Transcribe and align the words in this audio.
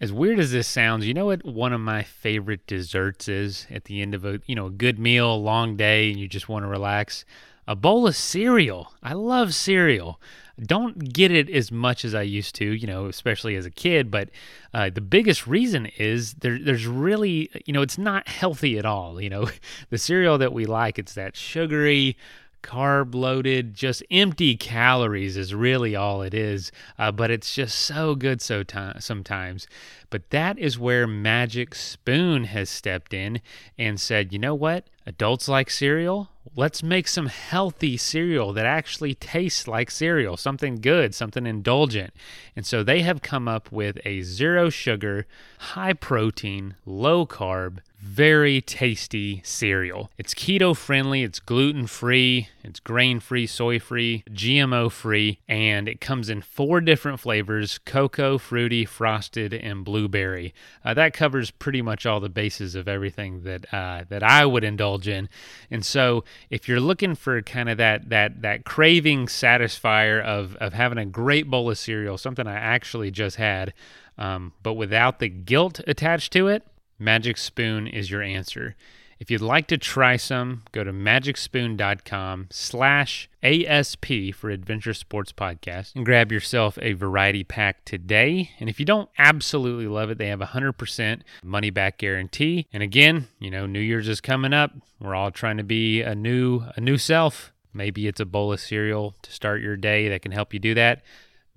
As 0.00 0.12
weird 0.12 0.38
as 0.38 0.52
this 0.52 0.68
sounds, 0.68 1.06
you 1.06 1.14
know 1.14 1.26
what 1.26 1.44
one 1.44 1.72
of 1.72 1.80
my 1.80 2.04
favorite 2.04 2.66
desserts 2.68 3.26
is 3.26 3.66
at 3.68 3.84
the 3.84 4.00
end 4.00 4.14
of 4.14 4.24
a, 4.24 4.40
you 4.46 4.54
know, 4.54 4.66
a 4.66 4.70
good 4.70 4.98
meal, 4.98 5.34
a 5.34 5.36
long 5.36 5.76
day 5.76 6.10
and 6.10 6.20
you 6.20 6.28
just 6.28 6.48
want 6.48 6.62
to 6.62 6.68
relax? 6.68 7.24
A 7.66 7.74
bowl 7.74 8.06
of 8.06 8.14
cereal. 8.14 8.92
I 9.02 9.14
love 9.14 9.54
cereal. 9.54 10.20
Don't 10.60 11.12
get 11.12 11.30
it 11.32 11.50
as 11.50 11.72
much 11.72 12.04
as 12.04 12.14
I 12.14 12.22
used 12.22 12.54
to, 12.56 12.64
you 12.64 12.86
know, 12.86 13.06
especially 13.06 13.56
as 13.56 13.66
a 13.66 13.70
kid. 13.70 14.10
But 14.10 14.30
uh, 14.72 14.90
the 14.90 15.00
biggest 15.00 15.46
reason 15.46 15.86
is 15.98 16.34
there, 16.34 16.58
there's 16.58 16.86
really, 16.86 17.50
you 17.66 17.72
know, 17.72 17.82
it's 17.82 17.98
not 17.98 18.28
healthy 18.28 18.78
at 18.78 18.86
all. 18.86 19.20
You 19.20 19.30
know, 19.30 19.50
the 19.90 19.98
cereal 19.98 20.38
that 20.38 20.52
we 20.52 20.64
like, 20.64 20.98
it's 20.98 21.14
that 21.14 21.36
sugary, 21.36 22.16
carb 22.62 23.14
loaded, 23.14 23.74
just 23.74 24.02
empty 24.10 24.56
calories 24.56 25.36
is 25.36 25.54
really 25.54 25.94
all 25.94 26.22
it 26.22 26.34
is. 26.34 26.72
Uh, 26.98 27.12
but 27.12 27.30
it's 27.30 27.54
just 27.54 27.78
so 27.78 28.14
good 28.14 28.40
so 28.40 28.62
t- 28.62 28.78
sometimes. 28.98 29.66
But 30.10 30.30
that 30.30 30.58
is 30.58 30.78
where 30.78 31.06
Magic 31.06 31.74
Spoon 31.74 32.44
has 32.44 32.70
stepped 32.70 33.12
in 33.12 33.40
and 33.76 34.00
said, 34.00 34.32
you 34.32 34.38
know 34.38 34.54
what? 34.54 34.86
Adults 35.06 35.48
like 35.48 35.70
cereal. 35.70 36.30
Let's 36.56 36.82
make 36.82 37.08
some 37.08 37.26
healthy 37.26 37.96
cereal 37.96 38.52
that 38.54 38.66
actually 38.66 39.14
tastes 39.14 39.68
like 39.68 39.90
cereal, 39.90 40.36
something 40.36 40.76
good, 40.76 41.14
something 41.14 41.46
indulgent. 41.46 42.12
And 42.56 42.64
so 42.64 42.82
they 42.82 43.02
have 43.02 43.22
come 43.22 43.48
up 43.48 43.70
with 43.70 43.98
a 44.04 44.22
zero 44.22 44.70
sugar, 44.70 45.26
high 45.58 45.92
protein, 45.92 46.76
low 46.86 47.26
carb, 47.26 47.78
very 48.00 48.60
tasty 48.60 49.42
cereal. 49.44 50.10
It's 50.16 50.32
keto 50.32 50.76
friendly, 50.76 51.24
it's 51.24 51.40
gluten 51.40 51.88
free, 51.88 52.48
it's 52.62 52.78
grain 52.78 53.18
free, 53.18 53.46
soy 53.46 53.80
free, 53.80 54.22
GMO 54.30 54.90
free, 54.90 55.40
and 55.48 55.88
it 55.88 56.00
comes 56.00 56.28
in 56.28 56.42
four 56.42 56.80
different 56.80 57.18
flavors 57.18 57.78
cocoa, 57.78 58.38
fruity, 58.38 58.84
frosted, 58.84 59.52
and 59.52 59.84
blueberry. 59.84 60.54
Uh, 60.84 60.94
that 60.94 61.12
covers 61.12 61.50
pretty 61.50 61.82
much 61.82 62.06
all 62.06 62.20
the 62.20 62.28
bases 62.28 62.76
of 62.76 62.86
everything 62.86 63.42
that 63.42 63.72
uh, 63.74 64.04
that 64.08 64.22
I 64.22 64.46
would 64.46 64.64
indulge 64.64 65.08
in. 65.08 65.28
And 65.70 65.84
so, 65.84 66.24
if 66.50 66.68
you're 66.68 66.80
looking 66.80 67.16
for 67.16 67.42
kind 67.42 67.68
of 67.68 67.78
that 67.78 68.10
that 68.10 68.42
that 68.42 68.64
craving 68.64 69.26
satisfier 69.26 70.22
of 70.22 70.54
of 70.56 70.72
having 70.72 70.98
a 70.98 71.06
great 71.06 71.50
bowl 71.50 71.68
of 71.70 71.78
cereal, 71.78 72.16
something 72.16 72.46
I 72.46 72.54
actually 72.54 73.10
just 73.10 73.36
had, 73.36 73.74
um, 74.16 74.52
but 74.62 74.74
without 74.74 75.18
the 75.18 75.28
guilt 75.28 75.80
attached 75.86 76.32
to 76.34 76.46
it, 76.46 76.62
Magic 76.98 77.36
Spoon 77.36 77.86
is 77.86 78.10
your 78.10 78.22
answer. 78.22 78.74
If 79.20 79.32
you'd 79.32 79.40
like 79.40 79.66
to 79.68 79.78
try 79.78 80.16
some, 80.16 80.62
go 80.70 80.84
to 80.84 80.92
magicspoon.com 80.92 82.46
slash 82.50 83.28
ASP 83.42 84.06
for 84.32 84.50
Adventure 84.50 84.94
Sports 84.94 85.32
Podcast 85.32 85.96
and 85.96 86.04
grab 86.04 86.30
yourself 86.30 86.78
a 86.80 86.92
variety 86.92 87.42
pack 87.42 87.84
today. 87.84 88.50
And 88.60 88.68
if 88.68 88.78
you 88.78 88.86
don't 88.86 89.10
absolutely 89.18 89.88
love 89.88 90.10
it, 90.10 90.18
they 90.18 90.28
have 90.28 90.40
a 90.40 90.46
100% 90.46 91.22
money 91.42 91.70
back 91.70 91.98
guarantee. 91.98 92.68
And 92.72 92.80
again, 92.80 93.26
you 93.40 93.50
know, 93.50 93.66
New 93.66 93.80
Year's 93.80 94.08
is 94.08 94.20
coming 94.20 94.52
up. 94.52 94.70
We're 95.00 95.16
all 95.16 95.32
trying 95.32 95.56
to 95.56 95.64
be 95.64 96.00
a 96.00 96.14
new 96.14 96.62
a 96.76 96.80
new 96.80 96.96
self. 96.96 97.52
Maybe 97.74 98.06
it's 98.06 98.20
a 98.20 98.24
bowl 98.24 98.52
of 98.52 98.60
cereal 98.60 99.14
to 99.22 99.32
start 99.32 99.60
your 99.60 99.76
day 99.76 100.08
that 100.08 100.22
can 100.22 100.32
help 100.32 100.54
you 100.54 100.60
do 100.60 100.74
that. 100.74 101.02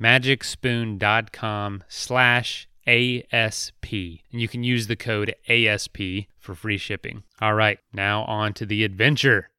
magicspoon.com 0.02 1.84
slash 1.88 2.68
ASP. 2.88 3.94
And 3.94 4.42
you 4.42 4.48
can 4.48 4.64
use 4.64 4.88
the 4.88 4.96
code 4.96 5.36
ASP 5.48 6.00
for 6.40 6.56
free 6.56 6.78
shipping. 6.78 7.24
All 7.40 7.54
right, 7.54 7.80
now 7.94 8.24
on 8.24 8.54
to 8.54 8.66
the 8.66 8.84
adventure. 8.84 9.50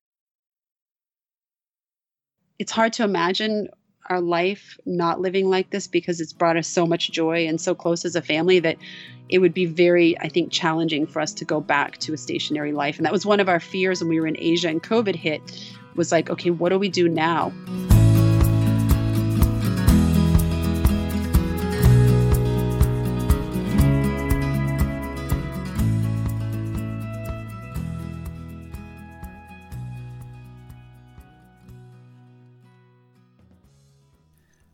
It's 2.58 2.72
hard 2.72 2.92
to 2.94 3.04
imagine 3.04 3.68
our 4.08 4.20
life 4.20 4.76
not 4.84 5.20
living 5.20 5.48
like 5.48 5.70
this 5.70 5.86
because 5.86 6.20
it's 6.20 6.32
brought 6.32 6.56
us 6.56 6.66
so 6.66 6.86
much 6.86 7.10
joy 7.10 7.46
and 7.46 7.60
so 7.60 7.74
close 7.74 8.04
as 8.04 8.16
a 8.16 8.22
family 8.22 8.58
that 8.60 8.76
it 9.28 9.38
would 9.38 9.54
be 9.54 9.66
very, 9.66 10.18
I 10.18 10.28
think, 10.28 10.52
challenging 10.52 11.06
for 11.06 11.20
us 11.20 11.32
to 11.34 11.44
go 11.44 11.60
back 11.60 11.98
to 11.98 12.12
a 12.12 12.18
stationary 12.18 12.72
life. 12.72 12.96
And 12.96 13.06
that 13.06 13.12
was 13.12 13.24
one 13.24 13.40
of 13.40 13.48
our 13.48 13.60
fears 13.60 14.00
when 14.00 14.08
we 14.08 14.20
were 14.20 14.26
in 14.26 14.36
Asia 14.38 14.68
and 14.68 14.82
COVID 14.82 15.14
hit 15.14 15.40
was 15.94 16.12
like, 16.12 16.30
okay, 16.30 16.50
what 16.50 16.70
do 16.70 16.78
we 16.78 16.88
do 16.88 17.08
now? 17.08 17.52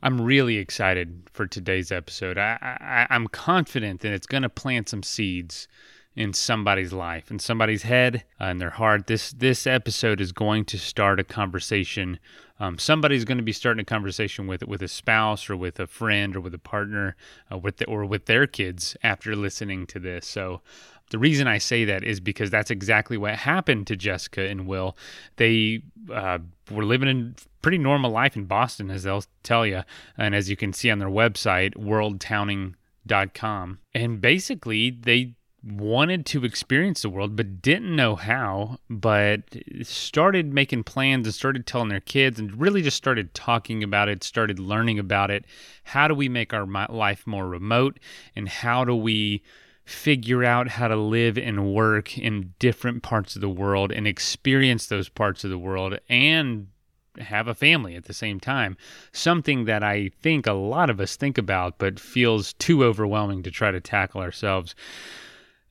I'm 0.08 0.22
really 0.22 0.56
excited 0.56 1.28
for 1.34 1.46
today's 1.46 1.92
episode. 1.92 2.38
I, 2.38 2.56
I, 2.62 3.06
I'm 3.14 3.26
confident 3.26 4.00
that 4.00 4.14
it's 4.14 4.26
going 4.26 4.42
to 4.42 4.48
plant 4.48 4.88
some 4.88 5.02
seeds 5.02 5.69
in 6.16 6.32
somebody's 6.32 6.94
life, 6.94 7.30
in 7.30 7.38
somebody's 7.38 7.82
head, 7.82 8.24
uh, 8.41 8.47
in 8.47 8.56
their 8.56 8.70
heart. 8.70 9.06
This 9.06 9.32
this 9.32 9.66
episode 9.66 10.22
is 10.22 10.32
going 10.32 10.64
to 10.64 10.78
start 10.78 11.20
a 11.20 11.24
conversation. 11.24 12.18
Um, 12.58 12.78
somebody's 12.78 13.26
going 13.26 13.36
to 13.36 13.44
be 13.44 13.52
starting 13.52 13.82
a 13.82 13.84
conversation 13.84 14.47
with 14.47 14.62
with 14.66 14.80
a 14.80 14.88
spouse 14.88 15.50
or 15.50 15.58
with 15.58 15.78
a 15.78 15.86
friend 15.86 16.34
or 16.34 16.41
with 16.41 16.54
a 16.54 16.58
partner, 16.58 17.14
uh, 17.52 17.58
with 17.58 17.76
the, 17.76 17.84
or 17.84 18.06
with 18.06 18.24
their 18.24 18.47
kids 18.47 18.97
after 19.02 19.36
listening 19.36 19.86
to 19.88 19.98
this. 19.98 20.26
So 20.26 20.62
the 21.10 21.19
reason 21.19 21.46
I 21.46 21.58
say 21.58 21.84
that 21.84 22.04
is 22.04 22.20
because 22.20 22.50
that's 22.50 22.70
exactly 22.70 23.16
what 23.16 23.34
happened 23.34 23.86
to 23.88 23.96
Jessica 23.96 24.48
and 24.48 24.66
Will. 24.66 24.96
They 25.36 25.82
uh, 26.12 26.38
were 26.70 26.84
living 26.84 27.08
a 27.08 27.32
pretty 27.62 27.78
normal 27.78 28.10
life 28.10 28.36
in 28.36 28.44
Boston, 28.44 28.91
as 28.91 29.04
they'll 29.04 29.24
tell 29.42 29.66
you. 29.66 29.82
And 30.16 30.34
as 30.34 30.50
you 30.50 30.56
can 30.56 30.72
see 30.72 30.91
on 30.91 30.98
their 30.98 31.08
website, 31.08 31.76
worldtowning.com. 31.76 33.78
And 33.94 34.20
basically, 34.20 34.91
they 34.91 35.34
wanted 35.64 36.24
to 36.24 36.44
experience 36.44 37.02
the 37.02 37.10
world 37.10 37.34
but 37.34 37.60
didn't 37.60 37.94
know 37.94 38.14
how 38.14 38.78
but 38.88 39.41
started 39.82 40.54
making 40.54 40.84
plans 40.84 41.26
and 41.26 41.34
started 41.34 41.66
telling 41.66 41.88
their 41.88 41.98
kids 41.98 42.38
and 42.38 42.60
really 42.60 42.80
just 42.80 42.97
started 42.97 43.34
talking 43.34 43.82
about 43.82 44.08
it 44.08 44.22
started 44.22 44.60
learning 44.60 45.00
about 45.00 45.32
it 45.32 45.44
how 45.82 46.06
do 46.06 46.14
we 46.14 46.28
make 46.28 46.54
our 46.54 46.64
life 46.88 47.26
more 47.26 47.48
remote 47.48 47.98
and 48.36 48.48
how 48.48 48.84
do 48.84 48.94
we 48.94 49.42
figure 49.88 50.44
out 50.44 50.69
how 50.69 50.87
to 50.87 50.97
live 50.97 51.38
and 51.38 51.72
work 51.72 52.19
in 52.19 52.53
different 52.59 53.03
parts 53.03 53.34
of 53.34 53.41
the 53.41 53.49
world 53.49 53.91
and 53.91 54.06
experience 54.06 54.87
those 54.87 55.09
parts 55.09 55.44
of 55.44 55.50
the 55.50 55.56
world 55.56 55.99
and 56.10 56.66
have 57.19 57.49
a 57.49 57.54
family 57.54 57.97
at 57.97 58.04
the 58.04 58.12
same 58.12 58.38
time. 58.38 58.77
Something 59.12 59.65
that 59.65 59.82
I 59.82 60.10
think 60.21 60.47
a 60.47 60.53
lot 60.53 60.91
of 60.91 61.00
us 61.00 61.16
think 61.16 61.38
about, 61.38 61.78
but 61.78 61.98
feels 61.98 62.53
too 62.53 62.84
overwhelming 62.84 63.43
to 63.44 63.50
try 63.50 63.71
to 63.71 63.81
tackle 63.81 64.21
ourselves. 64.21 64.75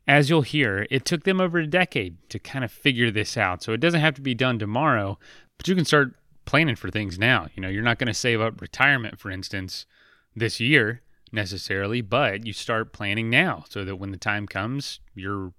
As 0.07 0.31
you'll 0.31 0.41
hear, 0.41 0.87
it 0.89 1.05
took 1.05 1.23
them 1.23 1.39
over 1.39 1.59
a 1.59 1.67
decade 1.67 2.17
to 2.29 2.39
kind 2.39 2.65
of 2.65 2.71
figure 2.71 3.11
this 3.11 3.37
out. 3.37 3.61
So 3.61 3.71
it 3.71 3.79
doesn't 3.79 4.01
have 4.01 4.15
to 4.15 4.21
be 4.21 4.33
done 4.33 4.57
tomorrow, 4.57 5.19
but 5.59 5.67
you 5.67 5.75
can 5.75 5.85
start 5.85 6.15
planning 6.45 6.75
for 6.75 6.89
things 6.89 7.19
now. 7.19 7.49
You 7.53 7.61
know, 7.61 7.69
you're 7.69 7.83
not 7.83 7.99
going 7.99 8.07
to 8.07 8.15
save 8.15 8.41
up 8.41 8.61
retirement, 8.61 9.19
for 9.19 9.29
instance, 9.29 9.85
this 10.35 10.59
year 10.59 11.01
necessarily, 11.31 12.01
but 12.01 12.45
you 12.45 12.53
start 12.53 12.93
planning 12.93 13.29
now 13.29 13.65
so 13.69 13.83
that 13.85 13.97
when 13.97 14.11
the 14.11 14.17
time 14.17 14.47
comes, 14.47 14.99
you're 15.15 15.53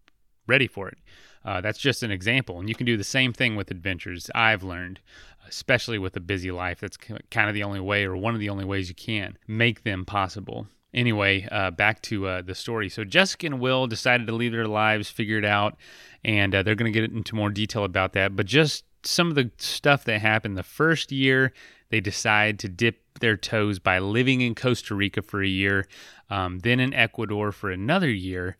ready 0.47 0.67
for 0.67 0.89
it. 0.89 0.99
Uh, 1.45 1.61
that's 1.61 1.79
just 1.79 2.03
an 2.03 2.11
example. 2.11 2.59
And 2.59 2.69
you 2.69 2.75
can 2.75 2.87
do 2.87 2.97
the 2.97 3.05
same 3.05 3.33
thing 3.33 3.56
with 3.56 3.71
adventures, 3.71 4.31
I've 4.34 4.62
learned, 4.62 5.01
especially 5.49 5.99
with 5.99 6.17
a 6.17 6.21
busy 6.21 6.51
life. 6.51 6.81
That's 6.81 6.97
kind 6.97 7.49
of 7.49 7.55
the 7.55 7.62
only 7.62 7.81
way, 7.81 8.05
or 8.05 8.17
one 8.17 8.34
of 8.34 8.41
the 8.41 8.51
only 8.51 8.65
ways 8.65 8.89
you 8.89 8.95
can 8.95 9.39
make 9.47 9.83
them 9.83 10.05
possible. 10.05 10.67
Anyway, 10.93 11.47
uh, 11.53 11.71
back 11.71 12.00
to 12.03 12.27
uh, 12.27 12.43
the 12.43 12.55
story. 12.55 12.89
So 12.89 13.05
Jessica 13.05 13.47
and 13.47 13.61
Will 13.61 13.87
decided 13.87 14.27
to 14.27 14.35
leave 14.35 14.53
their 14.53 14.67
lives, 14.67 15.11
figure 15.11 15.39
it 15.39 15.45
out, 15.45 15.77
and 16.25 16.55
uh, 16.55 16.62
they're 16.62 16.75
going 16.75 16.93
to 16.93 17.00
get 17.00 17.11
into 17.11 17.35
more 17.35 17.50
detail 17.50 17.85
about 17.85 18.15
that. 18.15 18.35
But 18.35 18.47
just 18.47 18.85
some 19.03 19.29
of 19.29 19.35
the 19.35 19.50
stuff 19.59 20.05
that 20.05 20.21
happened 20.21 20.56
the 20.56 20.62
first 20.62 21.12
year, 21.12 21.53
they 21.91 22.00
decide 22.00 22.59
to 22.60 22.69
dip 22.69 23.19
their 23.21 23.37
toes 23.37 23.78
by 23.78 23.99
living 23.99 24.41
in 24.41 24.54
Costa 24.54 24.94
Rica 24.94 25.22
for 25.22 25.43
a 25.43 25.49
year, 25.49 25.87
um, 26.31 26.60
then 26.60 26.81
in 26.81 26.94
Ecuador 26.94 27.53
for 27.53 27.71
another 27.71 28.10
year, 28.10 28.56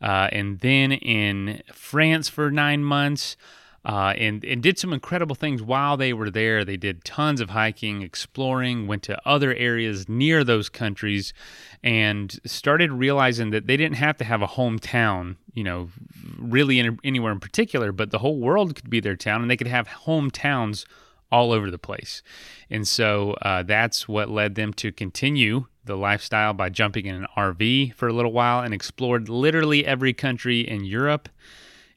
uh, 0.00 0.28
and 0.32 0.60
then 0.60 0.92
in 0.92 1.62
France 1.72 2.28
for 2.28 2.50
nine 2.50 2.84
months. 2.84 3.36
Uh, 3.84 4.14
and, 4.16 4.44
and 4.44 4.62
did 4.62 4.78
some 4.78 4.92
incredible 4.92 5.34
things 5.34 5.60
while 5.60 5.96
they 5.96 6.12
were 6.12 6.30
there. 6.30 6.64
They 6.64 6.76
did 6.76 7.04
tons 7.04 7.40
of 7.40 7.50
hiking, 7.50 8.02
exploring, 8.02 8.86
went 8.86 9.02
to 9.02 9.20
other 9.28 9.52
areas 9.54 10.08
near 10.08 10.44
those 10.44 10.68
countries, 10.68 11.34
and 11.82 12.38
started 12.46 12.92
realizing 12.92 13.50
that 13.50 13.66
they 13.66 13.76
didn't 13.76 13.96
have 13.96 14.16
to 14.18 14.24
have 14.24 14.40
a 14.40 14.46
hometown, 14.46 15.34
you 15.52 15.64
know, 15.64 15.90
really 16.38 16.78
in, 16.78 16.96
anywhere 17.02 17.32
in 17.32 17.40
particular, 17.40 17.90
but 17.90 18.12
the 18.12 18.20
whole 18.20 18.38
world 18.38 18.76
could 18.76 18.88
be 18.88 19.00
their 19.00 19.16
town, 19.16 19.42
and 19.42 19.50
they 19.50 19.56
could 19.56 19.66
have 19.66 19.88
hometowns 19.88 20.84
all 21.32 21.50
over 21.50 21.70
the 21.70 21.78
place. 21.78 22.22
And 22.70 22.86
so 22.86 23.32
uh, 23.42 23.64
that's 23.64 24.06
what 24.06 24.28
led 24.28 24.54
them 24.54 24.72
to 24.74 24.92
continue 24.92 25.66
the 25.84 25.96
lifestyle 25.96 26.54
by 26.54 26.68
jumping 26.68 27.06
in 27.06 27.16
an 27.16 27.26
RV 27.36 27.94
for 27.94 28.06
a 28.06 28.12
little 28.12 28.32
while 28.32 28.62
and 28.62 28.72
explored 28.72 29.28
literally 29.28 29.84
every 29.84 30.12
country 30.12 30.60
in 30.60 30.84
Europe. 30.84 31.28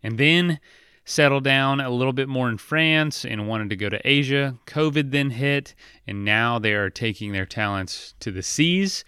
And 0.02 0.18
then 0.18 0.60
settled 1.06 1.44
down 1.44 1.80
a 1.80 1.90
little 1.90 2.14
bit 2.14 2.28
more 2.28 2.50
in 2.50 2.58
France 2.58 3.24
and 3.24 3.48
wanted 3.48 3.70
to 3.70 3.76
go 3.76 3.90
to 3.90 4.02
Asia. 4.08 4.56
COVID 4.66 5.12
then 5.12 5.30
hit, 5.30 5.76
and 6.08 6.26
now 6.26 6.58
they 6.58 6.74
are 6.74 6.90
taking 6.90 7.32
their 7.32 7.46
talents 7.46 8.16
to 8.20 8.32
the 8.32 8.42
seas 8.42 9.06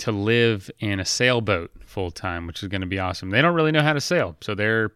to 0.00 0.12
live 0.12 0.70
in 0.78 0.98
a 0.98 1.04
sailboat 1.04 1.70
full 1.84 2.10
time, 2.10 2.46
which 2.46 2.62
is 2.62 2.70
going 2.70 2.80
to 2.80 2.86
be 2.86 2.98
awesome. 2.98 3.28
They 3.28 3.42
don't 3.42 3.54
really 3.54 3.70
know 3.70 3.82
how 3.82 3.92
to 3.92 4.00
sail, 4.00 4.34
so 4.40 4.54
they're 4.54 4.92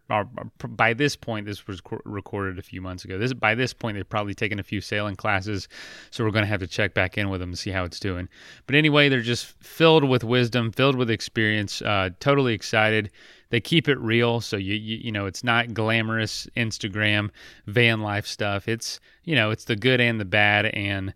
by 0.66 0.94
this 0.94 1.14
point. 1.14 1.44
This 1.44 1.66
was 1.66 1.82
recorded 2.06 2.58
a 2.58 2.62
few 2.62 2.80
months 2.80 3.04
ago. 3.04 3.18
This 3.18 3.34
by 3.34 3.54
this 3.54 3.74
point 3.74 3.96
they've 3.96 4.08
probably 4.08 4.32
taken 4.32 4.58
a 4.58 4.62
few 4.62 4.80
sailing 4.80 5.14
classes, 5.14 5.68
so 6.10 6.24
we're 6.24 6.30
going 6.30 6.44
to 6.44 6.48
have 6.48 6.60
to 6.60 6.66
check 6.66 6.94
back 6.94 7.18
in 7.18 7.28
with 7.28 7.40
them 7.40 7.50
to 7.50 7.56
see 7.56 7.70
how 7.70 7.84
it's 7.84 8.00
doing. 8.00 8.30
But 8.66 8.76
anyway, 8.76 9.10
they're 9.10 9.20
just 9.20 9.46
filled 9.62 10.04
with 10.04 10.24
wisdom, 10.24 10.72
filled 10.72 10.96
with 10.96 11.10
experience. 11.10 11.82
Uh, 11.82 12.10
totally 12.18 12.54
excited. 12.54 13.10
They 13.50 13.60
keep 13.60 13.88
it 13.88 13.98
real, 13.98 14.40
so 14.40 14.56
you, 14.56 14.74
you 14.74 14.96
you 14.96 15.12
know 15.12 15.26
it's 15.26 15.44
not 15.44 15.74
glamorous 15.74 16.48
Instagram 16.56 17.28
van 17.66 18.00
life 18.00 18.26
stuff. 18.26 18.68
It's 18.68 19.00
you 19.24 19.36
know 19.36 19.50
it's 19.50 19.64
the 19.64 19.76
good 19.76 20.00
and 20.00 20.18
the 20.18 20.24
bad 20.24 20.64
and 20.66 21.12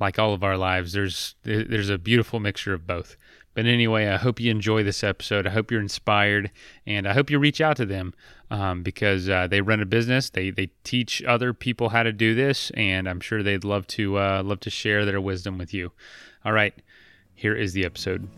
like 0.00 0.18
all 0.18 0.32
of 0.32 0.42
our 0.42 0.56
lives, 0.56 0.92
there's 0.92 1.34
there's 1.42 1.90
a 1.90 1.98
beautiful 1.98 2.40
mixture 2.40 2.72
of 2.72 2.86
both. 2.86 3.16
But 3.54 3.66
anyway, 3.66 4.06
I 4.08 4.16
hope 4.16 4.40
you 4.40 4.50
enjoy 4.50 4.82
this 4.82 5.04
episode. 5.04 5.46
I 5.46 5.50
hope 5.50 5.70
you're 5.70 5.80
inspired, 5.80 6.50
and 6.86 7.06
I 7.06 7.12
hope 7.12 7.30
you 7.30 7.38
reach 7.38 7.60
out 7.60 7.76
to 7.76 7.86
them 7.86 8.14
um, 8.50 8.82
because 8.82 9.28
uh, 9.28 9.46
they 9.46 9.60
run 9.60 9.80
a 9.80 9.86
business. 9.86 10.30
They 10.30 10.50
they 10.50 10.70
teach 10.84 11.22
other 11.22 11.52
people 11.52 11.90
how 11.90 12.02
to 12.02 12.12
do 12.12 12.34
this, 12.34 12.70
and 12.70 13.08
I'm 13.08 13.20
sure 13.20 13.42
they'd 13.42 13.64
love 13.64 13.86
to 13.88 14.18
uh, 14.18 14.42
love 14.42 14.60
to 14.60 14.70
share 14.70 15.04
their 15.04 15.20
wisdom 15.20 15.58
with 15.58 15.74
you. 15.74 15.92
All 16.44 16.52
right, 16.52 16.74
here 17.34 17.54
is 17.54 17.72
the 17.72 17.84
episode. 17.84 18.28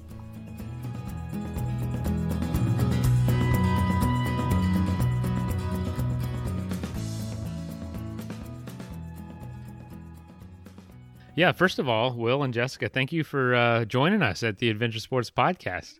Yeah, 11.36 11.50
first 11.50 11.80
of 11.80 11.88
all, 11.88 12.14
Will 12.14 12.44
and 12.44 12.54
Jessica, 12.54 12.88
thank 12.88 13.12
you 13.12 13.24
for 13.24 13.56
uh, 13.56 13.84
joining 13.86 14.22
us 14.22 14.44
at 14.44 14.58
the 14.58 14.70
Adventure 14.70 15.00
Sports 15.00 15.30
Podcast. 15.30 15.94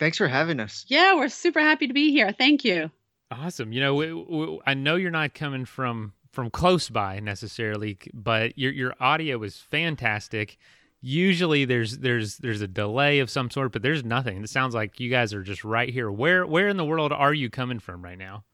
Thanks 0.00 0.18
for 0.18 0.26
having 0.26 0.58
us. 0.58 0.84
Yeah, 0.88 1.14
we're 1.14 1.28
super 1.28 1.60
happy 1.60 1.86
to 1.86 1.94
be 1.94 2.10
here. 2.10 2.32
Thank 2.32 2.64
you. 2.64 2.90
Awesome. 3.30 3.72
You 3.72 3.80
know, 3.80 3.94
we, 3.94 4.12
we, 4.12 4.60
I 4.66 4.74
know 4.74 4.96
you're 4.96 5.10
not 5.12 5.34
coming 5.34 5.64
from 5.64 6.12
from 6.32 6.50
close 6.50 6.90
by 6.90 7.20
necessarily, 7.20 7.98
but 8.12 8.58
your 8.58 8.72
your 8.72 8.94
audio 9.00 9.42
is 9.42 9.56
fantastic. 9.56 10.58
Usually 11.00 11.64
there's 11.64 11.98
there's 11.98 12.38
there's 12.38 12.60
a 12.60 12.68
delay 12.68 13.20
of 13.20 13.30
some 13.30 13.50
sort, 13.50 13.72
but 13.72 13.82
there's 13.82 14.04
nothing. 14.04 14.42
It 14.42 14.50
sounds 14.50 14.74
like 14.74 14.98
you 14.98 15.08
guys 15.08 15.32
are 15.32 15.42
just 15.42 15.64
right 15.64 15.88
here. 15.88 16.10
Where 16.10 16.44
where 16.44 16.68
in 16.68 16.76
the 16.76 16.84
world 16.84 17.12
are 17.12 17.32
you 17.32 17.48
coming 17.48 17.78
from 17.78 18.02
right 18.02 18.18
now? 18.18 18.44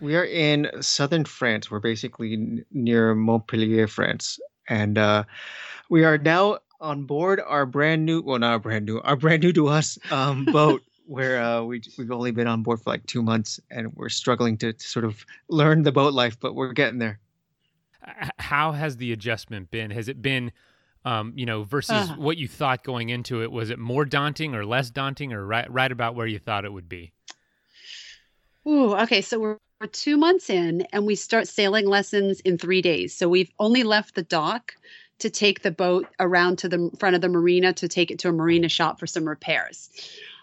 We 0.00 0.16
are 0.16 0.24
in 0.24 0.70
southern 0.80 1.24
France. 1.24 1.70
We're 1.70 1.80
basically 1.80 2.62
near 2.70 3.14
Montpellier, 3.14 3.86
France 3.86 4.38
and 4.68 4.98
uh, 4.98 5.24
we 5.88 6.04
are 6.04 6.18
now 6.18 6.58
on 6.80 7.04
board 7.04 7.40
our 7.46 7.64
brand 7.64 8.04
new 8.04 8.20
well 8.22 8.38
not 8.38 8.62
brand 8.62 8.84
new 8.84 9.00
our 9.00 9.16
brand 9.16 9.42
new 9.42 9.52
to 9.52 9.68
us 9.68 9.98
um, 10.10 10.44
boat 10.52 10.82
where 11.06 11.40
uh, 11.40 11.62
we, 11.62 11.80
we've 11.96 12.10
only 12.10 12.32
been 12.32 12.48
on 12.48 12.62
board 12.62 12.80
for 12.80 12.90
like 12.90 13.06
two 13.06 13.22
months 13.22 13.60
and 13.70 13.94
we're 13.94 14.08
struggling 14.08 14.56
to, 14.58 14.72
to 14.72 14.86
sort 14.86 15.04
of 15.04 15.24
learn 15.48 15.82
the 15.82 15.92
boat 15.92 16.12
life 16.12 16.38
but 16.38 16.54
we're 16.54 16.72
getting 16.72 16.98
there. 16.98 17.18
How 18.38 18.72
has 18.72 18.98
the 18.98 19.12
adjustment 19.12 19.70
been? 19.70 19.90
Has 19.90 20.08
it 20.08 20.22
been 20.22 20.52
um, 21.04 21.32
you 21.36 21.46
know 21.46 21.62
versus 21.64 21.90
uh-huh. 21.90 22.16
what 22.16 22.36
you 22.36 22.48
thought 22.48 22.84
going 22.84 23.08
into 23.08 23.42
it 23.42 23.50
was 23.50 23.70
it 23.70 23.78
more 23.78 24.04
daunting 24.04 24.54
or 24.54 24.64
less 24.64 24.90
daunting 24.90 25.32
or 25.32 25.44
right 25.44 25.70
right 25.70 25.90
about 25.90 26.14
where 26.14 26.26
you 26.26 26.38
thought 26.38 26.64
it 26.64 26.72
would 26.72 26.88
be? 26.88 27.12
Ooh, 28.66 28.94
okay 28.94 29.22
so 29.22 29.38
we're 29.38 29.58
we're 29.80 29.86
two 29.88 30.16
months 30.16 30.48
in 30.48 30.82
and 30.92 31.06
we 31.06 31.14
start 31.14 31.48
sailing 31.48 31.86
lessons 31.86 32.40
in 32.40 32.56
three 32.56 32.80
days. 32.80 33.14
So 33.14 33.28
we've 33.28 33.50
only 33.58 33.82
left 33.82 34.14
the 34.14 34.22
dock 34.22 34.74
to 35.18 35.30
take 35.30 35.62
the 35.62 35.70
boat 35.70 36.06
around 36.20 36.58
to 36.58 36.68
the 36.68 36.90
front 36.98 37.14
of 37.14 37.22
the 37.22 37.28
marina 37.28 37.72
to 37.74 37.88
take 37.88 38.10
it 38.10 38.18
to 38.20 38.28
a 38.28 38.32
marina 38.32 38.68
shop 38.68 38.98
for 38.98 39.06
some 39.06 39.28
repairs. 39.28 39.90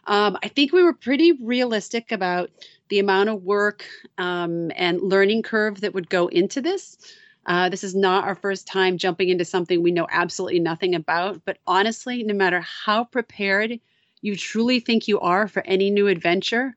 Um, 0.06 0.38
I 0.44 0.50
think 0.50 0.72
we 0.72 0.84
were 0.84 0.94
pretty 0.94 1.32
realistic 1.32 2.12
about 2.12 2.52
the 2.90 3.00
amount 3.00 3.30
of 3.30 3.44
work 3.44 3.86
um, 4.18 4.72
and 4.76 5.02
learning 5.02 5.44
curve 5.44 5.82
that 5.82 5.94
would 5.94 6.10
go 6.10 6.28
into 6.28 6.62
this. 6.62 6.98
Uh, 7.46 7.70
this 7.70 7.84
is 7.84 7.96
not 7.96 8.26
our 8.26 8.36
first 8.36 8.68
time 8.68 8.98
jumping 8.98 9.30
into 9.30 9.46
something 9.46 9.82
we 9.82 9.92
know 9.92 10.08
absolutely 10.12 10.60
nothing 10.60 10.96
about. 10.96 11.42
But 11.46 11.58
honestly, 11.66 12.24
no 12.24 12.34
matter 12.34 12.62
how 12.62 13.06
prepared 13.06 13.80
you 14.22 14.36
truly 14.36 14.80
think 14.80 15.08
you 15.08 15.20
are 15.20 15.48
for 15.48 15.64
any 15.66 15.90
new 15.90 16.08
adventure, 16.08 16.76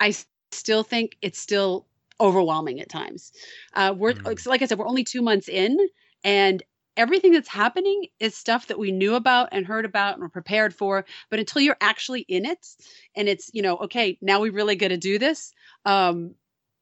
I 0.00 0.14
still 0.54 0.82
think 0.82 1.16
it's 1.22 1.38
still 1.38 1.86
overwhelming 2.20 2.80
at 2.80 2.88
times. 2.88 3.32
Uh, 3.74 3.94
we're 3.96 4.14
mm. 4.14 4.46
like 4.46 4.62
I 4.62 4.66
said, 4.66 4.78
we're 4.78 4.88
only 4.88 5.04
two 5.04 5.22
months 5.22 5.48
in, 5.48 5.76
and 6.24 6.62
everything 6.96 7.32
that's 7.32 7.48
happening 7.48 8.06
is 8.20 8.36
stuff 8.36 8.66
that 8.66 8.78
we 8.78 8.92
knew 8.92 9.14
about 9.14 9.48
and 9.52 9.66
heard 9.66 9.84
about 9.84 10.14
and 10.14 10.22
were 10.22 10.28
prepared 10.28 10.74
for. 10.74 11.04
But 11.30 11.38
until 11.38 11.62
you're 11.62 11.76
actually 11.80 12.20
in 12.22 12.44
it, 12.46 12.66
and 13.16 13.28
it's 13.28 13.50
you 13.52 13.62
know, 13.62 13.76
okay, 13.78 14.18
now 14.20 14.40
we 14.40 14.50
really 14.50 14.76
got 14.76 14.88
to 14.88 14.96
do 14.96 15.18
this. 15.18 15.52
Um, 15.84 16.34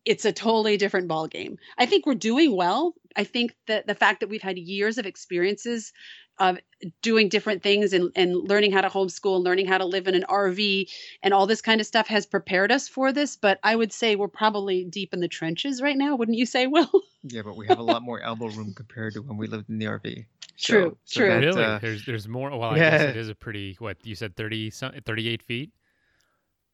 it's 0.05 0.25
a 0.25 0.33
totally 0.33 0.77
different 0.77 1.09
ball 1.09 1.27
game. 1.27 1.59
I 1.79 1.87
think 1.87 2.07
we're 2.07 2.15
doing 2.15 2.57
well. 2.57 2.95
I 3.17 3.25
think 3.25 3.55
that 3.67 3.87
the 3.87 3.95
fact 3.95 4.21
that 4.21 4.29
we've 4.29 4.43
had 4.43 4.59
years 4.59 4.99
of 4.99 5.07
experiences 5.07 5.93
of 6.41 6.59
doing 7.03 7.29
different 7.29 7.63
things 7.63 7.93
and, 7.93 8.11
and 8.17 8.35
learning 8.35 8.73
how 8.73 8.81
to 8.81 8.89
homeschool 8.89 9.37
and 9.37 9.45
learning 9.45 9.67
how 9.67 9.77
to 9.77 9.85
live 9.85 10.09
in 10.09 10.15
an 10.15 10.25
RV 10.29 10.91
and 11.23 11.35
all 11.35 11.47
this 11.47 11.61
kind 11.61 11.83
of 11.83 11.87
stuff 11.87 12.07
has 12.07 12.25
prepared 12.25 12.73
us 12.73 12.89
for 12.89 13.13
this. 13.13 13.37
But 13.37 13.61
I 13.63 13.77
would 13.77 13.93
say 13.93 14.17
we're 14.17 14.29
probably 14.29 14.85
deep 14.85 15.13
in 15.13 15.21
the 15.21 15.29
trenches 15.29 15.83
right 15.83 15.97
now, 15.97 16.17
wouldn't 16.17 16.39
you 16.39 16.47
say, 16.47 16.67
Will? 16.67 16.91
Yeah, 17.23 17.43
but 17.43 17.55
we 17.55 17.67
have 17.67 17.79
a 17.79 17.83
lot 17.83 18.01
more 18.01 18.23
elbow 18.23 18.47
room 18.47 18.73
compared 18.73 19.13
to 19.13 19.21
when 19.21 19.37
we 19.37 19.47
lived 19.47 19.69
in 19.69 19.79
the 19.79 19.85
RV. 19.85 20.25
True, 20.57 20.97
so, 21.05 21.21
true. 21.21 21.29
So 21.29 21.35
that, 21.35 21.41
really? 21.41 21.65
Uh, 21.65 21.79
there's 21.79 22.07
there's 22.07 22.27
more. 22.27 22.49
Well, 22.49 22.63
I 22.63 22.77
yeah. 22.79 22.91
guess 22.91 23.03
it 23.11 23.17
is 23.19 23.29
a 23.29 23.35
pretty 23.35 23.77
what 23.79 23.99
you 24.07 24.15
said 24.15 24.37
30 24.37 24.71
38 24.71 25.43
feet. 25.43 25.71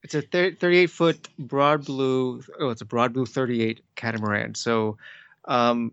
It's 0.07 0.15
a 0.15 0.23
38 0.23 0.87
foot 0.87 1.29
Broadblue. 1.37 2.49
Oh, 2.61 2.69
it's 2.69 2.81
a 2.81 2.85
Broadblue 2.85 3.29
38 3.29 3.81
catamaran. 3.97 4.55
So 4.55 4.99
um, 5.47 5.93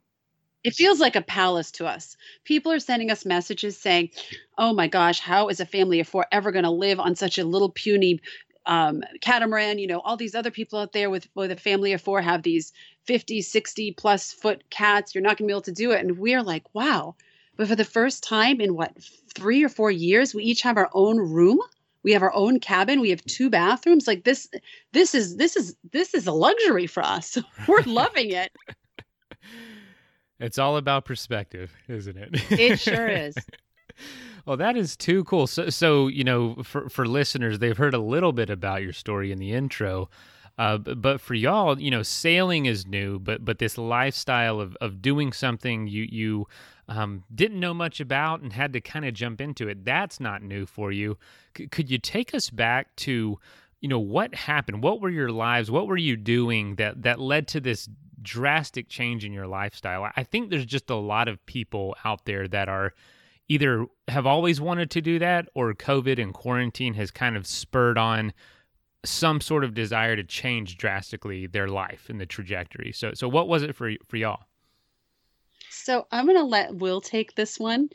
it 0.63 0.75
feels 0.75 1.00
like 1.00 1.15
a 1.15 1.21
palace 1.24 1.71
to 1.71 1.88
us. 1.88 2.15
People 2.44 2.71
are 2.71 2.80
sending 2.80 3.10
us 3.10 3.25
messages 3.25 3.75
saying, 3.75 4.12
"Oh 4.56 4.71
my 4.71 4.88
gosh, 4.88 5.19
how 5.19 5.50
is 5.50 5.60
a 5.60 5.65
family 5.65 6.00
of 6.00 6.07
four 6.07 6.27
ever 6.31 6.51
going 6.51 6.63
to 6.63 6.69
live 6.69 7.00
on 7.00 7.15
such 7.15 7.39
a 7.39 7.44
little 7.44 7.71
puny 7.71 8.19
um, 8.68 9.01
catamaran? 9.19 9.80
You 9.80 9.88
know, 9.88 10.00
all 10.00 10.15
these 10.15 10.36
other 10.36 10.51
people 10.51 10.77
out 10.77 10.94
there 10.94 11.10
with 11.10 11.27
with 11.33 11.50
a 11.50 11.56
family 11.56 11.94
of 11.94 12.01
four 12.01 12.21
have 12.21 12.44
these 12.44 12.71
50, 13.06 13.42
60 13.42 13.94
plus 13.94 14.31
foot 14.31 14.69
cats. 14.69 15.15
You're 15.15 15.24
not 15.24 15.38
going 15.38 15.48
to 15.48 15.51
be 15.51 15.54
able 15.54 15.62
to 15.62 15.71
do 15.71 15.89
it." 15.89 16.01
And 16.01 16.19
we're 16.19 16.44
like, 16.44 16.71
"Wow!" 16.75 17.15
But 17.57 17.68
for 17.68 17.75
the 17.75 17.83
first 17.83 18.24
time 18.24 18.62
in 18.62 18.75
what 18.75 18.95
three 19.33 19.63
or 19.63 19.69
four 19.69 19.89
years, 19.89 20.36
we 20.36 20.44
each 20.44 20.62
have 20.62 20.77
our 20.77 20.92
own 20.94 21.18
room. 21.18 21.60
We 22.03 22.11
have 22.13 22.21
our 22.21 22.33
own 22.33 22.59
cabin. 22.59 23.00
We 23.00 23.09
have 23.09 23.23
two 23.25 23.50
bathrooms. 23.50 24.07
Like 24.07 24.23
this, 24.23 24.50
this 24.91 25.15
is 25.15 25.38
this 25.38 25.55
is 25.55 25.75
this 25.91 26.13
is 26.13 26.27
a 26.27 26.31
luxury 26.31 26.88
for 26.88 27.03
us. 27.03 27.38
We're 27.67 27.81
loving 27.83 28.31
it. 28.31 28.51
It's 30.39 30.57
all 30.57 30.75
about 30.75 31.05
perspective, 31.05 31.72
isn't 31.88 32.17
it? 32.17 32.51
It 32.51 32.77
sure 32.79 33.07
is. 33.07 33.33
well, 34.45 34.57
that 34.57 34.75
is 34.75 34.98
too 34.98 35.24
cool. 35.24 35.48
So, 35.48 35.69
so 35.69 36.07
you 36.07 36.25
know, 36.25 36.55
for 36.63 36.89
for 36.89 37.05
listeners, 37.05 37.60
they've 37.60 37.77
heard 37.77 37.93
a 37.93 38.00
little 38.00 38.33
bit 38.33 38.50
about 38.50 38.81
your 38.81 38.91
story 38.91 39.31
in 39.31 39.39
the 39.39 39.53
intro. 39.53 40.10
Uh, 40.57 40.77
but 40.77 41.19
for 41.19 41.33
y'all, 41.33 41.79
you 41.79 41.89
know, 41.89 42.03
sailing 42.03 42.65
is 42.65 42.86
new, 42.86 43.19
but 43.19 43.43
but 43.43 43.57
this 43.57 43.77
lifestyle 43.77 44.60
of, 44.60 44.75
of 44.81 45.01
doing 45.01 45.33
something 45.33 45.88
you 45.88 46.07
you 46.10 46.48
um, 46.88 47.24
didn't 47.33 47.60
know 47.60 47.74
much 47.74 48.00
about 48.00 48.41
and 48.41 48.53
had 48.53 48.74
to 48.74 48.81
kind 48.81 49.05
of 49.05 49.13
jump 49.13 49.41
into 49.41 49.67
it, 49.67 49.83
that's 49.83 50.19
not 50.19 50.43
new 50.43 50.65
for 50.65 50.91
you. 50.91 51.17
C- 51.57 51.67
could 51.67 51.89
you 51.89 51.98
take 51.98 52.36
us 52.36 52.50
back 52.50 52.95
to, 52.98 53.39
you 53.81 53.89
know, 53.89 54.00
what 54.00 54.36
happened? 54.36 54.83
What 54.83 55.01
were 55.01 55.10
your 55.10 55.31
lives? 55.31 55.72
What 55.72 55.88
were 55.88 55.98
you 55.98 56.15
doing 56.15 56.75
that 56.75 57.01
that 57.01 57.19
led 57.19 57.48
to 57.50 57.60
this 57.60 57.89
drastic 58.24 58.88
change 58.88 59.24
in 59.25 59.33
your 59.33 59.48
lifestyle. 59.48 60.10
I 60.15 60.24
think 60.24 60.50
there's 60.50 60.65
just 60.65 60.89
a 60.89 60.95
lot 60.95 61.27
of 61.27 61.45
people 61.45 61.95
out 62.03 62.25
there 62.25 62.48
that 62.48 62.69
are 62.69 62.93
either 63.50 63.86
have 64.07 64.25
always 64.25 64.60
wanted 64.60 64.89
to 64.91 65.01
do 65.01 65.19
that 65.19 65.50
or 65.53 65.74
COVID 65.74 66.19
and 66.19 66.33
quarantine 66.33 66.93
has 66.95 67.12
kind 67.12 67.36
of 67.36 67.45
spurred 67.45 67.98
on 67.98 68.33
some 69.05 69.41
sort 69.41 69.63
of 69.63 69.74
desire 69.74 70.15
to 70.15 70.24
change 70.24 70.77
drastically 70.77 71.48
their 71.48 71.67
life 71.67 72.10
and 72.10 72.19
the 72.19 72.25
trajectory. 72.25 72.91
So 72.91 73.13
so 73.13 73.27
what 73.27 73.48
was 73.48 73.63
it 73.63 73.75
for 73.75 73.91
for 74.07 74.17
y'all? 74.17 74.43
So 75.69 76.07
I'm 76.12 76.25
going 76.25 76.38
to 76.38 76.43
let 76.43 76.75
Will 76.75 77.01
take 77.01 77.36
this 77.36 77.60
one, 77.60 77.89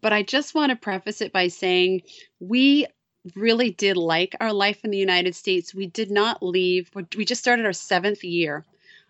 but 0.00 0.12
I 0.12 0.22
just 0.22 0.54
want 0.54 0.70
to 0.70 0.76
preface 0.76 1.20
it 1.20 1.32
by 1.32 1.48
saying 1.48 2.02
we 2.40 2.86
really 3.34 3.70
did 3.70 3.96
like 3.96 4.34
our 4.40 4.52
life 4.52 4.84
in 4.84 4.90
the 4.90 4.98
United 4.98 5.34
States. 5.34 5.74
We 5.74 5.86
did 5.86 6.10
not 6.10 6.42
leave. 6.42 6.90
We 7.16 7.24
just 7.24 7.42
started 7.42 7.66
our 7.66 7.72
seventh 7.72 8.24
year 8.24 8.64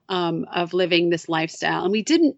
um, 0.08 0.46
of 0.52 0.72
living 0.72 1.10
this 1.10 1.28
lifestyle. 1.28 1.84
And 1.84 1.92
we 1.92 2.02
didn't 2.02 2.36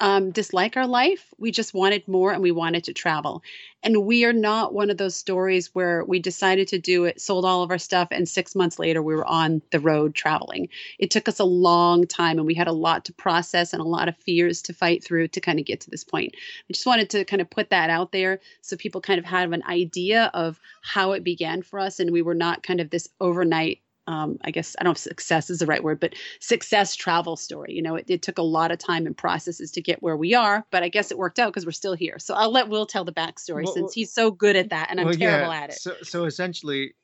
um, 0.00 0.30
dislike 0.30 0.76
our 0.76 0.86
life. 0.86 1.34
We 1.38 1.50
just 1.50 1.74
wanted 1.74 2.06
more 2.06 2.32
and 2.32 2.42
we 2.42 2.52
wanted 2.52 2.84
to 2.84 2.92
travel. 2.92 3.42
And 3.82 4.04
we 4.04 4.24
are 4.24 4.32
not 4.32 4.74
one 4.74 4.90
of 4.90 4.96
those 4.96 5.16
stories 5.16 5.74
where 5.74 6.04
we 6.04 6.18
decided 6.18 6.68
to 6.68 6.78
do 6.78 7.04
it, 7.04 7.20
sold 7.20 7.44
all 7.44 7.62
of 7.62 7.70
our 7.70 7.78
stuff, 7.78 8.08
and 8.10 8.28
six 8.28 8.54
months 8.54 8.78
later 8.78 9.02
we 9.02 9.14
were 9.14 9.26
on 9.26 9.62
the 9.70 9.80
road 9.80 10.14
traveling. 10.14 10.68
It 10.98 11.10
took 11.10 11.28
us 11.28 11.38
a 11.38 11.44
long 11.44 12.06
time 12.06 12.38
and 12.38 12.46
we 12.46 12.54
had 12.54 12.68
a 12.68 12.72
lot 12.72 13.04
to 13.06 13.12
process 13.12 13.72
and 13.72 13.80
a 13.80 13.86
lot 13.86 14.08
of 14.08 14.16
fears 14.16 14.62
to 14.62 14.72
fight 14.72 15.02
through 15.02 15.28
to 15.28 15.40
kind 15.40 15.58
of 15.58 15.64
get 15.64 15.80
to 15.82 15.90
this 15.90 16.04
point. 16.04 16.34
I 16.68 16.72
just 16.72 16.86
wanted 16.86 17.10
to 17.10 17.24
kind 17.24 17.42
of 17.42 17.50
put 17.50 17.70
that 17.70 17.90
out 17.90 18.12
there 18.12 18.40
so 18.62 18.76
people 18.76 19.00
kind 19.00 19.18
of 19.18 19.24
have 19.24 19.52
an 19.52 19.64
idea 19.64 20.30
of 20.34 20.60
how 20.82 21.12
it 21.12 21.24
began 21.24 21.62
for 21.62 21.78
us. 21.80 22.00
And 22.00 22.10
we 22.10 22.22
were 22.22 22.34
not 22.34 22.62
kind 22.62 22.80
of 22.80 22.90
this 22.90 23.08
overnight 23.20 23.80
um, 24.08 24.38
I 24.42 24.50
guess 24.50 24.74
I 24.78 24.84
don't 24.84 24.88
know 24.88 24.92
if 24.92 24.98
success 24.98 25.50
is 25.50 25.58
the 25.58 25.66
right 25.66 25.84
word, 25.84 26.00
but 26.00 26.14
success 26.40 26.96
travel 26.96 27.36
story. 27.36 27.74
You 27.74 27.82
know, 27.82 27.94
it, 27.96 28.06
it, 28.08 28.22
took 28.22 28.38
a 28.38 28.42
lot 28.42 28.72
of 28.72 28.78
time 28.78 29.06
and 29.06 29.14
processes 29.14 29.70
to 29.72 29.82
get 29.82 30.02
where 30.02 30.16
we 30.16 30.34
are, 30.34 30.64
but 30.70 30.82
I 30.82 30.88
guess 30.88 31.10
it 31.10 31.18
worked 31.18 31.38
out 31.38 31.52
because 31.52 31.66
we're 31.66 31.72
still 31.72 31.92
here. 31.92 32.18
So 32.18 32.34
I'll 32.34 32.50
let 32.50 32.70
Will 32.70 32.86
tell 32.86 33.04
the 33.04 33.12
backstory 33.12 33.64
well, 33.64 33.74
since 33.74 33.92
he's 33.92 34.10
so 34.10 34.30
good 34.30 34.56
at 34.56 34.70
that 34.70 34.88
and 34.90 34.98
I'm 34.98 35.12
terrible 35.12 35.52
yeah, 35.52 35.60
at 35.60 35.70
it. 35.70 35.74
So, 35.74 35.94
so 36.02 36.24
essentially, 36.24 36.94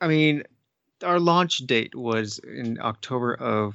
I 0.00 0.08
mean, 0.08 0.44
our 1.04 1.20
launch 1.20 1.58
date 1.58 1.94
was 1.94 2.38
in 2.38 2.78
October 2.80 3.34
of 3.34 3.74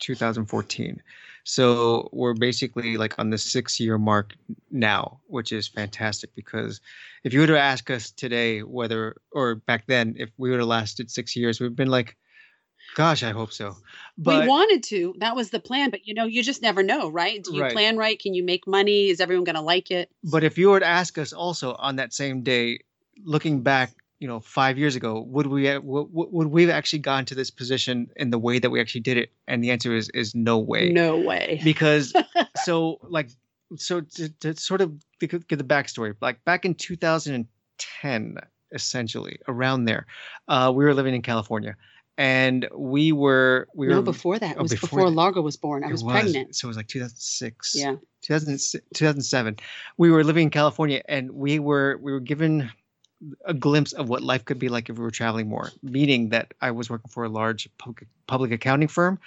2014. 0.00 1.02
So 1.44 2.08
we're 2.12 2.34
basically 2.34 2.96
like 2.96 3.18
on 3.18 3.30
the 3.30 3.38
six 3.38 3.78
year 3.78 3.98
mark 3.98 4.34
now, 4.70 5.20
which 5.26 5.52
is 5.52 5.68
fantastic 5.68 6.34
because 6.34 6.80
if 7.22 7.32
you 7.34 7.40
were 7.40 7.46
to 7.46 7.60
ask 7.60 7.90
us 7.90 8.10
today 8.10 8.62
whether, 8.62 9.16
or 9.30 9.56
back 9.56 9.86
then, 9.86 10.14
if 10.18 10.30
we 10.38 10.50
would 10.50 10.58
have 10.58 10.68
lasted 10.68 11.10
six 11.10 11.36
years, 11.36 11.60
we've 11.60 11.76
been 11.76 11.90
like, 11.90 12.16
gosh, 12.94 13.22
I 13.22 13.30
hope 13.30 13.52
so. 13.52 13.76
But 14.16 14.42
we 14.42 14.48
wanted 14.48 14.82
to. 14.84 15.14
That 15.18 15.36
was 15.36 15.50
the 15.50 15.60
plan. 15.60 15.90
But 15.90 16.06
you 16.06 16.14
know, 16.14 16.24
you 16.24 16.42
just 16.42 16.62
never 16.62 16.82
know, 16.82 17.10
right? 17.10 17.42
Do 17.42 17.54
you 17.54 17.62
right. 17.62 17.72
plan 17.72 17.98
right? 17.98 18.18
Can 18.18 18.32
you 18.32 18.42
make 18.42 18.66
money? 18.66 19.08
Is 19.08 19.20
everyone 19.20 19.44
going 19.44 19.56
to 19.56 19.60
like 19.60 19.90
it? 19.90 20.10
But 20.24 20.44
if 20.44 20.56
you 20.56 20.70
were 20.70 20.80
to 20.80 20.86
ask 20.86 21.18
us 21.18 21.32
also 21.34 21.74
on 21.74 21.96
that 21.96 22.14
same 22.14 22.42
day, 22.42 22.80
looking 23.22 23.60
back 23.60 23.92
you 24.24 24.28
know 24.28 24.40
five 24.40 24.78
years 24.78 24.96
ago 24.96 25.20
would 25.20 25.48
we 25.48 25.76
would, 25.80 26.08
would 26.10 26.46
we 26.46 26.62
have 26.62 26.70
actually 26.70 26.98
gotten 26.98 27.26
to 27.26 27.34
this 27.34 27.50
position 27.50 28.10
in 28.16 28.30
the 28.30 28.38
way 28.38 28.58
that 28.58 28.70
we 28.70 28.80
actually 28.80 29.02
did 29.02 29.18
it 29.18 29.30
and 29.46 29.62
the 29.62 29.70
answer 29.70 29.94
is 29.94 30.08
is 30.14 30.34
no 30.34 30.56
way 30.56 30.90
no 30.92 31.18
way 31.18 31.60
because 31.62 32.14
so 32.64 32.98
like 33.02 33.28
so 33.76 34.00
to, 34.00 34.30
to 34.40 34.56
sort 34.56 34.80
of 34.80 34.94
give 35.20 35.46
the 35.46 35.62
backstory 35.62 36.16
like 36.22 36.42
back 36.46 36.64
in 36.64 36.74
2010 36.74 38.36
essentially 38.72 39.38
around 39.46 39.84
there 39.84 40.06
uh, 40.48 40.72
we 40.74 40.86
were 40.86 40.94
living 40.94 41.14
in 41.14 41.20
california 41.20 41.76
and 42.16 42.66
we 42.74 43.12
were 43.12 43.68
we 43.74 43.88
no, 43.88 43.96
were 43.96 44.02
before 44.02 44.38
that 44.38 44.52
it 44.52 44.58
oh, 44.58 44.62
was 44.62 44.70
before, 44.70 45.00
before 45.00 45.10
Largo 45.10 45.42
was 45.42 45.56
born. 45.56 45.82
I 45.82 45.88
was, 45.88 46.04
was, 46.04 46.12
pregnant. 46.12 46.54
So 46.54 46.66
it 46.66 46.68
was 46.68 46.76
like 46.76 46.86
2006. 46.86 47.74
Yeah. 47.74 47.96
2007. 48.22 49.56
We 49.96 50.12
were 50.12 50.22
living 50.22 50.44
in 50.44 50.50
California 50.50 51.02
and 51.08 51.32
we 51.32 51.58
were 51.58 51.98
we 52.00 52.12
were 52.12 52.20
given 52.20 52.70
a 53.44 53.54
glimpse 53.54 53.92
of 53.92 54.08
what 54.08 54.22
life 54.22 54.44
could 54.44 54.58
be 54.58 54.68
like 54.68 54.88
if 54.88 54.96
we 54.96 55.02
were 55.02 55.10
traveling 55.10 55.48
more. 55.48 55.70
Meaning 55.82 56.30
that 56.30 56.54
I 56.60 56.70
was 56.70 56.90
working 56.90 57.10
for 57.10 57.24
a 57.24 57.28
large 57.28 57.68
public, 57.78 58.06
public 58.26 58.52
accounting 58.52 58.88
firm, 58.88 59.18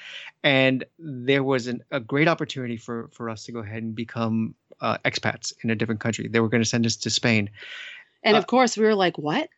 and 0.44 0.84
there 1.00 1.44
was 1.44 1.68
an, 1.68 1.84
a 1.92 2.00
great 2.00 2.28
opportunity 2.28 2.78
for 2.78 3.10
for 3.12 3.30
us 3.30 3.44
to 3.46 3.52
go 3.52 3.60
ahead 3.60 3.84
and 3.84 3.96
become 3.96 4.56
uh, 4.82 4.98
expats 5.06 5.54
in 5.64 5.70
a 5.70 5.76
different 5.76 6.02
country. 6.02 6.28
They 6.28 6.40
were 6.40 6.50
going 6.50 6.64
to 6.64 6.70
send 6.70 6.86
us 6.86 6.96
to 6.98 7.10
Spain, 7.10 7.50
and 8.24 8.36
uh, 8.36 8.40
of 8.40 8.48
course 8.48 8.78
we 8.78 8.86
were 8.86 8.96
like, 8.96 9.18
"What? 9.18 9.50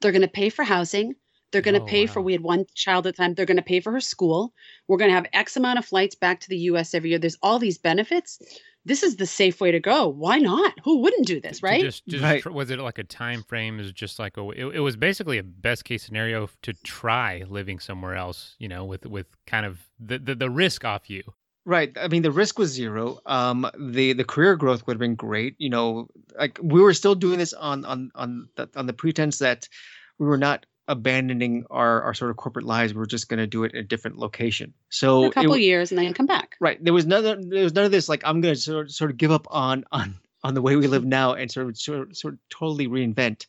They're 0.00 0.12
going 0.12 0.22
to 0.22 0.28
pay 0.28 0.50
for 0.50 0.64
housing." 0.64 1.14
They're 1.52 1.62
going 1.62 1.74
to 1.74 1.80
oh, 1.80 1.86
pay 1.86 2.06
wow. 2.06 2.12
for, 2.12 2.20
we 2.22 2.32
had 2.32 2.42
one 2.42 2.66
child 2.74 3.06
at 3.06 3.14
the 3.14 3.22
time, 3.22 3.34
they're 3.34 3.46
going 3.46 3.56
to 3.56 3.62
pay 3.62 3.78
for 3.78 3.92
her 3.92 4.00
school. 4.00 4.52
We're 4.88 4.98
going 4.98 5.10
to 5.10 5.14
have 5.14 5.28
X 5.32 5.56
amount 5.56 5.78
of 5.78 5.86
flights 5.86 6.16
back 6.16 6.40
to 6.40 6.48
the 6.48 6.58
US 6.58 6.92
every 6.92 7.10
year. 7.10 7.20
There's 7.20 7.38
all 7.40 7.60
these 7.60 7.78
benefits 7.78 8.40
this 8.86 9.02
is 9.02 9.16
the 9.16 9.26
safe 9.26 9.60
way 9.60 9.72
to 9.72 9.80
go. 9.80 10.08
Why 10.08 10.38
not? 10.38 10.72
Who 10.84 10.98
wouldn't 10.98 11.26
do 11.26 11.40
this, 11.40 11.62
right? 11.62 11.82
Just, 11.82 12.06
just 12.06 12.22
right. 12.22 12.46
was 12.46 12.70
it 12.70 12.78
like 12.78 12.98
a 12.98 13.04
time 13.04 13.42
frame? 13.42 13.80
Is 13.80 13.92
just 13.92 14.18
like 14.18 14.36
a 14.36 14.48
it, 14.50 14.76
it, 14.76 14.80
was 14.80 14.96
basically 14.96 15.38
a 15.38 15.42
best 15.42 15.84
case 15.84 16.04
scenario 16.04 16.48
to 16.62 16.72
try 16.84 17.44
living 17.48 17.80
somewhere 17.80 18.14
else. 18.14 18.54
You 18.58 18.68
know, 18.68 18.84
with 18.84 19.04
with 19.04 19.26
kind 19.46 19.66
of 19.66 19.80
the 19.98 20.18
the, 20.18 20.34
the 20.36 20.50
risk 20.50 20.84
off 20.84 21.10
you. 21.10 21.22
Right. 21.64 21.90
I 22.00 22.06
mean, 22.06 22.22
the 22.22 22.30
risk 22.30 22.60
was 22.60 22.70
zero. 22.70 23.18
Um, 23.26 23.68
the 23.76 24.12
the 24.12 24.24
career 24.24 24.54
growth 24.54 24.86
would 24.86 24.94
have 24.94 25.00
been 25.00 25.16
great. 25.16 25.56
You 25.58 25.68
know, 25.68 26.06
like 26.38 26.60
we 26.62 26.80
were 26.80 26.94
still 26.94 27.16
doing 27.16 27.38
this 27.38 27.52
on 27.52 27.84
on 27.84 28.12
on 28.14 28.48
the, 28.54 28.70
on 28.76 28.86
the 28.86 28.92
pretense 28.92 29.40
that 29.40 29.68
we 30.18 30.26
were 30.26 30.38
not 30.38 30.64
abandoning 30.88 31.64
our, 31.70 32.02
our 32.02 32.14
sort 32.14 32.30
of 32.30 32.36
corporate 32.36 32.64
lives. 32.64 32.94
We 32.94 33.02
are 33.02 33.06
just 33.06 33.28
going 33.28 33.38
to 33.38 33.46
do 33.46 33.64
it 33.64 33.72
in 33.72 33.78
a 33.78 33.82
different 33.82 34.18
location. 34.18 34.72
So 34.88 35.24
a 35.24 35.32
couple 35.32 35.54
it, 35.54 35.60
years 35.60 35.90
and 35.90 35.98
then 35.98 36.12
come 36.14 36.26
back. 36.26 36.56
Right. 36.60 36.82
There 36.82 36.92
was 36.92 37.06
none. 37.06 37.24
Of, 37.24 37.50
there 37.50 37.64
was 37.64 37.74
none 37.74 37.84
of 37.84 37.92
this. 37.92 38.08
Like 38.08 38.22
I'm 38.24 38.40
going 38.40 38.54
to 38.54 38.60
sort 38.60 38.86
of, 38.86 38.92
sort 38.92 39.10
of 39.10 39.16
give 39.16 39.30
up 39.30 39.46
on 39.50 39.84
on 39.92 40.16
on 40.42 40.54
the 40.54 40.62
way 40.62 40.76
we 40.76 40.86
live 40.86 41.04
now 41.04 41.34
and 41.34 41.50
sort 41.50 41.68
of 41.68 41.78
sort 41.78 42.00
of, 42.00 42.16
sort 42.16 42.34
of 42.34 42.40
totally 42.50 42.86
reinvent. 42.86 43.46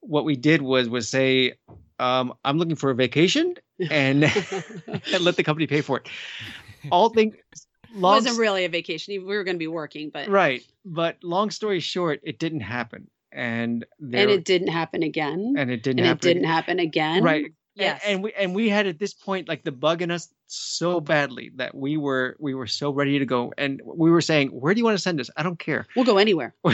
What 0.00 0.24
we 0.24 0.34
did 0.34 0.62
was 0.62 0.88
was 0.88 1.08
say, 1.08 1.54
um, 1.98 2.34
I'm 2.44 2.58
looking 2.58 2.76
for 2.76 2.90
a 2.90 2.94
vacation 2.94 3.54
and, 3.90 4.24
and 4.86 5.20
let 5.20 5.36
the 5.36 5.44
company 5.44 5.66
pay 5.66 5.80
for 5.80 5.98
it. 5.98 6.08
All 6.90 7.10
things. 7.10 7.36
Long, 7.94 8.14
it 8.14 8.24
wasn't 8.24 8.38
really 8.38 8.64
a 8.64 8.70
vacation. 8.70 9.12
We 9.12 9.36
were 9.36 9.44
going 9.44 9.56
to 9.56 9.58
be 9.58 9.66
working, 9.66 10.08
but 10.08 10.26
right. 10.26 10.62
But 10.82 11.22
long 11.22 11.50
story 11.50 11.78
short, 11.78 12.20
it 12.22 12.38
didn't 12.38 12.60
happen 12.60 13.06
and 13.32 13.84
there, 13.98 14.22
and 14.22 14.30
it 14.30 14.44
didn't 14.44 14.68
happen 14.68 15.02
again. 15.02 15.54
And 15.56 15.70
it 15.70 15.82
didn't 15.82 16.00
and 16.00 16.08
happen 16.08 16.28
it 16.28 16.34
didn't 16.34 16.48
happen 16.48 16.78
again. 16.78 17.22
Right. 17.22 17.52
Yes. 17.74 18.02
and, 18.04 18.14
and 18.14 18.22
we 18.24 18.32
and 18.34 18.54
we 18.54 18.68
had 18.68 18.86
at 18.86 18.98
this 18.98 19.14
point 19.14 19.48
like 19.48 19.64
the 19.64 19.72
bug 19.72 20.02
in 20.02 20.10
us 20.10 20.28
so 20.46 21.00
badly 21.00 21.52
that 21.56 21.74
we 21.74 21.96
were 21.96 22.36
we 22.38 22.54
were 22.54 22.66
so 22.66 22.90
ready 22.92 23.18
to 23.18 23.24
go. 23.24 23.52
And 23.56 23.80
we 23.84 24.10
were 24.10 24.20
saying 24.20 24.48
where 24.48 24.74
do 24.74 24.78
you 24.78 24.84
want 24.84 24.96
to 24.96 25.02
send 25.02 25.20
us? 25.20 25.30
I 25.36 25.42
don't 25.42 25.58
care. 25.58 25.86
We'll 25.96 26.04
go 26.04 26.18
anywhere. 26.18 26.54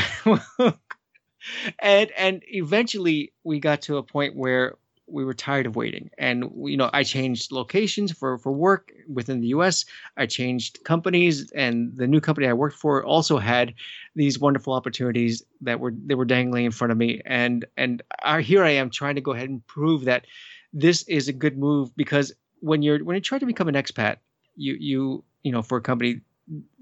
And 1.79 2.11
and 2.17 2.43
eventually 2.49 3.33
we 3.45 3.61
got 3.61 3.83
to 3.83 3.97
a 3.97 4.03
point 4.03 4.37
where 4.37 4.75
we 5.11 5.25
were 5.25 5.35
tired 5.35 5.67
of 5.67 5.77
waiting. 5.77 6.11
And 6.19 6.51
you 6.65 6.77
know 6.77 6.91
i 6.93 7.03
changed 7.03 7.53
locations 7.53 8.13
for 8.13 8.39
for 8.39 8.53
work 8.53 8.93
within 9.09 9.41
the 9.41 9.49
us 9.49 9.85
i 10.17 10.27
changed 10.27 10.85
companies 10.85 11.51
and 11.53 11.97
the 11.97 12.07
new 12.07 12.21
company 12.21 12.47
i 12.47 12.53
worked 12.53 12.77
for 12.77 13.05
also 13.05 13.39
had 13.39 13.75
these 14.15 14.39
wonderful 14.39 14.73
opportunities 14.73 15.43
that 15.61 15.81
were 15.81 15.93
they 16.07 16.15
were 16.15 16.25
dangling 16.25 16.65
in 16.65 16.73
front 16.73 16.93
of 16.93 16.99
me. 16.99 17.21
And 17.25 17.65
and 17.77 18.03
I, 18.23 18.41
here 18.41 18.65
i 18.65 18.71
am 18.71 18.91
trying 18.91 19.15
to 19.15 19.21
go 19.21 19.33
ahead 19.33 19.49
and 19.49 19.67
prove 19.67 20.05
that 20.05 20.27
this 20.73 21.03
is 21.05 21.29
a 21.29 21.33
good 21.33 21.57
move 21.59 21.95
because 21.97 22.33
when 22.61 22.83
you're 22.83 23.03
when 23.05 23.15
you 23.15 23.21
try 23.21 23.39
to 23.39 23.47
become 23.47 23.69
an 23.69 23.75
expat 23.75 24.17
you 24.57 24.75
you 24.75 25.25
you 25.43 25.53
know 25.53 25.63
for 25.63 25.79
a 25.79 25.81
company 25.81 26.21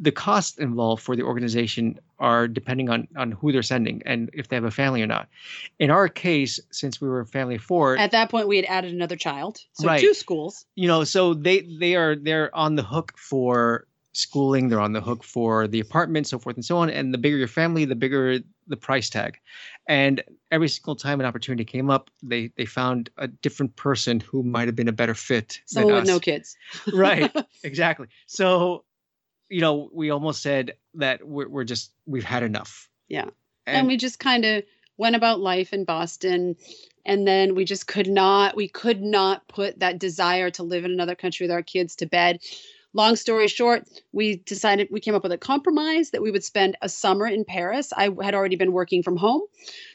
the 0.01 0.13
costs 0.13 0.59
involved 0.59 1.03
for 1.03 1.17
the 1.17 1.23
organization 1.23 1.99
are 2.19 2.47
depending 2.47 2.89
on 2.89 3.09
on 3.17 3.33
who 3.33 3.53
they're 3.53 3.63
sending 3.63 4.03
and 4.07 4.31
if 4.33 4.49
they 4.49 4.57
have 4.57 4.65
a 4.65 4.71
family 4.71 5.03
or 5.03 5.07
not. 5.07 5.29
In 5.79 5.91
our 5.91 6.09
case, 6.09 6.61
since 6.71 7.01
we 7.01 7.09
were 7.09 7.21
a 7.21 7.27
family 7.27 7.57
of 7.57 7.63
four, 7.63 7.97
at 7.97 8.13
that 8.13 8.31
point 8.31 8.49
we 8.49 8.57
had 8.57 8.65
added 8.67 8.93
another 8.93 9.17
child, 9.17 9.59
so 9.73 9.87
right. 9.87 10.01
two 10.01 10.15
schools. 10.15 10.67
You 10.75 10.89
know, 10.89 11.05
so 11.05 11.35
they 11.35 11.67
they 11.81 11.97
are 11.97 12.17
they're 12.17 12.55
on 12.55 12.77
the 12.77 12.83
hook 12.83 13.13
for 13.17 13.87
schooling. 14.17 14.69
They're 14.69 14.81
on 14.81 14.93
the 14.93 15.01
hook 15.01 15.23
for 15.23 15.69
the 15.69 15.81
apartment, 15.81 16.27
so 16.27 16.39
forth 16.39 16.57
and 16.57 16.65
so 16.65 16.79
on. 16.79 16.91
And 16.91 17.13
the 17.13 17.19
bigger 17.19 17.37
your 17.37 17.49
family, 17.49 17.85
the 17.85 17.95
bigger 17.95 18.39
the 18.67 18.77
price 18.77 19.11
tag. 19.11 19.39
And 19.89 20.23
every 20.51 20.69
single 20.69 20.97
time 20.97 21.21
an 21.21 21.27
opportunity 21.27 21.65
came 21.65 21.91
up, 21.91 22.11
they 22.23 22.51
they 22.57 22.65
found 22.65 23.11
a 23.19 23.29
different 23.29 23.77
person 23.77 24.21
who 24.21 24.43
might 24.43 24.69
have 24.69 24.75
been 24.75 24.89
a 24.89 24.93
better 24.93 25.15
fit. 25.15 25.61
Someone 25.67 25.95
with 25.95 26.07
no 26.07 26.19
kids. 26.19 26.57
right. 26.93 27.35
Exactly. 27.63 28.07
So 28.27 28.85
you 29.49 29.61
know, 29.61 29.89
we 29.93 30.11
almost 30.11 30.43
said 30.43 30.75
that 30.95 31.27
we're, 31.27 31.49
we're 31.49 31.65
just, 31.65 31.93
we've 32.07 32.25
had 32.25 32.43
enough. 32.43 32.89
Yeah. 33.09 33.27
And, 33.67 33.77
and 33.77 33.87
we 33.87 33.97
just 33.97 34.19
kind 34.19 34.45
of 34.45 34.65
went 34.97 35.17
about 35.17 35.41
life 35.41 35.73
in 35.73 35.85
Boston. 35.85 36.57
And 37.05 37.27
then 37.27 37.55
we 37.55 37.65
just 37.65 37.87
could 37.87 38.09
not, 38.09 38.57
we 38.57 38.69
could 38.69 39.01
not 39.03 39.47
put 39.49 39.79
that 39.79 39.99
desire 39.99 40.51
to 40.53 40.63
live 40.63 40.85
in 40.85 40.91
another 40.91 41.15
country 41.15 41.45
with 41.45 41.53
our 41.53 41.63
kids 41.63 41.97
to 41.97 42.07
bed. 42.07 42.41
Long 42.97 43.15
story 43.15 43.47
short, 43.47 43.87
we 44.13 44.37
decided 44.37 44.89
we 44.91 45.01
came 45.01 45.15
up 45.15 45.23
with 45.23 45.33
a 45.33 45.39
compromise 45.39 46.11
that 46.11 46.23
we 46.23 46.31
would 46.31 46.43
spend 46.43 46.77
a 46.81 46.89
summer 46.89 47.27
in 47.27 47.45
Paris. 47.45 47.93
I 47.95 48.09
had 48.23 48.35
already 48.35 48.57
been 48.57 48.73
working 48.73 49.03
from 49.03 49.19
home. 49.19 49.43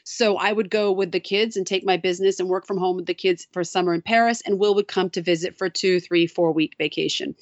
So 0.04 0.36
I 0.36 0.52
would 0.52 0.70
go 0.70 0.92
with 0.92 1.10
the 1.10 1.20
kids 1.20 1.56
and 1.56 1.66
take 1.66 1.84
my 1.84 1.96
business 1.96 2.38
and 2.38 2.48
work 2.48 2.66
from 2.66 2.78
home 2.78 2.96
with 2.96 3.06
the 3.06 3.14
kids 3.14 3.48
for 3.52 3.64
summer 3.64 3.92
in 3.92 4.02
Paris. 4.02 4.40
And 4.46 4.58
Will 4.58 4.76
would 4.76 4.86
come 4.86 5.10
to 5.10 5.20
visit 5.20 5.58
for 5.58 5.68
two, 5.68 5.98
three, 5.98 6.28
four 6.28 6.52
week 6.52 6.76
vacation 6.78 7.34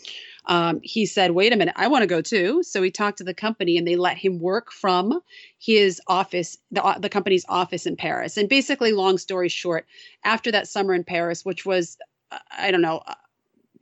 um, 0.47 0.81
he 0.83 1.07
said, 1.07 1.33
wait 1.33 1.53
a 1.53 1.57
minute, 1.57 1.75
I 1.77 1.89
want 1.89 2.03
to 2.03 2.07
go 2.07 2.21
too. 2.21 2.63
So 2.63 2.83
he 2.83 2.91
talked 2.91 3.19
to 3.19 3.25
the 3.25 3.35
company 3.35 3.77
and 3.77 3.87
they 3.87 3.97
let 3.97 4.17
him 4.17 4.39
work 4.39 4.73
from 4.73 5.21
his 5.59 6.01
office, 6.07 6.57
the, 6.71 6.97
the 6.99 7.09
company's 7.09 7.45
office 7.49 7.87
in 7.87 7.97
Paris. 7.97 8.37
And 8.37 8.49
basically, 8.49 8.93
long 8.93 9.19
story 9.19 9.49
short, 9.49 9.87
after 10.25 10.51
that 10.53 10.69
summer 10.69 10.95
in 10.95 11.05
Paris, 11.05 11.45
which 11.45 11.67
was, 11.67 11.97
I 12.51 12.71
don't 12.71 12.83
know, 12.83 13.03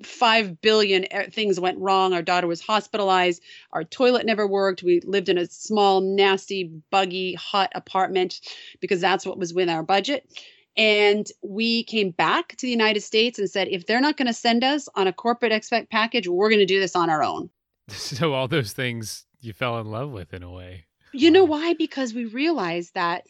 five 0.02 0.60
billion 0.60 1.04
eh, 1.12 1.28
things 1.30 1.58
went 1.58 1.78
wrong. 1.78 2.12
Our 2.12 2.22
daughter 2.22 2.46
was 2.46 2.60
hospitalized. 2.60 3.42
Our 3.72 3.84
toilet 3.84 4.26
never 4.26 4.46
worked. 4.46 4.82
We 4.82 5.00
lived 5.04 5.28
in 5.28 5.38
a 5.38 5.46
small, 5.46 6.00
nasty, 6.00 6.70
buggy, 6.90 7.34
hot 7.34 7.70
apartment 7.74 8.40
because 8.80 9.00
that's 9.00 9.26
what 9.26 9.38
was 9.38 9.54
within 9.54 9.74
our 9.74 9.82
budget. 9.82 10.28
And 10.76 11.28
we 11.42 11.82
came 11.82 12.10
back 12.10 12.50
to 12.50 12.66
the 12.66 12.70
United 12.70 13.00
States 13.00 13.38
and 13.38 13.50
said, 13.50 13.66
if 13.68 13.86
they're 13.86 14.00
not 14.00 14.16
going 14.16 14.28
to 14.28 14.32
send 14.32 14.62
us 14.62 14.88
on 14.94 15.08
a 15.08 15.12
corporate 15.12 15.50
expat 15.50 15.90
package, 15.90 16.28
we're 16.28 16.48
going 16.48 16.60
to 16.60 16.66
do 16.66 16.78
this 16.78 16.94
on 16.94 17.10
our 17.10 17.22
own. 17.22 17.50
So 17.90 18.34
all 18.34 18.48
those 18.48 18.74
things 18.74 19.24
you 19.40 19.54
fell 19.54 19.80
in 19.80 19.86
love 19.90 20.10
with 20.10 20.34
in 20.34 20.42
a 20.42 20.52
way. 20.52 20.84
You 21.12 21.30
know 21.30 21.44
why? 21.44 21.72
Because 21.72 22.12
we 22.12 22.26
realized 22.26 22.92
that 22.94 23.26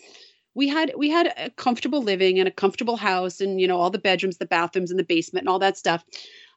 we 0.55 0.67
had 0.67 0.93
we 0.97 1.09
had 1.09 1.33
a 1.37 1.51
comfortable 1.51 2.03
living 2.03 2.41
and 2.41 2.49
a 2.49 2.51
comfortable 2.51 2.97
house 2.97 3.41
and 3.41 3.61
you 3.61 3.69
know 3.69 3.79
all 3.79 3.91
the 3.91 3.99
bedrooms, 3.99 4.39
the 4.39 4.47
bathrooms 4.47 4.91
and 4.91 4.99
the 4.99 5.05
basement 5.05 5.43
and 5.43 5.49
all 5.49 5.61
that 5.61 5.79
stuff. 5.79 6.05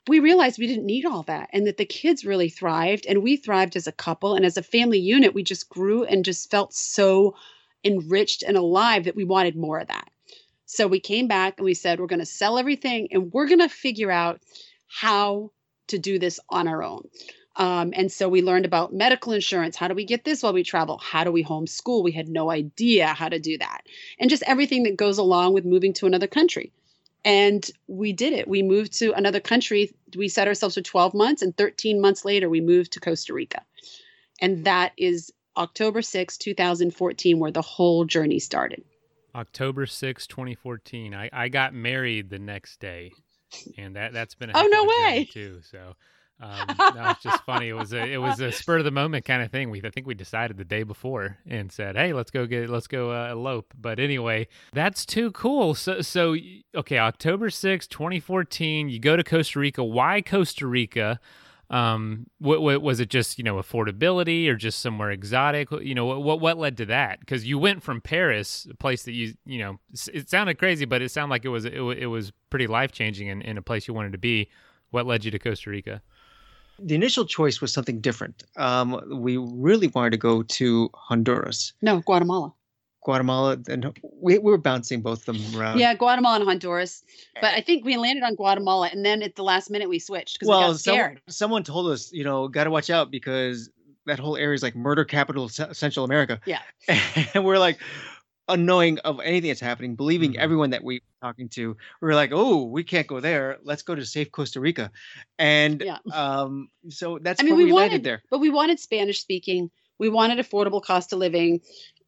We 0.08 0.20
realized 0.20 0.58
we 0.58 0.68
didn't 0.68 0.86
need 0.86 1.06
all 1.06 1.24
that 1.24 1.50
and 1.54 1.68
that 1.68 1.78
the 1.78 1.86
kids 1.86 2.26
really 2.26 2.50
thrived 2.50 3.06
and 3.06 3.22
we 3.22 3.38
thrived 3.38 3.76
as 3.76 3.88
a 3.88 3.92
couple 3.92 4.36
and 4.36 4.46
as 4.46 4.58
a 4.58 4.64
family 4.64 5.00
unit 5.00 5.36
we 5.36 5.44
just 5.44 5.70
grew 5.70 6.04
and 6.04 6.26
just 6.26 6.50
felt 6.50 6.74
so 6.74 7.36
enriched 7.84 8.44
and 8.44 8.58
alive 8.58 9.04
that 9.04 9.16
we 9.16 9.24
wanted 9.24 9.56
more 9.56 9.80
of 9.80 9.88
that. 9.88 10.10
So 10.66 10.88
we 10.88 11.00
came 11.00 11.28
back 11.28 11.56
and 11.58 11.66
we 11.66 11.74
said 11.74 12.00
we're 12.00 12.08
going 12.08 12.20
to 12.20 12.26
sell 12.26 12.58
everything 12.58 13.10
and 13.12 13.32
we're 13.32 13.48
going 13.48 13.60
to 13.60 13.70
figure 13.70 14.12
out 14.12 14.42
how 14.88 15.52
to 15.88 16.00
do 16.00 16.18
this 16.18 16.40
on 16.50 16.68
our 16.68 16.82
own. 16.82 17.08
Um, 17.58 17.94
and 17.96 18.12
so 18.12 18.30
we 18.30 18.42
learned 18.42 18.66
about 18.66 18.94
medical 18.94 19.34
insurance. 19.34 19.76
How 19.76 19.88
do 19.88 19.94
we 19.94 20.06
get 20.06 20.24
this 20.24 20.42
while 20.42 20.54
we 20.54 20.64
travel? 20.64 20.98
How 20.98 21.24
do 21.24 21.32
we 21.32 21.44
homeschool? 21.44 22.04
We 22.04 22.14
had 22.14 22.30
no 22.30 22.50
idea 22.50 23.08
how 23.08 23.28
to 23.30 23.40
do 23.40 23.58
that. 23.58 23.82
And 24.20 24.30
just 24.30 24.44
everything 24.48 24.84
that 24.84 24.96
goes 24.96 25.18
along 25.18 25.54
with 25.54 25.66
moving 25.66 25.94
to 25.94 26.06
another 26.06 26.28
country. 26.28 26.72
And 27.24 27.70
we 27.88 28.14
did 28.14 28.34
it. 28.34 28.48
We 28.48 28.64
moved 28.64 28.94
to 29.00 29.14
another 29.14 29.40
country. 29.40 29.94
We 30.16 30.28
set 30.28 30.48
ourselves 30.48 30.76
for 30.76 30.82
12 30.82 31.14
months, 31.14 31.42
and 31.42 31.56
13 31.56 32.02
months 32.02 32.26
later, 32.26 32.50
we 32.50 32.62
moved 32.62 32.94
to 32.94 33.00
Costa 33.00 33.34
Rica. 33.34 33.62
And 34.42 34.66
that 34.66 34.94
is 34.98 35.32
October 35.56 36.02
6, 36.02 36.38
2014, 36.38 37.40
where 37.40 37.52
the 37.52 37.62
whole 37.62 38.06
journey 38.06 38.40
started. 38.40 38.84
October 39.36 39.86
6, 39.86 40.28
2014. 40.28 41.14
I, 41.14 41.30
I 41.32 41.50
got 41.50 41.74
married 41.74 42.30
the 42.30 42.40
next 42.40 42.80
day. 42.80 43.12
And 43.78 43.96
that, 43.96 44.14
that's 44.14 44.34
been 44.34 44.50
a 44.50 44.54
oh, 44.56 44.68
no 44.72 44.86
way. 44.86 45.30
Too. 45.32 45.60
So 45.70 45.96
um, 46.40 46.66
that 46.68 46.96
was 46.96 47.18
just 47.22 47.44
funny. 47.44 47.70
It 47.70 47.74
was 47.74 47.94
a 47.94 48.02
it 48.02 48.18
was 48.18 48.40
a 48.40 48.52
spur 48.52 48.80
of 48.80 48.84
the 48.84 48.92
moment 48.92 49.26
kind 49.26 49.44
of 49.44 49.52
thing. 49.52 49.70
We 49.70 49.82
I 49.84 49.90
think 49.90 50.08
we 50.08 50.16
decided 50.16 50.58
the 50.58 50.66
day 50.66 50.84
before 50.84 51.38
and 51.46 51.72
said, 51.72 51.96
"Hey, 51.96 52.14
let's 52.14 52.32
go 52.32 52.48
get 52.48 52.70
let's 52.70 52.88
go 52.88 53.12
uh, 53.12 53.32
elope." 53.32 53.74
But 53.80 54.00
anyway, 54.00 54.48
that's 54.74 55.06
too 55.06 55.32
cool. 55.32 55.76
So 55.76 56.02
so 56.02 56.36
okay, 56.76 56.98
October 56.98 57.52
sixth, 57.52 57.90
twenty 57.90 58.20
fourteen. 58.20 58.90
You 58.90 59.00
go 59.00 59.16
to 59.16 59.24
Costa 59.24 59.60
Rica. 59.60 59.84
Why 59.84 60.22
Costa 60.22 60.66
Rica? 60.66 61.20
Um, 61.70 62.28
what, 62.40 62.62
what, 62.62 62.82
was 62.82 63.00
it? 63.00 63.10
Just 63.10 63.38
you 63.38 63.46
know 63.46 63.56
affordability, 63.56 64.48
or 64.48 64.56
just 64.56 64.80
somewhere 64.80 65.12
exotic? 65.12 65.70
You 65.72 65.94
know 65.94 66.06
what 66.06 66.42
what 66.42 66.58
led 66.58 66.76
to 66.78 66.86
that? 66.88 67.20
Because 67.20 67.46
you 67.46 67.60
went 67.60 67.84
from 67.84 68.02
Paris, 68.02 68.68
a 68.70 68.76
place 68.76 69.04
that 69.04 69.14
you 69.14 69.36
you 69.46 69.60
know 69.60 69.80
it 70.12 70.30
sounded 70.30 70.58
crazy, 70.58 70.86
but 70.86 71.04
it 71.04 71.12
sounded 71.12 71.32
like 71.32 71.46
it 71.46 71.50
was 71.50 71.66
it, 71.66 71.74
it 71.74 72.08
was 72.08 72.34
pretty 72.50 72.66
life 72.68 72.92
changing 72.92 73.28
in, 73.28 73.42
in 73.44 73.58
a 73.60 73.62
place 73.62 73.88
you 73.88 73.94
wanted 73.94 74.12
to 74.12 74.18
be. 74.18 74.50
What 74.90 75.06
led 75.06 75.24
you 75.24 75.32
to 75.32 75.40
Costa 75.40 75.70
Rica? 75.70 76.02
The 76.80 76.96
initial 76.96 77.26
choice 77.26 77.62
was 77.62 77.72
something 77.72 78.00
different. 78.02 78.44
Um, 78.58 79.02
we 79.22 79.38
really 79.38 79.88
wanted 79.88 80.12
to 80.12 80.18
go 80.18 80.44
to 80.44 80.90
Honduras. 80.94 81.74
No, 81.82 82.02
Guatemala. 82.02 82.54
Guatemala, 83.04 83.58
and 83.68 83.98
we, 84.22 84.38
we 84.38 84.52
were 84.52 84.60
bouncing 84.60 85.02
both 85.02 85.28
of 85.28 85.38
them 85.38 85.60
around. 85.60 85.80
Yeah, 85.80 85.96
Guatemala 85.96 86.36
and 86.36 86.46
Honduras. 86.46 87.04
But 87.36 87.56
I 87.56 87.62
think 87.62 87.84
we 87.84 87.98
landed 87.98 88.24
on 88.24 88.36
Guatemala, 88.36 88.90
and 88.92 89.04
then 89.04 89.24
at 89.24 89.36
the 89.36 89.44
last 89.44 89.72
minute 89.72 89.90
we 89.90 89.98
switched 89.98 90.40
because 90.40 90.48
well, 90.48 90.60
we 90.60 90.74
got 90.74 90.80
scared. 90.80 91.22
Someone, 91.28 91.64
someone 91.64 91.64
told 91.64 91.92
us, 91.92 92.12
you 92.14 92.24
know, 92.24 92.48
got 92.48 92.66
to 92.66 92.72
watch 92.72 92.92
out 92.92 93.10
because 93.10 93.72
that 94.06 94.20
whole 94.20 94.38
area 94.38 94.54
is 94.56 94.64
like 94.64 94.76
murder 94.76 95.04
capital 95.04 95.46
of 95.46 95.52
Central 95.52 96.06
America. 96.06 96.40
Yeah. 96.46 96.62
And 97.34 97.44
we're 97.46 97.60
like, 97.60 97.80
unknowing 98.48 99.00
of 99.00 99.20
anything 99.20 99.50
that's 99.50 99.60
happening, 99.60 99.96
believing 99.96 100.34
mm-hmm. 100.34 100.42
everyone 100.42 100.72
that 100.72 100.84
we 100.84 100.96
were 100.96 101.28
talking 101.28 101.50
to. 101.50 101.78
We 102.02 102.06
were 102.06 102.16
like, 102.16 102.32
oh, 102.34 102.66
we 102.66 102.84
can't 102.84 103.08
go 103.08 103.20
there. 103.20 103.58
Let's 103.64 103.84
go 103.84 103.96
to 103.96 104.06
safe 104.06 104.32
Costa 104.32 104.60
Rica. 104.60 104.92
And 105.40 105.82
yeah. 105.82 105.98
um, 106.14 106.70
so 106.90 107.20
that's 107.22 107.42
I 107.42 107.46
mean, 107.46 107.56
we, 107.56 107.66
we 107.66 107.72
wanted, 107.72 107.84
landed 107.84 108.04
there. 108.04 108.24
But 108.30 108.40
we 108.40 108.50
wanted 108.50 108.80
Spanish 108.80 109.22
speaking. 109.22 109.72
We 109.98 110.10
wanted 110.10 110.40
affordable 110.40 110.82
cost 110.82 111.14
of 111.14 111.20
living. 111.20 111.62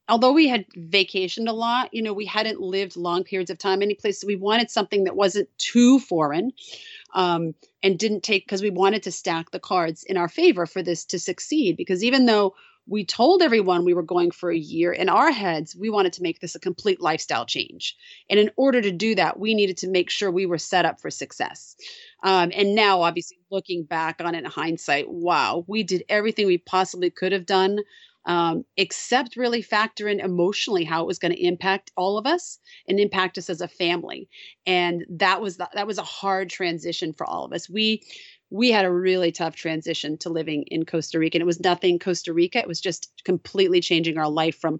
Although 0.10 0.34
we 0.34 0.50
had 0.50 0.66
vacationed 0.76 1.48
a 1.48 1.54
lot, 1.54 1.94
you 1.94 2.02
know, 2.02 2.12
we 2.12 2.26
hadn't 2.26 2.60
lived 2.60 2.98
long 2.98 3.24
periods 3.24 3.50
of 3.50 3.58
time 3.58 3.82
any 3.82 3.94
place. 3.94 4.20
So 4.20 4.28
we 4.28 4.36
wanted 4.36 4.70
something 4.70 5.06
that 5.06 5.16
wasn't 5.16 5.48
too 5.58 6.00
foreign 6.00 6.52
um, 7.14 7.56
and 7.82 7.98
didn't 7.98 8.22
take 8.22 8.46
because 8.46 8.62
we 8.62 8.70
wanted 8.70 9.04
to 9.04 9.14
stack 9.14 9.52
the 9.52 9.60
cards 9.60 10.04
in 10.04 10.18
our 10.18 10.28
favor 10.28 10.66
for 10.66 10.84
this 10.84 11.06
to 11.06 11.20
succeed. 11.20 11.78
Because 11.78 12.04
even 12.04 12.26
though 12.26 12.54
we 12.88 13.06
told 13.06 13.42
everyone 13.42 13.86
we 13.86 13.94
were 13.94 14.04
going 14.04 14.32
for 14.32 14.52
a 14.52 14.58
year. 14.58 14.92
In 14.92 15.08
our 15.08 15.32
heads, 15.32 15.76
we 15.76 15.90
wanted 15.90 16.14
to 16.14 16.24
make 16.24 16.40
this 16.40 16.56
a 16.56 16.60
complete 16.60 17.00
lifestyle 17.00 17.46
change. 17.46 17.96
And 18.30 18.40
in 18.40 18.52
order 18.58 18.82
to 18.82 18.92
do 18.92 19.16
that, 19.16 19.40
we 19.40 19.54
needed 19.54 19.78
to 19.78 19.90
make 19.90 20.10
sure 20.10 20.30
we 20.30 20.46
were 20.46 20.58
set 20.58 20.86
up 20.86 21.00
for 21.00 21.10
success. 21.10 21.76
Um, 22.24 22.52
and 22.54 22.76
now, 22.76 23.02
obviously, 23.02 23.38
looking 23.50 23.84
back 23.84 24.22
on 24.22 24.36
it 24.36 24.40
in 24.40 24.46
hindsight, 24.46 25.10
wow, 25.10 25.64
we 25.68 25.84
did 25.84 26.04
everything 26.10 26.46
we 26.46 26.58
possibly 26.58 27.10
could 27.10 27.32
have 27.32 27.46
done. 27.46 27.80
Um, 28.26 28.64
except 28.78 29.36
really 29.36 29.62
factor 29.62 30.08
in 30.08 30.22
emotionally 30.22 30.86
how 30.86 31.02
it 31.02 31.08
was 31.08 31.20
going 31.20 31.34
to 31.34 31.46
impact 31.46 31.92
all 31.98 32.18
of 32.18 32.26
us 32.26 32.58
and 32.88 32.98
impact 32.98 33.38
us 33.38 33.50
as 33.50 33.60
a 33.60 33.68
family 33.68 34.30
and 34.66 35.04
that 35.10 35.42
was 35.42 35.58
the, 35.58 35.68
that 35.74 35.88
was 35.88 35.98
a 35.98 36.04
hard 36.04 36.50
transition 36.50 37.12
for 37.12 37.28
all 37.28 37.44
of 37.44 37.52
us 37.52 37.70
we 37.70 38.02
we 38.54 38.70
had 38.70 38.86
a 38.86 38.92
really 38.92 39.32
tough 39.32 39.56
transition 39.56 40.16
to 40.20 40.30
living 40.30 40.64
in 40.68 40.86
Costa 40.86 41.18
Rica. 41.18 41.38
And 41.38 41.42
it 41.42 41.48
was 41.48 41.60
nothing 41.60 41.98
Costa 41.98 42.32
Rica. 42.34 42.60
It 42.60 42.68
was 42.68 42.80
just 42.80 43.12
completely 43.26 43.82
changing 43.82 44.20
our 44.20 44.30
life 44.30 44.60
from 44.60 44.80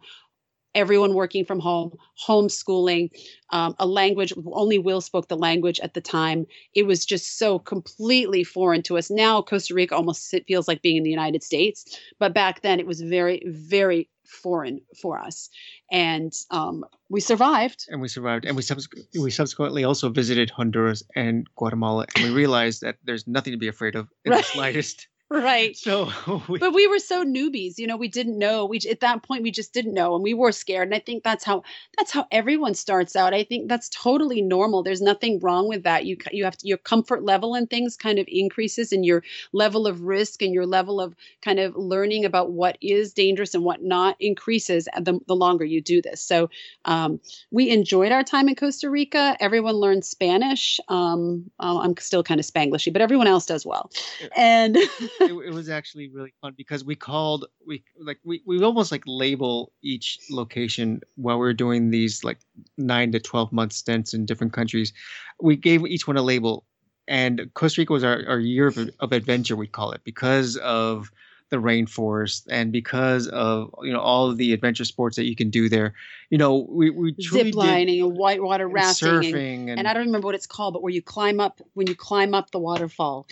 everyone 0.76 1.14
working 1.14 1.46
from 1.46 1.60
home, 1.60 1.98
homeschooling, 2.28 3.10
um, 3.52 3.76
a 3.80 3.86
language, 3.86 4.34
only 4.52 4.80
Will 4.80 5.02
spoke 5.02 5.28
the 5.28 5.38
language 5.38 5.80
at 5.82 5.94
the 5.94 6.02
time. 6.02 6.46
It 6.74 6.86
was 6.88 7.06
just 7.06 7.38
so 7.38 7.60
completely 7.60 8.44
foreign 8.44 8.82
to 8.84 8.98
us. 8.98 9.10
Now, 9.10 9.42
Costa 9.42 9.74
Rica 9.74 9.96
almost 9.96 10.34
feels 10.48 10.68
like 10.68 10.82
being 10.82 10.98
in 10.98 11.04
the 11.04 11.10
United 11.10 11.44
States. 11.44 12.00
But 12.20 12.34
back 12.34 12.62
then, 12.62 12.80
it 12.80 12.88
was 12.88 13.02
very, 13.02 13.44
very 13.46 14.10
foreign 14.26 14.82
for 15.02 15.20
us. 15.20 15.50
And 15.92 16.34
um, 16.50 16.84
we 17.10 17.20
survived. 17.20 17.86
And 17.90 18.02
we 18.02 18.08
survived. 18.08 18.46
And 18.46 18.56
we, 18.56 18.62
subs- 18.64 18.90
we 19.20 19.30
subsequently 19.30 19.84
also 19.84 20.10
visited 20.10 20.50
Honduras 20.50 21.04
and 21.16 21.48
Guatemala. 21.56 22.08
And 22.16 22.26
we 22.26 22.32
realized 22.32 22.82
that 22.82 22.98
there's 23.04 23.28
nothing 23.28 23.54
to 23.54 23.60
be 23.60 23.68
afraid 23.68 23.96
of 23.96 24.10
in 24.26 24.32
right. 24.32 24.44
the 24.44 24.50
slightest. 24.50 25.08
Right. 25.42 25.76
So 25.76 26.12
we, 26.48 26.60
but 26.60 26.74
we 26.74 26.88
were 26.88 27.00
so 27.00 27.24
newbies 27.24 27.78
you 27.78 27.88
know 27.88 27.98
we 27.98 28.08
didn't 28.08 28.38
know. 28.38 28.66
We 28.66 28.80
at 28.90 29.02
that 29.02 29.24
point 29.24 29.44
we 29.44 29.52
just 29.52 29.74
didn't 29.74 29.94
know 29.94 30.16
and 30.16 30.24
we 30.24 30.34
were 30.34 30.52
scared 30.52 30.88
and 30.88 30.96
i 30.96 31.00
think 31.00 31.24
that's 31.24 31.44
how 31.44 31.64
that's 31.98 32.12
how 32.12 32.26
everyone 32.32 32.74
starts 32.74 33.16
out. 33.16 33.34
I 33.34 33.44
think 33.44 33.70
that's 33.70 33.90
totally 33.90 34.42
normal. 34.42 34.84
There's 34.84 35.02
nothing 35.02 35.40
wrong 35.40 35.68
with 35.68 35.84
that. 35.84 36.06
You 36.06 36.18
you 36.32 36.44
have 36.44 36.58
to, 36.58 36.68
your 36.68 36.78
comfort 36.78 37.24
level 37.24 37.56
and 37.56 37.70
things 37.70 37.96
kind 37.96 38.20
of 38.20 38.26
increases 38.28 38.92
and 38.92 39.06
your 39.06 39.24
level 39.52 39.88
of 39.88 40.02
risk 40.02 40.42
and 40.42 40.54
your 40.54 40.66
level 40.66 41.00
of 41.00 41.16
kind 41.42 41.60
of 41.60 41.76
learning 41.76 42.26
about 42.26 42.52
what 42.52 42.78
is 42.82 43.14
dangerous 43.14 43.54
and 43.54 43.64
what 43.64 43.84
not 43.84 44.16
increases 44.20 44.88
the, 45.00 45.20
the 45.28 45.36
longer 45.36 45.66
you 45.66 45.82
do 45.82 46.02
this. 46.02 46.22
So 46.22 46.50
um, 46.86 47.20
we 47.52 47.70
enjoyed 47.70 48.12
our 48.12 48.24
time 48.24 48.50
in 48.50 48.56
costa 48.56 48.90
rica. 48.90 49.38
Everyone 49.40 49.76
learned 49.76 50.06
spanish. 50.06 50.80
Um, 50.88 51.50
uh, 51.60 51.80
i'm 51.80 51.96
still 51.98 52.24
kind 52.24 52.40
of 52.40 52.46
spanglishy 52.46 52.92
but 52.92 53.02
everyone 53.02 53.28
else 53.28 53.46
does 53.46 53.66
well. 53.66 53.92
And 54.36 54.78
it, 55.30 55.48
it, 55.48 55.54
was 55.54 55.70
actually 55.70 56.10
really 56.10 56.34
fun 56.42 56.54
because 56.58 56.84
we 56.84 56.96
called 56.96 57.46
we 57.66 57.84
like 58.00 58.20
we, 58.24 58.42
we 58.46 58.62
almost 58.64 58.92
like 58.92 59.04
label 59.06 59.72
each 59.82 60.20
location 60.30 61.02
while 61.16 61.40
we 61.40 61.48
are 61.48 61.54
doing 61.54 61.90
these 61.90 62.24
like 62.24 62.40
nine 62.78 63.12
to 63.12 63.20
12 63.20 63.52
month 63.52 63.74
stints 63.74 64.14
in 64.14 64.26
different 64.26 64.54
countries. 64.54 64.94
We 65.42 65.56
gave 65.56 65.86
each 65.86 66.08
one 66.08 66.18
a 66.18 66.22
label 66.22 66.66
and 67.08 67.50
costa 67.54 67.82
rica 67.82 67.94
was 67.94 68.04
our, 68.04 68.24
our 68.28 68.40
year 68.40 68.68
of, 68.68 68.90
of 69.00 69.12
adventure 69.12 69.56
we 69.56 69.68
call 69.68 69.92
it 69.92 70.02
because 70.04 70.56
of 70.58 71.12
the 71.54 71.58
rainforest 71.58 72.48
and 72.50 72.72
because 72.72 73.28
of 73.28 73.74
you 73.84 73.94
know 73.94 74.00
all 74.00 74.28
of 74.28 74.38
the 74.38 74.54
adventure 74.54 74.86
sports 74.86 75.16
that 75.18 75.26
you 75.26 75.36
can 75.36 75.52
do 75.52 75.70
there. 75.70 75.94
You 76.32 76.40
know 76.40 76.66
we, 76.68 76.90
we 76.90 77.16
zip 77.22 77.54
lining 77.54 78.02
and 78.02 78.18
whitewater 78.18 78.68
rafting 78.68 79.08
surfing 79.08 79.34
and, 79.34 79.70
and, 79.70 79.80
and, 79.80 79.88
i 79.88 79.94
don't 79.94 80.08
remember 80.08 80.26
what 80.26 80.34
it's 80.34 80.48
called 80.48 80.74
but 80.74 80.82
where 80.82 80.92
you 80.92 81.04
climb 81.04 81.40
up 81.40 81.62
when 81.76 81.86
you 81.86 81.94
climb 81.94 82.34
up 82.34 82.50
the 82.50 82.58
waterfall 82.58 83.28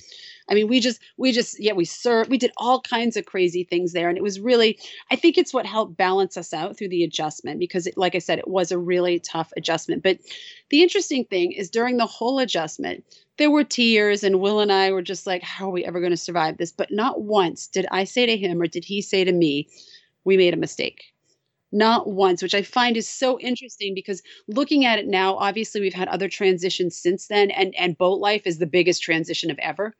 I 0.51 0.53
mean, 0.53 0.67
we 0.67 0.81
just, 0.81 0.99
we 1.15 1.31
just, 1.31 1.57
yeah, 1.59 1.71
we 1.71 1.85
served, 1.85 2.29
we 2.29 2.37
did 2.37 2.51
all 2.57 2.81
kinds 2.81 3.15
of 3.15 3.25
crazy 3.25 3.63
things 3.63 3.93
there. 3.93 4.09
And 4.09 4.17
it 4.17 4.23
was 4.23 4.39
really, 4.39 4.77
I 5.09 5.15
think 5.15 5.37
it's 5.37 5.53
what 5.53 5.65
helped 5.65 5.95
balance 5.95 6.35
us 6.35 6.53
out 6.53 6.77
through 6.77 6.89
the 6.89 7.05
adjustment 7.05 7.57
because, 7.57 7.87
it, 7.87 7.97
like 7.97 8.15
I 8.15 8.19
said, 8.19 8.37
it 8.37 8.49
was 8.49 8.69
a 8.69 8.77
really 8.77 9.19
tough 9.19 9.53
adjustment. 9.55 10.03
But 10.03 10.19
the 10.69 10.83
interesting 10.83 11.23
thing 11.23 11.53
is 11.53 11.69
during 11.69 11.95
the 11.95 12.05
whole 12.05 12.37
adjustment, 12.39 13.05
there 13.37 13.49
were 13.49 13.63
tears, 13.63 14.25
and 14.25 14.41
Will 14.41 14.59
and 14.59 14.73
I 14.73 14.91
were 14.91 15.01
just 15.01 15.25
like, 15.25 15.41
how 15.41 15.69
are 15.69 15.71
we 15.71 15.85
ever 15.85 16.01
going 16.01 16.11
to 16.11 16.17
survive 16.17 16.57
this? 16.57 16.73
But 16.73 16.91
not 16.91 17.21
once 17.21 17.67
did 17.67 17.85
I 17.89 18.03
say 18.03 18.25
to 18.25 18.35
him 18.35 18.61
or 18.61 18.67
did 18.67 18.83
he 18.83 19.01
say 19.01 19.23
to 19.23 19.31
me, 19.31 19.69
we 20.25 20.35
made 20.35 20.53
a 20.53 20.57
mistake 20.57 21.13
not 21.71 22.09
once, 22.09 22.41
which 22.41 22.53
I 22.53 22.61
find 22.61 22.97
is 22.97 23.07
so 23.07 23.39
interesting 23.39 23.93
because 23.95 24.21
looking 24.47 24.85
at 24.85 24.99
it 24.99 25.07
now, 25.07 25.35
obviously 25.37 25.79
we've 25.79 25.93
had 25.93 26.09
other 26.09 26.27
transitions 26.27 26.97
since 26.97 27.27
then, 27.27 27.49
and 27.51 27.73
and 27.75 27.97
boat 27.97 28.19
life 28.19 28.41
is 28.45 28.57
the 28.57 28.65
biggest 28.65 29.01
transition 29.01 29.49
of 29.49 29.57
ever 29.59 29.95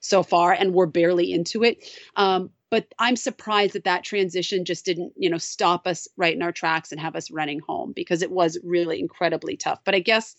so 0.00 0.22
far, 0.22 0.52
and 0.52 0.72
we're 0.72 0.86
barely 0.86 1.32
into 1.32 1.62
it. 1.62 1.84
Um, 2.16 2.50
but 2.70 2.86
I'm 2.98 3.16
surprised 3.16 3.72
that 3.74 3.84
that 3.84 4.04
transition 4.04 4.64
just 4.64 4.84
didn't, 4.84 5.12
you 5.16 5.30
know, 5.30 5.38
stop 5.38 5.86
us 5.86 6.06
right 6.16 6.34
in 6.34 6.42
our 6.42 6.52
tracks 6.52 6.92
and 6.92 7.00
have 7.00 7.16
us 7.16 7.30
running 7.30 7.60
home 7.60 7.92
because 7.96 8.20
it 8.22 8.30
was 8.30 8.58
really 8.62 9.00
incredibly 9.00 9.56
tough. 9.56 9.80
But 9.84 9.94
I 9.94 10.00
guess 10.00 10.36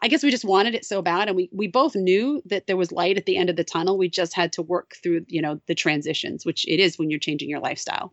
I 0.00 0.08
guess 0.08 0.24
we 0.24 0.30
just 0.30 0.44
wanted 0.44 0.74
it 0.74 0.84
so 0.84 1.00
bad, 1.00 1.28
and 1.28 1.36
we 1.36 1.48
we 1.52 1.68
both 1.68 1.94
knew 1.94 2.42
that 2.46 2.66
there 2.66 2.76
was 2.76 2.92
light 2.92 3.16
at 3.16 3.26
the 3.26 3.36
end 3.36 3.50
of 3.50 3.56
the 3.56 3.64
tunnel. 3.64 3.98
We 3.98 4.08
just 4.08 4.34
had 4.34 4.52
to 4.54 4.62
work 4.62 4.96
through, 5.02 5.24
you 5.28 5.42
know, 5.42 5.60
the 5.66 5.74
transitions, 5.74 6.44
which 6.44 6.66
it 6.66 6.80
is 6.80 6.98
when 6.98 7.10
you're 7.10 7.20
changing 7.20 7.48
your 7.48 7.60
lifestyle. 7.60 8.12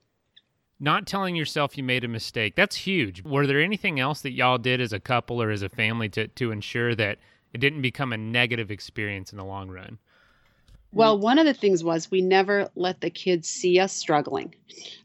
Not 0.79 1.07
telling 1.07 1.35
yourself 1.35 1.77
you 1.77 1.83
made 1.83 2.03
a 2.03 2.07
mistake. 2.07 2.55
That's 2.55 2.75
huge. 2.75 3.23
Were 3.23 3.45
there 3.45 3.59
anything 3.59 3.99
else 3.99 4.21
that 4.21 4.31
y'all 4.31 4.57
did 4.57 4.79
as 4.79 4.93
a 4.93 4.99
couple 4.99 5.41
or 5.41 5.51
as 5.51 5.62
a 5.62 5.67
family 5.67 6.07
to, 6.09 6.27
to 6.27 6.51
ensure 6.51 6.95
that 6.95 7.17
it 7.53 7.57
didn't 7.57 7.81
become 7.81 8.13
a 8.13 8.17
negative 8.17 8.71
experience 8.71 9.33
in 9.33 9.38
the 9.38 9.43
long 9.43 9.69
run? 9.69 9.97
Mm-hmm. 10.89 10.97
Well, 10.97 11.19
one 11.19 11.38
of 11.38 11.45
the 11.45 11.54
things 11.54 11.84
was 11.84 12.10
we 12.10 12.21
never 12.21 12.69
let 12.75 13.02
the 13.02 13.10
kids 13.10 13.47
see 13.47 13.80
us 13.80 13.93
struggling. 13.93 14.56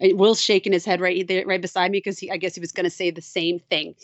Will's 0.01 0.41
shaking 0.41 0.73
his 0.73 0.85
head 0.85 1.01
right 1.01 1.27
there, 1.27 1.47
right 1.47 1.61
beside 1.61 1.91
me 1.91 1.99
because 1.99 2.23
I 2.31 2.39
guess 2.39 2.55
he 2.55 2.61
was 2.61 2.73
going 2.73 2.85
to 2.85 2.91
say 2.91 3.11
the 3.11 3.23
same 3.23 3.59
thing. 3.59 3.95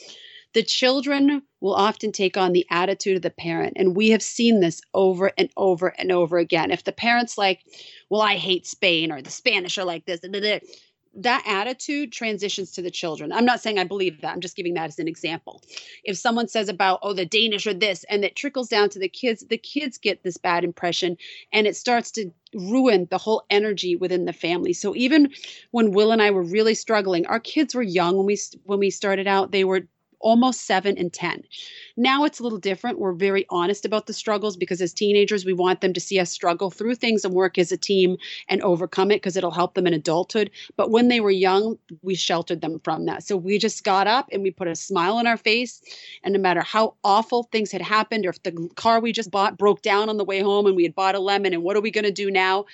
The 0.52 0.62
children 0.64 1.42
will 1.60 1.74
often 1.74 2.10
take 2.10 2.36
on 2.36 2.52
the 2.52 2.66
attitude 2.70 3.16
of 3.16 3.22
the 3.22 3.30
parent, 3.30 3.74
and 3.76 3.94
we 3.94 4.10
have 4.10 4.22
seen 4.22 4.58
this 4.60 4.80
over 4.94 5.30
and 5.38 5.48
over 5.56 5.88
and 5.88 6.10
over 6.10 6.38
again. 6.38 6.72
If 6.72 6.82
the 6.82 6.92
parent's 6.92 7.38
like, 7.38 7.60
"Well, 8.08 8.20
I 8.20 8.34
hate 8.34 8.66
Spain," 8.66 9.12
or 9.12 9.22
"The 9.22 9.30
Spanish 9.30 9.78
are 9.78 9.84
like 9.84 10.06
this," 10.06 10.20
that 11.16 11.42
attitude 11.46 12.12
transitions 12.12 12.70
to 12.72 12.82
the 12.82 12.90
children. 12.90 13.32
I'm 13.32 13.44
not 13.44 13.60
saying 13.60 13.78
I 13.78 13.84
believe 13.84 14.20
that. 14.20 14.32
I'm 14.32 14.40
just 14.40 14.56
giving 14.56 14.74
that 14.74 14.88
as 14.88 14.98
an 14.98 15.08
example. 15.08 15.62
If 16.04 16.16
someone 16.16 16.48
says 16.48 16.68
about, 16.68 17.00
oh, 17.02 17.12
the 17.12 17.26
Danish 17.26 17.66
are 17.66 17.74
this, 17.74 18.04
and 18.04 18.24
it 18.24 18.36
trickles 18.36 18.68
down 18.68 18.90
to 18.90 18.98
the 18.98 19.08
kids, 19.08 19.44
the 19.48 19.58
kids 19.58 19.98
get 19.98 20.22
this 20.22 20.36
bad 20.36 20.62
impression 20.62 21.16
and 21.52 21.66
it 21.66 21.76
starts 21.76 22.10
to 22.12 22.30
ruin 22.54 23.08
the 23.10 23.18
whole 23.18 23.44
energy 23.50 23.96
within 23.96 24.24
the 24.24 24.32
family. 24.32 24.72
So 24.72 24.94
even 24.94 25.32
when 25.72 25.92
Will 25.92 26.12
and 26.12 26.22
I 26.22 26.30
were 26.30 26.42
really 26.42 26.74
struggling, 26.74 27.26
our 27.26 27.40
kids 27.40 27.74
were 27.74 27.82
young 27.82 28.16
when 28.16 28.26
we 28.26 28.38
when 28.64 28.78
we 28.78 28.90
started 28.90 29.26
out. 29.26 29.50
They 29.50 29.64
were 29.64 29.88
almost 30.20 30.66
seven 30.66 30.96
and 30.98 31.12
10. 31.12 31.42
Now 31.96 32.24
it's 32.24 32.38
a 32.38 32.42
little 32.42 32.58
different. 32.58 32.98
We're 32.98 33.12
very 33.12 33.46
honest 33.50 33.84
about 33.84 34.06
the 34.06 34.12
struggles 34.12 34.56
because 34.56 34.80
as 34.80 34.92
teenagers, 34.92 35.44
we 35.44 35.52
want 35.52 35.80
them 35.80 35.92
to 35.92 36.00
see 36.00 36.18
us 36.18 36.30
struggle 36.30 36.70
through 36.70 36.94
things 36.94 37.24
and 37.24 37.34
work 37.34 37.58
as 37.58 37.72
a 37.72 37.76
team 37.76 38.16
and 38.48 38.62
overcome 38.62 39.10
it 39.10 39.16
because 39.16 39.36
it'll 39.36 39.50
help 39.50 39.74
them 39.74 39.86
in 39.86 39.94
adulthood. 39.94 40.50
But 40.76 40.90
when 40.90 41.08
they 41.08 41.20
were 41.20 41.30
young, 41.30 41.78
we 42.02 42.14
sheltered 42.14 42.60
them 42.60 42.80
from 42.84 43.06
that. 43.06 43.22
So 43.22 43.36
we 43.36 43.58
just 43.58 43.84
got 43.84 44.06
up 44.06 44.28
and 44.32 44.42
we 44.42 44.50
put 44.50 44.68
a 44.68 44.76
smile 44.76 45.16
on 45.16 45.26
our 45.26 45.36
face. 45.36 45.82
And 46.22 46.34
no 46.34 46.40
matter 46.40 46.60
how 46.60 46.94
awful 47.02 47.44
things 47.44 47.72
had 47.72 47.82
happened, 47.82 48.26
or 48.26 48.30
if 48.30 48.42
the 48.42 48.70
car 48.76 49.00
we 49.00 49.12
just 49.12 49.30
bought 49.30 49.58
broke 49.58 49.82
down 49.82 50.08
on 50.08 50.16
the 50.16 50.24
way 50.24 50.40
home 50.40 50.66
and 50.66 50.76
we 50.76 50.84
had 50.84 50.94
bought 50.94 51.14
a 51.14 51.20
lemon, 51.20 51.54
and 51.54 51.62
what 51.62 51.76
are 51.76 51.80
we 51.80 51.90
going 51.90 52.04
to 52.04 52.12
do 52.12 52.30
now? 52.30 52.66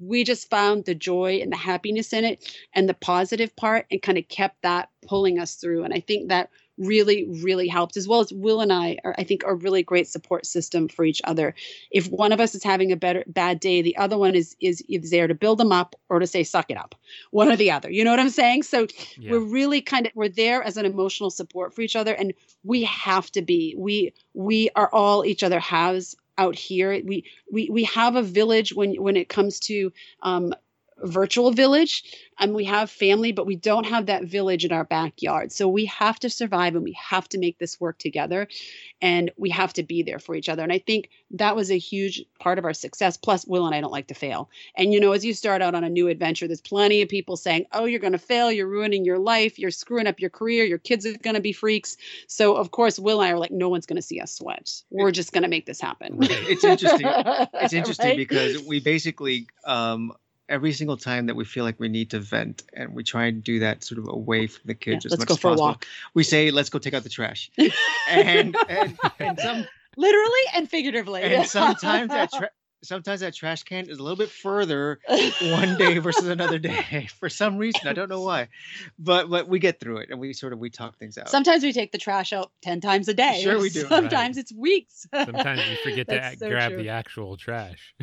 we 0.00 0.24
just 0.24 0.50
found 0.50 0.84
the 0.84 0.94
joy 0.94 1.38
and 1.40 1.52
the 1.52 1.56
happiness 1.56 2.12
in 2.12 2.24
it 2.24 2.44
and 2.74 2.88
the 2.88 2.94
positive 2.94 3.54
part 3.56 3.86
and 3.90 4.02
kind 4.02 4.18
of 4.18 4.28
kept 4.28 4.62
that 4.62 4.90
pulling 5.06 5.38
us 5.38 5.54
through. 5.54 5.84
And 5.84 5.94
I 5.94 6.00
think 6.00 6.28
that 6.28 6.50
really 6.78 7.26
really 7.42 7.68
helped 7.68 7.96
as 7.96 8.06
well 8.06 8.20
as 8.20 8.32
will 8.32 8.60
and 8.60 8.72
i 8.72 8.98
are 9.04 9.14
i 9.18 9.24
think 9.24 9.44
are 9.44 9.54
really 9.54 9.82
great 9.82 10.08
support 10.08 10.44
system 10.44 10.88
for 10.88 11.04
each 11.04 11.20
other. 11.24 11.54
If 11.90 12.08
one 12.08 12.32
of 12.32 12.40
us 12.40 12.54
is 12.54 12.62
having 12.62 12.92
a 12.92 12.96
better 12.96 13.24
bad 13.26 13.60
day 13.60 13.82
the 13.82 13.96
other 13.96 14.18
one 14.18 14.34
is 14.34 14.56
is 14.60 14.82
is 14.88 15.10
there 15.10 15.26
to 15.26 15.34
build 15.34 15.58
them 15.58 15.72
up 15.72 15.96
or 16.08 16.18
to 16.18 16.26
say 16.26 16.42
suck 16.44 16.70
it 16.70 16.76
up 16.76 16.94
one 17.30 17.50
or 17.50 17.56
the 17.56 17.70
other. 17.70 17.90
You 17.90 18.04
know 18.04 18.10
what 18.10 18.20
i'm 18.20 18.30
saying? 18.30 18.64
So 18.64 18.86
yeah. 19.16 19.32
we're 19.32 19.40
really 19.40 19.80
kind 19.80 20.06
of 20.06 20.12
we're 20.14 20.28
there 20.28 20.62
as 20.62 20.76
an 20.76 20.86
emotional 20.86 21.30
support 21.30 21.74
for 21.74 21.82
each 21.82 21.96
other 21.96 22.14
and 22.14 22.34
we 22.64 22.84
have 22.84 23.30
to 23.32 23.42
be. 23.42 23.74
We 23.78 24.12
we 24.34 24.70
are 24.76 24.90
all 24.92 25.24
each 25.24 25.42
other 25.42 25.60
has 25.60 26.16
out 26.38 26.54
here. 26.54 26.90
We 27.04 27.24
we 27.50 27.70
we 27.70 27.84
have 27.84 28.16
a 28.16 28.22
village 28.22 28.74
when 28.74 28.94
when 28.94 29.16
it 29.16 29.28
comes 29.28 29.60
to 29.60 29.92
um 30.22 30.52
virtual 31.04 31.50
village 31.50 32.04
and 32.38 32.54
we 32.54 32.64
have 32.64 32.90
family 32.90 33.32
but 33.32 33.46
we 33.46 33.56
don't 33.56 33.84
have 33.84 34.06
that 34.06 34.24
village 34.24 34.64
in 34.64 34.72
our 34.72 34.84
backyard. 34.84 35.52
So 35.52 35.68
we 35.68 35.86
have 35.86 36.18
to 36.20 36.30
survive 36.30 36.74
and 36.74 36.84
we 36.84 36.92
have 36.92 37.28
to 37.30 37.38
make 37.38 37.58
this 37.58 37.78
work 37.80 37.98
together 37.98 38.48
and 39.02 39.30
we 39.36 39.50
have 39.50 39.72
to 39.74 39.82
be 39.82 40.02
there 40.02 40.18
for 40.18 40.34
each 40.34 40.48
other. 40.48 40.62
And 40.62 40.72
i 40.72 40.78
think 40.78 41.10
that 41.32 41.54
was 41.56 41.70
a 41.70 41.78
huge 41.78 42.24
part 42.38 42.58
of 42.58 42.64
our 42.64 42.72
success. 42.72 43.16
Plus 43.16 43.46
will 43.46 43.66
and 43.66 43.74
i 43.74 43.80
don't 43.80 43.92
like 43.92 44.06
to 44.08 44.14
fail. 44.14 44.48
And 44.74 44.92
you 44.92 45.00
know 45.00 45.12
as 45.12 45.24
you 45.24 45.34
start 45.34 45.62
out 45.62 45.74
on 45.74 45.84
a 45.84 45.90
new 45.90 46.08
adventure 46.08 46.46
there's 46.46 46.60
plenty 46.60 47.02
of 47.02 47.08
people 47.08 47.36
saying 47.36 47.66
oh 47.72 47.84
you're 47.84 48.00
going 48.00 48.12
to 48.12 48.18
fail. 48.18 48.50
You're 48.50 48.68
ruining 48.68 49.04
your 49.04 49.18
life. 49.18 49.58
You're 49.58 49.70
screwing 49.70 50.06
up 50.06 50.20
your 50.20 50.30
career. 50.30 50.64
Your 50.64 50.78
kids 50.78 51.04
are 51.04 51.16
going 51.18 51.34
to 51.34 51.42
be 51.42 51.52
freaks. 51.52 51.96
So 52.26 52.56
of 52.56 52.70
course 52.70 52.98
will 52.98 53.20
and 53.20 53.28
i 53.28 53.32
are 53.32 53.38
like 53.38 53.50
no 53.50 53.68
one's 53.68 53.86
going 53.86 53.96
to 53.96 54.02
see 54.02 54.20
us 54.20 54.32
sweat. 54.32 54.82
We're 54.90 55.10
just 55.10 55.32
going 55.32 55.42
to 55.42 55.48
make 55.48 55.66
this 55.66 55.80
happen. 55.80 56.18
It's 56.20 56.64
interesting. 56.64 57.06
It's 57.66 57.72
interesting 57.72 58.06
right? 58.06 58.16
because 58.16 58.62
we 58.62 58.80
basically 58.80 59.46
um 59.64 60.12
every 60.48 60.72
single 60.72 60.96
time 60.96 61.26
that 61.26 61.34
we 61.34 61.44
feel 61.44 61.64
like 61.64 61.78
we 61.80 61.88
need 61.88 62.10
to 62.10 62.20
vent 62.20 62.62
and 62.72 62.94
we 62.94 63.02
try 63.02 63.26
and 63.26 63.42
do 63.42 63.58
that 63.58 63.82
sort 63.82 63.98
of 63.98 64.08
away 64.08 64.46
from 64.46 64.62
the 64.66 64.74
kids 64.74 65.04
yeah, 65.04 65.12
as 65.12 65.18
much 65.18 65.30
as 65.30 65.38
possible. 65.38 65.76
We 66.14 66.22
say, 66.22 66.50
let's 66.50 66.70
go 66.70 66.78
take 66.78 66.94
out 66.94 67.02
the 67.02 67.08
trash. 67.08 67.50
and, 68.08 68.56
and, 68.68 68.98
and 69.18 69.38
some 69.40 69.66
literally 69.96 70.40
and 70.54 70.68
figuratively. 70.68 71.22
And 71.22 71.48
sometimes 71.48 72.10
that 72.10 72.30
tra- 72.32 72.50
sometimes 72.86 73.20
that 73.20 73.34
trash 73.34 73.62
can 73.62 73.88
is 73.88 73.98
a 73.98 74.02
little 74.02 74.16
bit 74.16 74.30
further 74.30 74.98
one 75.42 75.76
day 75.76 75.98
versus 76.06 76.28
another 76.28 76.58
day 76.58 77.08
for 77.18 77.28
some 77.28 77.56
reason 77.56 77.82
i 77.86 77.92
don't 77.92 78.08
know 78.08 78.22
why 78.22 78.48
but 78.98 79.28
but 79.28 79.48
we 79.48 79.58
get 79.58 79.80
through 79.80 79.98
it 79.98 80.10
and 80.10 80.18
we 80.18 80.32
sort 80.32 80.52
of 80.52 80.58
we 80.58 80.70
talk 80.70 80.96
things 80.98 81.18
out. 81.18 81.28
Sometimes 81.28 81.62
we 81.62 81.72
take 81.72 81.92
the 81.92 81.98
trash 81.98 82.32
out 82.32 82.50
10 82.62 82.80
times 82.80 83.08
a 83.08 83.14
day. 83.14 83.40
Sure 83.42 83.60
we 83.60 83.70
do. 83.70 83.80
Sometimes 83.86 84.36
right. 84.36 84.42
it's 84.42 84.52
weeks. 84.52 85.06
Sometimes 85.12 85.60
you 85.68 85.76
forget 85.82 86.08
to 86.08 86.36
so 86.38 86.48
grab 86.48 86.72
true. 86.72 86.82
the 86.82 86.88
actual 86.90 87.36
trash. 87.36 87.94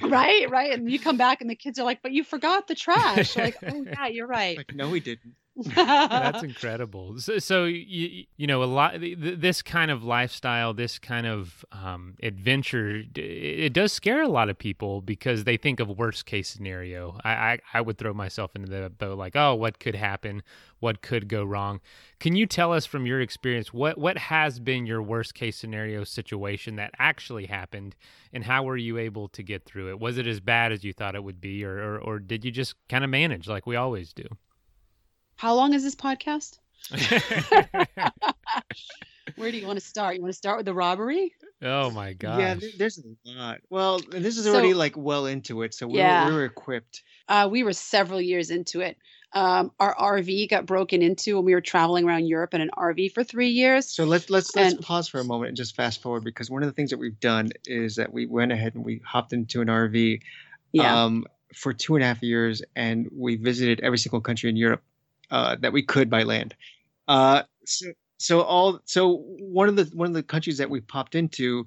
Right 0.00 0.48
right 0.50 0.72
and 0.72 0.90
you 0.90 0.98
come 0.98 1.16
back 1.16 1.40
and 1.40 1.50
the 1.50 1.54
kids 1.54 1.78
are 1.78 1.84
like 1.84 2.02
but 2.02 2.12
you 2.12 2.24
forgot 2.24 2.66
the 2.66 2.74
trash. 2.74 3.36
Like 3.36 3.56
oh 3.66 3.84
yeah 3.86 4.06
you're 4.08 4.26
right. 4.26 4.56
like 4.56 4.74
no 4.74 4.88
we 4.88 5.00
didn't 5.00 5.34
that's 5.56 6.42
incredible. 6.42 7.18
So, 7.18 7.38
so 7.38 7.64
you, 7.64 8.24
you 8.36 8.46
know, 8.46 8.62
a 8.62 8.64
lot 8.64 8.94
this 9.00 9.60
kind 9.60 9.90
of 9.90 10.02
lifestyle, 10.02 10.72
this 10.72 10.98
kind 10.98 11.26
of 11.26 11.64
um, 11.72 12.14
adventure, 12.22 13.02
it 13.14 13.72
does 13.72 13.92
scare 13.92 14.22
a 14.22 14.28
lot 14.28 14.48
of 14.48 14.58
people 14.58 15.02
because 15.02 15.44
they 15.44 15.56
think 15.56 15.80
of 15.80 15.88
worst 15.90 16.24
case 16.24 16.48
scenario. 16.48 17.18
I, 17.22 17.32
I, 17.32 17.58
I 17.74 17.80
would 17.82 17.98
throw 17.98 18.14
myself 18.14 18.56
into 18.56 18.70
the 18.70 18.88
boat 18.90 19.18
like, 19.18 19.36
oh, 19.36 19.54
what 19.54 19.78
could 19.78 19.94
happen? 19.94 20.42
What 20.80 21.02
could 21.02 21.28
go 21.28 21.44
wrong? 21.44 21.80
Can 22.18 22.34
you 22.34 22.46
tell 22.46 22.72
us 22.72 22.86
from 22.86 23.06
your 23.06 23.20
experience 23.20 23.72
what 23.72 23.98
what 23.98 24.18
has 24.18 24.58
been 24.58 24.86
your 24.86 25.02
worst 25.02 25.34
case 25.34 25.56
scenario 25.56 26.02
situation 26.04 26.76
that 26.76 26.92
actually 26.98 27.46
happened, 27.46 27.94
and 28.32 28.44
how 28.44 28.62
were 28.64 28.76
you 28.76 28.96
able 28.98 29.28
to 29.28 29.42
get 29.42 29.64
through 29.64 29.90
it? 29.90 30.00
Was 30.00 30.18
it 30.18 30.26
as 30.26 30.40
bad 30.40 30.72
as 30.72 30.82
you 30.82 30.92
thought 30.92 31.14
it 31.14 31.22
would 31.22 31.40
be, 31.40 31.64
or 31.64 31.76
or, 31.76 31.98
or 31.98 32.18
did 32.18 32.44
you 32.44 32.50
just 32.50 32.74
kind 32.88 33.04
of 33.04 33.10
manage 33.10 33.46
like 33.48 33.66
we 33.66 33.76
always 33.76 34.12
do? 34.12 34.26
How 35.36 35.54
long 35.54 35.74
is 35.74 35.82
this 35.82 35.94
podcast? 35.94 36.58
Where 39.36 39.50
do 39.50 39.56
you 39.56 39.66
want 39.66 39.78
to 39.78 39.84
start? 39.84 40.16
You 40.16 40.22
want 40.22 40.32
to 40.32 40.36
start 40.36 40.58
with 40.58 40.66
the 40.66 40.74
robbery? 40.74 41.32
Oh 41.62 41.90
my 41.90 42.12
god! 42.12 42.40
Yeah, 42.40 42.54
there's 42.76 42.98
a 42.98 43.30
lot. 43.30 43.60
Well, 43.70 44.00
this 44.10 44.36
is 44.36 44.46
already 44.46 44.72
so, 44.72 44.78
like 44.78 44.96
well 44.96 45.26
into 45.26 45.62
it, 45.62 45.74
so 45.74 45.86
we, 45.86 45.98
yeah. 45.98 46.24
were, 46.24 46.30
we 46.30 46.36
were 46.36 46.44
equipped. 46.44 47.02
Uh, 47.28 47.48
we 47.50 47.62
were 47.62 47.72
several 47.72 48.20
years 48.20 48.50
into 48.50 48.80
it. 48.80 48.96
Um, 49.32 49.70
our 49.80 49.94
RV 49.94 50.50
got 50.50 50.66
broken 50.66 51.02
into 51.02 51.36
when 51.36 51.44
we 51.44 51.54
were 51.54 51.60
traveling 51.60 52.06
around 52.06 52.26
Europe 52.26 52.52
in 52.52 52.60
an 52.60 52.70
RV 52.76 53.12
for 53.12 53.24
three 53.24 53.48
years. 53.48 53.88
So 53.88 54.04
let's 54.04 54.28
let's 54.28 54.54
let's 54.56 54.74
and, 54.74 54.82
pause 54.82 55.08
for 55.08 55.20
a 55.20 55.24
moment 55.24 55.48
and 55.48 55.56
just 55.56 55.76
fast 55.76 56.02
forward 56.02 56.24
because 56.24 56.50
one 56.50 56.62
of 56.62 56.68
the 56.68 56.74
things 56.74 56.90
that 56.90 56.98
we've 56.98 57.18
done 57.20 57.50
is 57.64 57.96
that 57.96 58.12
we 58.12 58.26
went 58.26 58.52
ahead 58.52 58.74
and 58.74 58.84
we 58.84 59.00
hopped 59.04 59.32
into 59.32 59.60
an 59.60 59.68
RV. 59.68 60.20
Yeah. 60.72 61.04
Um, 61.04 61.26
for 61.54 61.74
two 61.74 61.96
and 61.96 62.02
a 62.02 62.06
half 62.06 62.22
years, 62.22 62.62
and 62.74 63.10
we 63.14 63.36
visited 63.36 63.80
every 63.80 63.98
single 63.98 64.22
country 64.22 64.48
in 64.48 64.56
Europe 64.56 64.82
uh, 65.32 65.56
that 65.60 65.72
we 65.72 65.82
could 65.82 66.08
by 66.08 66.22
land. 66.22 66.54
Uh, 67.08 67.42
so, 67.64 67.86
so 68.18 68.40
all 68.42 68.80
so 68.84 69.24
one 69.40 69.68
of 69.68 69.74
the 69.74 69.90
one 69.94 70.06
of 70.06 70.14
the 70.14 70.22
countries 70.22 70.58
that 70.58 70.70
we 70.70 70.80
popped 70.80 71.16
into 71.16 71.66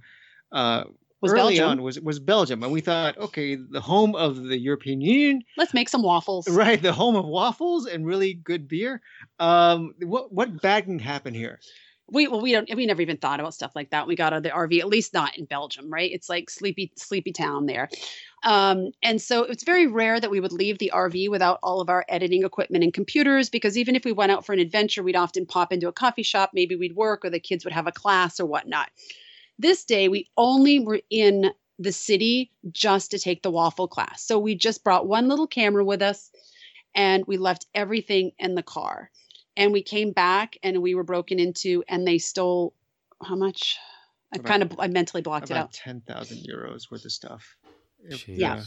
uh, 0.54 0.86
was 1.20 1.34
early 1.34 1.58
Belgium. 1.58 1.70
on 1.70 1.82
was 1.82 2.00
was 2.00 2.20
Belgium, 2.20 2.64
and 2.64 2.72
we 2.72 2.80
thought, 2.80 3.18
okay, 3.18 3.56
the 3.56 3.82
home 3.82 4.16
of 4.16 4.44
the 4.44 4.58
European 4.58 5.02
Union. 5.02 5.42
Let's 5.58 5.74
make 5.74 5.90
some 5.90 6.04
waffles. 6.04 6.48
Right, 6.48 6.82
the 6.82 6.94
home 6.94 7.16
of 7.16 7.26
waffles 7.26 7.88
and 7.88 8.06
really 8.06 8.36
good 8.36 8.68
beer. 8.68 9.02
Um, 9.40 9.94
what 10.02 10.32
what 10.32 10.62
bad 10.62 10.86
can 10.86 11.00
happen 11.00 11.34
here? 11.34 11.60
we 12.08 12.28
well 12.28 12.42
we 12.42 12.52
don't 12.52 12.70
we 12.76 12.86
never 12.86 13.02
even 13.02 13.18
thought 13.18 13.40
about 13.40 13.54
stuff 13.54 13.76
like 13.76 13.90
that 13.90 14.08
we 14.08 14.16
got 14.16 14.34
out 14.34 14.38
of 14.38 14.44
the 14.44 14.50
rv 14.50 14.80
at 14.80 14.88
least 14.88 15.14
not 15.14 15.38
in 15.38 15.46
belgium 15.46 15.90
right 15.90 16.12
it's 16.12 16.30
like 16.30 16.50
sleepy 16.50 16.92
sleepy 16.96 17.32
town 17.32 17.66
there 17.66 17.90
um, 18.46 18.92
and 19.04 19.22
so 19.22 19.44
it's 19.44 19.64
very 19.64 19.88
rare 19.88 20.20
that 20.20 20.32
we 20.32 20.40
would 20.40 20.54
leave 20.54 20.78
the 20.78 20.92
rv 20.94 21.30
without 21.30 21.60
all 21.64 21.82
of 21.82 21.90
our 21.90 22.06
editing 22.08 22.44
equipment 22.44 22.84
and 22.84 22.94
computers 22.94 23.50
because 23.50 23.78
even 23.78 23.96
if 23.96 24.06
we 24.06 24.12
went 24.12 24.32
out 24.32 24.46
for 24.46 24.54
an 24.54 24.60
adventure 24.60 25.04
we'd 25.04 25.16
often 25.16 25.46
pop 25.46 25.72
into 25.72 25.88
a 25.88 25.94
coffee 25.94 26.24
shop. 26.24 26.52
Maybe 26.54 26.76
we'd 26.76 26.96
work 26.96 27.24
or 27.24 27.30
the 27.30 27.40
kids 27.40 27.64
would 27.64 27.74
have 27.74 27.88
a 27.88 27.92
class 27.92 28.40
or 28.40 28.46
whatnot. 28.46 28.90
This 29.58 29.86
day 29.86 30.10
we 30.10 30.30
only 30.36 30.80
were 30.80 31.00
in 31.10 31.52
the 31.80 31.92
city 31.92 32.52
just 32.72 33.12
to 33.12 33.20
take 33.20 33.42
the 33.42 33.52
waffle 33.52 33.88
class. 33.88 34.24
So 34.24 34.40
we 34.40 34.56
just 34.56 34.84
brought 34.84 35.08
one 35.08 35.28
little 35.28 35.48
camera 35.48 35.84
with 35.84 36.02
us 36.02 36.32
and 36.94 37.26
we 37.28 37.38
left 37.38 37.66
everything 37.74 38.32
in 38.40 38.56
the 38.56 38.64
car. 38.64 39.12
And 39.58 39.72
we 39.72 39.82
came 39.82 40.12
back 40.12 40.58
and 40.64 40.82
we 40.82 40.96
were 40.96 41.04
broken 41.04 41.40
into 41.40 41.84
and 41.88 42.06
they 42.06 42.18
stole 42.18 42.74
how 43.24 43.36
much? 43.36 43.78
I 44.34 44.38
kind 44.40 44.64
of 44.64 44.74
i 44.80 44.88
mentally 44.88 45.22
blocked 45.22 45.50
it 45.50 45.56
out. 45.56 45.72
10,000 45.72 46.40
euros 46.40 46.92
worth 46.92 47.06
of 47.06 47.12
stuff 47.12 47.56
Jeez. 48.10 48.38
yeah 48.38 48.64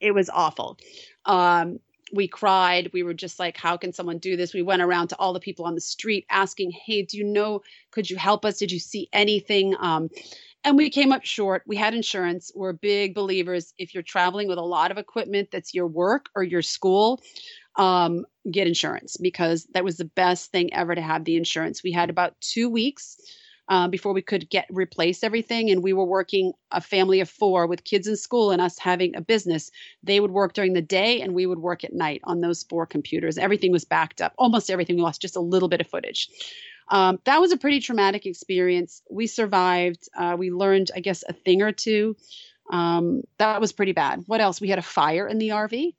it 0.00 0.12
was 0.12 0.30
awful 0.30 0.78
um 1.24 1.78
we 2.12 2.28
cried. 2.28 2.90
We 2.92 3.02
were 3.02 3.14
just 3.14 3.38
like, 3.38 3.56
how 3.56 3.76
can 3.76 3.92
someone 3.92 4.18
do 4.18 4.36
this? 4.36 4.54
We 4.54 4.62
went 4.62 4.82
around 4.82 5.08
to 5.08 5.16
all 5.18 5.32
the 5.32 5.40
people 5.40 5.64
on 5.64 5.74
the 5.74 5.80
street 5.80 6.26
asking, 6.30 6.70
hey, 6.70 7.02
do 7.02 7.16
you 7.16 7.24
know, 7.24 7.62
could 7.90 8.08
you 8.08 8.16
help 8.16 8.44
us? 8.44 8.58
Did 8.58 8.70
you 8.70 8.78
see 8.78 9.08
anything? 9.12 9.74
Um, 9.78 10.10
and 10.62 10.76
we 10.76 10.90
came 10.90 11.12
up 11.12 11.24
short. 11.24 11.62
We 11.66 11.76
had 11.76 11.94
insurance. 11.94 12.50
We're 12.54 12.72
big 12.72 13.14
believers. 13.14 13.74
If 13.78 13.94
you're 13.94 14.02
traveling 14.02 14.48
with 14.48 14.58
a 14.58 14.62
lot 14.62 14.90
of 14.90 14.98
equipment 14.98 15.50
that's 15.52 15.74
your 15.74 15.86
work 15.86 16.30
or 16.34 16.42
your 16.42 16.62
school, 16.62 17.20
um, 17.76 18.24
get 18.50 18.66
insurance 18.66 19.16
because 19.16 19.66
that 19.74 19.84
was 19.84 19.96
the 19.96 20.04
best 20.04 20.50
thing 20.52 20.72
ever 20.72 20.94
to 20.94 21.02
have 21.02 21.24
the 21.24 21.36
insurance. 21.36 21.82
We 21.82 21.92
had 21.92 22.10
about 22.10 22.40
two 22.40 22.70
weeks 22.70 23.16
um, 23.68 23.90
before 23.90 24.12
we 24.12 24.22
could 24.22 24.48
get 24.50 24.66
replace 24.70 25.22
everything. 25.22 25.70
And 25.70 25.82
we 25.82 25.92
were 25.92 26.04
working 26.04 26.52
a 26.70 26.80
family 26.80 27.20
of 27.20 27.30
four 27.30 27.66
with 27.66 27.84
kids 27.84 28.06
in 28.06 28.16
school 28.16 28.50
and 28.50 28.60
us 28.60 28.78
having 28.78 29.16
a 29.16 29.20
business. 29.20 29.70
They 30.02 30.20
would 30.20 30.30
work 30.30 30.52
during 30.52 30.74
the 30.74 30.82
day 30.82 31.20
and 31.20 31.34
we 31.34 31.46
would 31.46 31.58
work 31.58 31.84
at 31.84 31.94
night 31.94 32.20
on 32.24 32.40
those 32.40 32.62
four 32.64 32.86
computers. 32.86 33.38
Everything 33.38 33.72
was 33.72 33.84
backed 33.84 34.20
up, 34.20 34.34
almost 34.38 34.70
everything. 34.70 34.96
We 34.96 35.02
lost 35.02 35.22
just 35.22 35.36
a 35.36 35.40
little 35.40 35.68
bit 35.68 35.80
of 35.80 35.86
footage. 35.86 36.28
Um, 36.90 37.18
that 37.24 37.40
was 37.40 37.52
a 37.52 37.56
pretty 37.56 37.80
traumatic 37.80 38.26
experience. 38.26 39.02
We 39.10 39.26
survived. 39.26 40.08
Uh, 40.16 40.36
we 40.38 40.50
learned, 40.50 40.90
I 40.94 41.00
guess, 41.00 41.24
a 41.26 41.32
thing 41.32 41.62
or 41.62 41.72
two. 41.72 42.16
Um, 42.70 43.22
that 43.38 43.60
was 43.60 43.72
pretty 43.72 43.92
bad. 43.92 44.24
What 44.26 44.40
else? 44.40 44.60
We 44.60 44.68
had 44.68 44.78
a 44.78 44.82
fire 44.82 45.26
in 45.26 45.38
the 45.38 45.50
RV. 45.50 45.94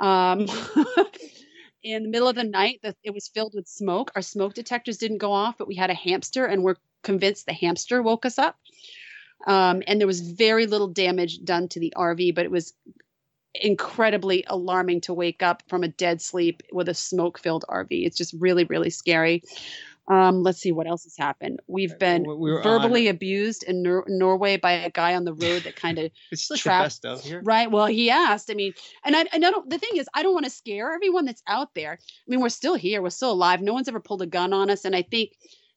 Um, 0.00 0.46
in 1.82 2.02
the 2.02 2.08
middle 2.08 2.28
of 2.28 2.36
the 2.36 2.44
night 2.44 2.80
that 2.82 2.96
it 3.02 3.14
was 3.14 3.28
filled 3.28 3.54
with 3.54 3.68
smoke. 3.68 4.10
Our 4.14 4.22
smoke 4.22 4.54
detectors 4.54 4.98
didn't 4.98 5.18
go 5.18 5.32
off, 5.32 5.58
but 5.58 5.68
we 5.68 5.74
had 5.74 5.90
a 5.90 5.94
hamster, 5.94 6.44
and 6.46 6.62
we're 6.62 6.76
convinced 7.02 7.46
the 7.46 7.52
hamster 7.52 8.02
woke 8.02 8.26
us 8.26 8.38
up. 8.38 8.56
Um, 9.46 9.82
and 9.86 10.00
there 10.00 10.06
was 10.06 10.20
very 10.20 10.66
little 10.66 10.88
damage 10.88 11.44
done 11.44 11.68
to 11.68 11.80
the 11.80 11.92
RV, 11.96 12.34
but 12.34 12.44
it 12.44 12.50
was 12.50 12.74
incredibly 13.54 14.44
alarming 14.46 15.00
to 15.02 15.14
wake 15.14 15.42
up 15.42 15.62
from 15.68 15.84
a 15.84 15.88
dead 15.88 16.20
sleep 16.20 16.62
with 16.72 16.88
a 16.88 16.94
smoke 16.94 17.38
filled 17.38 17.64
RV. 17.68 17.88
It's 17.90 18.16
just 18.16 18.34
really, 18.34 18.64
really 18.64 18.90
scary. 18.90 19.42
Um, 20.08 20.42
let's 20.42 20.58
see 20.58 20.72
what 20.72 20.86
else 20.86 21.04
has 21.04 21.16
happened. 21.18 21.60
We've 21.66 21.98
been 21.98 22.24
we 22.24 22.50
verbally 22.50 23.08
on... 23.08 23.14
abused 23.14 23.62
in 23.62 23.82
Nor- 23.82 24.06
Norway 24.08 24.56
by 24.56 24.72
a 24.72 24.90
guy 24.90 25.14
on 25.14 25.24
the 25.24 25.34
road 25.34 25.64
that 25.64 25.76
kind 25.76 25.98
of 25.98 26.10
it's 26.32 26.50
like 26.50 26.60
trapped, 26.60 26.84
best 26.84 27.04
of 27.04 27.22
here, 27.22 27.42
right? 27.44 27.70
Well, 27.70 27.86
he 27.86 28.08
asked. 28.08 28.50
I 28.50 28.54
mean, 28.54 28.72
and 29.04 29.14
I, 29.14 29.26
and 29.32 29.44
I 29.44 29.50
don't. 29.50 29.68
The 29.68 29.78
thing 29.78 29.96
is, 29.96 30.08
I 30.14 30.22
don't 30.22 30.32
want 30.32 30.46
to 30.46 30.50
scare 30.50 30.94
everyone 30.94 31.26
that's 31.26 31.42
out 31.46 31.74
there. 31.74 31.92
I 31.92 32.24
mean, 32.26 32.40
we're 32.40 32.48
still 32.48 32.74
here. 32.74 33.02
We're 33.02 33.10
still 33.10 33.32
alive. 33.32 33.60
No 33.60 33.74
one's 33.74 33.88
ever 33.88 34.00
pulled 34.00 34.22
a 34.22 34.26
gun 34.26 34.54
on 34.54 34.70
us, 34.70 34.86
and 34.86 34.96
I 34.96 35.02
think 35.02 35.32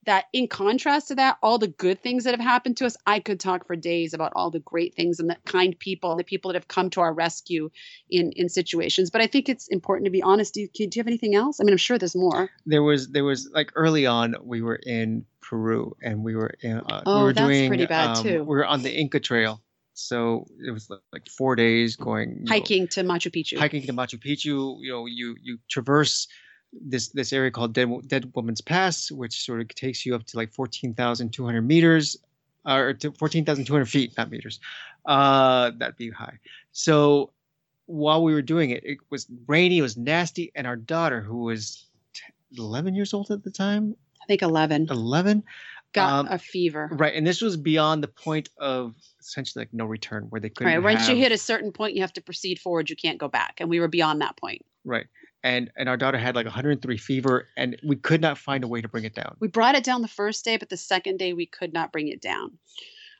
that 0.05 0.25
in 0.33 0.47
contrast 0.47 1.09
to 1.09 1.15
that, 1.15 1.37
all 1.43 1.57
the 1.57 1.67
good 1.67 2.01
things 2.01 2.23
that 2.23 2.31
have 2.31 2.39
happened 2.39 2.77
to 2.77 2.85
us, 2.85 2.97
I 3.05 3.19
could 3.19 3.39
talk 3.39 3.67
for 3.67 3.75
days 3.75 4.13
about 4.13 4.33
all 4.35 4.49
the 4.49 4.59
great 4.59 4.95
things 4.95 5.19
and 5.19 5.29
the 5.29 5.37
kind 5.45 5.77
people, 5.77 6.15
the 6.15 6.23
people 6.23 6.49
that 6.49 6.55
have 6.55 6.67
come 6.67 6.89
to 6.91 7.01
our 7.01 7.13
rescue 7.13 7.69
in 8.09 8.31
in 8.31 8.49
situations. 8.49 9.11
But 9.11 9.21
I 9.21 9.27
think 9.27 9.47
it's 9.47 9.67
important 9.67 10.05
to 10.05 10.11
be 10.11 10.23
honest. 10.23 10.55
Do 10.55 10.61
you, 10.61 10.67
do 10.73 10.83
you 10.83 10.89
have 10.97 11.07
anything 11.07 11.35
else? 11.35 11.59
I 11.59 11.63
mean, 11.63 11.73
I'm 11.73 11.77
sure 11.77 11.97
there's 11.97 12.15
more. 12.15 12.49
There 12.65 12.83
was 12.83 13.09
there 13.09 13.23
was 13.23 13.49
like 13.53 13.71
early 13.75 14.05
on, 14.05 14.35
we 14.41 14.61
were 14.61 14.79
in 14.83 15.25
Peru 15.41 15.95
and 16.01 16.23
we 16.23 16.35
were 16.35 16.55
in. 16.61 16.79
Uh, 16.79 17.03
oh, 17.05 17.17
we 17.19 17.23
were 17.25 17.33
that's 17.33 17.47
doing, 17.47 17.69
pretty 17.69 17.85
bad 17.85 18.17
um, 18.17 18.23
too. 18.23 18.39
We 18.39 18.55
were 18.55 18.65
on 18.65 18.81
the 18.81 18.93
Inca 18.93 19.19
Trail. 19.19 19.61
So 19.93 20.47
it 20.65 20.71
was 20.71 20.89
like 21.11 21.27
four 21.27 21.55
days 21.55 21.95
going 21.95 22.45
hiking 22.47 22.83
know, 22.83 22.87
to 22.87 23.03
Machu 23.03 23.31
Picchu. 23.31 23.59
Hiking 23.59 23.83
to 23.83 23.93
Machu 23.93 24.17
Picchu. 24.17 24.77
You 24.79 24.91
know, 24.91 25.05
you 25.05 25.35
you 25.41 25.59
traverse 25.69 26.27
this 26.73 27.09
this 27.09 27.33
area 27.33 27.51
called 27.51 27.73
Dead, 27.73 27.89
Dead 28.07 28.31
Woman's 28.35 28.61
Pass, 28.61 29.11
which 29.11 29.43
sort 29.43 29.61
of 29.61 29.67
takes 29.69 30.05
you 30.05 30.15
up 30.15 30.25
to 30.25 30.37
like 30.37 30.53
fourteen 30.53 30.93
thousand 30.93 31.31
two 31.31 31.45
hundred 31.45 31.63
meters, 31.63 32.17
or 32.65 32.93
to 32.93 33.11
fourteen 33.13 33.45
thousand 33.45 33.65
two 33.65 33.73
hundred 33.73 33.89
feet, 33.89 34.13
not 34.17 34.31
meters. 34.31 34.59
Uh, 35.05 35.71
that'd 35.77 35.97
be 35.97 36.09
high. 36.09 36.37
So 36.71 37.31
while 37.87 38.23
we 38.23 38.33
were 38.33 38.41
doing 38.41 38.69
it, 38.69 38.83
it 38.85 38.97
was 39.09 39.27
rainy, 39.47 39.79
it 39.79 39.81
was 39.81 39.97
nasty, 39.97 40.51
and 40.55 40.65
our 40.65 40.75
daughter, 40.75 41.21
who 41.21 41.39
was 41.39 41.87
11 42.57 42.95
years 42.95 43.13
old 43.13 43.31
at 43.31 43.43
the 43.43 43.49
time, 43.49 43.95
I 44.21 44.25
think 44.27 44.43
11, 44.43 44.87
11, 44.89 45.43
got 45.93 46.11
um, 46.11 46.27
a 46.29 46.37
fever. 46.37 46.89
Right, 46.91 47.15
and 47.15 47.25
this 47.25 47.41
was 47.41 47.57
beyond 47.57 48.03
the 48.03 48.07
point 48.07 48.49
of 48.57 48.93
essentially 49.19 49.63
like 49.63 49.73
no 49.73 49.85
return, 49.85 50.25
where 50.29 50.39
they 50.39 50.49
couldn't. 50.49 50.71
Right, 50.71 50.81
once 50.81 51.07
have... 51.07 51.09
you 51.09 51.15
hit 51.21 51.31
a 51.31 51.37
certain 51.37 51.71
point, 51.71 51.95
you 51.95 52.01
have 52.01 52.13
to 52.13 52.21
proceed 52.21 52.59
forward. 52.59 52.89
You 52.89 52.95
can't 52.95 53.17
go 53.17 53.27
back, 53.27 53.55
and 53.59 53.69
we 53.69 53.79
were 53.79 53.87
beyond 53.87 54.21
that 54.21 54.37
point. 54.37 54.63
Right 54.85 55.07
and 55.43 55.71
and 55.75 55.89
our 55.89 55.97
daughter 55.97 56.17
had 56.17 56.35
like 56.35 56.45
103 56.45 56.97
fever 56.97 57.47
and 57.57 57.77
we 57.83 57.95
could 57.95 58.21
not 58.21 58.37
find 58.37 58.63
a 58.63 58.67
way 58.67 58.81
to 58.81 58.87
bring 58.87 59.03
it 59.03 59.15
down. 59.15 59.35
We 59.39 59.47
brought 59.47 59.75
it 59.75 59.83
down 59.83 60.01
the 60.01 60.07
first 60.07 60.45
day 60.45 60.57
but 60.57 60.69
the 60.69 60.77
second 60.77 61.17
day 61.17 61.33
we 61.33 61.45
could 61.45 61.73
not 61.73 61.91
bring 61.91 62.07
it 62.07 62.21
down. 62.21 62.57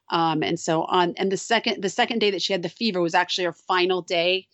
Um, 0.09 0.43
and 0.43 0.59
so 0.59 0.83
on 0.83 1.13
and 1.17 1.31
the 1.31 1.37
second 1.37 1.81
the 1.81 1.89
second 1.89 2.19
day 2.19 2.31
that 2.31 2.41
she 2.41 2.53
had 2.53 2.63
the 2.63 2.69
fever 2.69 3.01
was 3.01 3.15
actually 3.15 3.45
our 3.45 3.53
final 3.53 4.01
day 4.01 4.47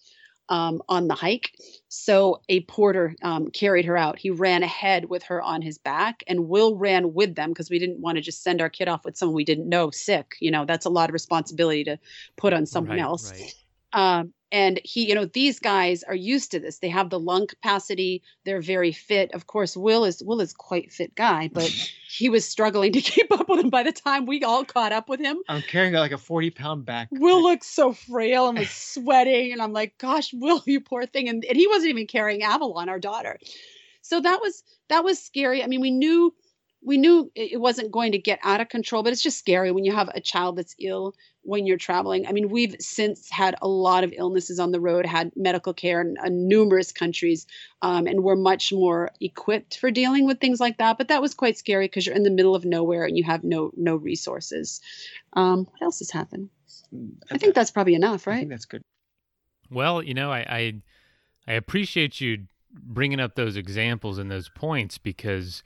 um, 0.50 0.82
on 0.88 1.08
the 1.08 1.16
hike. 1.16 1.52
So 1.90 2.42
a 2.50 2.62
porter 2.62 3.16
um, 3.22 3.50
carried 3.50 3.86
her 3.86 3.98
out. 3.98 4.18
He 4.18 4.30
ran 4.30 4.64
ahead 4.64 5.10
with 5.10 5.24
her 5.24 5.42
on 5.42 5.62
his 5.62 5.78
back 5.78 6.24
and 6.28 6.48
will 6.48 6.78
ran 6.78 7.14
with 7.14 7.36
them 7.36 7.50
because 7.50 7.70
we 7.70 7.80
didn't 7.80 8.00
want 8.00 8.18
to 8.18 8.22
just 8.22 8.44
send 8.44 8.62
our 8.62 8.70
kid 8.70 8.88
off 8.88 9.04
with 9.04 9.18
someone 9.18 9.36
we 9.36 9.44
didn't 9.44 9.68
know 9.68 9.92
sick 9.92 10.36
you 10.40 10.52
know 10.52 10.66
that's 10.66 10.86
a 10.86 10.90
lot 10.90 11.10
of 11.10 11.14
responsibility 11.14 11.84
to 11.84 12.00
put 12.36 12.54
on 12.54 12.66
someone 12.66 12.98
right, 12.98 13.04
else. 13.04 13.32
right. 13.32 13.56
Um, 13.94 14.34
and 14.52 14.80
he 14.84 15.08
you 15.08 15.16
know 15.16 15.26
these 15.26 15.60
guys 15.60 16.04
are 16.04 16.16
used 16.16 16.52
to 16.52 16.60
this. 16.60 16.80
They 16.80 16.90
have 16.90 17.10
the 17.10 17.20
lung 17.20 17.48
capacity. 17.48 18.24
They're 18.46 18.62
very 18.62 18.92
fit. 18.92 19.32
Of 19.34 19.48
course 19.48 19.76
will 19.76 20.06
is 20.06 20.24
will 20.24 20.42
is 20.42 20.54
quite 20.54 20.92
fit 20.92 21.16
guy 21.16 21.50
but 21.54 21.66
he 22.10 22.30
was 22.30 22.48
struggling 22.48 22.94
to 22.94 23.02
keep 23.14 23.32
up 23.32 23.50
with 23.50 23.60
him 23.60 23.70
by 23.70 23.84
the 23.84 23.92
time 23.92 24.26
we 24.26 24.44
all 24.44 24.66
caught 24.66 24.92
up 24.92 25.10
with 25.10 25.20
him. 25.20 25.38
I'm 25.50 25.62
carrying 25.62 25.94
like 25.94 26.12
a 26.12 26.18
40 26.18 26.52
pound 26.52 26.86
back 26.86 27.10
will 27.12 27.42
looked 27.44 27.66
so 27.66 27.94
frail 27.94 28.50
and 28.50 28.58
was 28.58 28.70
sweating 28.70 29.52
and 29.52 29.62
i'm 29.62 29.74
like 29.74 29.98
gosh 29.98 30.34
will 30.34 30.64
you 30.66 30.82
poor 30.82 31.06
thing. 31.06 31.30
And, 31.30 31.44
and 31.46 31.58
he 31.58 31.68
wasn't 31.68 31.90
even 31.90 32.08
carrying 32.08 32.44
avalon 32.44 32.90
our 32.90 33.00
daughter. 33.00 33.40
So 34.02 34.22
that 34.22 34.40
was 34.42 34.64
that 34.90 35.04
was 35.04 35.22
scary. 35.22 35.64
I 35.64 35.68
mean 35.68 35.82
we 35.82 35.92
knew 35.92 36.34
we 36.82 36.98
knew 36.98 37.32
it 37.36 37.60
wasn't 37.60 37.92
going 37.92 38.12
to 38.12 38.18
get 38.18 38.40
out 38.44 38.62
of 38.62 38.70
control, 38.70 39.04
but 39.04 39.12
it's 39.12 39.22
just 39.22 39.40
scary 39.40 39.72
when 39.72 39.84
you 39.84 39.94
have 39.94 40.10
a 40.10 40.22
child 40.22 40.58
that's 40.58 40.76
ill 40.80 41.16
when 41.42 41.66
you're 41.66 41.78
traveling. 41.78 42.28
I 42.28 42.32
mean, 42.34 42.50
we've 42.50 42.76
since 42.80 43.30
had 43.30 43.56
a 43.62 43.68
lot 43.68 44.04
of 44.04 44.14
illnesses 44.16 44.60
on 44.60 44.72
the 44.72 44.80
road, 44.80 45.06
had 45.06 45.32
medical 45.36 45.74
care 45.74 46.02
in, 46.02 46.16
in 46.24 46.48
numerous 46.48 46.92
countries, 46.92 47.48
um, 47.82 48.06
and 48.06 48.24
we're 48.24 48.36
much 48.36 48.72
more 48.72 49.12
equipped 49.20 49.78
for 49.80 49.92
dealing 49.92 50.28
with 50.28 50.40
things 50.40 50.60
like 50.60 50.78
that. 50.78 50.98
But 50.98 51.08
that 51.08 51.22
was 51.22 51.34
quite 51.34 51.58
scary 51.58 51.86
because 51.86 52.06
you're 52.06 52.16
in 52.16 52.24
the 52.24 52.30
middle 52.30 52.56
of 52.56 52.64
nowhere 52.64 53.06
and 53.06 53.18
you 53.18 53.24
have 53.24 53.44
no 53.44 53.72
no 53.76 53.96
resources. 53.96 54.82
Um, 55.34 55.66
what 55.66 55.82
else 55.82 56.00
has 56.00 56.12
happened? 56.12 56.50
Mm, 56.94 57.14
I 57.32 57.38
think 57.38 57.56
that's 57.56 57.72
probably 57.72 57.96
enough, 57.96 58.28
right? 58.28 58.36
I 58.36 58.40
think 58.40 58.52
that's 58.52 58.66
good. 58.66 58.82
Well, 59.70 60.02
you 60.02 60.14
know, 60.14 60.32
I, 60.32 60.40
I, 60.40 60.74
I 61.48 61.54
appreciate 61.54 62.22
you 62.22 62.46
bringing 62.72 63.20
up 63.20 63.36
those 63.36 63.56
examples 63.56 64.18
and 64.18 64.30
those 64.30 64.50
points 64.50 64.98
because 64.98 65.64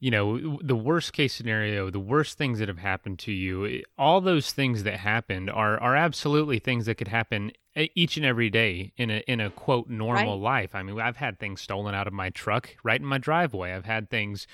you 0.00 0.10
know 0.10 0.58
the 0.62 0.76
worst 0.76 1.12
case 1.12 1.32
scenario 1.32 1.90
the 1.90 2.00
worst 2.00 2.36
things 2.36 2.58
that 2.58 2.68
have 2.68 2.78
happened 2.78 3.18
to 3.18 3.32
you 3.32 3.66
eh, 3.66 3.80
all 3.96 4.20
those 4.20 4.52
things 4.52 4.82
that 4.82 4.98
happened 4.98 5.48
are 5.50 5.80
are 5.80 5.96
absolutely 5.96 6.58
things 6.58 6.86
that 6.86 6.96
could 6.96 7.08
happen 7.08 7.52
each 7.76 8.16
and 8.16 8.24
every 8.24 8.50
day 8.50 8.92
in 8.96 9.10
a 9.10 9.18
in 9.26 9.40
a 9.40 9.50
quote 9.50 9.88
normal 9.88 10.38
right. 10.40 10.62
life. 10.62 10.74
I 10.74 10.82
mean 10.82 11.00
i've 11.00 11.16
had 11.16 11.38
things 11.38 11.60
stolen 11.60 11.94
out 11.94 12.06
of 12.06 12.12
my 12.12 12.30
truck 12.30 12.76
right 12.82 13.00
in 13.00 13.06
my 13.06 13.18
driveway. 13.18 13.72
I've 13.72 13.84
had 13.84 14.10
things 14.10 14.46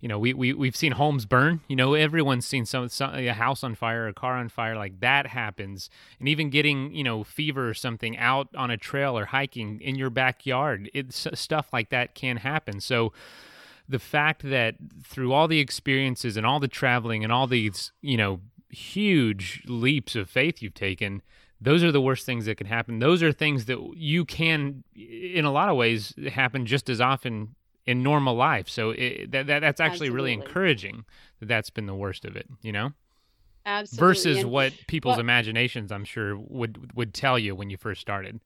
you 0.00 0.08
know 0.08 0.18
we, 0.18 0.34
we 0.34 0.52
we've 0.52 0.76
seen 0.76 0.92
homes 0.92 1.24
burn. 1.24 1.60
You 1.68 1.76
know 1.76 1.94
everyone's 1.94 2.46
seen 2.46 2.66
some, 2.66 2.88
some 2.88 3.14
a 3.14 3.28
house 3.28 3.62
on 3.62 3.74
fire 3.74 4.08
a 4.08 4.12
car 4.12 4.36
on 4.36 4.48
fire 4.48 4.76
like 4.76 5.00
that 5.00 5.28
happens. 5.28 5.88
And 6.18 6.28
even 6.28 6.50
getting 6.50 6.92
you 6.92 7.04
know 7.04 7.22
fever 7.24 7.68
or 7.68 7.74
something 7.74 8.18
out 8.18 8.48
on 8.56 8.70
a 8.70 8.76
trail 8.76 9.16
or 9.16 9.26
hiking 9.26 9.80
in 9.80 9.94
your 9.94 10.10
backyard 10.10 10.90
it's 10.92 11.28
stuff 11.34 11.72
like 11.72 11.90
that 11.90 12.14
can 12.14 12.38
happen. 12.38 12.80
So 12.80 13.12
the 13.88 13.98
fact 13.98 14.42
that 14.42 14.76
through 15.02 15.32
all 15.32 15.48
the 15.48 15.60
experiences 15.60 16.36
and 16.36 16.46
all 16.46 16.60
the 16.60 16.68
traveling 16.68 17.22
and 17.22 17.32
all 17.32 17.46
these, 17.46 17.92
you 18.00 18.16
know, 18.16 18.40
huge 18.70 19.62
leaps 19.66 20.16
of 20.16 20.28
faith 20.28 20.62
you've 20.62 20.74
taken, 20.74 21.22
those 21.60 21.84
are 21.84 21.92
the 21.92 22.00
worst 22.00 22.26
things 22.26 22.46
that 22.46 22.56
can 22.56 22.66
happen. 22.66 22.98
Those 22.98 23.22
are 23.22 23.32
things 23.32 23.66
that 23.66 23.78
you 23.96 24.24
can, 24.24 24.84
in 24.94 25.44
a 25.44 25.52
lot 25.52 25.68
of 25.68 25.76
ways, 25.76 26.14
happen 26.28 26.66
just 26.66 26.88
as 26.88 27.00
often 27.00 27.54
in 27.86 28.02
normal 28.02 28.34
life. 28.34 28.68
So 28.68 28.90
it, 28.90 29.30
that, 29.32 29.46
that 29.46 29.60
that's 29.60 29.80
actually 29.80 30.08
Absolutely. 30.08 30.16
really 30.16 30.32
encouraging 30.32 31.04
that 31.40 31.46
that's 31.46 31.70
been 31.70 31.86
the 31.86 31.94
worst 31.94 32.24
of 32.24 32.36
it. 32.36 32.48
You 32.62 32.72
know. 32.72 32.92
Absolutely. 33.66 34.06
Versus 34.06 34.38
and, 34.38 34.50
what 34.50 34.74
people's 34.88 35.14
well, 35.14 35.20
imaginations, 35.20 35.90
I'm 35.90 36.04
sure, 36.04 36.36
would 36.36 36.94
would 36.94 37.14
tell 37.14 37.38
you 37.38 37.54
when 37.54 37.70
you 37.70 37.76
first 37.76 38.00
started. 38.00 38.40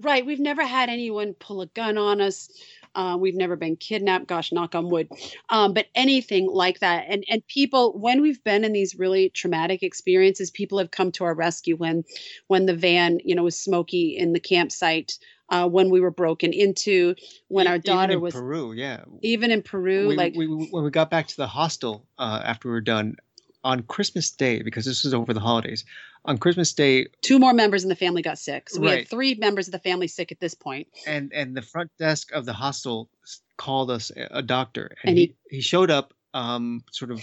Right. 0.00 0.24
We've 0.24 0.40
never 0.40 0.64
had 0.64 0.88
anyone 0.88 1.34
pull 1.34 1.60
a 1.60 1.66
gun 1.66 1.98
on 1.98 2.20
us. 2.20 2.48
Uh, 2.94 3.16
we've 3.18 3.34
never 3.34 3.56
been 3.56 3.76
kidnapped. 3.76 4.26
Gosh, 4.26 4.52
knock 4.52 4.74
on 4.74 4.90
wood. 4.90 5.08
Um, 5.48 5.72
but 5.72 5.86
anything 5.94 6.46
like 6.46 6.80
that, 6.80 7.06
and 7.08 7.24
and 7.28 7.46
people, 7.46 7.98
when 7.98 8.20
we've 8.20 8.42
been 8.44 8.64
in 8.64 8.72
these 8.72 8.94
really 8.94 9.30
traumatic 9.30 9.82
experiences, 9.82 10.50
people 10.50 10.78
have 10.78 10.90
come 10.90 11.10
to 11.12 11.24
our 11.24 11.34
rescue. 11.34 11.76
When 11.76 12.04
when 12.48 12.66
the 12.66 12.76
van, 12.76 13.20
you 13.24 13.34
know, 13.34 13.44
was 13.44 13.58
smoky 13.58 14.16
in 14.16 14.32
the 14.32 14.40
campsite. 14.40 15.18
Uh, 15.48 15.68
when 15.68 15.90
we 15.90 16.00
were 16.00 16.10
broken 16.10 16.50
into, 16.50 17.14
when 17.48 17.66
our 17.66 17.76
daughter 17.76 18.18
was 18.18 18.32
Peru, 18.32 18.72
yeah, 18.72 19.04
even 19.20 19.50
in 19.50 19.60
Peru, 19.60 20.08
we, 20.08 20.16
like 20.16 20.34
we, 20.34 20.46
when 20.46 20.82
we 20.82 20.90
got 20.90 21.10
back 21.10 21.26
to 21.26 21.36
the 21.36 21.46
hostel 21.46 22.06
uh, 22.16 22.40
after 22.42 22.68
we 22.68 22.72
were 22.72 22.80
done, 22.80 23.16
on 23.64 23.82
Christmas 23.82 24.30
Day, 24.30 24.62
because 24.62 24.84
this 24.84 25.04
was 25.04 25.14
over 25.14 25.32
the 25.32 25.40
holidays, 25.40 25.84
on 26.24 26.38
Christmas 26.38 26.72
Day, 26.72 27.06
Two 27.22 27.38
more 27.38 27.52
members 27.52 27.82
in 27.82 27.88
the 27.88 27.96
family 27.96 28.22
got 28.22 28.38
sick. 28.38 28.70
So 28.70 28.80
we 28.80 28.86
Right. 28.88 28.98
had 28.98 29.08
three 29.08 29.34
members 29.34 29.68
of 29.68 29.72
the 29.72 29.78
family 29.78 30.08
sick 30.08 30.32
at 30.32 30.40
this 30.40 30.54
point. 30.54 30.88
and 31.06 31.32
and 31.32 31.56
the 31.56 31.62
front 31.62 31.90
desk 31.98 32.32
of 32.32 32.44
the 32.46 32.52
hostel 32.52 33.08
called 33.56 33.90
us 33.90 34.10
a 34.16 34.42
doctor, 34.42 34.96
and, 35.02 35.10
And 35.10 35.18
he, 35.18 35.34
he- 35.50 35.56
he 35.56 35.60
showed 35.60 35.90
up, 35.90 36.14
um, 36.34 36.82
sort 36.92 37.10
of 37.10 37.22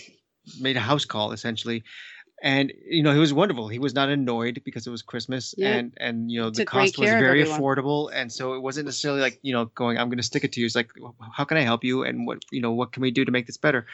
made 0.59 0.77
a 0.77 0.81
house 0.81 1.05
call 1.05 1.31
essentially. 1.31 1.83
And 2.41 2.71
you 2.89 3.03
know 3.03 3.11
he 3.11 3.19
was 3.19 3.33
wonderful. 3.33 3.67
He 3.67 3.79
was 3.79 3.93
not 3.93 4.07
annoyed 4.07 4.61
because 4.63 4.87
it 4.87 4.91
was 4.91 5.01
Christmas, 5.01 5.53
Yeah. 5.57 5.75
and 5.75 5.93
and 5.97 6.31
you 6.31 6.39
know 6.39 6.49
the 6.49 6.61
Took 6.61 6.67
cost 6.69 6.97
was 6.97 7.09
very 7.09 7.43
affordable, 7.43 8.09
and 8.13 8.31
so 8.31 8.53
it 8.53 8.61
wasn't 8.61 8.85
necessarily 8.85 9.19
like 9.19 9.39
you 9.41 9.51
know 9.51 9.65
going 9.65 9.97
I'm 9.97 10.07
going 10.07 10.17
to 10.19 10.23
stick 10.23 10.45
it 10.45 10.53
to 10.53 10.61
you. 10.61 10.65
It's 10.65 10.75
like 10.75 10.89
how 11.33 11.43
can 11.43 11.57
I 11.57 11.61
help 11.61 11.83
you, 11.83 12.03
and 12.03 12.25
what 12.25 12.39
you 12.49 12.61
know 12.61 12.71
what 12.71 12.93
can 12.93 13.01
we 13.01 13.11
do 13.11 13.25
to 13.25 13.31
make 13.31 13.45
this 13.45 13.57
better? 13.57 13.87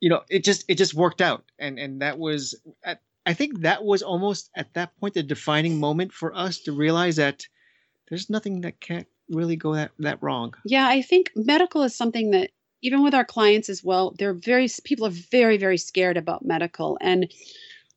You 0.00 0.10
know 0.10 0.22
it 0.28 0.44
just 0.44 0.64
it 0.68 0.76
just 0.76 0.94
worked 0.94 1.20
out, 1.20 1.44
and 1.58 1.78
and 1.78 2.02
that 2.02 2.18
was 2.18 2.54
at, 2.82 3.00
I 3.26 3.34
think 3.34 3.60
that 3.60 3.84
was 3.84 4.02
almost 4.02 4.50
at 4.56 4.72
that 4.74 4.96
point 4.98 5.14
the 5.14 5.22
defining 5.22 5.78
moment 5.78 6.12
for 6.12 6.34
us 6.34 6.60
to 6.60 6.72
realize 6.72 7.16
that 7.16 7.46
there's 8.08 8.30
nothing 8.30 8.62
that 8.62 8.80
can't 8.80 9.06
really 9.28 9.56
go 9.56 9.74
that 9.74 9.92
that 9.98 10.22
wrong. 10.22 10.54
Yeah, 10.64 10.86
I 10.86 11.02
think 11.02 11.30
medical 11.36 11.82
is 11.82 11.96
something 11.96 12.30
that 12.32 12.50
even 12.82 13.02
with 13.04 13.14
our 13.14 13.24
clients 13.24 13.68
as 13.68 13.84
well, 13.84 14.14
they're 14.18 14.34
very 14.34 14.68
people 14.84 15.06
are 15.06 15.10
very 15.10 15.58
very 15.58 15.78
scared 15.78 16.16
about 16.16 16.44
medical 16.44 16.98
and 17.00 17.30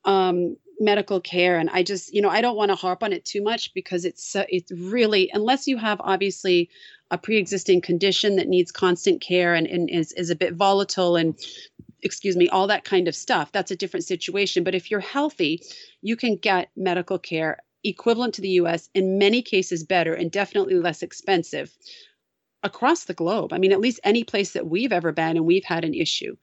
um 0.05 0.57
medical 0.79 1.21
care 1.21 1.57
and 1.57 1.69
I 1.69 1.83
just, 1.83 2.13
you 2.13 2.21
know, 2.21 2.29
I 2.29 2.41
don't 2.41 2.57
want 2.57 2.69
to 2.69 2.75
harp 2.75 3.03
on 3.03 3.13
it 3.13 3.25
too 3.25 3.41
much 3.41 3.73
because 3.73 4.05
it's 4.05 4.25
so, 4.25 4.45
it's 4.49 4.71
really 4.71 5.29
unless 5.33 5.67
you 5.67 5.77
have 5.77 6.01
obviously 6.01 6.69
a 7.11 7.17
pre-existing 7.17 7.81
condition 7.81 8.37
that 8.37 8.47
needs 8.47 8.71
constant 8.71 9.21
care 9.21 9.53
and, 9.53 9.67
and 9.67 9.89
is 9.89 10.11
is 10.13 10.29
a 10.29 10.35
bit 10.35 10.55
volatile 10.55 11.15
and 11.15 11.35
excuse 12.03 12.35
me, 12.35 12.49
all 12.49 12.67
that 12.67 12.83
kind 12.83 13.07
of 13.07 13.15
stuff. 13.15 13.51
That's 13.51 13.71
a 13.71 13.75
different 13.75 14.05
situation, 14.05 14.63
but 14.63 14.75
if 14.75 14.91
you're 14.91 14.99
healthy, 14.99 15.61
you 16.01 16.15
can 16.15 16.35
get 16.35 16.69
medical 16.75 17.17
care 17.17 17.59
equivalent 17.83 18.33
to 18.35 18.41
the 18.41 18.49
US 18.49 18.89
in 18.93 19.17
many 19.17 19.41
cases 19.41 19.83
better 19.83 20.13
and 20.13 20.31
definitely 20.31 20.75
less 20.75 21.01
expensive 21.01 21.75
across 22.63 23.03
the 23.03 23.13
globe. 23.13 23.51
I 23.51 23.57
mean, 23.57 23.73
at 23.73 23.81
least 23.81 23.99
any 24.03 24.23
place 24.23 24.53
that 24.53 24.67
we've 24.67 24.93
ever 24.93 25.11
been 25.11 25.35
and 25.35 25.45
we've 25.45 25.65
had 25.65 25.83
an 25.83 25.93
issue. 25.93 26.35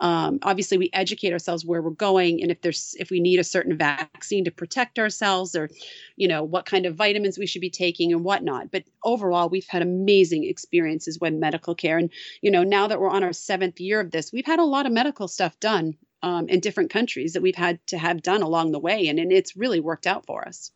Um, 0.00 0.38
obviously, 0.42 0.76
we 0.76 0.90
educate 0.92 1.32
ourselves 1.32 1.64
where 1.64 1.80
we're 1.80 1.90
going, 1.90 2.42
and 2.42 2.50
if 2.50 2.60
there's 2.60 2.94
if 2.98 3.10
we 3.10 3.20
need 3.20 3.38
a 3.38 3.44
certain 3.44 3.76
vaccine 3.76 4.44
to 4.44 4.50
protect 4.50 4.98
ourselves, 4.98 5.54
or 5.54 5.70
you 6.16 6.28
know 6.28 6.42
what 6.42 6.66
kind 6.66 6.84
of 6.84 6.94
vitamins 6.94 7.38
we 7.38 7.46
should 7.46 7.62
be 7.62 7.70
taking 7.70 8.12
and 8.12 8.22
whatnot. 8.22 8.70
But 8.70 8.84
overall, 9.04 9.48
we've 9.48 9.66
had 9.66 9.82
amazing 9.82 10.44
experiences 10.44 11.18
with 11.18 11.32
medical 11.32 11.74
care, 11.74 11.96
and 11.96 12.10
you 12.42 12.50
know 12.50 12.62
now 12.62 12.86
that 12.88 13.00
we're 13.00 13.10
on 13.10 13.24
our 13.24 13.32
seventh 13.32 13.80
year 13.80 14.00
of 14.00 14.10
this, 14.10 14.32
we've 14.32 14.46
had 14.46 14.58
a 14.58 14.64
lot 14.64 14.84
of 14.84 14.92
medical 14.92 15.28
stuff 15.28 15.58
done 15.60 15.96
um, 16.22 16.48
in 16.48 16.60
different 16.60 16.90
countries 16.90 17.32
that 17.32 17.42
we've 17.42 17.56
had 17.56 17.84
to 17.86 17.98
have 17.98 18.22
done 18.22 18.42
along 18.42 18.72
the 18.72 18.78
way, 18.78 19.08
and, 19.08 19.18
and 19.18 19.32
it's 19.32 19.56
really 19.56 19.80
worked 19.80 20.06
out 20.06 20.26
for 20.26 20.46
us. 20.46 20.70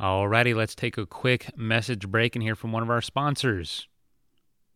Alrighty, 0.00 0.56
let's 0.56 0.74
take 0.74 0.98
a 0.98 1.06
quick 1.06 1.56
message 1.56 2.08
break 2.08 2.34
and 2.34 2.42
hear 2.42 2.56
from 2.56 2.72
one 2.72 2.82
of 2.82 2.90
our 2.90 3.00
sponsors. 3.00 3.86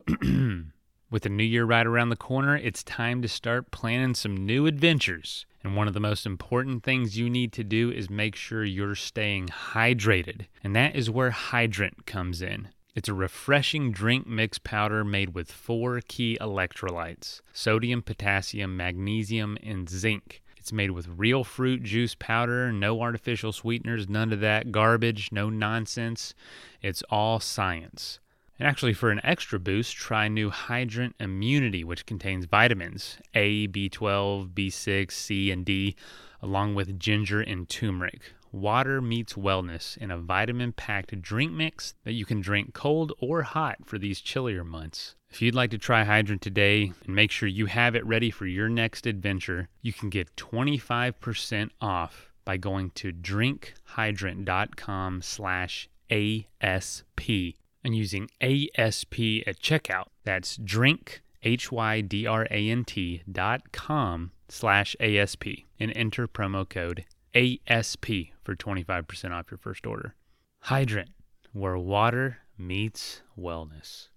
With 1.09 1.23
the 1.23 1.29
new 1.29 1.45
year 1.45 1.65
right 1.65 1.87
around 1.87 2.09
the 2.09 2.17
corner, 2.17 2.57
it's 2.57 2.83
time 2.83 3.23
to 3.23 3.29
start 3.29 3.71
planning 3.71 4.15
some 4.15 4.37
new 4.37 4.67
adventures. 4.67 5.47
And 5.63 5.77
one 5.77 5.87
of 5.87 5.95
the 5.95 6.01
most 6.01 6.27
important 6.27 6.83
things 6.83 7.17
you 7.17 7.31
need 7.31 7.53
to 7.53 7.63
do 7.63 7.93
is 7.93 8.11
make 8.11 8.35
sure 8.35 8.65
you're 8.65 8.97
staying 8.97 9.49
hydrated. 9.49 10.47
And 10.65 10.75
that 10.75 10.97
is 10.97 11.09
where 11.09 11.31
Hydrant 11.31 12.07
comes 12.07 12.43
in. 12.43 12.71
It's 12.97 13.09
a 13.09 13.15
refreshing 13.15 13.93
drink 13.93 14.27
mix 14.27 14.59
powder 14.59 15.05
made 15.05 15.33
with 15.35 15.53
four 15.53 16.01
key 16.09 16.39
electrolytes 16.41 17.41
sodium, 17.53 18.03
potassium, 18.03 18.77
magnesium, 18.77 19.59
and 19.63 19.89
zinc. 19.89 20.43
It's 20.57 20.73
made 20.73 20.91
with 20.91 21.07
real 21.07 21.45
fruit 21.45 21.85
juice 21.85 22.17
powder, 22.17 22.73
no 22.73 23.01
artificial 23.01 23.53
sweeteners, 23.53 24.09
none 24.09 24.33
of 24.33 24.41
that 24.41 24.73
garbage, 24.73 25.31
no 25.31 25.51
nonsense. 25.51 26.35
It's 26.83 27.03
all 27.11 27.39
science. 27.39 28.19
And 28.59 28.67
actually, 28.67 28.95
for 28.95 29.11
an 29.11 29.21
extra 29.23 29.61
boost, 29.61 29.95
try 29.97 30.29
new 30.29 30.49
Hydrant 30.49 31.15
Immunity, 31.21 31.85
which 31.85 32.07
contains 32.07 32.47
vitamins 32.47 33.19
A, 33.35 33.69
B12, 33.69 34.55
B6, 34.55 35.13
C, 35.13 35.51
and 35.51 35.63
D, 35.65 35.95
along 36.41 36.75
with 36.75 36.99
ginger 36.99 37.43
and 37.43 37.69
turmeric. 37.69 38.33
Water 38.53 39.03
meets 39.03 39.35
wellness 39.35 39.99
in 39.99 40.11
a 40.11 40.17
vitamin 40.17 40.73
packed 40.73 41.21
drink 41.21 41.53
mix 41.53 41.93
that 42.05 42.15
you 42.15 42.25
can 42.25 42.41
drink 42.41 42.73
cold 42.73 43.13
or 43.21 43.43
hot 43.43 43.77
for 43.85 43.99
these 43.99 44.23
chillier 44.23 44.65
months. 44.65 45.17
If 45.29 45.43
you'd 45.43 45.55
like 45.55 45.71
to 45.73 45.79
try 45.79 46.05
Hydrant 46.05 46.41
today 46.41 46.95
and 47.05 47.15
make 47.15 47.31
sure 47.31 47.49
you 47.49 47.67
have 47.67 47.95
it 47.95 48.07
ready 48.07 48.31
for 48.31 48.47
your 48.47 48.71
next 48.71 49.07
adventure, 49.07 49.69
you 49.83 49.93
can 49.93 50.09
get 50.09 50.35
25% 50.37 51.69
off 51.83 52.33
by 52.47 52.57
going 52.57 52.93
to 52.93 53.13
drinkhydrant.com 53.13 55.21
slash 55.21 55.91
ASP 56.11 57.57
and 57.87 57.97
using 57.97 58.29
ASP 58.41 59.47
at 59.47 59.61
checkout. 59.61 60.09
That's 60.25 60.57
drink, 60.57 61.23
H-Y-D-R-A-N-T 61.45 63.23
dot 63.31 63.73
com 63.73 64.33
slash 64.49 64.97
ASP 64.99 65.45
and 65.79 65.93
enter 65.95 66.27
promo 66.27 66.69
code 66.69 67.05
ASP 67.35 68.07
for 68.43 68.57
25% 68.57 69.31
off 69.31 69.51
your 69.51 69.59
first 69.59 69.87
order. 69.87 70.15
Hydrant, 70.63 71.11
where 71.53 71.79
water 71.79 72.39
meets 72.59 73.23
wellness. 73.39 74.09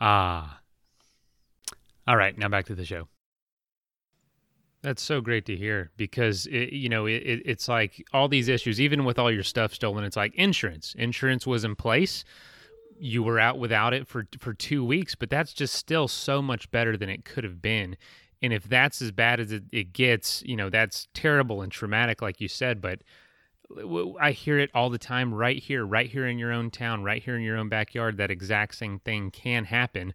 Ah. 0.00 0.60
All 2.06 2.16
right, 2.16 2.38
now 2.38 2.48
back 2.48 2.66
to 2.66 2.76
the 2.76 2.84
show. 2.84 3.08
That's 4.82 5.02
so 5.02 5.20
great 5.20 5.46
to 5.46 5.56
hear 5.56 5.90
because 5.96 6.46
it, 6.46 6.72
you 6.72 6.88
know 6.88 7.06
it, 7.06 7.22
it, 7.24 7.42
it's 7.44 7.66
like 7.66 8.06
all 8.12 8.28
these 8.28 8.46
issues, 8.46 8.80
even 8.80 9.04
with 9.04 9.18
all 9.18 9.32
your 9.32 9.42
stuff 9.42 9.74
stolen. 9.74 10.04
It's 10.04 10.16
like 10.16 10.32
insurance. 10.36 10.94
Insurance 10.96 11.44
was 11.44 11.64
in 11.64 11.74
place. 11.74 12.24
You 13.00 13.22
were 13.22 13.38
out 13.38 13.58
without 13.58 13.94
it 13.94 14.06
for 14.06 14.26
for 14.38 14.52
two 14.54 14.84
weeks, 14.84 15.14
but 15.14 15.30
that's 15.30 15.52
just 15.52 15.74
still 15.74 16.08
so 16.08 16.42
much 16.42 16.70
better 16.70 16.96
than 16.96 17.08
it 17.08 17.24
could 17.24 17.44
have 17.44 17.62
been. 17.62 17.96
And 18.40 18.52
if 18.52 18.64
that's 18.64 19.02
as 19.02 19.10
bad 19.10 19.40
as 19.40 19.50
it, 19.52 19.64
it 19.72 19.92
gets, 19.92 20.42
you 20.46 20.56
know 20.56 20.70
that's 20.70 21.08
terrible 21.14 21.62
and 21.62 21.72
traumatic, 21.72 22.22
like 22.22 22.40
you 22.40 22.48
said. 22.48 22.80
But 22.80 23.02
I 24.20 24.32
hear 24.32 24.58
it 24.58 24.70
all 24.74 24.90
the 24.90 24.98
time, 24.98 25.34
right 25.34 25.58
here, 25.58 25.84
right 25.84 26.08
here 26.08 26.26
in 26.26 26.38
your 26.38 26.52
own 26.52 26.70
town, 26.70 27.02
right 27.04 27.22
here 27.22 27.36
in 27.36 27.42
your 27.42 27.56
own 27.56 27.68
backyard. 27.68 28.16
That 28.16 28.30
exact 28.30 28.76
same 28.76 28.98
thing 29.00 29.30
can 29.30 29.64
happen. 29.64 30.14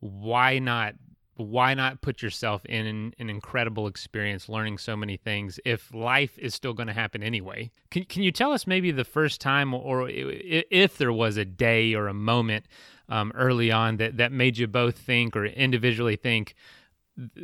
Why 0.00 0.58
not 0.58 0.94
why 1.36 1.74
not 1.74 2.02
put 2.02 2.22
yourself 2.22 2.64
in 2.66 2.86
an, 2.86 3.14
an, 3.18 3.30
incredible 3.30 3.86
experience 3.86 4.48
learning 4.48 4.78
so 4.78 4.94
many 4.96 5.16
things 5.16 5.58
if 5.64 5.92
life 5.94 6.38
is 6.38 6.54
still 6.54 6.74
going 6.74 6.86
to 6.86 6.92
happen 6.92 7.22
anyway? 7.22 7.70
Can, 7.90 8.04
can 8.04 8.22
you 8.22 8.30
tell 8.30 8.52
us 8.52 8.66
maybe 8.66 8.90
the 8.90 9.04
first 9.04 9.40
time 9.40 9.72
or 9.72 10.08
if 10.10 10.98
there 10.98 11.12
was 11.12 11.36
a 11.36 11.44
day 11.44 11.94
or 11.94 12.08
a 12.08 12.14
moment 12.14 12.66
um, 13.08 13.32
early 13.34 13.72
on 13.72 13.96
that, 13.96 14.18
that 14.18 14.30
made 14.30 14.58
you 14.58 14.66
both 14.66 14.98
think 14.98 15.36
or 15.36 15.46
individually 15.46 16.16
think 16.16 16.54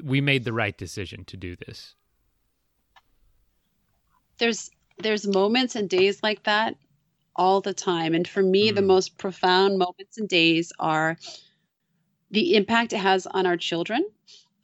we 0.03 0.21
made 0.21 0.45
the 0.45 0.53
right 0.53 0.77
decision 0.77 1.25
to 1.25 1.37
do 1.37 1.57
this 1.57 1.95
there's 4.39 4.71
there's 4.99 5.27
moments 5.27 5.77
and 5.77 5.89
days 5.89 6.23
like 6.23 6.43
that 6.45 6.77
all 7.37 7.61
the 7.61 7.75
time. 7.75 8.15
And 8.15 8.27
for 8.27 8.43
me 8.43 8.71
mm. 8.71 8.75
the 8.75 8.83
most 8.83 9.19
profound 9.19 9.79
moments 9.79 10.19
and 10.19 10.29
days 10.29 10.73
are 10.79 11.17
the 12.31 12.55
impact 12.55 12.93
it 12.93 12.99
has 12.99 13.27
on 13.27 13.47
our 13.47 13.57
children 13.57 14.05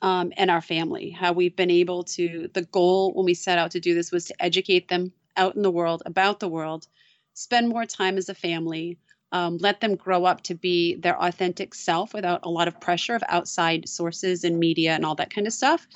um, 0.02 0.32
and 0.36 0.50
our 0.50 0.60
family. 0.60 1.10
How 1.10 1.32
we've 1.32 1.56
been 1.56 1.70
able 1.70 2.04
to, 2.04 2.48
the 2.52 2.62
goal 2.62 3.12
when 3.14 3.24
we 3.24 3.34
set 3.34 3.58
out 3.58 3.70
to 3.72 3.80
do 3.80 3.94
this 3.94 4.12
was 4.12 4.26
to 4.26 4.42
educate 4.42 4.88
them 4.88 5.12
out 5.36 5.56
in 5.56 5.62
the 5.62 5.70
world, 5.70 6.02
about 6.06 6.40
the 6.40 6.48
world, 6.48 6.86
spend 7.32 7.68
more 7.68 7.86
time 7.86 8.18
as 8.18 8.28
a 8.28 8.34
family, 8.34 8.98
um, 9.32 9.58
let 9.58 9.80
them 9.80 9.96
grow 9.96 10.24
up 10.24 10.42
to 10.42 10.54
be 10.54 10.94
their 10.96 11.20
authentic 11.20 11.74
self 11.74 12.14
without 12.14 12.40
a 12.44 12.50
lot 12.50 12.68
of 12.68 12.80
pressure 12.80 13.16
of 13.16 13.24
outside 13.28 13.88
sources 13.88 14.44
and 14.44 14.58
media 14.58 14.92
and 14.92 15.04
all 15.04 15.16
that 15.16 15.34
kind 15.34 15.46
of 15.46 15.52
stuff, 15.52 15.88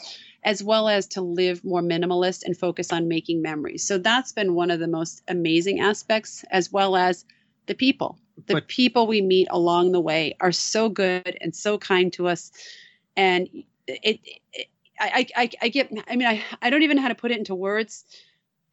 as 0.43 0.63
well 0.63 0.89
as 0.89 1.07
to 1.07 1.21
live 1.21 1.65
more 1.65 1.83
minimalist 1.83 2.43
and 2.45 2.57
focus 2.57 2.93
on 2.93 3.07
making 3.07 3.43
memories. 3.43 3.87
So 3.87 3.99
that's 3.99 4.33
been 4.33 4.55
one 4.55 4.71
of 4.71 4.81
the 4.81 4.89
most 4.89 5.23
amazing 5.29 5.81
aspects, 5.81 6.45
as 6.51 6.73
well 6.73 6.97
as 6.97 7.25
the 7.67 7.75
people 7.75 8.19
the 8.47 8.55
but, 8.55 8.69
people 8.69 9.07
we 9.07 9.21
meet 9.21 9.49
along 9.51 9.93
the 9.93 10.01
way 10.01 10.37
are 10.41 10.53
so 10.53 10.89
good 10.89 11.37
and 11.41 11.55
so 11.55 11.79
kind 11.79 12.13
to 12.15 12.29
us. 12.29 12.53
And 13.17 13.49
it, 13.87 14.21
it 14.53 14.69
I, 15.01 15.27
I, 15.37 15.51
I 15.63 15.69
get 15.69 15.93
i 16.09 16.17
mean 16.17 16.27
I, 16.27 16.43
I 16.61 16.71
don't 16.71 16.83
even 16.83 16.97
know 16.97 17.03
how 17.03 17.09
to 17.09 17.15
put 17.15 17.31
it 17.31 17.39
into 17.39 17.55
words 17.55 18.05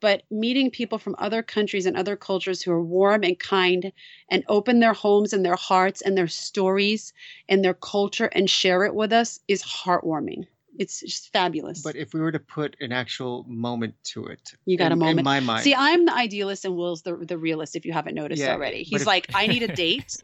but 0.01 0.23
meeting 0.29 0.69
people 0.69 0.97
from 0.97 1.15
other 1.17 1.41
countries 1.41 1.85
and 1.85 1.95
other 1.95 2.15
cultures 2.15 2.61
who 2.61 2.71
are 2.71 2.83
warm 2.83 3.23
and 3.23 3.39
kind 3.39 3.91
and 4.29 4.43
open 4.47 4.79
their 4.79 4.93
homes 4.93 5.33
and 5.33 5.45
their 5.45 5.55
hearts 5.55 6.01
and 6.01 6.17
their 6.17 6.27
stories 6.27 7.13
and 7.47 7.63
their 7.63 7.73
culture 7.73 8.25
and 8.33 8.49
share 8.49 8.85
it 8.85 8.93
with 8.93 9.13
us 9.13 9.39
is 9.47 9.63
heartwarming 9.63 10.45
it's 10.77 10.99
just 11.01 11.31
fabulous. 11.31 11.81
But 11.81 11.95
if 11.95 12.13
we 12.13 12.19
were 12.19 12.31
to 12.31 12.39
put 12.39 12.75
an 12.79 12.91
actual 12.91 13.45
moment 13.47 13.95
to 14.05 14.25
it, 14.27 14.53
you 14.65 14.77
got 14.77 14.87
in, 14.87 14.91
a 14.93 14.95
moment. 14.95 15.19
In 15.19 15.23
my 15.25 15.39
mind. 15.39 15.63
See, 15.63 15.75
I'm 15.75 16.05
the 16.05 16.13
idealist 16.13 16.65
and 16.65 16.75
Will's 16.75 17.01
the 17.03 17.15
the 17.15 17.37
realist. 17.37 17.75
If 17.75 17.85
you 17.85 17.93
haven't 17.93 18.15
noticed 18.15 18.41
Yeah, 18.41 18.53
already, 18.53 18.83
he's 18.83 19.01
if- 19.01 19.07
like, 19.07 19.27
I 19.33 19.47
need 19.47 19.63
a 19.63 19.67
date 19.83 20.15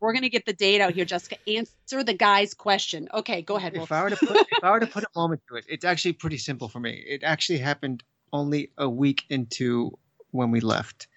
We're 0.00 0.12
gonna 0.12 0.28
get 0.28 0.44
the 0.44 0.52
date 0.52 0.80
out 0.80 0.92
here, 0.92 1.04
Jessica. 1.04 1.36
Answer 1.48 2.04
the 2.04 2.14
guy's 2.14 2.52
question. 2.54 3.08
Okay, 3.14 3.42
go 3.42 3.56
ahead. 3.56 3.74
If 3.74 3.90
I 3.90 4.02
were 4.02 4.10
to 4.10 4.16
put 4.16 4.36
if 4.36 4.62
I 4.62 4.70
were 4.70 4.80
to 4.80 4.86
put 4.86 5.04
a 5.04 5.08
moment 5.16 5.42
to 5.48 5.56
it, 5.56 5.64
it's 5.68 5.84
actually 5.84 6.12
pretty 6.14 6.38
simple 6.38 6.68
for 6.68 6.80
me. 6.80 7.02
It 7.06 7.22
actually 7.22 7.58
happened 7.58 8.02
only 8.32 8.70
a 8.78 8.88
week 8.88 9.24
into 9.30 9.96
when 10.32 10.50
we 10.50 10.60
left. 10.60 11.08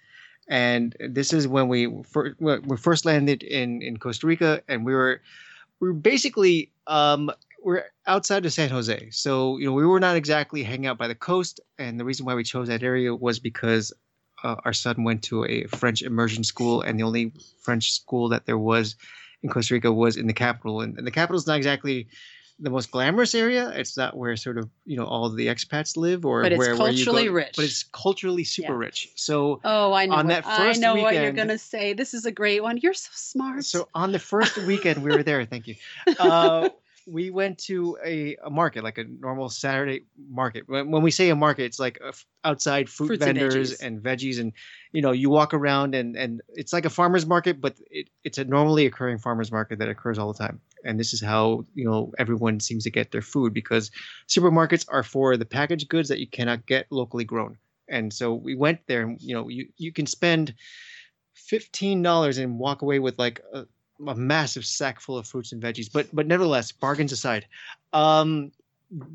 And 0.48 0.96
this 1.00 1.34
is 1.34 1.46
when 1.46 1.68
we 1.68 2.02
first, 2.04 2.36
we 2.40 2.76
first 2.78 3.04
landed 3.04 3.42
in, 3.42 3.82
in 3.82 3.98
Costa 3.98 4.26
Rica, 4.26 4.62
and 4.68 4.86
we 4.86 4.94
were 4.94 5.20
we 5.80 5.88
were 5.88 5.94
basically 5.94 6.70
um, 6.86 7.30
we're 7.62 7.84
outside 8.06 8.46
of 8.46 8.52
San 8.52 8.70
Jose, 8.70 9.10
so 9.10 9.58
you 9.58 9.66
know 9.66 9.72
we 9.72 9.86
were 9.86 10.00
not 10.00 10.16
exactly 10.16 10.62
hanging 10.62 10.86
out 10.86 10.98
by 10.98 11.08
the 11.08 11.14
coast. 11.14 11.60
And 11.78 11.98
the 11.98 12.04
reason 12.04 12.26
why 12.26 12.34
we 12.34 12.44
chose 12.44 12.68
that 12.68 12.82
area 12.82 13.14
was 13.14 13.38
because 13.38 13.92
uh, 14.44 14.56
our 14.64 14.72
son 14.72 15.04
went 15.04 15.22
to 15.24 15.44
a 15.44 15.64
French 15.64 16.02
immersion 16.02 16.44
school, 16.44 16.82
and 16.82 16.98
the 16.98 17.04
only 17.04 17.32
French 17.62 17.92
school 17.92 18.28
that 18.30 18.46
there 18.46 18.58
was 18.58 18.96
in 19.42 19.50
Costa 19.50 19.74
Rica 19.74 19.92
was 19.92 20.16
in 20.16 20.26
the 20.26 20.32
capital, 20.32 20.80
and, 20.80 20.96
and 20.98 21.06
the 21.06 21.10
capital 21.10 21.38
is 21.38 21.46
not 21.46 21.56
exactly 21.56 22.08
the 22.60 22.70
most 22.70 22.90
glamorous 22.90 23.34
area. 23.34 23.70
It's 23.70 23.96
not 23.96 24.16
where 24.16 24.36
sort 24.36 24.58
of 24.58 24.68
you 24.84 24.96
know 24.96 25.04
all 25.06 25.28
the 25.28 25.46
expats 25.46 25.96
live, 25.96 26.24
or 26.24 26.42
but 26.42 26.52
it's 26.52 26.58
where, 26.58 26.76
culturally 26.76 27.12
where 27.12 27.22
you 27.22 27.28
go, 27.30 27.34
rich. 27.34 27.52
But 27.56 27.64
it's 27.64 27.82
culturally 27.84 28.44
super 28.44 28.72
Yeah. 28.72 28.78
rich. 28.78 29.08
So 29.14 29.60
Oh, 29.64 29.92
I 29.92 30.06
know. 30.06 30.14
on 30.16 30.26
what, 30.26 30.30
that 30.30 30.44
first 30.44 30.78
I 30.78 30.80
know 30.80 31.00
what 31.02 31.14
you're 31.14 31.32
gonna 31.32 31.58
say. 31.58 31.92
This 31.92 32.14
is 32.14 32.26
a 32.26 32.32
great 32.32 32.62
one. 32.62 32.78
You're 32.78 32.94
so 32.94 33.10
smart. 33.14 33.64
So 33.64 33.88
on 33.94 34.12
the 34.12 34.18
first 34.18 34.56
weekend 34.58 35.02
we 35.02 35.10
were 35.10 35.22
there, 35.22 35.44
thank 35.44 35.66
you. 35.68 35.76
Uh, 36.18 36.68
we 37.08 37.30
went 37.30 37.58
to 37.58 37.96
a, 38.04 38.36
a 38.44 38.50
market, 38.50 38.84
like 38.84 38.98
a 38.98 39.04
normal 39.04 39.48
Saturday 39.48 40.04
market. 40.30 40.64
When, 40.68 40.90
when 40.90 41.02
we 41.02 41.10
say 41.10 41.30
a 41.30 41.36
market, 41.36 41.64
it's 41.64 41.78
like 41.78 41.98
a 42.04 42.08
f- 42.08 42.26
outside 42.44 42.88
fruit 42.88 43.08
Fruits 43.08 43.26
and 43.26 43.38
vendors 43.38 43.72
veggies. 43.72 43.86
and 43.86 44.02
veggies, 44.02 44.40
and 44.40 44.52
you 44.92 45.02
know 45.02 45.12
you 45.12 45.30
walk 45.30 45.54
around 45.54 45.94
and 45.94 46.16
and 46.16 46.42
it's 46.50 46.72
like 46.72 46.84
a 46.84 46.90
farmers 46.90 47.26
market, 47.26 47.60
but 47.60 47.76
it, 47.90 48.08
it's 48.24 48.38
a 48.38 48.44
normally 48.44 48.86
occurring 48.86 49.18
farmers 49.18 49.50
market 49.50 49.78
that 49.78 49.88
occurs 49.88 50.18
all 50.18 50.32
the 50.32 50.38
time. 50.38 50.60
And 50.84 51.00
this 51.00 51.12
is 51.12 51.20
how 51.22 51.64
you 51.74 51.84
know 51.84 52.12
everyone 52.18 52.60
seems 52.60 52.84
to 52.84 52.90
get 52.90 53.10
their 53.10 53.22
food 53.22 53.54
because 53.54 53.90
supermarkets 54.28 54.84
are 54.88 55.02
for 55.02 55.36
the 55.36 55.46
packaged 55.46 55.88
goods 55.88 56.08
that 56.10 56.20
you 56.20 56.26
cannot 56.26 56.66
get 56.66 56.86
locally 56.90 57.24
grown. 57.24 57.56
And 57.88 58.12
so 58.12 58.34
we 58.34 58.54
went 58.54 58.80
there, 58.86 59.02
and 59.02 59.20
you 59.20 59.34
know 59.34 59.48
you 59.48 59.68
you 59.78 59.92
can 59.92 60.06
spend 60.06 60.54
fifteen 61.34 62.02
dollars 62.02 62.38
and 62.38 62.58
walk 62.58 62.82
away 62.82 62.98
with 62.98 63.18
like 63.18 63.40
a, 63.54 63.66
a 64.06 64.14
massive 64.14 64.64
sack 64.64 65.00
full 65.00 65.18
of 65.18 65.26
fruits 65.26 65.52
and 65.52 65.62
veggies. 65.62 65.90
But 65.92 66.08
but 66.12 66.26
nevertheless, 66.26 66.72
bargains 66.72 67.12
aside, 67.12 67.46
um, 67.92 68.52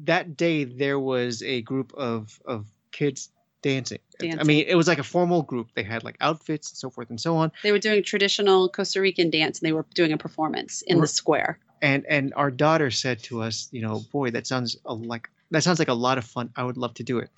that 0.04 0.38
day 0.38 0.64
there 0.64 1.00
was 1.00 1.42
a 1.44 1.62
group 1.62 1.94
of 1.94 2.40
of 2.46 2.68
kids 2.92 3.30
dancing. 3.62 4.00
I 4.22 4.44
mean, 4.44 4.66
it 4.68 4.76
was 4.76 4.88
like 4.88 5.00
a 5.00 5.04
formal 5.04 5.42
group. 5.42 5.70
They 5.74 5.84
had 5.84 6.04
like 6.04 6.18
outfits 6.22 6.70
and 6.72 6.78
so 6.78 6.90
forth 6.90 7.10
and 7.10 7.20
so 7.20 7.36
on. 7.38 7.52
they 7.64 7.72
were 7.72 7.80
doing 7.80 8.04
traditional 8.04 8.70
Costa 8.70 9.02
Rican 9.02 9.30
dance, 9.30 9.60
and 9.60 9.68
they 9.68 9.74
were 9.74 9.86
doing 9.96 10.12
a 10.12 10.18
performance 10.18 10.84
in 10.84 11.00
the 11.00 11.08
square. 11.08 11.58
And 11.82 12.06
and 12.08 12.34
our 12.36 12.52
daughter 12.52 12.92
said 12.92 13.24
to 13.24 13.42
us, 13.42 13.70
you 13.72 13.82
know, 13.82 14.02
boy, 14.12 14.32
that 14.32 14.46
sounds 14.46 14.78
a, 14.86 14.94
like 14.94 15.30
that 15.52 15.64
sounds 15.64 15.80
like 15.80 15.88
a 15.88 15.94
lot 15.94 16.18
of 16.18 16.26
fun. 16.26 16.52
I 16.56 16.64
would 16.64 16.78
love 16.78 16.94
to 16.96 17.04
do 17.04 17.18
it. 17.18 17.30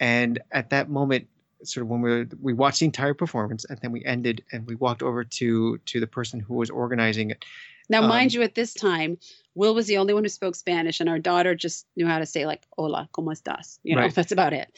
And 0.00 0.40
at 0.52 0.70
that 0.70 0.88
moment, 0.88 1.28
sort 1.64 1.82
of 1.82 1.88
when 1.88 2.00
we 2.00 2.10
were, 2.10 2.26
we 2.40 2.52
watched 2.52 2.80
the 2.80 2.86
entire 2.86 3.14
performance, 3.14 3.64
and 3.64 3.78
then 3.80 3.92
we 3.92 4.04
ended, 4.04 4.42
and 4.52 4.66
we 4.66 4.74
walked 4.74 5.02
over 5.02 5.24
to 5.24 5.78
to 5.78 6.00
the 6.00 6.06
person 6.06 6.40
who 6.40 6.54
was 6.54 6.70
organizing 6.70 7.30
it. 7.30 7.44
Now, 7.90 8.02
mind 8.02 8.32
Um, 8.32 8.34
you, 8.36 8.42
at 8.42 8.54
this 8.54 8.74
time, 8.74 9.18
Will 9.54 9.74
was 9.74 9.86
the 9.86 9.96
only 9.96 10.12
one 10.14 10.22
who 10.22 10.28
spoke 10.28 10.54
Spanish, 10.54 11.00
and 11.00 11.08
our 11.08 11.18
daughter 11.18 11.54
just 11.54 11.86
knew 11.96 12.06
how 12.06 12.18
to 12.18 12.26
say 12.26 12.46
like 12.46 12.62
"Hola, 12.76 13.08
cómo 13.12 13.32
estás?" 13.32 13.78
You 13.82 13.96
know, 13.96 14.02
Right. 14.02 14.14
that's 14.14 14.32
about 14.32 14.52
it. 14.52 14.68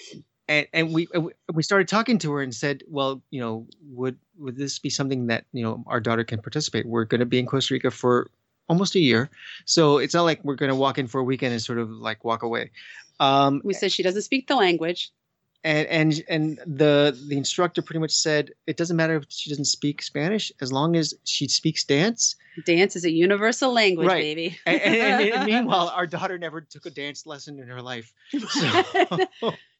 and 0.48 0.66
and 0.72 0.92
we 0.94 1.06
and 1.14 1.24
we- 1.26 1.32
we 1.52 1.62
started 1.62 1.88
talking 1.88 2.18
to 2.18 2.32
her 2.32 2.42
and 2.42 2.54
said, 2.54 2.82
well, 2.88 3.22
you 3.30 3.40
know, 3.40 3.66
would 3.90 4.16
would 4.38 4.56
this 4.56 4.78
be 4.78 4.90
something 4.90 5.26
that 5.26 5.44
you 5.52 5.62
know 5.62 5.82
our 5.86 6.00
daughter 6.00 6.24
can 6.24 6.40
participate? 6.40 6.86
We're 6.86 7.04
going 7.04 7.20
to 7.20 7.26
be 7.26 7.38
in 7.38 7.46
Costa 7.46 7.74
Rica 7.74 7.90
for 7.90 8.30
almost 8.68 8.94
a 8.94 9.00
year, 9.00 9.28
so 9.64 9.98
it's 9.98 10.14
not 10.14 10.22
like 10.22 10.42
we're 10.44 10.54
going 10.54 10.70
to 10.70 10.76
walk 10.76 10.96
in 10.98 11.06
for 11.08 11.20
a 11.20 11.24
weekend 11.24 11.52
and 11.52 11.60
sort 11.62 11.78
of 11.78 11.90
like 11.90 12.24
walk 12.24 12.42
away. 12.42 12.70
Um, 13.18 13.60
We 13.64 13.74
said 13.74 13.92
she 13.92 14.02
doesn't 14.02 14.22
speak 14.22 14.46
the 14.46 14.56
language. 14.56 15.10
And 15.64 15.86
and 15.88 16.24
and 16.28 16.58
the 16.66 17.16
the 17.28 17.36
instructor 17.36 17.82
pretty 17.82 17.98
much 18.00 18.12
said 18.12 18.50
it 18.66 18.76
doesn't 18.76 18.96
matter 18.96 19.16
if 19.16 19.24
she 19.28 19.50
doesn't 19.50 19.66
speak 19.66 20.02
Spanish 20.02 20.50
as 20.60 20.72
long 20.72 20.96
as 20.96 21.12
she 21.24 21.48
speaks 21.48 21.84
dance. 21.84 22.34
Dance 22.64 22.96
is 22.96 23.04
a 23.04 23.10
universal 23.10 23.72
language, 23.72 24.08
Right. 24.08 24.20
baby. 24.22 24.58
And, 24.66 24.80
and, 24.82 25.32
and 25.32 25.46
meanwhile, 25.52 25.88
our 25.94 26.06
daughter 26.06 26.36
never 26.38 26.60
took 26.60 26.84
a 26.86 26.90
dance 26.90 27.24
lesson 27.26 27.58
in 27.60 27.68
her 27.68 27.82
life. 27.82 28.12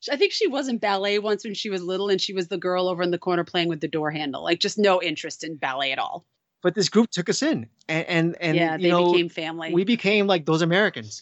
So, 0.03 0.13
I 0.15 0.17
think 0.17 0.33
she 0.33 0.47
was 0.47 0.69
in 0.69 0.79
ballet 0.79 1.19
once 1.19 1.45
when 1.45 1.53
she 1.53 1.69
was 1.69 1.83
little, 1.83 2.09
and 2.09 2.19
she 2.21 2.33
was 2.33 2.49
the 2.49 2.57
girl 2.57 2.89
over 2.89 3.03
in 3.03 3.11
the 3.11 3.19
corner 3.19 3.45
playing 3.45 3.69
with 3.69 3.81
the 3.81 3.89
door 3.89 4.11
handle. 4.11 4.43
Like 4.43 4.59
just 4.59 4.79
no 4.79 5.03
interest 5.03 5.45
in 5.45 5.57
ballet 5.57 5.93
at 5.93 5.99
all. 5.99 6.25
but 6.63 6.75
this 6.75 6.89
group 6.89 7.11
took 7.11 7.29
us 7.29 7.43
in, 7.43 7.67
and 7.89 8.07
and, 8.07 8.37
and 8.41 8.57
yeah, 8.57 8.77
you 8.77 8.83
they 8.85 8.89
know, 8.91 9.13
became 9.13 9.29
family. 9.29 9.75
we 9.75 9.85
became 9.85 10.27
like 10.27 10.47
those 10.47 10.63
Americans. 10.63 11.21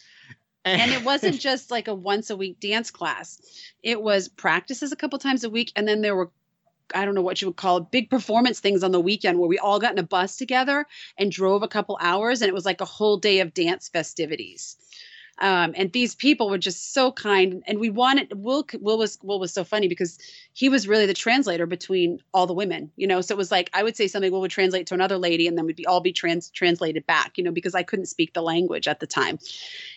And 0.65 0.91
it 0.91 1.03
wasn't 1.03 1.39
just 1.39 1.71
like 1.71 1.87
a 1.87 1.93
once 1.95 2.29
a 2.29 2.37
week 2.37 2.59
dance 2.59 2.91
class. 2.91 3.39
It 3.83 4.01
was 4.01 4.27
practices 4.27 4.91
a 4.91 4.95
couple 4.95 5.19
times 5.19 5.43
a 5.43 5.49
week, 5.49 5.71
and 5.75 5.87
then 5.87 6.01
there 6.01 6.15
were 6.15 6.31
I 6.93 7.05
don't 7.05 7.13
know 7.13 7.21
what 7.21 7.41
you 7.41 7.49
would 7.49 7.57
call 7.57 7.77
it, 7.77 7.91
big 7.91 8.09
performance 8.09 8.59
things 8.59 8.83
on 8.83 8.91
the 8.91 8.99
weekend 8.99 9.37
where 9.37 9.47
we 9.47 9.59
all 9.59 9.79
got 9.79 9.91
in 9.91 9.99
a 9.99 10.03
bus 10.03 10.37
together 10.37 10.87
and 11.19 11.31
drove 11.31 11.61
a 11.61 11.67
couple 11.67 11.97
hours, 12.01 12.41
and 12.41 12.49
it 12.49 12.53
was 12.53 12.65
like 12.65 12.81
a 12.81 12.85
whole 12.85 13.17
day 13.17 13.39
of 13.39 13.53
dance 13.53 13.89
festivities. 13.89 14.75
Um, 15.41 15.73
and 15.77 15.91
these 15.93 16.15
people 16.15 16.49
were 16.49 16.57
just 16.57 16.93
so 16.93 17.11
kind, 17.11 17.63
and 17.65 17.79
we 17.79 17.89
wanted 17.89 18.33
Will. 18.35 18.65
Will 18.81 18.97
was 18.97 19.17
Will 19.23 19.39
was 19.39 19.53
so 19.53 19.63
funny 19.63 19.87
because 19.87 20.17
he 20.53 20.67
was 20.67 20.87
really 20.87 21.05
the 21.05 21.13
translator 21.13 21.65
between 21.65 22.19
all 22.33 22.45
the 22.45 22.53
women, 22.53 22.91
you 22.97 23.07
know. 23.07 23.21
So 23.21 23.35
it 23.35 23.37
was 23.37 23.51
like 23.51 23.69
I 23.73 23.83
would 23.83 23.95
say 23.95 24.07
something, 24.07 24.31
Will 24.31 24.41
would 24.41 24.51
translate 24.51 24.87
to 24.87 24.93
another 24.93 25.17
lady, 25.17 25.47
and 25.47 25.57
then 25.57 25.65
we'd 25.65 25.77
be 25.77 25.85
all 25.85 26.01
be 26.01 26.11
trans 26.11 26.49
translated 26.49 27.05
back, 27.07 27.37
you 27.37 27.43
know, 27.43 27.51
because 27.51 27.75
I 27.75 27.83
couldn't 27.83 28.07
speak 28.07 28.33
the 28.33 28.41
language 28.41 28.87
at 28.87 28.99
the 28.99 29.07
time. 29.07 29.39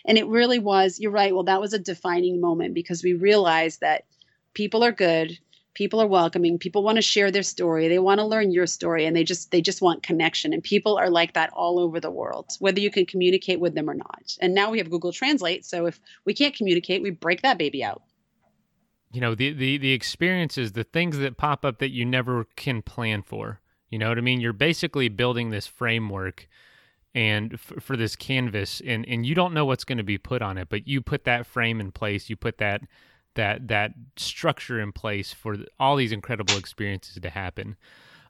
And 0.05 0.17
it 0.17 0.27
really 0.27 0.59
was. 0.59 0.99
You're 0.99 1.11
right. 1.11 1.33
Well, 1.33 1.43
that 1.43 1.61
was 1.61 1.73
a 1.73 1.79
defining 1.79 2.39
moment 2.39 2.73
because 2.73 3.03
we 3.03 3.13
realized 3.13 3.81
that 3.81 4.05
people 4.53 4.83
are 4.83 4.91
good 4.91 5.37
people 5.73 6.01
are 6.01 6.07
welcoming. 6.07 6.59
People 6.59 6.83
want 6.83 6.97
to 6.97 7.01
share 7.01 7.31
their 7.31 7.43
story. 7.43 7.87
They 7.87 7.99
want 7.99 8.19
to 8.19 8.25
learn 8.25 8.51
your 8.51 8.67
story 8.67 9.05
and 9.05 9.15
they 9.15 9.23
just 9.23 9.51
they 9.51 9.61
just 9.61 9.81
want 9.81 10.03
connection 10.03 10.53
and 10.53 10.63
people 10.63 10.97
are 10.97 11.09
like 11.09 11.33
that 11.33 11.51
all 11.53 11.79
over 11.79 11.99
the 11.99 12.11
world 12.11 12.51
whether 12.59 12.79
you 12.79 12.91
can 12.91 13.05
communicate 13.05 13.59
with 13.59 13.75
them 13.75 13.89
or 13.89 13.93
not. 13.93 14.37
And 14.39 14.53
now 14.53 14.71
we 14.71 14.77
have 14.77 14.89
google 14.89 15.11
translate 15.11 15.65
so 15.65 15.85
if 15.85 15.99
we 16.25 16.33
can't 16.33 16.55
communicate 16.55 17.01
we 17.01 17.11
break 17.11 17.41
that 17.41 17.57
baby 17.57 17.83
out. 17.83 18.01
You 19.11 19.21
know 19.21 19.35
the, 19.35 19.53
the 19.53 19.77
the 19.77 19.91
experiences 19.91 20.71
the 20.71 20.83
things 20.83 21.17
that 21.19 21.37
pop 21.37 21.65
up 21.65 21.79
that 21.79 21.91
you 21.91 22.05
never 22.05 22.45
can 22.55 22.81
plan 22.81 23.21
for. 23.21 23.59
You 23.89 23.99
know 23.99 24.09
what 24.09 24.17
i 24.17 24.21
mean? 24.21 24.41
You're 24.41 24.53
basically 24.53 25.09
building 25.09 25.49
this 25.49 25.67
framework 25.67 26.47
and 27.15 27.53
f- 27.53 27.73
for 27.79 27.95
this 27.95 28.15
canvas 28.15 28.81
and 28.85 29.07
and 29.07 29.25
you 29.25 29.35
don't 29.35 29.53
know 29.53 29.65
what's 29.65 29.83
going 29.83 29.99
to 29.99 30.03
be 30.03 30.17
put 30.17 30.41
on 30.41 30.57
it 30.57 30.67
but 30.69 30.87
you 30.87 30.99
put 30.99 31.25
that 31.25 31.45
frame 31.45 31.79
in 31.79 31.91
place 31.91 32.27
you 32.27 32.35
put 32.35 32.57
that 32.57 32.81
that 33.35 33.67
that 33.67 33.91
structure 34.15 34.79
in 34.79 34.91
place 34.91 35.33
for 35.33 35.57
all 35.79 35.95
these 35.95 36.11
incredible 36.11 36.57
experiences 36.57 37.19
to 37.21 37.29
happen 37.29 37.75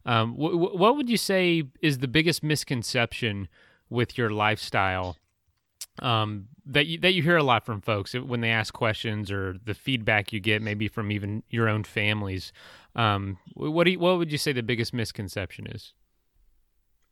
um, 0.06 0.34
wh- 0.36 0.52
wh- 0.52 0.76
what 0.76 0.98
would 0.98 1.10
you 1.10 1.18
say 1.18 1.64
is 1.82 2.00
the 2.00 2.08
biggest 2.08 2.44
misconception 2.44 3.48
with 3.90 4.18
your 4.18 4.30
lifestyle 4.30 5.18
um, 6.00 6.48
that 6.66 6.88
you, 6.88 6.98
that 7.00 7.14
you 7.14 7.22
hear 7.22 7.38
a 7.38 7.44
lot 7.44 7.66
from 7.66 7.82
folks 7.82 8.14
when 8.14 8.42
they 8.42 8.50
ask 8.50 8.74
questions 8.74 9.32
or 9.32 9.56
the 9.64 9.74
feedback 9.74 10.34
you 10.34 10.40
get 10.40 10.62
maybe 10.62 10.88
from 10.88 11.12
even 11.12 11.44
your 11.50 11.70
own 11.70 11.84
families. 11.84 12.52
Um, 12.96 13.38
what 13.54 13.84
do 13.84 13.92
you, 13.92 14.00
what 14.00 14.18
would 14.18 14.32
you 14.32 14.38
say 14.38 14.54
the 14.54 14.64
biggest 14.64 14.94
misconception 14.94 15.68
is? 15.68 15.94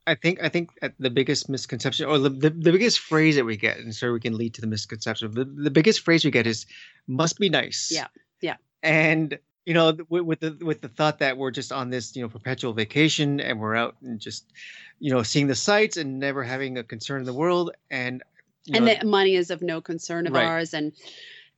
I 0.06 0.14
think 0.14 0.42
I 0.42 0.48
think 0.48 0.70
the 0.98 1.10
biggest 1.10 1.48
misconception 1.48 2.06
or 2.06 2.18
the, 2.18 2.28
the, 2.28 2.50
the 2.50 2.72
biggest 2.72 2.98
phrase 2.98 3.36
that 3.36 3.44
we 3.44 3.56
get, 3.56 3.78
and 3.78 3.94
so 3.94 4.12
we 4.12 4.20
can 4.20 4.36
lead 4.36 4.54
to 4.54 4.60
the 4.60 4.66
misconception. 4.66 5.30
The, 5.32 5.44
the 5.44 5.70
biggest 5.70 6.00
phrase 6.00 6.24
we 6.24 6.30
get 6.30 6.46
is 6.46 6.66
"must 7.06 7.38
be 7.38 7.48
nice." 7.48 7.90
Yeah, 7.92 8.08
yeah. 8.40 8.56
And 8.82 9.38
you 9.64 9.74
know, 9.74 9.96
with, 10.08 10.22
with 10.24 10.40
the 10.40 10.58
with 10.64 10.80
the 10.80 10.88
thought 10.88 11.20
that 11.20 11.38
we're 11.38 11.52
just 11.52 11.70
on 11.72 11.90
this 11.90 12.16
you 12.16 12.22
know 12.22 12.28
perpetual 12.28 12.72
vacation 12.72 13.38
and 13.40 13.60
we're 13.60 13.76
out 13.76 13.96
and 14.02 14.18
just 14.18 14.52
you 14.98 15.12
know 15.12 15.22
seeing 15.22 15.46
the 15.46 15.54
sights 15.54 15.96
and 15.96 16.18
never 16.18 16.42
having 16.42 16.78
a 16.78 16.82
concern 16.82 17.20
in 17.20 17.26
the 17.26 17.32
world, 17.32 17.70
and 17.90 18.22
you 18.64 18.76
and 18.76 18.84
know, 18.86 18.92
that 18.94 19.06
money 19.06 19.36
is 19.36 19.50
of 19.50 19.62
no 19.62 19.80
concern 19.80 20.26
of 20.26 20.32
Right. 20.32 20.46
ours 20.46 20.72
and 20.74 20.92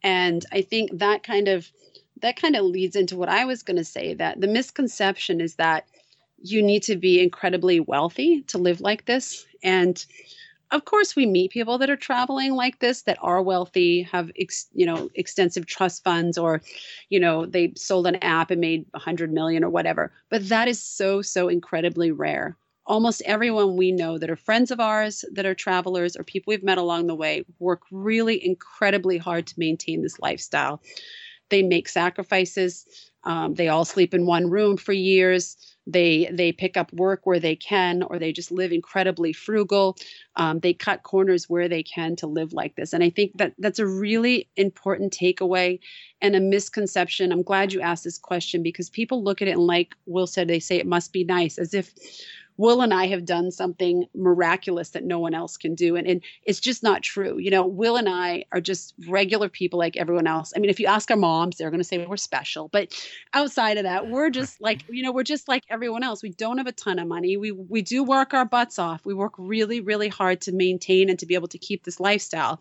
and 0.02 0.44
i 0.52 0.62
think 0.62 0.98
that 0.98 1.22
kind 1.22 1.48
of 1.48 1.70
that 2.22 2.36
kind 2.36 2.56
of 2.56 2.64
leads 2.64 2.96
into 2.96 3.16
what 3.16 3.28
i 3.28 3.44
was 3.44 3.62
going 3.62 3.76
to 3.76 3.84
say 3.84 4.14
that 4.14 4.40
the 4.40 4.46
misconception 4.46 5.40
is 5.40 5.56
that 5.56 5.86
you 6.44 6.62
need 6.62 6.82
to 6.82 6.96
be 6.96 7.22
incredibly 7.22 7.80
wealthy 7.80 8.42
to 8.42 8.58
live 8.58 8.80
like 8.80 9.06
this. 9.06 9.46
And 9.62 10.04
of 10.70 10.84
course 10.84 11.16
we 11.16 11.24
meet 11.24 11.50
people 11.50 11.78
that 11.78 11.88
are 11.88 11.96
traveling 11.96 12.52
like 12.52 12.80
this 12.80 13.02
that 13.02 13.18
are 13.22 13.42
wealthy 13.42 14.02
have 14.02 14.30
ex, 14.38 14.66
you 14.74 14.84
know 14.84 15.08
extensive 15.14 15.66
trust 15.66 16.04
funds 16.04 16.36
or 16.36 16.60
you 17.08 17.18
know 17.18 17.46
they 17.46 17.72
sold 17.76 18.06
an 18.06 18.16
app 18.16 18.50
and 18.50 18.60
made 18.60 18.82
a 18.92 18.98
100 18.98 19.32
million 19.32 19.64
or 19.64 19.70
whatever. 19.70 20.12
But 20.28 20.48
that 20.50 20.68
is 20.68 20.82
so 20.82 21.22
so 21.22 21.48
incredibly 21.48 22.12
rare. 22.12 22.58
Almost 22.86 23.22
everyone 23.24 23.78
we 23.78 23.92
know 23.92 24.18
that 24.18 24.28
are 24.28 24.36
friends 24.36 24.70
of 24.70 24.80
ours 24.80 25.24
that 25.32 25.46
are 25.46 25.54
travelers 25.54 26.14
or 26.14 26.24
people 26.24 26.50
we've 26.50 26.62
met 26.62 26.76
along 26.76 27.06
the 27.06 27.14
way 27.14 27.46
work 27.58 27.82
really 27.90 28.44
incredibly 28.44 29.16
hard 29.16 29.46
to 29.46 29.54
maintain 29.56 30.02
this 30.02 30.18
lifestyle. 30.18 30.82
They 31.48 31.62
make 31.62 31.88
sacrifices. 31.88 32.84
Um, 33.22 33.54
they 33.54 33.68
all 33.68 33.86
sleep 33.86 34.12
in 34.12 34.26
one 34.26 34.50
room 34.50 34.76
for 34.76 34.92
years 34.92 35.56
they 35.86 36.28
they 36.32 36.52
pick 36.52 36.76
up 36.76 36.92
work 36.92 37.20
where 37.24 37.40
they 37.40 37.56
can 37.56 38.02
or 38.02 38.18
they 38.18 38.32
just 38.32 38.50
live 38.50 38.72
incredibly 38.72 39.32
frugal. 39.32 39.96
Um, 40.36 40.60
they 40.60 40.72
cut 40.72 41.02
corners 41.02 41.48
where 41.48 41.68
they 41.68 41.82
can 41.82 42.16
to 42.16 42.26
live 42.26 42.52
like 42.52 42.74
this. 42.76 42.92
And 42.92 43.04
i 43.04 43.10
think 43.10 43.36
that 43.36 43.54
that's 43.58 43.78
a 43.78 43.86
really 43.86 44.48
important 44.56 45.12
takeaway 45.12 45.78
and 46.20 46.34
a 46.34 46.40
misconception. 46.40 47.32
I'm 47.32 47.42
glad 47.42 47.72
you 47.72 47.80
asked 47.80 48.04
this 48.04 48.18
question 48.18 48.62
because 48.62 48.88
people 48.88 49.22
look 49.22 49.42
at 49.42 49.48
it 49.48 49.52
and 49.52 49.66
like 49.66 49.94
will 50.06 50.26
said 50.26 50.48
they 50.48 50.60
say 50.60 50.76
it 50.76 50.86
must 50.86 51.12
be 51.12 51.24
nice 51.24 51.58
as 51.58 51.74
if 51.74 51.92
Will 52.56 52.82
and 52.82 52.94
I 52.94 53.06
have 53.08 53.24
done 53.24 53.50
something 53.50 54.06
miraculous 54.14 54.90
that 54.90 55.04
no 55.04 55.18
one 55.18 55.34
else 55.34 55.56
can 55.56 55.74
do. 55.74 55.96
And, 55.96 56.06
and 56.06 56.22
it's 56.44 56.60
just 56.60 56.82
not 56.82 57.02
true. 57.02 57.38
You 57.38 57.50
know, 57.50 57.66
Will 57.66 57.96
and 57.96 58.08
I 58.08 58.44
are 58.52 58.60
just 58.60 58.94
regular 59.08 59.48
people 59.48 59.78
like 59.78 59.96
everyone 59.96 60.26
else. 60.26 60.52
I 60.54 60.60
mean, 60.60 60.70
if 60.70 60.78
you 60.78 60.86
ask 60.86 61.10
our 61.10 61.16
moms, 61.16 61.56
they're 61.56 61.70
going 61.70 61.80
to 61.80 61.84
say 61.84 62.04
we're 62.04 62.16
special. 62.16 62.68
But 62.68 62.94
outside 63.32 63.76
of 63.76 63.84
that, 63.84 64.08
we're 64.08 64.30
just 64.30 64.60
like, 64.60 64.84
you 64.88 65.02
know, 65.02 65.12
we're 65.12 65.24
just 65.24 65.48
like 65.48 65.64
everyone 65.68 66.04
else. 66.04 66.22
We 66.22 66.30
don't 66.30 66.58
have 66.58 66.66
a 66.68 66.72
ton 66.72 66.98
of 66.98 67.08
money. 67.08 67.36
We, 67.36 67.50
we 67.50 67.82
do 67.82 68.04
work 68.04 68.34
our 68.34 68.44
butts 68.44 68.78
off. 68.78 69.04
We 69.04 69.14
work 69.14 69.34
really, 69.36 69.80
really 69.80 70.08
hard 70.08 70.40
to 70.42 70.52
maintain 70.52 71.10
and 71.10 71.18
to 71.18 71.26
be 71.26 71.34
able 71.34 71.48
to 71.48 71.58
keep 71.58 71.84
this 71.84 71.98
lifestyle. 71.98 72.60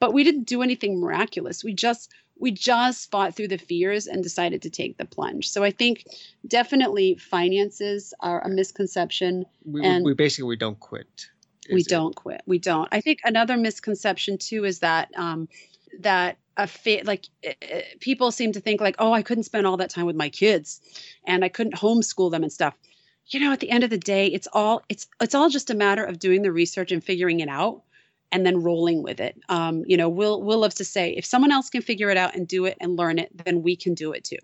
But 0.00 0.12
we 0.12 0.22
didn't 0.22 0.44
do 0.44 0.62
anything 0.62 1.00
miraculous. 1.00 1.64
We 1.64 1.74
just 1.74 2.12
we 2.38 2.50
just 2.50 3.10
fought 3.10 3.34
through 3.34 3.48
the 3.48 3.58
fears 3.58 4.06
and 4.06 4.22
decided 4.22 4.62
to 4.62 4.70
take 4.70 4.96
the 4.96 5.04
plunge. 5.04 5.50
So 5.50 5.64
I 5.64 5.70
think 5.70 6.04
definitely 6.46 7.16
finances 7.16 8.14
are 8.20 8.44
a 8.44 8.48
misconception. 8.48 9.46
We, 9.64 9.82
and 9.84 10.04
we 10.04 10.14
basically 10.14 10.48
we 10.48 10.56
don't 10.56 10.78
quit. 10.78 11.26
We 11.70 11.82
don't 11.82 12.14
quit. 12.14 12.42
We 12.46 12.58
don't. 12.58 12.88
I 12.92 13.00
think 13.00 13.20
another 13.24 13.56
misconception 13.56 14.38
too 14.38 14.64
is 14.64 14.78
that 14.78 15.10
um, 15.16 15.48
that 16.00 16.38
a 16.56 16.66
fit 16.66 17.06
like 17.06 17.26
uh, 17.46 17.52
people 18.00 18.30
seem 18.30 18.52
to 18.52 18.60
think 18.60 18.80
like 18.80 18.96
oh 18.98 19.12
I 19.12 19.22
couldn't 19.22 19.44
spend 19.44 19.66
all 19.66 19.76
that 19.76 19.90
time 19.90 20.06
with 20.06 20.16
my 20.16 20.28
kids, 20.28 20.80
and 21.26 21.44
I 21.44 21.48
couldn't 21.48 21.74
homeschool 21.74 22.30
them 22.30 22.42
and 22.42 22.52
stuff. 22.52 22.74
You 23.26 23.40
know, 23.40 23.52
at 23.52 23.60
the 23.60 23.68
end 23.68 23.84
of 23.84 23.90
the 23.90 23.98
day, 23.98 24.28
it's 24.28 24.48
all 24.52 24.82
it's 24.88 25.06
it's 25.20 25.34
all 25.34 25.50
just 25.50 25.70
a 25.70 25.74
matter 25.74 26.04
of 26.04 26.18
doing 26.18 26.42
the 26.42 26.52
research 26.52 26.90
and 26.92 27.04
figuring 27.04 27.40
it 27.40 27.48
out 27.48 27.82
and 28.32 28.44
then 28.44 28.62
rolling 28.62 29.02
with 29.02 29.20
it. 29.20 29.40
Um, 29.48 29.84
you 29.86 29.96
know, 29.96 30.08
Will 30.08 30.42
Will 30.42 30.58
loves 30.58 30.76
to 30.76 30.84
say, 30.84 31.10
if 31.10 31.24
someone 31.24 31.52
else 31.52 31.70
can 31.70 31.82
figure 31.82 32.10
it 32.10 32.16
out 32.16 32.34
and 32.34 32.46
do 32.46 32.64
it 32.64 32.76
and 32.80 32.96
learn 32.96 33.18
it, 33.18 33.30
then 33.44 33.62
we 33.62 33.76
can 33.76 33.94
do 33.94 34.12
it 34.12 34.24
too. 34.24 34.38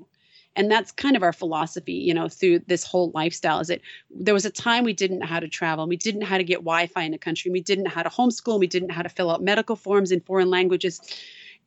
And 0.56 0.70
that's 0.70 0.92
kind 0.92 1.16
of 1.16 1.24
our 1.24 1.32
philosophy, 1.32 1.94
you 1.94 2.14
know, 2.14 2.28
through 2.28 2.60
this 2.60 2.84
whole 2.84 3.10
lifestyle. 3.12 3.60
Is 3.60 3.68
that 3.68 3.80
there 4.10 4.34
was 4.34 4.44
a 4.44 4.50
time 4.50 4.84
we 4.84 4.92
didn't 4.92 5.18
know 5.18 5.26
how 5.26 5.40
to 5.40 5.48
travel, 5.48 5.86
we 5.86 5.96
didn't 5.96 6.20
know 6.20 6.26
how 6.26 6.38
to 6.38 6.44
get 6.44 6.58
Wi-Fi 6.58 7.02
in 7.02 7.14
a 7.14 7.18
country, 7.18 7.50
we 7.50 7.60
didn't 7.60 7.84
know 7.84 7.90
how 7.90 8.02
to 8.02 8.10
homeschool, 8.10 8.58
we 8.58 8.66
didn't 8.66 8.88
know 8.88 8.94
how 8.94 9.02
to 9.02 9.08
fill 9.08 9.30
out 9.30 9.42
medical 9.42 9.76
forms 9.76 10.12
in 10.12 10.20
foreign 10.20 10.50
languages 10.50 11.00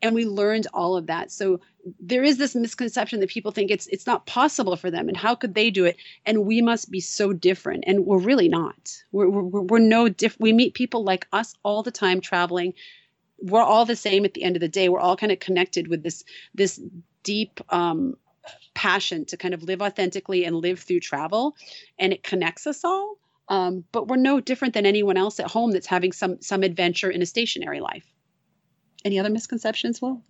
and 0.02 0.14
we 0.14 0.26
learned 0.26 0.68
all 0.74 0.96
of 0.96 1.08
that 1.08 1.32
so 1.32 1.60
there 2.00 2.24
is 2.24 2.38
this 2.38 2.56
misconception 2.56 3.20
that 3.20 3.30
people 3.30 3.52
think 3.52 3.72
it's 3.72 3.88
it's 3.88 4.08
not 4.08 4.26
possible 4.26 4.76
for 4.76 4.92
them 4.92 5.08
and 5.08 5.18
how 5.18 5.36
could 5.36 5.54
they 5.54 5.70
do 5.70 5.86
it? 5.86 5.98
And 6.26 6.46
we 6.46 6.62
must 6.62 6.92
be 6.92 7.00
so 7.00 7.34
different 7.34 7.84
and 7.88 8.06
we're 8.06 8.20
really 8.20 8.50
not. 8.50 8.98
We're 9.12 9.30
we're, 9.30 9.62
we're 9.62 9.80
no 9.80 10.10
diff 10.10 10.38
we 10.40 10.54
meet 10.54 10.74
people 10.74 11.04
like 11.04 11.28
us 11.32 11.54
all 11.64 11.84
the 11.84 11.92
time 11.92 12.22
traveling. 12.22 12.74
We're 13.40 13.62
all 13.62 13.86
the 13.86 13.96
same 13.96 14.26
at 14.26 14.34
the 14.34 14.44
end 14.44 14.56
of 14.56 14.62
the 14.62 14.68
day. 14.68 14.90
We're 14.90 15.00
all 15.00 15.18
kind 15.18 15.32
of 15.32 15.40
connected 15.40 15.88
with 15.88 16.04
this 16.04 16.24
this 16.56 16.82
deep 17.24 17.60
um, 17.70 18.16
passion 18.74 19.26
to 19.26 19.38
kind 19.38 19.54
of 19.54 19.64
live 19.64 19.82
authentically 19.82 20.46
and 20.46 20.56
live 20.56 20.80
through 20.80 21.02
travel 21.02 21.56
and 22.00 22.14
it 22.14 22.24
connects 22.24 22.68
us 22.68 22.84
all. 22.84 23.18
Um, 23.50 23.86
but 23.92 24.08
we're 24.08 24.18
no 24.18 24.42
different 24.42 24.74
than 24.74 24.86
anyone 24.86 25.18
else 25.18 25.40
at 25.40 25.50
home 25.50 25.72
that's 25.72 25.88
having 25.88 26.12
some 26.12 26.42
some 26.42 26.64
adventure 26.64 27.10
in 27.10 27.22
a 27.22 27.26
stationary 27.26 27.80
life. 27.80 28.06
Any 29.06 29.20
other 29.20 29.30
misconceptions, 29.30 30.02
Will? 30.02 30.22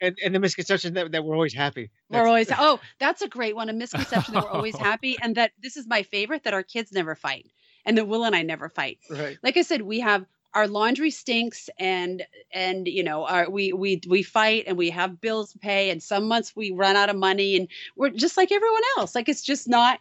And, 0.00 0.16
and 0.24 0.34
the 0.34 0.38
misconception 0.38 0.94
that, 0.94 1.12
that 1.12 1.24
we're 1.24 1.34
always 1.34 1.54
happy. 1.54 1.90
That's, 2.08 2.22
we're 2.22 2.28
always 2.28 2.50
oh, 2.56 2.80
that's 2.98 3.22
a 3.22 3.28
great 3.28 3.56
one. 3.56 3.68
A 3.68 3.72
misconception 3.72 4.34
that 4.34 4.44
we're 4.44 4.50
always 4.50 4.76
happy, 4.90 5.16
and 5.20 5.36
that 5.36 5.52
this 5.62 5.76
is 5.76 5.86
my 5.86 6.02
favorite 6.02 6.44
that 6.44 6.54
our 6.54 6.62
kids 6.62 6.92
never 6.92 7.14
fight, 7.14 7.46
and 7.84 7.98
that 7.98 8.06
Will 8.06 8.24
and 8.24 8.36
I 8.36 8.42
never 8.42 8.68
fight. 8.68 8.98
Right. 9.10 9.38
Like 9.42 9.56
I 9.56 9.62
said, 9.62 9.82
we 9.82 10.00
have 10.00 10.24
our 10.54 10.68
laundry 10.68 11.10
stinks, 11.10 11.68
and 11.78 12.24
and 12.52 12.86
you 12.86 13.02
know, 13.02 13.24
our 13.26 13.50
we 13.50 13.72
we 13.72 14.00
we 14.08 14.22
fight, 14.22 14.64
and 14.66 14.76
we 14.76 14.90
have 14.90 15.20
bills 15.20 15.52
to 15.52 15.58
pay, 15.58 15.90
and 15.90 16.02
some 16.02 16.28
months 16.28 16.54
we 16.54 16.70
run 16.70 16.96
out 16.96 17.10
of 17.10 17.16
money, 17.16 17.56
and 17.56 17.68
we're 17.96 18.10
just 18.10 18.36
like 18.36 18.52
everyone 18.52 18.82
else. 18.96 19.14
Like 19.14 19.28
it's 19.28 19.42
just 19.42 19.68
not 19.68 19.98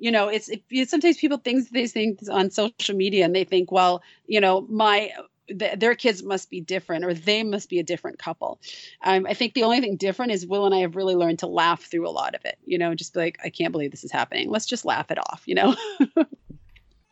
you 0.00 0.10
know 0.10 0.28
it's 0.28 0.48
it, 0.48 0.88
sometimes 0.88 1.18
people 1.18 1.38
think 1.38 1.68
these 1.70 1.92
things 1.92 2.28
on 2.28 2.50
social 2.50 2.96
media 2.96 3.24
and 3.24 3.36
they 3.36 3.44
think 3.44 3.70
well 3.70 4.02
you 4.26 4.40
know 4.40 4.62
my 4.62 5.12
th- 5.58 5.78
their 5.78 5.94
kids 5.94 6.22
must 6.22 6.50
be 6.50 6.60
different 6.60 7.04
or 7.04 7.14
they 7.14 7.42
must 7.42 7.68
be 7.68 7.78
a 7.78 7.82
different 7.82 8.18
couple. 8.18 8.60
Um, 9.02 9.26
I 9.28 9.34
think 9.34 9.54
the 9.54 9.64
only 9.64 9.80
thing 9.80 9.96
different 9.96 10.32
is 10.32 10.46
Will 10.46 10.66
and 10.66 10.74
I 10.74 10.80
have 10.80 10.96
really 10.96 11.14
learned 11.14 11.40
to 11.40 11.46
laugh 11.46 11.82
through 11.82 12.08
a 12.08 12.10
lot 12.10 12.34
of 12.34 12.44
it. 12.44 12.58
You 12.64 12.78
know, 12.78 12.94
just 12.94 13.14
be 13.14 13.20
like, 13.20 13.38
I 13.44 13.50
can't 13.50 13.72
believe 13.72 13.90
this 13.90 14.04
is 14.04 14.12
happening. 14.12 14.50
Let's 14.50 14.66
just 14.66 14.84
laugh 14.84 15.10
it 15.10 15.18
off. 15.18 15.42
You 15.46 15.54
know. 15.56 15.76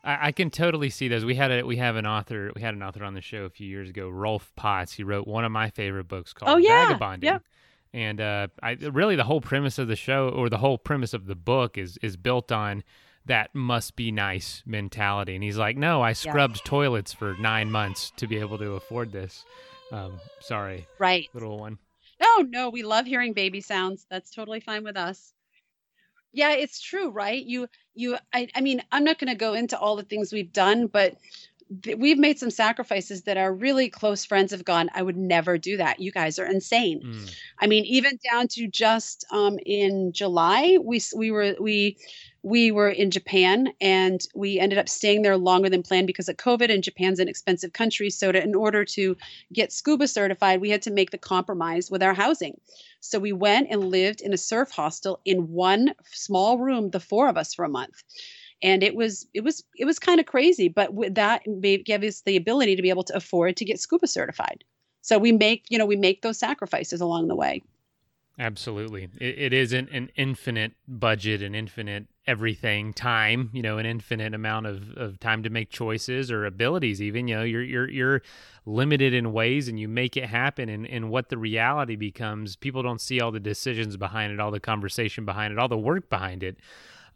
I, 0.05 0.33
can 0.33 0.51
totally 0.51 0.89
see 0.89 1.09
those. 1.09 1.25
We 1.25 1.35
had 1.35 1.51
a 1.51 1.63
we 1.65 1.77
have 1.77 1.97
an 1.97 2.07
author 2.07 2.53
we 2.55 2.63
had 2.63 2.75
an 2.75 2.83
author 2.83 3.05
on 3.05 3.15
the 3.15 3.21
show 3.21 3.45
a 3.45 3.51
few 3.51 3.67
years 3.67 3.91
ago, 3.91 4.09
Rolf 4.09 4.51
Potts. 4.57 4.93
He 4.93 5.05
wrote 5.05 5.27
one 5.27 5.45
of 5.45 5.53
my 5.53 5.71
favorite 5.71 6.09
books 6.09 6.33
called 6.33 6.53
oh, 6.53 6.57
yeah. 6.57 6.87
Vagabonding. 6.87 7.29
Yeah. 7.29 7.39
And 7.93 8.21
uh, 8.21 8.49
I 8.63 8.73
really 8.73 9.17
the 9.17 9.25
whole 9.25 9.41
premise 9.41 9.79
of 9.79 9.89
the 9.89 9.97
show 9.97 10.29
or 10.29 10.49
the 10.49 10.59
whole 10.59 10.79
premise 10.79 11.13
of 11.13 11.27
the 11.27 11.35
book 11.35 11.77
is 11.77 11.99
is 12.01 12.17
built 12.17 12.53
on 12.53 12.85
that 13.29 13.55
must 13.55 13.97
be 13.97 14.11
nice 14.11 14.63
mentality. 14.67 15.35
And 15.35 15.45
he's 15.45 15.57
like, 15.57 15.77
no, 15.77 16.03
I 16.03 16.13
scrubbed 16.13 16.57
yeah. 16.57 16.63
toilets 16.65 17.13
for 17.13 17.37
nine 17.39 17.71
months 17.71 18.13
to 18.17 18.27
be 18.27 18.39
able 18.39 18.59
to 18.59 18.73
afford 18.73 19.13
this. 19.13 19.45
Um, 19.93 20.21
sorry. 20.41 20.87
Right. 20.99 21.29
Little 21.33 21.59
one. 21.59 21.79
No, 22.21 22.39
no, 22.39 22.71
we 22.71 22.83
love 22.83 23.07
hearing 23.07 23.33
baby 23.33 23.61
sounds. 23.61 24.07
That's 24.11 24.31
totally 24.31 24.61
fine 24.61 24.83
with 24.83 24.97
us. 24.97 25.33
Yeah, 26.33 26.53
it's 26.53 26.81
true, 26.81 27.11
right? 27.11 27.43
You, 27.43 27.69
you, 27.95 28.19
I, 28.35 28.49
I 28.55 28.61
mean, 28.61 28.83
I'm 28.93 29.05
not 29.05 29.19
going 29.19 29.33
to 29.33 29.39
go 29.39 29.55
into 29.55 29.79
all 29.79 29.97
the 29.97 30.03
things 30.03 30.33
we've 30.33 30.53
done, 30.53 30.87
but 30.87 31.17
th- 31.83 31.97
we've 31.97 32.19
made 32.19 32.39
some 32.39 32.51
sacrifices 32.51 33.23
that 33.23 33.37
our 33.37 33.53
really 33.53 33.89
close 33.89 34.25
friends 34.25 34.51
have 34.51 34.65
gone, 34.65 34.91
I 34.95 35.03
would 35.03 35.17
never 35.17 35.57
do 35.59 35.79
that. 35.79 36.01
You 36.01 36.13
guys 36.13 36.39
are 36.39 36.47
insane. 36.47 37.03
Mm. 37.03 37.35
I 37.61 37.67
mean, 37.67 37.85
even 37.87 38.19
down 38.31 38.49
to 38.49 38.69
just 38.69 39.25
um, 39.31 39.59
in 39.65 40.13
July, 40.13 40.79
we, 40.83 41.01
we 41.17 41.31
were, 41.31 41.57
we, 41.59 41.97
we 42.49 42.71
were 42.71 42.89
in 42.89 43.11
Japan 43.11 43.69
and 43.81 44.27
we 44.35 44.59
ended 44.59 44.79
up 44.79 44.89
staying 44.89 45.23
there 45.23 45.37
longer 45.37 45.69
than 45.69 45.83
planned 45.83 46.07
because 46.07 46.29
of 46.29 46.37
COVID 46.37 46.73
and 46.73 46.83
Japan's 46.83 47.19
an 47.19 47.29
expensive 47.29 47.75
country. 47.75 48.09
So 48.09 48.33
to, 48.33 48.43
in 48.43 48.55
order 48.55 48.85
to 48.87 49.17
get 49.53 49.73
scuba 49.73 50.09
certified, 50.09 50.61
we 50.61 50.71
had 50.71 50.83
to 50.83 50.91
make 50.91 51.11
the 51.11 51.19
compromise 51.19 51.91
with 51.91 52.03
our 52.03 52.15
housing. 52.15 52.59
So 53.01 53.19
we 53.19 53.33
went 53.33 53.69
and 53.71 53.91
lived 53.91 54.23
in 54.23 54.33
a 54.33 54.39
surf 54.39 54.71
hostel 54.71 55.21
in 55.27 55.49
one 55.49 55.93
small 56.11 56.59
room, 56.59 56.91
the 56.91 57.01
four 57.01 57.29
of 57.29 57.37
us 57.37 57.53
for 57.53 57.67
a 57.67 57.69
month. 57.69 58.03
And 58.63 58.83
it 58.83 58.97
was 58.97 59.29
it 59.35 59.45
was 59.45 59.63
it 59.77 59.85
was 59.85 59.99
kind 59.99 60.19
of 60.19 60.27
crazy, 60.27 60.69
but 60.69 60.91
that 61.15 61.43
gave 61.85 62.03
us 62.03 62.23
the 62.23 62.37
ability 62.37 62.75
to 62.77 62.83
be 62.83 62.91
able 62.91 63.05
to 63.05 63.17
afford 63.17 63.57
to 63.59 63.65
get 63.65 63.79
scuba 63.79 64.07
certified. 64.07 64.65
So 65.03 65.19
we 65.19 65.33
make 65.33 65.67
you 65.69 65.79
know 65.79 65.87
we 65.87 65.97
make 65.97 66.23
those 66.23 66.39
sacrifices 66.39 67.01
along 67.01 67.29
the 67.29 67.37
way. 67.37 67.63
Absolutely. 68.39 69.09
It, 69.19 69.39
it 69.39 69.53
isn't 69.53 69.91
an 69.91 70.11
infinite 70.17 70.73
budget, 70.87 71.43
an 71.43 71.55
infinite 71.55 72.07
everything 72.29 72.93
time, 72.93 73.49
you 73.55 73.63
know, 73.63 73.79
an 73.79 73.87
infinite 73.87 74.35
amount 74.35 74.67
of, 74.67 74.97
of 74.99 75.19
time 75.19 75.43
to 75.43 75.51
make 75.51 75.71
choices 75.71 76.31
or 76.31 76.45
abilities 76.45 77.01
even. 77.01 77.27
You 77.27 77.37
know, 77.37 77.43
you're 77.43 77.63
you're 77.63 77.89
you're 77.89 78.23
limited 78.67 79.15
in 79.15 79.33
ways 79.33 79.67
and 79.67 79.81
you 79.81 79.89
make 79.89 80.15
it 80.15 80.27
happen 80.27 80.69
and, 80.69 80.87
and 80.87 81.09
what 81.09 81.31
the 81.31 81.39
reality 81.39 81.97
becomes, 81.97 82.55
people 82.55 82.83
don't 82.83 83.01
see 83.01 83.19
all 83.19 83.33
the 83.33 83.41
decisions 83.41 83.97
behind 83.97 84.31
it, 84.31 84.39
all 84.39 84.51
the 84.51 84.61
conversation 84.61 85.25
behind 85.25 85.53
it, 85.53 85.59
all 85.59 85.69
the 85.69 85.79
work 85.79 86.11
behind 86.11 86.43
it. 86.43 86.59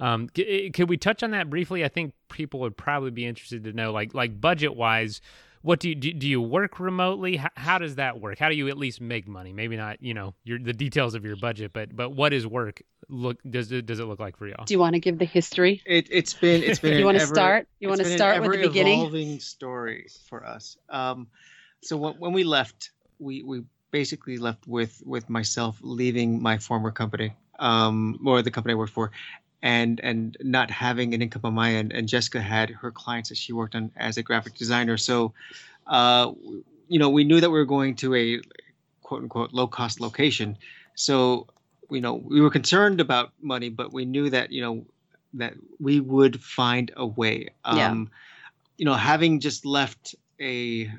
Um, 0.00 0.30
c- 0.34 0.70
could 0.70 0.88
we 0.88 0.96
touch 0.96 1.22
on 1.22 1.30
that 1.32 1.50
briefly? 1.50 1.84
I 1.84 1.88
think 1.88 2.14
people 2.30 2.60
would 2.60 2.76
probably 2.78 3.10
be 3.10 3.26
interested 3.26 3.64
to 3.64 3.72
know, 3.74 3.92
like 3.92 4.14
like 4.14 4.40
budget 4.40 4.74
wise, 4.74 5.20
what 5.62 5.80
do 5.80 5.88
you 5.88 5.94
do, 5.94 6.12
do 6.12 6.28
you 6.28 6.40
work 6.40 6.78
remotely? 6.78 7.36
How, 7.36 7.50
how, 7.56 7.78
does 7.78 7.94
that 7.96 8.20
work? 8.20 8.38
How 8.38 8.48
do 8.48 8.54
you 8.54 8.68
at 8.68 8.76
least 8.76 9.00
make 9.00 9.26
money? 9.26 9.52
Maybe 9.52 9.76
not 9.76 10.02
you 10.02 10.14
know 10.14 10.34
your 10.44 10.58
the 10.58 10.72
details 10.72 11.14
of 11.14 11.24
your 11.24 11.36
budget 11.36 11.72
but 11.72 11.94
but 11.94 12.10
what 12.10 12.32
is 12.32 12.46
work 12.46 12.82
look 13.08 13.38
does 13.48 13.72
it 13.72 13.86
does 13.86 14.00
it 14.00 14.04
look 14.04 14.20
like 14.20 14.36
for 14.36 14.46
y'all? 14.46 14.64
Do 14.64 14.74
you 14.74 14.80
want 14.80 14.94
to 14.94 15.00
give 15.00 15.18
the 15.18 15.24
history? 15.24 15.82
It, 15.86 16.08
it's 16.10 16.34
been 16.34 16.62
it's 16.62 16.80
been 16.80 16.98
you 16.98 17.04
want 17.04 17.18
to 17.18 17.26
start? 17.26 17.68
You 17.80 17.88
want 17.88 18.00
to 18.00 18.16
start 18.16 18.42
with 18.42 18.52
the 18.52 18.68
beginning? 18.68 19.00
evolving 19.00 19.40
story 19.40 20.08
for 20.28 20.44
us. 20.44 20.76
Um 20.88 21.28
so 21.82 21.96
when, 21.96 22.14
when 22.14 22.32
we 22.32 22.44
left 22.44 22.90
we 23.18 23.42
we 23.42 23.62
basically 23.90 24.38
left 24.38 24.66
with 24.66 25.02
with 25.04 25.28
myself 25.28 25.78
leaving 25.82 26.42
my 26.42 26.58
former 26.58 26.90
company 26.90 27.36
um 27.58 28.18
or 28.26 28.40
the 28.42 28.50
company 28.50 28.72
i 28.72 28.74
worked 28.74 28.92
for 28.92 29.10
and 29.62 30.00
and 30.00 30.36
not 30.40 30.70
having 30.70 31.14
an 31.14 31.22
income 31.22 31.42
on 31.44 31.54
my 31.54 31.74
end. 31.74 31.92
And 31.92 32.08
Jessica 32.08 32.40
had 32.40 32.70
her 32.70 32.90
clients 32.90 33.28
that 33.28 33.38
she 33.38 33.52
worked 33.52 33.74
on 33.74 33.90
as 33.96 34.16
a 34.16 34.22
graphic 34.22 34.54
designer. 34.54 34.96
So, 34.96 35.32
uh, 35.86 36.32
you 36.88 36.98
know, 36.98 37.08
we 37.08 37.24
knew 37.24 37.40
that 37.40 37.50
we 37.50 37.58
were 37.58 37.64
going 37.64 37.94
to 37.96 38.14
a 38.14 38.40
quote 39.02 39.22
unquote 39.22 39.52
low 39.52 39.66
cost 39.66 40.00
location. 40.00 40.58
So, 40.94 41.46
you 41.90 42.00
know, 42.00 42.14
we 42.14 42.40
were 42.40 42.50
concerned 42.50 43.00
about 43.00 43.32
money, 43.40 43.68
but 43.68 43.92
we 43.92 44.04
knew 44.04 44.30
that 44.30 44.50
you 44.50 44.60
know 44.60 44.84
that 45.34 45.54
we 45.78 46.00
would 46.00 46.42
find 46.42 46.90
a 46.96 47.06
way. 47.06 47.48
Um, 47.64 47.78
yeah. 47.78 47.94
You 48.78 48.84
know, 48.86 48.94
having 48.94 49.40
just 49.40 49.64
left 49.64 50.14
a 50.40 50.90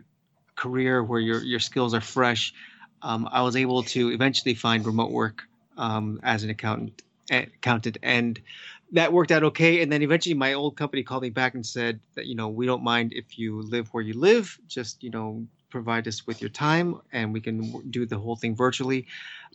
career 0.55 1.03
where 1.03 1.19
your 1.19 1.43
your 1.43 1.59
skills 1.59 1.93
are 1.93 2.01
fresh, 2.01 2.53
um, 3.01 3.27
I 3.29 3.41
was 3.41 3.57
able 3.57 3.83
to 3.83 4.11
eventually 4.11 4.53
find 4.53 4.85
remote 4.85 5.11
work 5.11 5.43
um, 5.77 6.21
as 6.23 6.43
an 6.43 6.49
accountant 6.49 7.01
accountant 7.31 7.97
and 8.03 8.39
that 8.93 9.11
worked 9.11 9.31
out 9.31 9.43
okay. 9.43 9.81
And 9.81 9.91
then 9.91 10.01
eventually, 10.01 10.35
my 10.35 10.53
old 10.53 10.77
company 10.77 11.03
called 11.03 11.23
me 11.23 11.31
back 11.31 11.55
and 11.55 11.65
said 11.65 11.99
that 12.15 12.27
you 12.27 12.35
know 12.35 12.47
we 12.47 12.65
don't 12.65 12.83
mind 12.83 13.11
if 13.13 13.37
you 13.37 13.61
live 13.61 13.89
where 13.89 14.03
you 14.03 14.13
live, 14.13 14.57
just 14.67 15.03
you 15.03 15.09
know 15.09 15.45
provide 15.69 16.07
us 16.07 16.25
with 16.25 16.41
your 16.41 16.49
time, 16.49 17.01
and 17.11 17.33
we 17.33 17.41
can 17.41 17.89
do 17.89 18.05
the 18.05 18.17
whole 18.17 18.35
thing 18.35 18.55
virtually. 18.55 19.07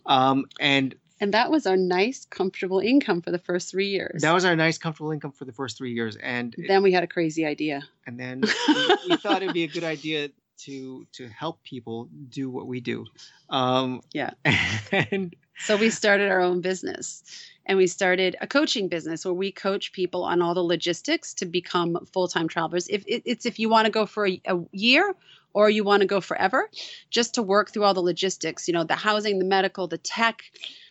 Um, 0.05 0.45
and 0.59 0.93
and 1.21 1.33
that 1.33 1.49
was 1.49 1.65
our 1.65 1.77
nice, 1.77 2.25
comfortable 2.25 2.79
income 2.79 3.21
for 3.21 3.31
the 3.31 3.39
first 3.39 3.71
three 3.71 3.89
years. 3.89 4.21
That 4.21 4.33
was 4.33 4.45
our 4.45 4.55
nice, 4.55 4.77
comfortable 4.77 5.11
income 5.11 5.31
for 5.31 5.45
the 5.45 5.53
first 5.53 5.77
three 5.77 5.93
years, 5.93 6.17
and 6.17 6.53
then 6.67 6.83
we 6.83 6.91
had 6.91 7.03
a 7.03 7.07
crazy 7.07 7.45
idea. 7.45 7.81
And 8.05 8.19
then 8.19 8.41
we, 8.67 8.95
we 9.09 9.17
thought 9.17 9.41
it'd 9.41 9.53
be 9.53 9.63
a 9.63 9.67
good 9.67 9.83
idea 9.85 10.29
to 10.59 11.07
to 11.13 11.27
help 11.29 11.63
people 11.63 12.09
do 12.29 12.49
what 12.49 12.67
we 12.67 12.81
do. 12.81 13.05
Um, 13.49 14.01
yeah. 14.13 14.31
And 14.91 15.35
so 15.59 15.77
we 15.77 15.89
started 15.89 16.29
our 16.29 16.41
own 16.41 16.61
business 16.61 17.23
and 17.65 17.77
we 17.77 17.87
started 17.87 18.35
a 18.41 18.47
coaching 18.47 18.87
business 18.87 19.23
where 19.23 19.33
we 19.33 19.51
coach 19.51 19.91
people 19.93 20.23
on 20.23 20.41
all 20.41 20.53
the 20.53 20.63
logistics 20.63 21.33
to 21.35 21.45
become 21.45 21.97
full-time 22.11 22.47
travelers. 22.47 22.87
If 22.89 23.03
it's 23.07 23.45
if 23.45 23.59
you 23.59 23.69
want 23.69 23.85
to 23.85 23.91
go 23.91 24.05
for 24.05 24.27
a, 24.27 24.41
a 24.45 24.59
year 24.71 25.13
or 25.53 25.69
you 25.69 25.83
want 25.83 26.01
to 26.01 26.07
go 26.07 26.21
forever 26.21 26.69
just 27.09 27.35
to 27.35 27.43
work 27.43 27.71
through 27.71 27.83
all 27.83 27.93
the 27.93 28.01
logistics 28.01 28.67
you 28.67 28.73
know 28.73 28.83
the 28.83 28.95
housing 28.95 29.39
the 29.39 29.45
medical 29.45 29.87
the 29.87 29.97
tech 29.97 30.43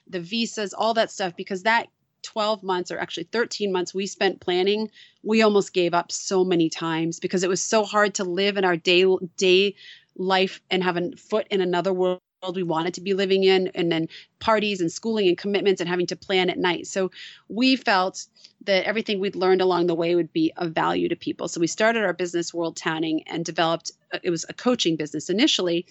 the 0.08 0.20
visas 0.20 0.74
all 0.74 0.94
that 0.94 1.10
stuff 1.10 1.34
because 1.36 1.62
that 1.62 1.88
12 2.22 2.62
months 2.62 2.90
or 2.90 2.98
actually 2.98 3.24
13 3.24 3.72
months 3.72 3.94
we 3.94 4.06
spent 4.06 4.40
planning 4.40 4.90
we 5.22 5.42
almost 5.42 5.72
gave 5.72 5.94
up 5.94 6.10
so 6.10 6.44
many 6.44 6.68
times 6.68 7.20
because 7.20 7.44
it 7.44 7.48
was 7.48 7.64
so 7.64 7.84
hard 7.84 8.14
to 8.14 8.24
live 8.24 8.56
in 8.56 8.64
our 8.64 8.76
day 8.76 9.04
day 9.36 9.74
life 10.16 10.60
and 10.70 10.82
have 10.82 10.96
a 10.96 11.12
foot 11.12 11.46
in 11.50 11.60
another 11.60 11.92
world 11.92 12.20
we 12.54 12.62
wanted 12.62 12.94
to 12.94 13.00
be 13.00 13.14
living 13.14 13.44
in 13.44 13.68
and 13.74 13.90
then 13.90 14.08
parties 14.38 14.80
and 14.80 14.90
schooling 14.92 15.28
and 15.28 15.38
commitments 15.38 15.80
and 15.80 15.88
having 15.88 16.06
to 16.06 16.16
plan 16.16 16.50
at 16.50 16.58
night. 16.58 16.86
So 16.86 17.10
we 17.48 17.76
felt 17.76 18.26
that 18.68 18.84
everything 18.84 19.18
we'd 19.18 19.34
learned 19.34 19.62
along 19.62 19.86
the 19.86 19.94
way 19.94 20.14
would 20.14 20.30
be 20.30 20.52
of 20.58 20.72
value 20.72 21.08
to 21.08 21.16
people. 21.16 21.48
So 21.48 21.58
we 21.58 21.66
started 21.66 22.04
our 22.04 22.12
business 22.12 22.52
world 22.52 22.76
tanning 22.76 23.22
and 23.26 23.42
developed 23.42 23.92
uh, 24.12 24.18
it 24.22 24.28
was 24.28 24.44
a 24.50 24.52
coaching 24.52 24.94
business 24.94 25.30
initially. 25.30 25.86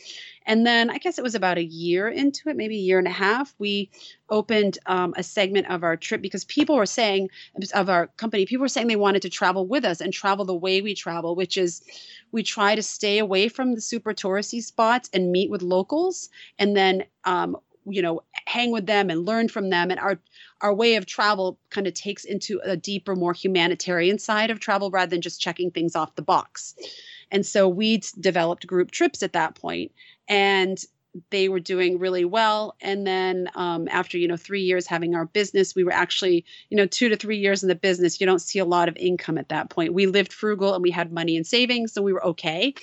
And 0.45 0.65
then 0.65 0.89
i 0.89 0.97
guess 0.97 1.17
it 1.17 1.23
was 1.23 1.35
about 1.35 1.57
a 1.57 1.63
year 1.63 2.07
into 2.07 2.47
it 2.47 2.55
maybe 2.55 2.77
a 2.77 2.79
year 2.79 2.99
and 2.99 3.07
a 3.07 3.11
half 3.11 3.53
we 3.59 3.89
opened 4.29 4.77
um, 4.85 5.13
a 5.17 5.23
segment 5.23 5.69
of 5.69 5.83
our 5.83 5.97
trip 5.97 6.21
because 6.21 6.45
people 6.45 6.77
were 6.77 6.85
saying 6.85 7.29
of 7.73 7.89
our 7.89 8.07
company 8.15 8.45
people 8.45 8.61
were 8.61 8.69
saying 8.69 8.87
they 8.87 8.95
wanted 8.95 9.23
to 9.23 9.29
travel 9.29 9.67
with 9.67 9.83
us 9.83 9.99
and 9.99 10.13
travel 10.13 10.45
the 10.45 10.55
way 10.55 10.81
we 10.81 10.95
travel 10.95 11.35
which 11.35 11.57
is 11.57 11.81
we 12.31 12.43
try 12.43 12.75
to 12.75 12.83
stay 12.83 13.19
away 13.19 13.47
from 13.47 13.73
the 13.73 13.81
super 13.81 14.13
touristy 14.13 14.61
spots 14.61 15.09
and 15.13 15.31
meet 15.31 15.49
with 15.49 15.61
locals. 15.61 16.29
And 16.59 16.75
then 16.75 17.05
um, 17.23 17.57
you 17.89 18.01
know 18.01 18.21
hang 18.45 18.71
with 18.71 18.85
them 18.85 19.09
and 19.09 19.25
learn 19.25 19.47
from 19.49 19.69
them. 19.69 19.91
And 19.91 19.99
our 19.99 20.19
our 20.61 20.73
way 20.73 20.95
of 20.95 21.05
travel 21.05 21.59
kind 21.69 21.87
of 21.87 21.93
takes 21.93 22.25
into 22.25 22.59
a 22.63 22.75
deeper 22.75 23.15
more 23.15 23.33
humanitarian 23.33 24.19
side 24.19 24.49
of 24.49 24.59
travel 24.59 24.89
rather 24.89 25.09
than 25.09 25.21
just 25.21 25.41
checking 25.41 25.71
things 25.71 25.95
off 25.95 26.15
the 26.15 26.21
box. 26.21 26.75
And 27.31 27.45
so 27.45 27.67
we 27.67 28.01
developed 28.19 28.65
group 28.65 28.91
trips 28.91 29.21
at 29.21 29.33
that 29.33 29.55
point 29.55 29.91
and 30.27 30.83
they 31.31 31.49
were 31.49 31.59
doing 31.59 31.99
really 31.99 32.25
well. 32.25 32.75
And 32.79 33.05
then 33.05 33.49
um, 33.55 33.87
after 33.89 34.17
you 34.17 34.27
know 34.27 34.37
three 34.37 34.61
years 34.61 34.87
having 34.87 35.15
our 35.15 35.25
business 35.25 35.75
we 35.75 35.83
were 35.83 35.93
actually 35.93 36.45
you 36.69 36.77
know 36.77 36.85
two 36.85 37.09
to 37.09 37.15
three 37.15 37.37
years 37.37 37.63
in 37.63 37.69
the 37.69 37.75
business 37.75 38.19
you 38.19 38.27
don't 38.27 38.41
see 38.41 38.59
a 38.59 38.65
lot 38.65 38.87
of 38.87 38.97
income 38.97 39.37
at 39.37 39.49
that 39.49 39.69
point. 39.69 39.93
We 39.93 40.07
lived 40.07 40.33
frugal 40.33 40.73
and 40.73 40.83
we 40.83 40.91
had 40.91 41.11
money 41.11 41.35
in 41.35 41.43
savings 41.43 41.93
so 41.93 42.01
we 42.01 42.13
were 42.13 42.25
okay 42.25 42.73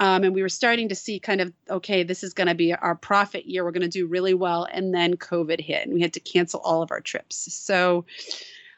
um, 0.00 0.24
and 0.24 0.34
we 0.34 0.42
were 0.42 0.48
starting 0.48 0.88
to 0.88 0.94
see 0.96 1.20
kind 1.20 1.40
of 1.40 1.52
okay 1.68 2.02
this 2.02 2.24
is 2.24 2.34
going 2.34 2.48
to 2.48 2.54
be 2.54 2.74
our 2.74 2.96
profit 2.96 3.46
year 3.46 3.64
we're 3.64 3.70
going 3.70 3.82
to 3.82 3.88
do 3.88 4.06
really 4.06 4.34
well 4.34 4.66
and 4.70 4.92
then 4.92 5.14
covid 5.14 5.60
hit 5.60 5.84
and 5.84 5.94
we 5.94 6.00
had 6.00 6.14
to 6.14 6.20
cancel 6.20 6.60
all 6.60 6.82
of 6.82 6.90
our 6.90 7.00
trips 7.00 7.52
so 7.54 8.04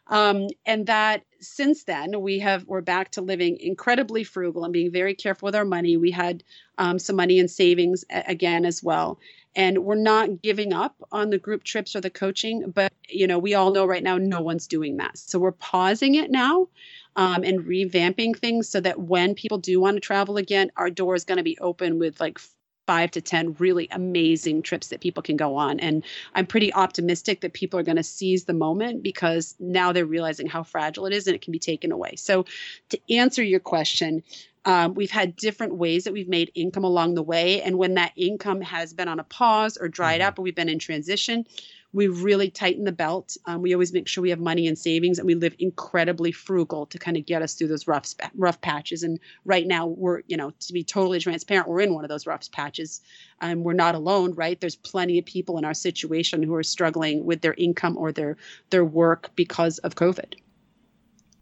um, 0.08 0.48
and 0.66 0.86
that 0.88 1.24
since 1.40 1.84
then 1.84 2.20
we 2.20 2.40
have 2.40 2.64
we're 2.64 2.80
back 2.80 3.12
to 3.12 3.22
living 3.22 3.58
incredibly 3.58 4.24
frugal 4.24 4.64
and 4.64 4.72
being 4.72 4.92
very 4.92 5.14
careful 5.14 5.46
with 5.46 5.54
our 5.54 5.64
money. 5.64 5.96
We 5.96 6.10
had 6.10 6.44
um, 6.76 6.98
some 6.98 7.16
money 7.16 7.38
in 7.38 7.48
savings 7.48 8.04
a- 8.10 8.24
again 8.26 8.64
as 8.64 8.82
well, 8.82 9.20
and 9.54 9.78
we're 9.84 9.94
not 9.94 10.42
giving 10.42 10.72
up 10.72 10.96
on 11.12 11.30
the 11.30 11.38
group 11.38 11.62
trips 11.62 11.94
or 11.94 12.00
the 12.00 12.10
coaching. 12.10 12.70
But 12.74 12.92
you 13.08 13.26
know 13.26 13.38
we 13.38 13.54
all 13.54 13.72
know 13.72 13.86
right 13.86 14.02
now 14.02 14.18
no 14.18 14.40
one's 14.40 14.66
doing 14.66 14.96
that, 14.98 15.16
so 15.16 15.38
we're 15.38 15.52
pausing 15.52 16.16
it 16.16 16.30
now. 16.30 16.68
Um, 17.14 17.44
and 17.44 17.60
revamping 17.60 18.34
things 18.34 18.70
so 18.70 18.80
that 18.80 18.98
when 18.98 19.34
people 19.34 19.58
do 19.58 19.78
want 19.78 19.96
to 19.96 20.00
travel 20.00 20.38
again, 20.38 20.72
our 20.78 20.88
door 20.88 21.14
is 21.14 21.26
going 21.26 21.36
to 21.36 21.42
be 21.42 21.58
open 21.58 21.98
with 21.98 22.18
like 22.20 22.38
five 22.86 23.10
to 23.12 23.20
10 23.20 23.54
really 23.58 23.88
amazing 23.90 24.62
trips 24.62 24.88
that 24.88 25.00
people 25.00 25.22
can 25.22 25.36
go 25.36 25.56
on. 25.56 25.78
And 25.80 26.04
I'm 26.34 26.46
pretty 26.46 26.72
optimistic 26.74 27.40
that 27.40 27.52
people 27.52 27.78
are 27.78 27.84
going 27.84 27.96
to 27.96 28.02
seize 28.02 28.44
the 28.44 28.54
moment 28.54 29.02
because 29.02 29.54
now 29.60 29.92
they're 29.92 30.06
realizing 30.06 30.46
how 30.46 30.62
fragile 30.62 31.06
it 31.06 31.12
is 31.12 31.26
and 31.26 31.34
it 31.34 31.42
can 31.42 31.52
be 31.52 31.58
taken 31.58 31.92
away. 31.92 32.16
So, 32.16 32.44
to 32.90 32.98
answer 33.10 33.42
your 33.42 33.60
question, 33.60 34.22
um, 34.64 34.94
we've 34.94 35.10
had 35.10 35.36
different 35.36 35.76
ways 35.76 36.04
that 36.04 36.12
we've 36.12 36.28
made 36.28 36.52
income 36.54 36.84
along 36.84 37.14
the 37.14 37.22
way. 37.22 37.62
And 37.62 37.78
when 37.78 37.94
that 37.94 38.12
income 38.16 38.60
has 38.60 38.92
been 38.92 39.08
on 39.08 39.18
a 39.18 39.24
pause 39.24 39.76
or 39.76 39.88
dried 39.88 40.20
mm-hmm. 40.20 40.28
up 40.28 40.38
or 40.38 40.42
we've 40.42 40.54
been 40.54 40.68
in 40.68 40.78
transition, 40.78 41.46
we 41.92 42.08
really 42.08 42.50
tighten 42.50 42.84
the 42.84 42.92
belt. 42.92 43.36
Um, 43.44 43.60
we 43.60 43.74
always 43.74 43.92
make 43.92 44.08
sure 44.08 44.22
we 44.22 44.30
have 44.30 44.40
money 44.40 44.66
in 44.66 44.76
savings, 44.76 45.18
and 45.18 45.26
we 45.26 45.34
live 45.34 45.54
incredibly 45.58 46.32
frugal 46.32 46.86
to 46.86 46.98
kind 46.98 47.16
of 47.16 47.26
get 47.26 47.42
us 47.42 47.54
through 47.54 47.68
those 47.68 47.86
rough 47.86 48.14
rough 48.34 48.60
patches. 48.60 49.02
And 49.02 49.20
right 49.44 49.66
now, 49.66 49.86
we're 49.86 50.22
you 50.26 50.36
know 50.36 50.50
to 50.50 50.72
be 50.72 50.84
totally 50.84 51.20
transparent, 51.20 51.68
we're 51.68 51.80
in 51.80 51.94
one 51.94 52.04
of 52.04 52.08
those 52.08 52.26
rough 52.26 52.50
patches. 52.50 53.00
Um, 53.40 53.62
we're 53.62 53.74
not 53.74 53.94
alone, 53.94 54.34
right? 54.34 54.60
There's 54.60 54.76
plenty 54.76 55.18
of 55.18 55.26
people 55.26 55.58
in 55.58 55.64
our 55.64 55.74
situation 55.74 56.42
who 56.42 56.54
are 56.54 56.62
struggling 56.62 57.24
with 57.24 57.42
their 57.42 57.54
income 57.54 57.96
or 57.98 58.12
their 58.12 58.36
their 58.70 58.84
work 58.84 59.30
because 59.36 59.78
of 59.78 59.94
COVID. 59.94 60.34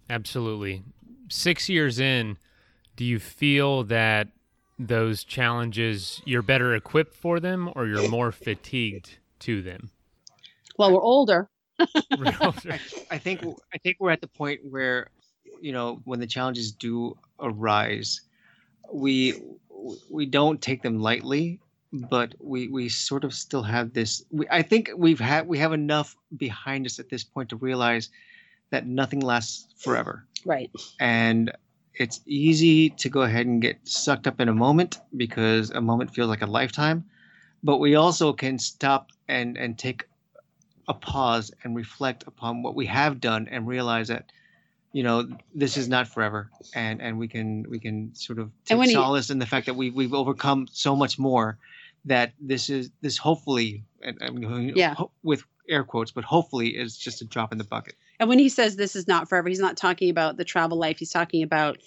Absolutely. 0.09 0.83
Six 1.29 1.69
years 1.69 2.01
in, 2.01 2.37
do 2.97 3.05
you 3.05 3.21
feel 3.21 3.85
that 3.85 4.29
those 4.81 5.23
challenges 5.23 6.21
you're 6.25 6.43
better 6.43 6.75
equipped 6.75 7.15
for 7.15 7.39
them, 7.39 7.71
or 7.77 7.87
you're 7.87 8.09
more 8.09 8.33
fatigued 8.33 9.19
to 9.41 9.63
them? 9.63 9.91
Well, 10.81 10.95
we're 10.95 11.03
older. 11.17 11.51
I, 11.79 12.81
I 13.11 13.19
think 13.19 13.43
I 13.73 13.79
think 13.79 13.97
we're 14.01 14.11
at 14.11 14.21
the 14.21 14.29
point 14.29 14.61
where, 14.69 15.09
you 15.61 15.73
know, 15.73 16.01
when 16.05 16.21
the 16.21 16.27
challenges 16.27 16.73
do 16.73 17.17
arise, 17.39 18.23
we 18.93 19.43
we 20.11 20.27
don't 20.27 20.61
take 20.61 20.83
them 20.83 21.01
lightly, 21.01 21.61
but 21.93 22.35
we 22.41 22.69
we 22.69 22.89
sort 22.89 23.25
of 23.25 23.35
still 23.35 23.63
have 23.63 23.93
this. 23.93 24.25
We, 24.31 24.47
I 24.51 24.63
think 24.63 24.91
we've 24.97 25.21
had 25.21 25.47
we 25.47 25.59
have 25.59 25.73
enough 25.73 26.17
behind 26.37 26.87
us 26.87 26.99
at 26.99 27.09
this 27.09 27.25
point 27.25 27.51
to 27.51 27.57
realize 27.57 28.11
that 28.71 28.87
nothing 28.87 29.21
lasts 29.21 29.67
forever. 29.77 30.27
Right. 30.45 30.71
And 30.99 31.53
it's 31.95 32.21
easy 32.27 32.91
to 32.91 33.09
go 33.09 33.23
ahead 33.23 33.47
and 33.47 33.61
get 33.61 33.77
sucked 33.87 34.27
up 34.27 34.41
in 34.41 34.49
a 34.49 34.55
moment 34.55 35.01
because 35.17 35.71
a 35.71 35.81
moment 35.81 36.15
feels 36.15 36.29
like 36.29 36.43
a 36.43 36.47
lifetime. 36.47 37.05
But 37.63 37.79
we 37.79 37.95
also 37.95 38.33
can 38.33 38.59
stop 38.59 39.11
and 39.29 39.59
and 39.59 39.79
take 39.79 40.05
a 40.91 40.95
pause 40.95 41.53
and 41.63 41.77
reflect 41.77 42.25
upon 42.27 42.65
what 42.65 42.75
we 42.75 42.85
have 42.85 43.21
done 43.21 43.47
and 43.49 43.69
realize 43.69 44.09
that 44.09 44.33
you 44.93 45.05
know 45.05 45.25
this 45.55 45.77
is 45.77 45.89
not 45.89 46.09
forever 46.09 46.51
and 46.75 47.01
and 47.01 47.17
we 47.17 47.29
can 47.29 47.65
we 47.71 47.79
can 47.79 48.13
sort 48.13 48.41
of 48.41 48.51
take 48.65 48.91
solace 48.91 49.29
he, 49.29 49.33
in 49.33 49.39
the 49.39 49.47
fact 49.47 49.67
that 49.67 49.75
we 49.75 49.91
we've 49.91 50.13
overcome 50.13 50.67
so 50.73 50.97
much 50.97 51.17
more 51.17 51.59
that 52.05 52.33
this 52.41 52.69
is 52.69 52.91
this 53.03 53.17
hopefully 53.17 53.85
and, 54.03 54.21
and 54.21 54.77
yeah. 54.77 54.95
Ho- 54.95 55.13
with 55.23 55.45
air 55.69 55.85
quotes 55.85 56.11
but 56.11 56.25
hopefully 56.25 56.71
is 56.71 56.99
just 56.99 57.23
a 57.23 57.25
drop 57.25 57.53
in 57.53 57.59
the 57.59 57.65
bucket 57.65 57.95
and 58.19 58.29
when 58.29 58.41
he 58.41 58.49
says 58.49 58.75
this 58.75 58.97
is 58.97 59.07
not 59.07 59.29
forever 59.29 59.49
he's 59.49 59.61
not 59.61 59.77
talking 59.77 60.11
about 60.11 60.39
the 60.39 60.45
travel 60.45 60.77
life 60.77 60.99
he's 60.99 61.13
talking 61.13 61.45
about 61.45 61.79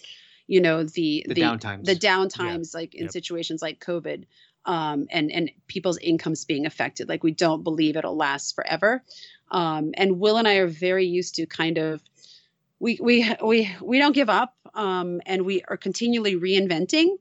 you 0.47 0.61
know 0.61 0.83
the 0.83 1.25
the, 1.27 1.33
the 1.33 1.41
downtimes 1.41 1.83
the 1.83 1.95
downtimes 1.95 2.73
yeah. 2.73 2.79
like 2.79 2.95
in 2.95 3.03
yep. 3.03 3.11
situations 3.11 3.61
like 3.61 3.83
covid 3.83 4.23
um, 4.65 5.07
and 5.11 5.31
and 5.31 5.51
people's 5.67 5.97
incomes 5.97 6.45
being 6.45 6.65
affected. 6.65 7.09
Like 7.09 7.23
we 7.23 7.31
don't 7.31 7.63
believe 7.63 7.95
it'll 7.95 8.15
last 8.15 8.55
forever. 8.55 9.03
Um, 9.51 9.91
and 9.95 10.19
Will 10.19 10.37
and 10.37 10.47
I 10.47 10.55
are 10.55 10.67
very 10.67 11.05
used 11.05 11.35
to 11.35 11.45
kind 11.45 11.77
of 11.77 12.01
we 12.79 12.99
we 13.01 13.29
we 13.43 13.75
we 13.81 13.99
don't 13.99 14.15
give 14.15 14.29
up, 14.29 14.55
um, 14.73 15.21
and 15.25 15.43
we 15.45 15.63
are 15.67 15.77
continually 15.77 16.35
reinventing. 16.35 17.17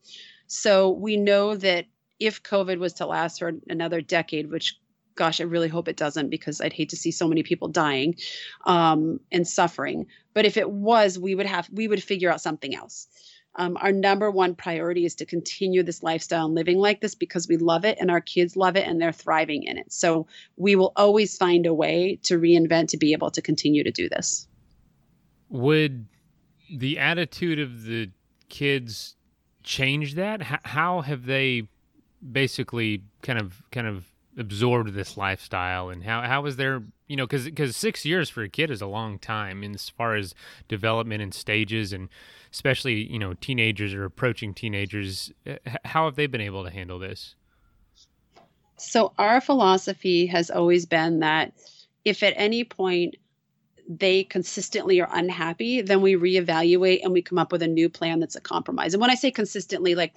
So 0.46 0.90
we 0.90 1.16
know 1.16 1.56
that 1.56 1.86
if 2.18 2.42
COVID 2.42 2.78
was 2.78 2.94
to 2.94 3.06
last 3.06 3.38
for 3.38 3.52
another 3.68 4.00
decade, 4.00 4.50
which 4.50 4.78
gosh, 5.14 5.40
I 5.40 5.44
really 5.44 5.68
hope 5.68 5.88
it 5.88 5.96
doesn't 5.96 6.30
because 6.30 6.60
I'd 6.60 6.72
hate 6.72 6.90
to 6.90 6.96
see 6.96 7.10
so 7.10 7.28
many 7.28 7.42
people 7.42 7.68
dying 7.68 8.16
um, 8.64 9.20
and 9.30 9.46
suffering. 9.46 10.06
But 10.32 10.46
if 10.46 10.56
it 10.56 10.70
was, 10.70 11.18
we 11.18 11.34
would 11.34 11.46
have 11.46 11.68
we 11.70 11.88
would 11.88 12.02
figure 12.02 12.30
out 12.30 12.40
something 12.40 12.74
else 12.74 13.08
um, 13.54 13.76
our 13.80 13.92
number 13.92 14.30
one 14.30 14.54
priority 14.54 15.04
is 15.04 15.14
to 15.16 15.26
continue 15.26 15.82
this 15.82 16.02
lifestyle 16.02 16.46
and 16.46 16.54
living 16.54 16.78
like 16.78 17.00
this 17.00 17.14
because 17.14 17.48
we 17.48 17.58
love 17.58 17.84
it 17.84 17.98
and 18.00 18.10
our 18.10 18.20
kids 18.20 18.56
love 18.56 18.76
it 18.76 18.86
and 18.86 19.00
they're 19.00 19.12
thriving 19.12 19.64
in 19.64 19.76
it. 19.76 19.92
So 19.92 20.26
we 20.56 20.74
will 20.74 20.92
always 20.96 21.36
find 21.36 21.66
a 21.66 21.74
way 21.74 22.18
to 22.24 22.38
reinvent 22.38 22.88
to 22.88 22.96
be 22.96 23.12
able 23.12 23.30
to 23.32 23.42
continue 23.42 23.84
to 23.84 23.90
do 23.90 24.08
this. 24.08 24.48
Would 25.50 26.06
the 26.74 26.98
attitude 26.98 27.58
of 27.58 27.84
the 27.84 28.10
kids 28.48 29.16
change 29.62 30.14
that? 30.14 30.42
how 30.42 31.02
have 31.02 31.26
they 31.26 31.68
basically 32.30 33.02
kind 33.22 33.38
of 33.38 33.62
kind 33.70 33.86
of 33.86 34.11
absorbed 34.38 34.94
this 34.94 35.16
lifestyle 35.16 35.90
and 35.90 36.04
how 36.04 36.22
how 36.22 36.40
was 36.40 36.56
their 36.56 36.82
you 37.06 37.16
know 37.16 37.26
because 37.26 37.44
because 37.44 37.76
six 37.76 38.04
years 38.04 38.30
for 38.30 38.42
a 38.42 38.48
kid 38.48 38.70
is 38.70 38.80
a 38.80 38.86
long 38.86 39.18
time 39.18 39.62
in 39.62 39.74
as 39.74 39.90
far 39.90 40.14
as 40.14 40.34
development 40.68 41.22
and 41.22 41.34
stages 41.34 41.92
and 41.92 42.08
especially 42.50 43.10
you 43.12 43.18
know 43.18 43.34
teenagers 43.34 43.92
or 43.92 44.04
approaching 44.04 44.54
teenagers 44.54 45.32
uh, 45.46 45.56
how 45.84 46.06
have 46.06 46.16
they 46.16 46.26
been 46.26 46.40
able 46.40 46.64
to 46.64 46.70
handle 46.70 46.98
this 46.98 47.34
so 48.78 49.12
our 49.18 49.40
philosophy 49.40 50.26
has 50.26 50.50
always 50.50 50.86
been 50.86 51.20
that 51.20 51.52
if 52.04 52.22
at 52.22 52.32
any 52.36 52.64
point 52.64 53.16
they 53.88 54.24
consistently 54.24 55.00
are 55.00 55.08
unhappy, 55.12 55.82
then 55.82 56.00
we 56.00 56.14
reevaluate 56.14 57.02
and 57.02 57.12
we 57.12 57.22
come 57.22 57.38
up 57.38 57.52
with 57.52 57.62
a 57.62 57.68
new 57.68 57.88
plan 57.88 58.20
that's 58.20 58.36
a 58.36 58.40
compromise. 58.40 58.94
And 58.94 59.00
when 59.00 59.10
I 59.10 59.14
say 59.14 59.30
consistently, 59.30 59.94
like 59.94 60.14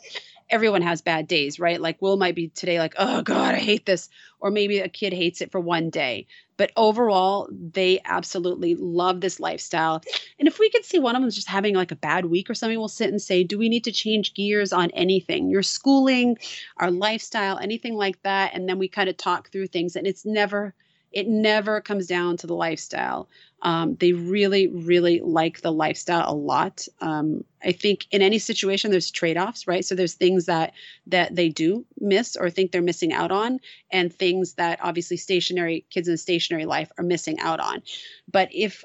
everyone 0.50 0.82
has 0.82 1.02
bad 1.02 1.28
days, 1.28 1.60
right? 1.60 1.82
Like 1.82 2.02
Will 2.02 2.18
might 2.18 2.36
be 2.36 2.50
today 2.50 2.80
like, 2.80 2.94
oh 2.98 3.22
God, 3.22 3.56
I 3.56 3.60
hate 3.60 3.86
this. 3.86 4.10
Or 4.40 4.52
maybe 4.52 4.80
a 4.80 4.90
kid 4.90 5.14
hates 5.14 5.42
it 5.42 5.52
for 5.52 5.60
one 5.60 5.90
day. 5.90 6.28
But 6.58 6.72
overall, 6.78 7.50
they 7.52 8.00
absolutely 8.06 8.76
love 8.76 9.22
this 9.22 9.40
lifestyle. 9.40 10.02
And 10.38 10.48
if 10.48 10.60
we 10.60 10.70
could 10.70 10.86
see 10.86 11.00
one 11.00 11.16
of 11.16 11.22
them 11.22 11.32
just 11.32 11.50
having 11.50 11.74
like 11.74 11.92
a 11.92 11.96
bad 11.96 12.26
week 12.26 12.50
or 12.50 12.54
something, 12.54 12.78
we'll 12.78 12.88
sit 12.88 13.10
and 13.10 13.22
say, 13.22 13.44
do 13.44 13.58
we 13.58 13.70
need 13.70 13.84
to 13.86 13.92
change 13.92 14.36
gears 14.36 14.72
on 14.72 14.92
anything? 14.92 15.50
Your 15.50 15.64
schooling, 15.64 16.38
our 16.78 16.92
lifestyle, 16.92 17.58
anything 17.58 17.96
like 17.96 18.22
that. 18.24 18.54
And 18.54 18.70
then 18.70 18.78
we 18.78 18.88
kind 18.88 19.10
of 19.10 19.18
talk 19.18 19.52
through 19.52 19.68
things. 19.68 19.96
And 19.96 20.06
it's 20.06 20.26
never 20.26 20.76
it 21.16 21.28
never 21.28 21.82
comes 21.82 22.08
down 22.08 22.38
to 22.38 22.46
the 22.46 22.54
lifestyle. 22.54 23.30
Um, 23.62 23.96
they 23.96 24.12
really, 24.12 24.68
really 24.68 25.22
like 25.22 25.62
the 25.62 25.72
lifestyle 25.72 26.32
a 26.32 26.36
lot. 26.36 26.88
Um, 27.02 27.46
I 27.64 27.72
think 27.72 28.06
in 28.12 28.22
any 28.22 28.38
situation, 28.38 28.92
there's 28.92 29.10
trade-offs, 29.10 29.66
right? 29.66 29.84
So 29.84 29.96
there's 29.96 30.14
things 30.14 30.46
that 30.46 30.74
that 31.08 31.34
they 31.34 31.50
do 31.50 31.86
miss 32.00 32.36
or 32.36 32.50
think 32.50 32.72
they're 32.72 32.82
missing 32.84 33.14
out 33.14 33.32
on, 33.32 33.60
and 33.92 34.14
things 34.14 34.54
that 34.56 34.80
obviously 34.84 35.18
stationary 35.18 35.86
kids 35.90 36.08
in 36.08 36.14
a 36.14 36.18
stationary 36.18 36.66
life 36.66 36.92
are 37.00 37.04
missing 37.04 37.40
out 37.40 37.62
on. 37.62 37.82
But 38.30 38.50
if 38.52 38.84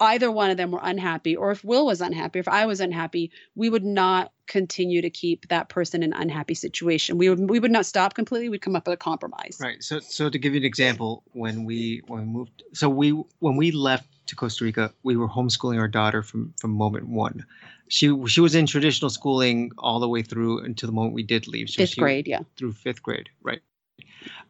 either 0.00 0.30
one 0.30 0.50
of 0.50 0.56
them 0.56 0.70
were 0.70 0.80
unhappy, 0.82 1.36
or 1.36 1.50
if 1.50 1.64
Will 1.64 1.86
was 1.86 2.00
unhappy, 2.00 2.38
or 2.38 2.40
if 2.40 2.48
I 2.48 2.66
was 2.66 2.80
unhappy, 2.80 3.30
we 3.54 3.68
would 3.68 3.84
not 3.84 4.32
continue 4.46 5.02
to 5.02 5.10
keep 5.10 5.48
that 5.48 5.68
person 5.68 6.02
in 6.02 6.12
an 6.12 6.20
unhappy 6.20 6.54
situation. 6.54 7.18
We 7.18 7.28
would 7.28 7.50
we 7.50 7.60
would 7.60 7.70
not 7.70 7.86
stop 7.86 8.14
completely. 8.14 8.48
We'd 8.48 8.62
come 8.62 8.76
up 8.76 8.86
with 8.86 8.94
a 8.94 8.98
compromise. 8.98 9.58
Right. 9.60 9.82
So 9.82 10.00
so 10.00 10.30
to 10.30 10.38
give 10.38 10.54
you 10.54 10.60
an 10.60 10.64
example, 10.64 11.22
when 11.32 11.64
we 11.64 12.02
when 12.06 12.20
we 12.20 12.26
moved, 12.26 12.62
so 12.72 12.88
we 12.88 13.10
when 13.40 13.56
we 13.56 13.70
left 13.70 14.08
to 14.28 14.36
Costa 14.36 14.64
Rica, 14.64 14.92
we 15.02 15.16
were 15.16 15.28
homeschooling 15.28 15.78
our 15.78 15.88
daughter 15.88 16.22
from 16.22 16.54
from 16.58 16.72
moment 16.72 17.08
one. 17.08 17.44
She 17.88 18.14
she 18.26 18.40
was 18.40 18.54
in 18.54 18.66
traditional 18.66 19.10
schooling 19.10 19.72
all 19.78 20.00
the 20.00 20.08
way 20.08 20.22
through 20.22 20.64
until 20.64 20.88
the 20.88 20.92
moment 20.92 21.14
we 21.14 21.22
did 21.22 21.48
leave. 21.48 21.70
So 21.70 21.82
fifth 21.82 21.96
grade, 21.96 22.28
yeah. 22.28 22.40
Through 22.56 22.72
fifth 22.72 23.02
grade, 23.02 23.30
right. 23.42 23.62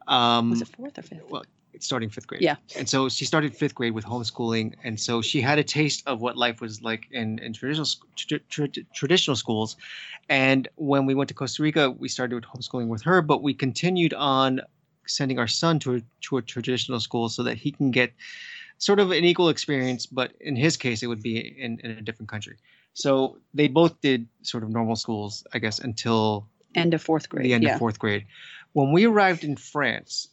Um, 0.06 0.50
was 0.50 0.62
it 0.62 0.68
fourth 0.68 0.98
or 0.98 1.02
fifth? 1.02 1.22
Well, 1.28 1.44
starting 1.80 2.10
fifth 2.10 2.26
grade. 2.26 2.42
Yeah. 2.42 2.56
And 2.76 2.88
so 2.88 3.08
she 3.08 3.24
started 3.24 3.54
fifth 3.54 3.74
grade 3.74 3.92
with 3.92 4.04
homeschooling, 4.04 4.74
and 4.84 4.98
so 4.98 5.22
she 5.22 5.40
had 5.40 5.58
a 5.58 5.64
taste 5.64 6.02
of 6.06 6.20
what 6.20 6.36
life 6.36 6.60
was 6.60 6.82
like 6.82 7.06
in 7.10 7.38
in 7.38 7.52
traditional 7.52 7.86
tra- 8.16 8.40
tra- 8.48 8.68
traditional 8.94 9.36
schools. 9.36 9.76
And 10.28 10.68
when 10.76 11.06
we 11.06 11.14
went 11.14 11.28
to 11.28 11.34
Costa 11.34 11.62
Rica, 11.62 11.90
we 11.90 12.08
started 12.08 12.34
with 12.34 12.44
homeschooling 12.44 12.88
with 12.88 13.02
her, 13.02 13.22
but 13.22 13.42
we 13.42 13.54
continued 13.54 14.14
on 14.14 14.60
sending 15.06 15.38
our 15.38 15.48
son 15.48 15.78
to 15.80 15.96
a, 15.96 16.00
to 16.20 16.36
a 16.36 16.42
traditional 16.42 17.00
school 17.00 17.28
so 17.28 17.42
that 17.42 17.56
he 17.56 17.72
can 17.72 17.90
get 17.90 18.12
sort 18.78 19.00
of 19.00 19.10
an 19.10 19.24
equal 19.24 19.48
experience, 19.48 20.06
but 20.06 20.32
in 20.40 20.54
his 20.54 20.76
case, 20.76 21.02
it 21.02 21.06
would 21.06 21.22
be 21.22 21.38
in, 21.38 21.80
in 21.80 21.90
a 21.92 22.00
different 22.02 22.28
country. 22.28 22.56
So 22.94 23.38
they 23.54 23.68
both 23.68 24.00
did 24.00 24.26
sort 24.42 24.62
of 24.62 24.70
normal 24.70 24.96
schools, 24.96 25.44
I 25.52 25.58
guess, 25.58 25.78
until 25.78 26.48
end 26.74 26.94
of 26.94 27.02
fourth 27.02 27.28
grade. 27.28 27.44
The 27.44 27.54
end 27.54 27.64
yeah. 27.64 27.74
of 27.74 27.78
fourth 27.78 27.98
grade. 27.98 28.26
When 28.72 28.92
we 28.92 29.06
arrived 29.06 29.44
in 29.44 29.56
France, 29.56 30.28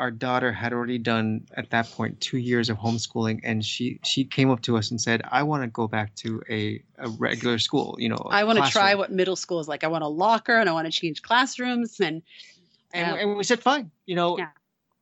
our 0.00 0.10
daughter 0.10 0.50
had 0.50 0.72
already 0.72 0.96
done 0.96 1.46
at 1.58 1.68
that 1.70 1.88
point 1.90 2.18
two 2.22 2.38
years 2.38 2.70
of 2.70 2.78
homeschooling 2.78 3.38
and 3.44 3.62
she 3.62 4.00
she 4.02 4.24
came 4.24 4.50
up 4.50 4.62
to 4.62 4.78
us 4.78 4.90
and 4.90 4.98
said 4.98 5.20
i 5.30 5.42
want 5.42 5.62
to 5.62 5.68
go 5.68 5.86
back 5.86 6.14
to 6.14 6.42
a, 6.48 6.82
a 6.98 7.08
regular 7.10 7.58
school 7.58 7.94
you 7.98 8.08
know 8.08 8.16
i 8.30 8.42
want 8.42 8.58
to 8.58 8.70
try 8.70 8.94
what 8.94 9.12
middle 9.12 9.36
school 9.36 9.60
is 9.60 9.68
like 9.68 9.84
i 9.84 9.86
want 9.86 10.02
a 10.02 10.08
locker 10.08 10.58
and 10.58 10.70
i 10.70 10.72
want 10.72 10.86
to 10.86 10.90
change 10.90 11.20
classrooms 11.20 12.00
and 12.00 12.22
and, 12.94 13.18
and 13.18 13.36
we 13.36 13.44
said 13.44 13.60
fine 13.60 13.90
you 14.06 14.16
know 14.16 14.38
yeah. 14.38 14.48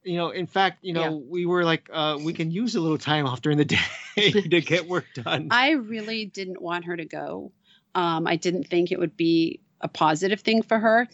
you 0.03 0.16
know 0.16 0.30
in 0.30 0.49
fact 0.49 0.78
you 0.82 0.92
know 0.92 1.03
yeah. 1.03 1.11
we 1.30 1.46
were 1.46 1.64
like 1.64 1.88
uh, 1.92 2.18
we 2.20 2.32
can 2.32 2.51
use 2.51 2.74
a 2.74 2.80
little 2.80 2.99
time 2.99 3.24
off 3.24 3.40
during 3.40 3.57
the 3.57 3.64
day 3.76 3.78
to 4.16 4.61
get 4.61 4.88
work 4.88 5.07
done 5.14 5.46
i 5.53 5.70
really 5.70 6.24
didn't 6.24 6.61
want 6.61 6.84
her 6.84 6.96
to 6.96 7.05
go 7.05 7.53
um, 7.94 8.26
i 8.26 8.34
didn't 8.34 8.64
think 8.64 8.90
it 8.90 8.99
would 8.99 9.16
be 9.16 9.61
a 9.80 9.86
positive 9.86 10.40
thing 10.40 10.61
for 10.61 10.80
her 10.80 11.07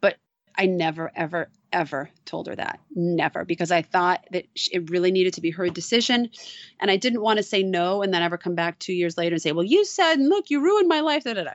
but 0.00 0.16
i 0.54 0.66
never 0.66 1.10
ever 1.16 1.50
ever 1.72 2.10
told 2.24 2.46
her 2.46 2.56
that. 2.56 2.80
Never, 2.94 3.44
because 3.44 3.70
I 3.70 3.82
thought 3.82 4.24
that 4.32 4.46
it 4.72 4.90
really 4.90 5.10
needed 5.10 5.34
to 5.34 5.40
be 5.40 5.50
her 5.50 5.68
decision. 5.68 6.30
And 6.80 6.90
I 6.90 6.96
didn't 6.96 7.22
want 7.22 7.38
to 7.38 7.42
say 7.42 7.62
no 7.62 8.02
and 8.02 8.12
then 8.12 8.22
ever 8.22 8.38
come 8.38 8.54
back 8.54 8.78
two 8.78 8.92
years 8.92 9.16
later 9.16 9.34
and 9.34 9.42
say, 9.42 9.52
well, 9.52 9.64
you 9.64 9.84
said, 9.84 10.20
look, 10.20 10.50
you 10.50 10.62
ruined 10.62 10.88
my 10.88 11.00
life. 11.00 11.24
Da, 11.24 11.34
da, 11.34 11.44
da. 11.44 11.52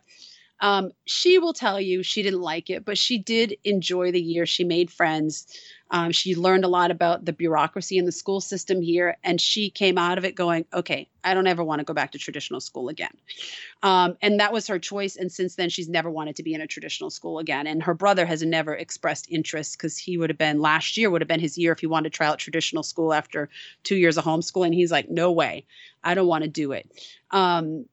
Um, 0.61 0.91
she 1.05 1.37
will 1.37 1.53
tell 1.53 1.81
you 1.81 2.01
she 2.01 2.23
didn't 2.23 2.41
like 2.41 2.69
it, 2.69 2.85
but 2.85 2.97
she 2.97 3.17
did 3.17 3.57
enjoy 3.63 4.11
the 4.11 4.21
year. 4.21 4.45
She 4.45 4.63
made 4.63 4.89
friends. 4.89 5.47
Um, 5.91 6.11
she 6.11 6.35
learned 6.35 6.65
a 6.65 6.67
lot 6.67 6.91
about 6.91 7.25
the 7.25 7.33
bureaucracy 7.33 7.97
in 7.97 8.05
the 8.05 8.11
school 8.11 8.41
system 8.41 8.81
here, 8.81 9.17
and 9.23 9.39
she 9.39 9.69
came 9.69 9.97
out 9.97 10.17
of 10.17 10.25
it 10.25 10.35
going, 10.35 10.65
okay, 10.73 11.09
I 11.23 11.33
don't 11.33 11.47
ever 11.47 11.63
want 11.63 11.79
to 11.79 11.85
go 11.85 11.93
back 11.93 12.11
to 12.11 12.17
traditional 12.17 12.59
school 12.59 12.89
again. 12.89 13.15
Um, 13.83 14.17
and 14.21 14.39
that 14.39 14.51
was 14.51 14.67
her 14.67 14.79
choice. 14.79 15.15
And 15.15 15.31
since 15.31 15.55
then, 15.55 15.69
she's 15.69 15.87
never 15.87 16.09
wanted 16.09 16.35
to 16.37 16.43
be 16.43 16.53
in 16.53 16.61
a 16.61 16.67
traditional 16.67 17.09
school 17.09 17.39
again. 17.39 17.67
And 17.67 17.83
her 17.83 17.93
brother 17.93 18.25
has 18.25 18.41
never 18.43 18.73
expressed 18.73 19.27
interest 19.29 19.77
because 19.77 19.97
he 19.97 20.17
would 20.17 20.29
have 20.29 20.37
been 20.37 20.59
last 20.59 20.97
year, 20.97 21.09
would 21.09 21.21
have 21.21 21.27
been 21.27 21.39
his 21.39 21.57
year 21.57 21.71
if 21.71 21.79
he 21.79 21.87
wanted 21.87 22.11
to 22.11 22.17
try 22.17 22.27
out 22.27 22.39
traditional 22.39 22.83
school 22.83 23.13
after 23.13 23.49
two 23.83 23.95
years 23.95 24.17
of 24.17 24.25
homeschooling. 24.25 24.73
He's 24.73 24.91
like, 24.91 25.09
no 25.09 25.31
way, 25.31 25.65
I 26.03 26.13
don't 26.13 26.27
want 26.27 26.43
to 26.43 26.49
do 26.49 26.71
it. 26.71 26.89
Um, 27.31 27.85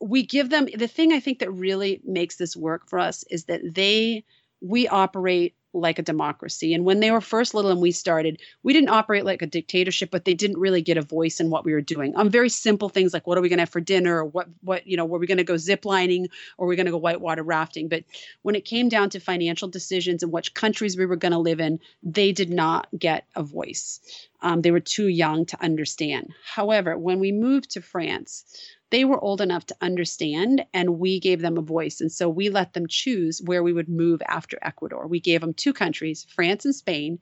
we 0.00 0.24
give 0.24 0.50
them 0.50 0.66
the 0.74 0.88
thing 0.88 1.12
I 1.12 1.20
think 1.20 1.38
that 1.38 1.52
really 1.52 2.00
makes 2.04 2.36
this 2.36 2.56
work 2.56 2.88
for 2.88 2.98
us 2.98 3.24
is 3.30 3.44
that 3.44 3.60
they 3.62 4.24
we 4.60 4.88
operate 4.88 5.54
like 5.72 5.98
a 5.98 6.02
democracy. 6.02 6.74
And 6.74 6.84
when 6.84 7.00
they 7.00 7.10
were 7.10 7.20
first 7.20 7.54
little 7.54 7.70
and 7.70 7.80
we 7.80 7.92
started, 7.92 8.40
we 8.62 8.72
didn't 8.72 8.90
operate 8.90 9.24
like 9.24 9.42
a 9.42 9.46
dictatorship, 9.46 10.10
but 10.10 10.24
they 10.24 10.34
didn't 10.34 10.58
really 10.58 10.82
get 10.82 10.96
a 10.96 11.02
voice 11.02 11.40
in 11.40 11.50
what 11.50 11.64
we 11.64 11.72
were 11.72 11.80
doing. 11.80 12.14
On 12.16 12.28
very 12.28 12.48
simple 12.48 12.88
things 12.88 13.12
like 13.12 13.26
what 13.26 13.38
are 13.38 13.40
we 13.40 13.48
going 13.48 13.58
to 13.58 13.62
have 13.62 13.70
for 13.70 13.80
dinner 13.80 14.18
or 14.18 14.24
what 14.24 14.48
what 14.62 14.86
you 14.86 14.96
know, 14.96 15.04
were 15.04 15.18
we 15.18 15.26
going 15.26 15.38
to 15.38 15.44
go 15.44 15.56
zip 15.56 15.84
lining 15.84 16.28
or 16.58 16.66
we 16.66 16.76
going 16.76 16.86
to 16.86 16.92
go 16.92 16.98
whitewater 16.98 17.42
rafting? 17.42 17.88
But 17.88 18.04
when 18.42 18.54
it 18.54 18.64
came 18.64 18.88
down 18.88 19.10
to 19.10 19.20
financial 19.20 19.68
decisions 19.68 20.22
and 20.22 20.32
which 20.32 20.54
countries 20.54 20.96
we 20.96 21.06
were 21.06 21.16
going 21.16 21.32
to 21.32 21.38
live 21.38 21.60
in, 21.60 21.80
they 22.02 22.32
did 22.32 22.50
not 22.50 22.88
get 22.98 23.26
a 23.34 23.42
voice. 23.42 24.00
Um, 24.42 24.60
they 24.60 24.72
were 24.72 24.80
too 24.80 25.08
young 25.08 25.46
to 25.46 25.62
understand. 25.62 26.32
However, 26.44 26.98
when 26.98 27.20
we 27.20 27.32
moved 27.32 27.70
to 27.70 27.80
France, 27.80 28.44
they 28.92 29.04
were 29.04 29.18
old 29.18 29.40
enough 29.40 29.66
to 29.66 29.76
understand 29.80 30.64
and 30.72 31.00
we 31.00 31.18
gave 31.18 31.40
them 31.40 31.58
a 31.58 31.62
voice 31.62 32.00
and 32.00 32.12
so 32.12 32.28
we 32.28 32.48
let 32.48 32.74
them 32.74 32.86
choose 32.86 33.42
where 33.42 33.62
we 33.62 33.72
would 33.72 33.88
move 33.88 34.22
after 34.28 34.58
ecuador 34.62 35.06
we 35.08 35.18
gave 35.18 35.40
them 35.40 35.54
two 35.54 35.72
countries 35.72 36.26
france 36.32 36.64
and 36.64 36.74
spain 36.74 37.18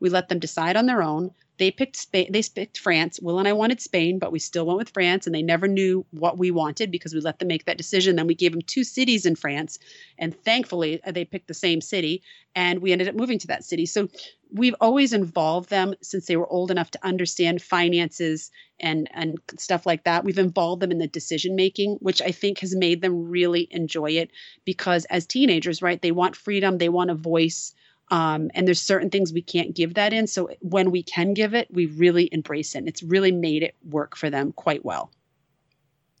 we 0.00 0.08
let 0.08 0.28
them 0.28 0.38
decide 0.38 0.76
on 0.76 0.86
their 0.86 1.02
own 1.02 1.30
they 1.58 1.72
picked 1.72 1.96
Spain. 1.96 2.30
They 2.30 2.42
picked 2.42 2.78
France. 2.78 3.20
Will 3.20 3.38
and 3.38 3.48
I 3.48 3.52
wanted 3.52 3.80
Spain, 3.80 4.18
but 4.18 4.32
we 4.32 4.38
still 4.38 4.64
went 4.64 4.78
with 4.78 4.90
France, 4.90 5.26
and 5.26 5.34
they 5.34 5.42
never 5.42 5.66
knew 5.66 6.06
what 6.12 6.38
we 6.38 6.50
wanted 6.50 6.90
because 6.90 7.12
we 7.12 7.20
let 7.20 7.40
them 7.40 7.48
make 7.48 7.66
that 7.66 7.76
decision. 7.76 8.16
Then 8.16 8.28
we 8.28 8.34
gave 8.34 8.52
them 8.52 8.62
two 8.62 8.84
cities 8.84 9.26
in 9.26 9.34
France, 9.34 9.78
and 10.18 10.40
thankfully 10.44 11.02
uh, 11.04 11.10
they 11.10 11.24
picked 11.24 11.48
the 11.48 11.54
same 11.54 11.80
city, 11.80 12.22
and 12.54 12.80
we 12.80 12.92
ended 12.92 13.08
up 13.08 13.16
moving 13.16 13.38
to 13.40 13.48
that 13.48 13.64
city. 13.64 13.86
So 13.86 14.08
we've 14.52 14.74
always 14.80 15.12
involved 15.12 15.70
them 15.70 15.94
since 16.02 16.26
they 16.26 16.36
were 16.36 16.46
old 16.46 16.70
enough 16.70 16.90
to 16.92 17.06
understand 17.06 17.62
finances 17.62 18.50
and 18.80 19.08
and 19.12 19.38
stuff 19.58 19.86
like 19.86 20.04
that. 20.04 20.24
We've 20.24 20.38
involved 20.38 20.82
them 20.82 20.90
in 20.90 20.98
the 20.98 21.06
decision 21.06 21.56
making, 21.56 21.96
which 22.00 22.22
I 22.22 22.30
think 22.30 22.60
has 22.60 22.74
made 22.74 23.02
them 23.02 23.28
really 23.28 23.68
enjoy 23.70 24.12
it 24.12 24.30
because 24.64 25.04
as 25.06 25.26
teenagers, 25.26 25.82
right, 25.82 26.00
they 26.00 26.12
want 26.12 26.36
freedom, 26.36 26.78
they 26.78 26.88
want 26.88 27.10
a 27.10 27.14
voice 27.14 27.74
um, 28.10 28.50
and 28.54 28.66
there's 28.66 28.80
certain 28.80 29.10
things 29.10 29.32
we 29.32 29.42
can't 29.42 29.74
give 29.74 29.94
that 29.94 30.12
in. 30.12 30.26
So 30.26 30.50
when 30.60 30.90
we 30.90 31.02
can 31.02 31.34
give 31.34 31.54
it, 31.54 31.68
we 31.70 31.86
really 31.86 32.28
embrace 32.32 32.74
it. 32.74 32.78
And 32.78 32.88
it's 32.88 33.02
really 33.02 33.32
made 33.32 33.62
it 33.62 33.76
work 33.84 34.16
for 34.16 34.30
them 34.30 34.52
quite 34.52 34.84
well. 34.84 35.10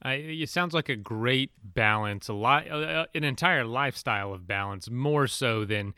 It 0.04 0.48
sounds 0.48 0.74
like 0.74 0.88
a 0.88 0.96
great 0.96 1.50
balance, 1.62 2.28
a 2.28 2.32
lot, 2.32 2.70
uh, 2.70 3.06
an 3.14 3.24
entire 3.24 3.64
lifestyle 3.64 4.32
of 4.32 4.46
balance, 4.46 4.88
more 4.88 5.26
so 5.26 5.64
than 5.64 5.92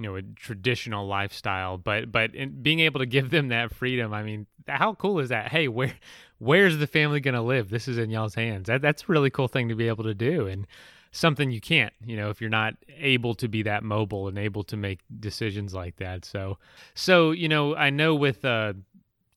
you 0.00 0.08
know 0.08 0.16
a 0.16 0.22
traditional 0.22 1.06
lifestyle. 1.06 1.76
But 1.76 2.10
but 2.10 2.32
being 2.62 2.80
able 2.80 3.00
to 3.00 3.06
give 3.06 3.30
them 3.30 3.48
that 3.48 3.74
freedom, 3.74 4.14
I 4.14 4.22
mean, 4.22 4.46
how 4.66 4.94
cool 4.94 5.18
is 5.18 5.28
that? 5.28 5.50
Hey, 5.50 5.68
where 5.68 5.92
where's 6.38 6.78
the 6.78 6.86
family 6.86 7.20
going 7.20 7.34
to 7.34 7.42
live? 7.42 7.68
This 7.68 7.86
is 7.86 7.98
in 7.98 8.08
y'all's 8.08 8.34
hands. 8.34 8.66
That 8.66 8.80
that's 8.80 9.02
a 9.02 9.06
really 9.08 9.28
cool 9.28 9.48
thing 9.48 9.68
to 9.68 9.74
be 9.74 9.88
able 9.88 10.04
to 10.04 10.14
do. 10.14 10.46
And 10.46 10.66
something 11.12 11.50
you 11.50 11.60
can't, 11.60 11.92
you 12.04 12.16
know, 12.16 12.30
if 12.30 12.40
you're 12.40 12.48
not 12.48 12.74
able 12.96 13.34
to 13.34 13.48
be 13.48 13.62
that 13.64 13.82
mobile 13.82 14.28
and 14.28 14.38
able 14.38 14.62
to 14.64 14.76
make 14.76 15.00
decisions 15.18 15.74
like 15.74 15.96
that. 15.96 16.24
So, 16.24 16.56
so 16.94 17.32
you 17.32 17.48
know, 17.48 17.76
I 17.76 17.90
know 17.90 18.14
with 18.14 18.44
uh, 18.44 18.72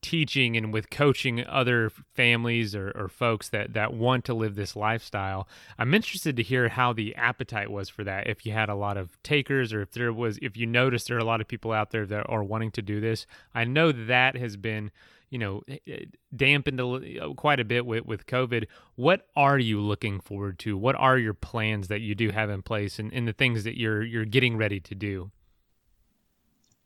teaching 0.03 0.55
and 0.55 0.71
with 0.71 0.91
coaching 0.91 1.43
other 1.47 1.91
families 2.13 2.75
or, 2.75 2.91
or 2.91 3.07
folks 3.07 3.49
that, 3.49 3.73
that 3.73 3.93
want 3.93 4.25
to 4.25 4.33
live 4.33 4.55
this 4.55 4.75
lifestyle. 4.75 5.47
I'm 5.79 5.93
interested 5.93 6.35
to 6.35 6.43
hear 6.43 6.69
how 6.69 6.93
the 6.93 7.15
appetite 7.15 7.71
was 7.71 7.89
for 7.89 8.03
that. 8.03 8.27
If 8.27 8.45
you 8.45 8.51
had 8.51 8.69
a 8.69 8.75
lot 8.75 8.97
of 8.97 9.21
takers, 9.23 9.73
or 9.73 9.81
if 9.81 9.91
there 9.91 10.13
was, 10.13 10.37
if 10.41 10.55
you 10.55 10.67
noticed 10.67 11.07
there 11.07 11.17
are 11.17 11.21
a 11.21 11.25
lot 11.25 11.41
of 11.41 11.47
people 11.47 11.71
out 11.71 11.89
there 11.89 12.05
that 12.05 12.25
are 12.29 12.43
wanting 12.43 12.71
to 12.71 12.81
do 12.81 12.99
this. 12.99 13.25
I 13.55 13.63
know 13.63 13.91
that 13.91 14.35
has 14.35 14.57
been 14.57 14.91
you 15.29 15.39
know 15.39 15.63
eh, 15.67 15.77
eh, 15.87 16.05
dampened 16.35 16.79
a, 16.79 17.33
quite 17.33 17.59
a 17.59 17.65
bit 17.65 17.87
with, 17.87 18.05
with 18.05 18.27
covid 18.27 18.67
what 18.95 19.27
are 19.35 19.57
you 19.57 19.81
looking 19.81 20.19
forward 20.19 20.59
to 20.59 20.77
what 20.77 20.95
are 20.95 21.17
your 21.17 21.33
plans 21.33 21.87
that 21.87 22.01
you 22.01 22.13
do 22.13 22.29
have 22.29 22.51
in 22.51 22.61
place 22.61 22.99
and, 22.99 23.11
and 23.11 23.27
the 23.27 23.33
things 23.33 23.63
that 23.63 23.75
you're 23.75 24.03
you're 24.03 24.25
getting 24.25 24.55
ready 24.55 24.79
to 24.79 24.93
do 24.93 25.31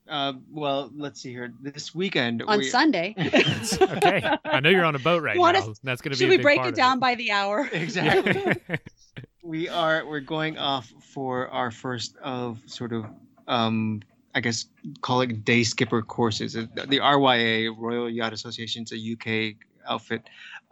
uh, 0.08 0.32
well, 0.50 0.90
let's 0.96 1.20
see 1.20 1.30
here. 1.30 1.52
This 1.60 1.94
weekend 1.94 2.42
on 2.42 2.58
we... 2.58 2.64
Sunday. 2.70 3.14
okay, 3.80 4.36
I 4.44 4.60
know 4.60 4.70
you're 4.70 4.84
on 4.84 4.94
a 4.94 5.00
boat 5.00 5.22
right 5.22 5.36
now. 5.36 5.52
To, 5.52 5.74
That's 5.82 6.00
going 6.00 6.12
to 6.12 6.18
be. 6.18 6.24
Should 6.24 6.30
we 6.30 6.38
break 6.38 6.64
it 6.64 6.74
down 6.74 6.98
it. 6.98 7.00
by 7.00 7.14
the 7.14 7.30
hour? 7.30 7.68
Exactly. 7.78 8.56
we 9.42 9.68
are. 9.68 10.06
We're 10.06 10.20
going 10.20 10.58
off 10.58 10.92
for 11.00 11.48
our 11.48 11.70
first 11.70 12.16
of 12.22 12.60
sort 12.66 12.92
of 12.92 13.06
um, 13.46 14.02
I 14.34 14.40
guess 14.40 14.66
call 15.00 15.20
it 15.20 15.44
day 15.44 15.62
skipper 15.62 16.02
courses. 16.02 16.56
Uh, 16.56 16.66
the 16.86 16.98
RYA 16.98 17.74
Royal 17.76 18.10
Yacht 18.10 18.32
Association 18.32 18.84
is 18.84 18.92
a 18.92 19.12
UK 19.12 19.56
outfit. 19.88 20.22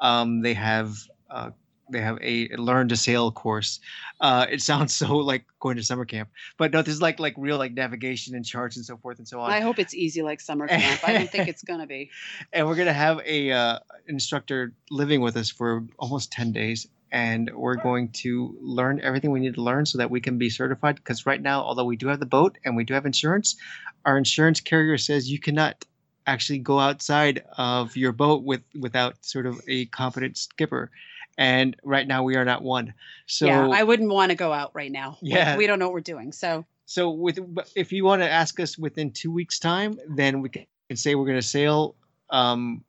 Um, 0.01 0.41
they 0.43 0.55
have 0.55 0.97
uh, 1.31 1.51
they 1.91 2.01
have 2.01 2.19
a 2.21 2.49
learn 2.57 2.89
to 2.89 2.97
sail 2.97 3.31
course. 3.31 3.81
Uh, 4.21 4.47
it 4.51 4.63
sounds 4.63 4.95
so 4.95 5.17
like 5.17 5.45
going 5.61 5.77
to 5.77 5.83
summer 5.83 6.05
camp, 6.05 6.29
but 6.57 6.73
no, 6.73 6.83
this 6.83 6.95
is 6.95 7.03
like 7.03 7.19
like 7.21 7.35
real 7.37 7.59
like 7.59 7.73
navigation 7.73 8.35
and 8.35 8.45
charts 8.45 8.77
and 8.77 8.85
so 8.85 8.97
forth 8.97 9.19
and 9.19 9.29
so 9.29 9.41
on. 9.41 9.51
I 9.51 9.61
hope 9.61 9.79
it's 9.79 9.95
easy 9.95 10.23
like 10.23 10.41
summer 10.41 10.67
camp. 10.67 11.07
I 11.07 11.13
don't 11.13 11.31
think 11.31 11.49
it's 11.49 11.63
gonna 11.63 11.87
be. 11.87 12.11
And 12.53 12.67
we're 12.67 12.77
gonna 12.77 12.93
have 12.93 13.21
a 13.25 13.53
uh, 13.53 13.79
instructor 14.07 14.73
living 14.91 15.21
with 15.21 15.37
us 15.37 15.51
for 15.51 15.85
almost 15.99 16.33
ten 16.33 16.53
days, 16.53 16.87
and 17.13 17.51
we're 17.55 17.77
going 17.77 18.09
to 18.11 18.57
learn 18.61 19.01
everything 19.01 19.31
we 19.31 19.41
need 19.41 19.55
to 19.55 19.63
learn 19.63 19.87
so 19.87 19.99
that 19.99 20.11
we 20.11 20.21
can 20.21 20.39
be 20.39 20.51
certified. 20.51 20.97
Because 20.97 21.27
right 21.27 21.41
now, 21.41 21.63
although 21.63 21.85
we 21.85 21.97
do 21.97 22.09
have 22.09 22.21
the 22.21 22.27
boat 22.27 22.59
and 22.65 22.77
we 22.77 22.85
do 22.85 22.95
have 22.95 23.07
insurance, 23.07 23.57
our 24.05 24.17
insurance 24.17 24.61
carrier 24.61 24.99
says 24.99 25.31
you 25.31 25.39
cannot 25.39 25.85
actually 26.27 26.59
go 26.59 26.79
outside 26.79 27.45
of 27.57 27.97
your 27.97 28.13
boat 28.13 28.43
with 28.43 28.63
without 28.79 29.25
sort 29.25 29.47
of 29.47 29.61
a 29.69 29.87
competent 29.87 30.37
skipper 30.37 30.91
and 31.39 31.77
right 31.83 32.07
now 32.07 32.23
we 32.23 32.37
are 32.37 32.45
not 32.45 32.63
one 32.63 32.95
so 33.27 33.47
yeah 33.47 33.69
i 33.69 33.83
wouldn't 33.83 34.11
want 34.11 34.31
to 34.31 34.37
go 34.37 34.53
out 34.53 34.71
right 34.75 34.93
now 34.93 35.19
yeah 35.21 35.57
we 35.57 35.67
don't 35.67 35.79
know 35.79 35.87
what 35.87 35.95
we're 35.95 36.01
doing 36.01 36.33
so 36.33 36.65
so 36.85 37.11
with 37.11 37.39
if 37.75 37.93
you 37.93 38.05
want 38.05 38.23
to 38.23 38.31
ask 38.31 38.59
us 38.61 38.79
within 38.79 39.11
two 39.11 39.31
weeks 39.31 39.59
time 39.59 39.99
then 40.09 40.41
we 40.41 40.49
can 40.49 40.67
say 40.95 41.15
we're 41.15 41.27
going 41.27 41.41
to 41.41 41.47
sail 41.47 41.95
um, 42.31 42.85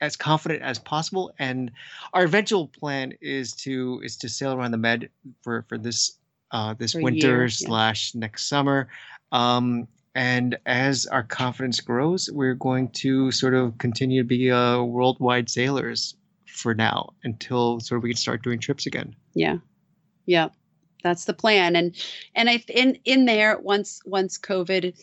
as 0.00 0.16
confident 0.16 0.62
as 0.62 0.78
possible. 0.78 1.32
And 1.38 1.70
our 2.12 2.24
eventual 2.24 2.68
plan 2.68 3.14
is 3.20 3.52
to 3.54 4.00
is 4.04 4.16
to 4.18 4.28
sail 4.28 4.52
around 4.52 4.72
the 4.72 4.78
Med 4.78 5.08
for 5.42 5.64
for 5.68 5.78
this 5.78 6.18
uh, 6.52 6.74
this 6.74 6.92
for 6.92 7.02
winter 7.02 7.38
year, 7.38 7.48
slash 7.48 8.14
yeah. 8.14 8.20
next 8.20 8.48
summer. 8.48 8.88
Um, 9.32 9.88
and 10.14 10.56
as 10.64 11.06
our 11.06 11.22
confidence 11.22 11.80
grows, 11.80 12.30
we're 12.32 12.54
going 12.54 12.88
to 12.88 13.30
sort 13.30 13.54
of 13.54 13.76
continue 13.78 14.22
to 14.22 14.26
be 14.26 14.50
uh, 14.50 14.82
worldwide 14.82 15.50
sailors 15.50 16.14
for 16.56 16.74
now 16.74 17.12
until 17.24 17.80
sort 17.80 17.98
of 17.98 18.02
we 18.02 18.10
can 18.10 18.16
start 18.16 18.42
doing 18.42 18.58
trips 18.58 18.86
again. 18.86 19.14
Yeah, 19.34 19.58
yeah, 20.26 20.48
that's 21.02 21.24
the 21.24 21.34
plan. 21.34 21.76
And 21.76 21.94
and 22.34 22.48
I 22.48 22.62
in 22.68 22.98
in 23.04 23.24
there 23.24 23.58
once 23.58 24.00
once 24.04 24.38
COVID 24.38 24.94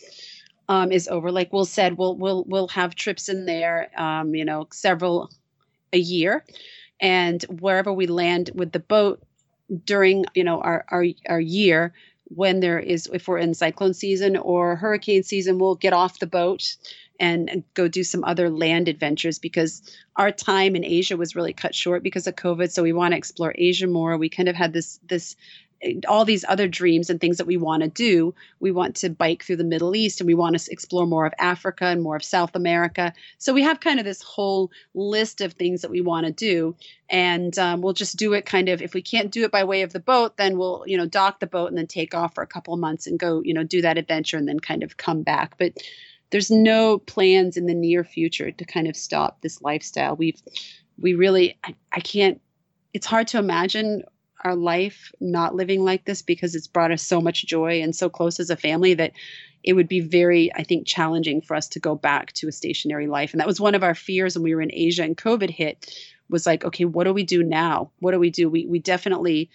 um, 0.68 0.92
is 0.92 1.08
over. 1.08 1.30
Like 1.30 1.52
Will 1.52 1.64
said, 1.64 1.96
we'll 1.96 2.16
we'll 2.16 2.44
we'll 2.46 2.68
have 2.68 2.94
trips 2.94 3.28
in 3.28 3.46
there, 3.46 3.90
um, 4.00 4.34
you 4.34 4.44
know, 4.44 4.68
several 4.72 5.30
a 5.92 5.98
year, 5.98 6.44
and 7.00 7.42
wherever 7.44 7.92
we 7.92 8.06
land 8.06 8.50
with 8.54 8.72
the 8.72 8.80
boat 8.80 9.22
during 9.84 10.24
you 10.34 10.44
know 10.44 10.60
our 10.60 10.84
our 10.88 11.06
our 11.28 11.40
year 11.40 11.92
when 12.24 12.60
there 12.60 12.78
is 12.78 13.08
if 13.12 13.28
we're 13.28 13.38
in 13.38 13.54
cyclone 13.54 13.94
season 13.94 14.36
or 14.36 14.76
hurricane 14.76 15.22
season 15.22 15.58
we'll 15.58 15.74
get 15.74 15.92
off 15.92 16.18
the 16.18 16.26
boat 16.26 16.76
and 17.20 17.62
go 17.74 17.86
do 17.86 18.02
some 18.02 18.24
other 18.24 18.50
land 18.50 18.88
adventures 18.88 19.38
because 19.38 19.82
our 20.16 20.30
time 20.30 20.74
in 20.74 20.84
Asia 20.84 21.16
was 21.16 21.36
really 21.36 21.52
cut 21.52 21.74
short 21.74 22.02
because 22.02 22.26
of 22.26 22.34
COVID. 22.34 22.70
So 22.70 22.82
we 22.82 22.92
want 22.92 23.12
to 23.12 23.18
explore 23.18 23.54
Asia 23.56 23.86
more. 23.86 24.16
We 24.16 24.28
kind 24.28 24.48
of 24.48 24.56
had 24.56 24.72
this 24.72 24.98
this 25.06 25.36
all 26.08 26.24
these 26.24 26.44
other 26.48 26.68
dreams 26.68 27.10
and 27.10 27.20
things 27.20 27.38
that 27.38 27.46
we 27.46 27.56
want 27.56 27.82
to 27.82 27.88
do. 27.88 28.34
We 28.60 28.70
want 28.70 28.96
to 28.96 29.10
bike 29.10 29.42
through 29.42 29.56
the 29.56 29.64
Middle 29.64 29.94
East 29.94 30.20
and 30.20 30.26
we 30.26 30.34
want 30.34 30.58
to 30.58 30.72
explore 30.72 31.06
more 31.06 31.26
of 31.26 31.34
Africa 31.38 31.86
and 31.86 32.02
more 32.02 32.16
of 32.16 32.24
South 32.24 32.54
America. 32.54 33.12
So 33.38 33.52
we 33.52 33.62
have 33.62 33.80
kind 33.80 33.98
of 33.98 34.04
this 34.04 34.22
whole 34.22 34.70
list 34.94 35.40
of 35.40 35.52
things 35.52 35.82
that 35.82 35.90
we 35.90 36.00
want 36.00 36.26
to 36.26 36.32
do. 36.32 36.74
And 37.10 37.56
um, 37.58 37.82
we'll 37.82 37.92
just 37.92 38.16
do 38.16 38.32
it 38.32 38.46
kind 38.46 38.68
of, 38.68 38.80
if 38.80 38.94
we 38.94 39.02
can't 39.02 39.30
do 39.30 39.44
it 39.44 39.50
by 39.50 39.64
way 39.64 39.82
of 39.82 39.92
the 39.92 40.00
boat, 40.00 40.36
then 40.36 40.56
we'll, 40.56 40.84
you 40.86 40.96
know, 40.96 41.06
dock 41.06 41.40
the 41.40 41.46
boat 41.46 41.68
and 41.68 41.76
then 41.76 41.86
take 41.86 42.14
off 42.14 42.34
for 42.34 42.42
a 42.42 42.46
couple 42.46 42.72
of 42.72 42.80
months 42.80 43.06
and 43.06 43.18
go, 43.18 43.42
you 43.42 43.52
know, 43.52 43.64
do 43.64 43.82
that 43.82 43.98
adventure 43.98 44.38
and 44.38 44.48
then 44.48 44.60
kind 44.60 44.82
of 44.82 44.96
come 44.96 45.22
back. 45.22 45.56
But 45.58 45.74
there's 46.30 46.50
no 46.50 46.98
plans 46.98 47.56
in 47.56 47.66
the 47.66 47.74
near 47.74 48.04
future 48.04 48.50
to 48.50 48.64
kind 48.64 48.88
of 48.88 48.96
stop 48.96 49.40
this 49.40 49.62
lifestyle. 49.62 50.16
We've, 50.16 50.40
we 50.98 51.14
really, 51.14 51.58
I, 51.64 51.74
I 51.92 52.00
can't, 52.00 52.40
it's 52.92 53.06
hard 53.06 53.28
to 53.28 53.38
imagine 53.38 54.02
our 54.44 54.54
life 54.54 55.10
not 55.20 55.54
living 55.54 55.84
like 55.84 56.04
this 56.04 56.22
because 56.22 56.54
it's 56.54 56.66
brought 56.66 56.92
us 56.92 57.02
so 57.02 57.20
much 57.20 57.46
joy 57.46 57.80
and 57.80 57.96
so 57.96 58.08
close 58.10 58.38
as 58.38 58.50
a 58.50 58.56
family 58.56 58.94
that 58.94 59.12
it 59.62 59.72
would 59.72 59.88
be 59.88 60.00
very 60.00 60.54
i 60.54 60.62
think 60.62 60.86
challenging 60.86 61.40
for 61.40 61.56
us 61.56 61.66
to 61.66 61.80
go 61.80 61.94
back 61.94 62.32
to 62.34 62.46
a 62.46 62.52
stationary 62.52 63.06
life. 63.06 63.32
And 63.32 63.40
that 63.40 63.46
was 63.46 63.60
one 63.60 63.74
of 63.74 63.82
our 63.82 63.94
fears 63.94 64.36
when 64.36 64.44
we 64.44 64.54
were 64.54 64.60
in 64.60 64.70
asia 64.72 65.02
and 65.02 65.16
covid 65.16 65.50
hit 65.50 65.90
was 66.28 66.46
like 66.46 66.64
okay 66.64 66.84
what 66.84 67.04
do 67.04 67.12
we 67.12 67.24
do 67.24 67.42
now? 67.42 67.90
What 68.00 68.12
do 68.12 68.18
we 68.18 68.30
do? 68.30 68.48
We 68.48 68.66
we 68.66 68.78
definitely 68.78 69.50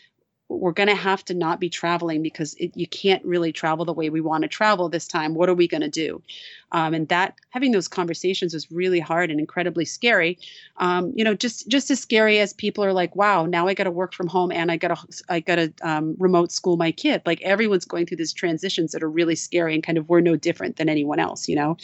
we're 0.50 0.72
going 0.72 0.90
to 0.90 0.96
have 0.96 1.24
to 1.26 1.36
not 1.36 1.60
be 1.60 1.70
traveling 1.70 2.24
because 2.24 2.56
it, 2.56 2.72
you 2.76 2.88
can't 2.88 3.24
really 3.24 3.52
travel 3.52 3.86
the 3.86 3.94
way 3.94 4.10
we 4.10 4.20
want 4.20 4.42
to 4.42 4.48
travel 4.48 4.90
this 4.90 5.08
time. 5.08 5.36
What 5.36 5.48
are 5.48 5.54
we 5.54 5.68
going 5.68 5.82
to 5.82 5.90
do? 5.90 6.24
Um, 6.72 6.96
and 6.96 7.08
that 7.10 7.36
having 7.52 7.72
those 7.72 7.88
conversations 7.88 8.54
was 8.54 8.72
really 8.72 9.00
hard 9.00 9.30
and 9.30 9.40
incredibly 9.40 9.86
scary. 9.86 10.40
Um, 10.78 11.14
you 11.16 11.24
know, 11.24 11.36
just 11.36 11.68
just 11.68 11.92
as 11.92 12.00
scary 12.00 12.40
as 12.40 12.54
people 12.54 12.84
are 12.84 12.94
like, 12.94 13.16
"Wow, 13.16 13.46
now 13.46 13.68
I 13.68 13.76
got 13.76 13.84
to 13.84 13.92
work 13.92 14.14
from 14.14 14.28
home 14.28 14.52
and 14.52 14.72
I 14.72 14.78
got 14.78 14.96
to 14.96 15.24
I 15.30 15.40
got 15.40 15.56
to 15.56 15.74
um, 15.82 16.16
remote 16.18 16.52
school 16.52 16.78
my 16.78 16.92
kid." 16.92 17.22
Like 17.26 17.42
everyone's 17.42 17.86
going 17.86 18.08
through 18.08 18.18
these 18.18 18.34
transitions 18.34 18.92
that 18.92 19.04
are 19.04 19.10
really 19.10 19.36
scary 19.36 19.76
and 19.76 19.84
kind 19.84 19.98
of 19.98 20.10
we're 20.10 20.22
no 20.22 20.36
different 20.36 20.78
than 20.78 20.90
anyone 20.90 21.20
else. 21.20 21.48
You 21.48 21.56
know. 21.56 21.78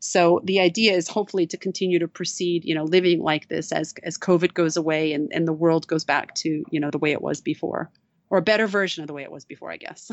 So 0.00 0.40
the 0.44 0.60
idea 0.60 0.92
is 0.92 1.08
hopefully 1.08 1.46
to 1.48 1.56
continue 1.56 1.98
to 1.98 2.06
proceed, 2.06 2.64
you 2.64 2.74
know, 2.74 2.84
living 2.84 3.20
like 3.20 3.48
this 3.48 3.72
as 3.72 3.94
as 4.02 4.18
COVID 4.18 4.54
goes 4.54 4.76
away 4.76 5.12
and, 5.12 5.32
and 5.32 5.46
the 5.46 5.52
world 5.52 5.86
goes 5.88 6.04
back 6.04 6.34
to, 6.36 6.64
you 6.70 6.78
know, 6.78 6.90
the 6.90 6.98
way 6.98 7.12
it 7.12 7.22
was 7.22 7.40
before 7.40 7.90
or 8.30 8.38
a 8.38 8.42
better 8.42 8.66
version 8.66 9.02
of 9.02 9.06
the 9.06 9.14
way 9.14 9.22
it 9.22 9.30
was 9.30 9.44
before, 9.44 9.70
I 9.70 9.76
guess. 9.76 10.10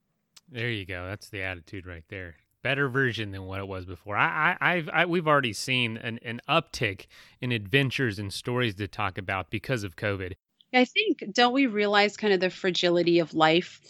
there 0.50 0.70
you 0.70 0.86
go. 0.86 1.06
That's 1.06 1.28
the 1.28 1.42
attitude 1.42 1.86
right 1.86 2.04
there. 2.08 2.36
Better 2.62 2.88
version 2.88 3.30
than 3.30 3.44
what 3.44 3.60
it 3.60 3.68
was 3.68 3.84
before. 3.84 4.16
I, 4.16 4.56
I, 4.60 4.74
I've, 4.74 4.88
I, 4.92 5.06
we've 5.06 5.28
already 5.28 5.52
seen 5.52 5.96
an, 5.98 6.18
an 6.22 6.40
uptick 6.48 7.06
in 7.40 7.52
adventures 7.52 8.18
and 8.18 8.32
stories 8.32 8.74
to 8.76 8.88
talk 8.88 9.18
about 9.18 9.50
because 9.50 9.84
of 9.84 9.96
COVID. 9.96 10.34
I 10.74 10.84
think, 10.84 11.24
don't 11.32 11.52
we 11.52 11.66
realize 11.66 12.16
kind 12.16 12.34
of 12.34 12.40
the 12.40 12.50
fragility 12.50 13.18
of 13.20 13.34
life 13.34 13.80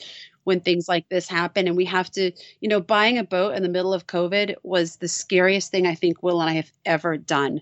when 0.46 0.60
things 0.60 0.88
like 0.88 1.08
this 1.08 1.26
happen. 1.28 1.66
And 1.66 1.76
we 1.76 1.84
have 1.86 2.08
to 2.12 2.30
you 2.60 2.68
know 2.68 2.80
buying 2.80 3.18
a 3.18 3.24
boat 3.24 3.56
in 3.56 3.64
the 3.64 3.68
middle 3.68 3.92
of 3.92 4.06
covid 4.06 4.54
was 4.62 4.96
the 4.96 5.08
scariest 5.08 5.72
thing 5.72 5.86
i 5.86 5.94
think 5.94 6.22
will 6.22 6.40
and 6.40 6.48
i 6.48 6.54
have 6.54 6.70
ever 6.84 7.16
done. 7.16 7.60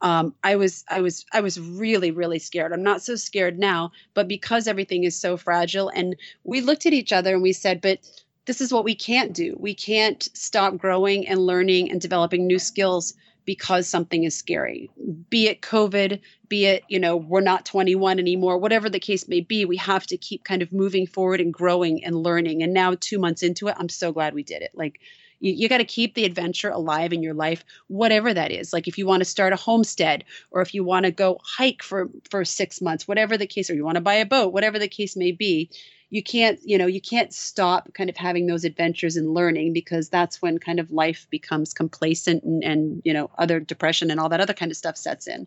Um, 0.00 0.34
i 0.44 0.54
was 0.54 0.84
i 0.88 1.00
was 1.00 1.26
i 1.32 1.40
was 1.40 1.58
really 1.58 2.12
really 2.12 2.38
scared. 2.38 2.72
I'm 2.72 2.84
not 2.84 3.02
so 3.02 3.16
scared 3.16 3.58
now 3.58 3.90
but 4.14 4.28
because 4.28 4.68
everything 4.68 5.04
is 5.04 5.20
so 5.20 5.36
fragile 5.36 5.90
and 5.94 6.16
we 6.44 6.60
looked 6.60 6.86
at 6.86 6.92
each 6.92 7.12
other 7.12 7.34
and 7.34 7.42
we 7.42 7.52
said 7.52 7.80
but 7.80 7.98
this 8.46 8.60
is 8.60 8.72
what 8.72 8.84
we 8.84 8.94
can't 8.94 9.32
do. 9.32 9.56
We 9.60 9.74
can't 9.74 10.28
stop 10.34 10.76
growing 10.76 11.28
and 11.28 11.46
learning 11.46 11.90
and 11.90 12.00
developing 12.00 12.46
new 12.46 12.58
skills 12.58 13.14
because 13.50 13.88
something 13.88 14.22
is 14.22 14.38
scary. 14.38 14.88
Be 15.28 15.48
it 15.48 15.60
covid 15.60 16.20
be 16.48 16.66
it 16.66 16.84
you 16.88 17.00
know 17.00 17.16
we're 17.16 17.40
not 17.40 17.66
21 17.66 18.20
anymore 18.20 18.56
whatever 18.58 18.88
the 18.88 19.00
case 19.00 19.26
may 19.26 19.40
be 19.40 19.64
we 19.64 19.76
have 19.76 20.06
to 20.06 20.16
keep 20.16 20.44
kind 20.44 20.62
of 20.62 20.72
moving 20.72 21.04
forward 21.04 21.40
and 21.40 21.52
growing 21.52 22.04
and 22.04 22.14
learning. 22.14 22.62
And 22.62 22.72
now 22.72 22.94
2 22.94 23.18
months 23.18 23.42
into 23.42 23.66
it 23.66 23.74
I'm 23.76 23.88
so 23.88 24.12
glad 24.12 24.34
we 24.34 24.44
did 24.44 24.62
it. 24.62 24.70
Like 24.72 25.00
you, 25.40 25.52
you 25.52 25.68
got 25.68 25.78
to 25.78 25.84
keep 25.84 26.14
the 26.14 26.24
adventure 26.24 26.70
alive 26.70 27.12
in 27.12 27.22
your 27.22 27.34
life 27.34 27.64
whatever 27.88 28.32
that 28.32 28.52
is. 28.52 28.72
Like 28.72 28.86
if 28.86 28.98
you 28.98 29.06
want 29.06 29.20
to 29.22 29.28
start 29.28 29.52
a 29.52 29.56
homestead 29.56 30.24
or 30.50 30.60
if 30.60 30.74
you 30.74 30.84
want 30.84 31.06
to 31.06 31.10
go 31.10 31.40
hike 31.42 31.82
for 31.82 32.08
for 32.30 32.44
6 32.44 32.80
months 32.80 33.08
whatever 33.08 33.36
the 33.36 33.46
case 33.46 33.70
or 33.70 33.74
you 33.74 33.84
want 33.84 33.96
to 33.96 34.02
buy 34.02 34.14
a 34.14 34.26
boat 34.26 34.52
whatever 34.52 34.78
the 34.78 34.88
case 34.88 35.16
may 35.16 35.32
be 35.32 35.70
you 36.10 36.22
can't 36.22 36.60
you 36.64 36.76
know 36.76 36.86
you 36.86 37.00
can't 37.00 37.32
stop 37.32 37.92
kind 37.94 38.10
of 38.10 38.16
having 38.16 38.46
those 38.46 38.64
adventures 38.64 39.16
and 39.16 39.32
learning 39.32 39.72
because 39.72 40.08
that's 40.08 40.42
when 40.42 40.58
kind 40.58 40.80
of 40.80 40.90
life 40.90 41.26
becomes 41.30 41.72
complacent 41.72 42.42
and, 42.42 42.62
and 42.62 43.02
you 43.04 43.12
know 43.12 43.30
other 43.38 43.60
depression 43.60 44.10
and 44.10 44.20
all 44.20 44.28
that 44.28 44.40
other 44.40 44.54
kind 44.54 44.70
of 44.70 44.76
stuff 44.76 44.96
sets 44.96 45.26
in. 45.26 45.46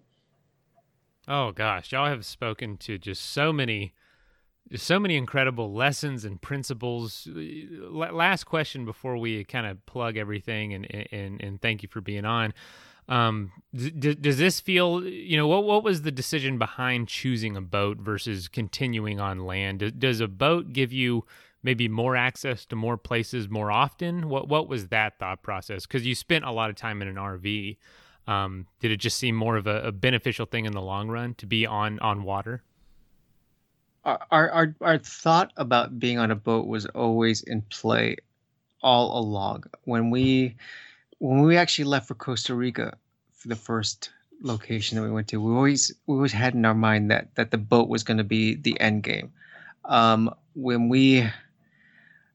Oh 1.27 1.51
gosh. 1.51 1.91
Y'all 1.91 2.07
have 2.07 2.25
spoken 2.25 2.77
to 2.77 2.97
just 2.97 3.31
so 3.31 3.53
many 3.53 3.93
just 4.71 4.85
so 4.85 4.99
many 4.99 5.15
incredible 5.17 5.73
lessons 5.73 6.25
and 6.25 6.41
principles 6.41 7.27
last 7.31 8.45
question 8.45 8.85
before 8.85 9.17
we 9.17 9.43
kind 9.43 9.67
of 9.67 9.85
plug 9.85 10.17
everything 10.17 10.73
and 10.73 10.85
and 11.11 11.41
and 11.41 11.61
thank 11.61 11.83
you 11.83 11.89
for 11.89 12.01
being 12.01 12.25
on 12.25 12.53
Um, 13.07 13.51
d- 13.75 14.15
does 14.15 14.37
this 14.37 14.59
feel, 14.61 15.05
you 15.05 15.35
know, 15.35 15.47
what 15.47 15.65
what 15.65 15.83
was 15.83 16.03
the 16.03 16.11
decision 16.11 16.57
behind 16.57 17.07
choosing 17.09 17.57
a 17.57 17.61
boat 17.61 17.97
versus 17.97 18.47
continuing 18.47 19.19
on 19.19 19.39
land? 19.45 19.99
Does 19.99 20.21
a 20.21 20.27
boat 20.27 20.71
give 20.73 20.93
you 20.93 21.25
maybe 21.61 21.87
more 21.87 22.15
access 22.15 22.65
to 22.67 22.75
more 22.75 22.97
places 22.97 23.49
more 23.49 23.71
often? 23.71 24.29
What 24.29 24.47
what 24.47 24.67
was 24.69 24.87
that 24.87 25.19
thought 25.19 25.41
process? 25.43 25.85
Because 25.85 26.05
you 26.05 26.15
spent 26.15 26.45
a 26.45 26.51
lot 26.51 26.69
of 26.69 26.75
time 26.75 27.01
in 27.01 27.07
an 27.07 27.15
RV. 27.15 27.77
Um, 28.25 28.67
did 28.79 28.91
it 28.91 28.97
just 28.97 29.17
seem 29.17 29.35
more 29.35 29.57
of 29.57 29.67
a, 29.67 29.81
a, 29.81 29.91
beneficial 29.91 30.45
thing 30.45 30.63
in 30.65 30.71
the 30.71 30.81
long 30.81 31.09
run 31.09 31.33
to 31.35 31.45
be 31.45 31.65
on 31.65 31.99
on 31.99 32.23
water? 32.23 32.63
Our, 34.05 34.49
our 34.51 34.75
our 34.81 34.97
thought 34.97 35.53
about 35.55 35.97
being 35.97 36.19
on 36.19 36.29
a 36.31 36.35
boat 36.35 36.67
was 36.67 36.85
always 36.87 37.41
in 37.41 37.61
play 37.63 38.17
all 38.81 39.17
along. 39.17 39.63
When 39.85 40.09
we 40.09 40.55
when 41.19 41.41
we 41.41 41.55
actually 41.55 41.85
left 41.85 42.07
for 42.07 42.15
Costa 42.15 42.53
Rica 42.53 42.97
for 43.31 43.47
the 43.47 43.55
first 43.55 44.11
location 44.41 44.97
that 44.97 45.03
we 45.03 45.11
went 45.11 45.29
to, 45.29 45.39
we 45.39 45.53
always 45.53 45.93
we 46.05 46.15
always 46.15 46.33
had 46.33 46.53
in 46.53 46.65
our 46.65 46.73
mind 46.75 47.09
that 47.11 47.33
that 47.35 47.51
the 47.51 47.57
boat 47.57 47.87
was 47.87 48.03
going 48.03 48.17
to 48.17 48.23
be 48.25 48.55
the 48.55 48.79
end 48.79 49.03
game. 49.03 49.31
Um, 49.85 50.33
when 50.53 50.89
we 50.89 51.29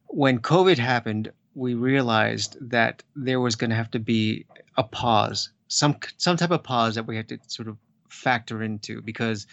when 0.06 0.38
COVID 0.38 0.78
happened, 0.78 1.30
we 1.54 1.74
realized 1.74 2.56
that 2.60 3.02
there 3.14 3.40
was 3.40 3.56
going 3.56 3.70
to 3.70 3.76
have 3.76 3.90
to 3.90 3.98
be 3.98 4.46
a 4.78 4.82
pause, 4.82 5.50
some 5.68 5.96
some 6.16 6.36
type 6.38 6.50
of 6.50 6.62
pause 6.62 6.94
that 6.94 7.06
we 7.06 7.16
had 7.16 7.28
to 7.28 7.38
sort 7.46 7.68
of 7.68 7.76
factor 8.08 8.62
into 8.62 9.02
because 9.02 9.46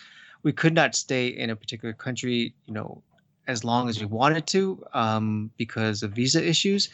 we 0.46 0.54
could 0.54 0.76
not 0.76 0.94
stay 0.94 1.26
in 1.26 1.50
a 1.50 1.56
particular 1.56 1.92
country, 1.92 2.54
you 2.68 2.74
know, 2.74 3.02
as 3.48 3.64
long 3.64 3.90
as 3.90 4.00
we 4.00 4.06
wanted 4.06 4.46
to 4.46 4.86
um, 4.94 5.50
because 5.58 6.04
of 6.04 6.12
visa 6.12 6.48
issues. 6.48 6.88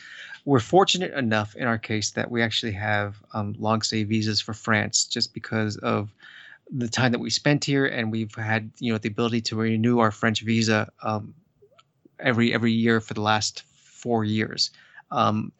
We're 0.45 0.61
fortunate 0.61 1.13
enough 1.13 1.53
in 1.55 1.67
our 1.67 1.77
case 1.77 2.11
that 2.11 2.31
we 2.31 2.41
actually 2.41 2.71
have 2.71 3.17
um, 3.33 3.53
long 3.59 3.81
stay 3.81 4.05
visas 4.05 4.39
for 4.39 4.53
France 4.53 5.03
just 5.03 5.33
because 5.33 5.75
of 5.77 6.13
the 6.71 6.87
time 6.87 7.11
that 7.11 7.19
we 7.19 7.29
spent 7.29 7.65
here, 7.65 7.85
and 7.85 8.09
we've 8.09 8.33
had 8.33 8.71
you 8.79 8.93
know 8.93 8.97
the 8.97 9.09
ability 9.09 9.41
to 9.41 9.57
renew 9.57 9.99
our 9.99 10.11
French 10.11 10.41
visa 10.41 10.89
um, 11.03 11.33
every 12.21 12.53
every 12.53 12.71
year 12.71 13.01
for 13.01 13.13
the 13.13 13.21
last 13.21 13.63
four 13.63 14.23
years. 14.23 14.71
Um, 15.11 15.51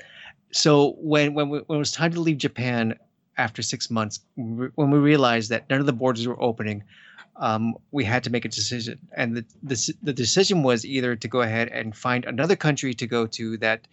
so 0.52 0.96
when 0.98 1.34
when, 1.34 1.50
we, 1.50 1.60
when 1.68 1.76
it 1.76 1.80
was 1.80 1.92
time 1.92 2.14
to 2.14 2.22
leave 2.22 2.38
Japan 2.38 2.98
after 3.38 3.62
six 3.62 3.92
months, 3.92 4.22
when 4.36 4.92
we 4.92 4.98
realized 4.98 5.50
that 5.50 5.70
none 5.70 5.82
of 5.82 5.86
the 5.86 5.94
borders 5.94 6.26
were 6.26 6.42
opening, 6.42 6.84
um, 7.38 7.76
we 7.92 8.04
had 8.04 8.24
to 8.24 8.30
make 8.30 8.46
a 8.46 8.50
decision, 8.50 9.00
and 9.16 9.38
the, 9.38 9.46
the 9.64 9.94
the 10.04 10.14
decision 10.14 10.64
was 10.64 10.86
either 10.86 11.16
to 11.16 11.28
go 11.28 11.42
ahead 11.42 11.70
and 11.70 11.96
find 11.96 12.26
another 12.26 12.56
country 12.56 12.94
to 12.94 13.08
go 13.08 13.26
to 13.28 13.58
that 13.58 13.88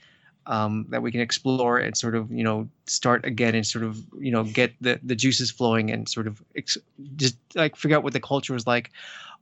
um, 0.47 0.86
that 0.89 1.03
we 1.03 1.12
can 1.12 1.20
explore 1.20 1.78
and 1.78 1.97
sort 1.97 2.14
of 2.14 2.30
you 2.32 2.43
know 2.43 2.68
start 2.86 3.24
again 3.24 3.55
and 3.55 3.66
sort 3.66 3.84
of 3.84 4.03
you 4.18 4.30
know 4.30 4.45
get 4.45 4.74
the 4.80 4.99
the 5.03 5.14
juices 5.14 5.51
flowing 5.51 5.91
and 5.91 6.09
sort 6.09 6.26
of 6.26 6.43
ex- 6.57 6.78
just 7.16 7.36
like 7.55 7.76
figure 7.76 7.97
out 7.97 8.03
what 8.03 8.12
the 8.12 8.20
culture 8.20 8.55
was 8.55 8.66
like, 8.66 8.91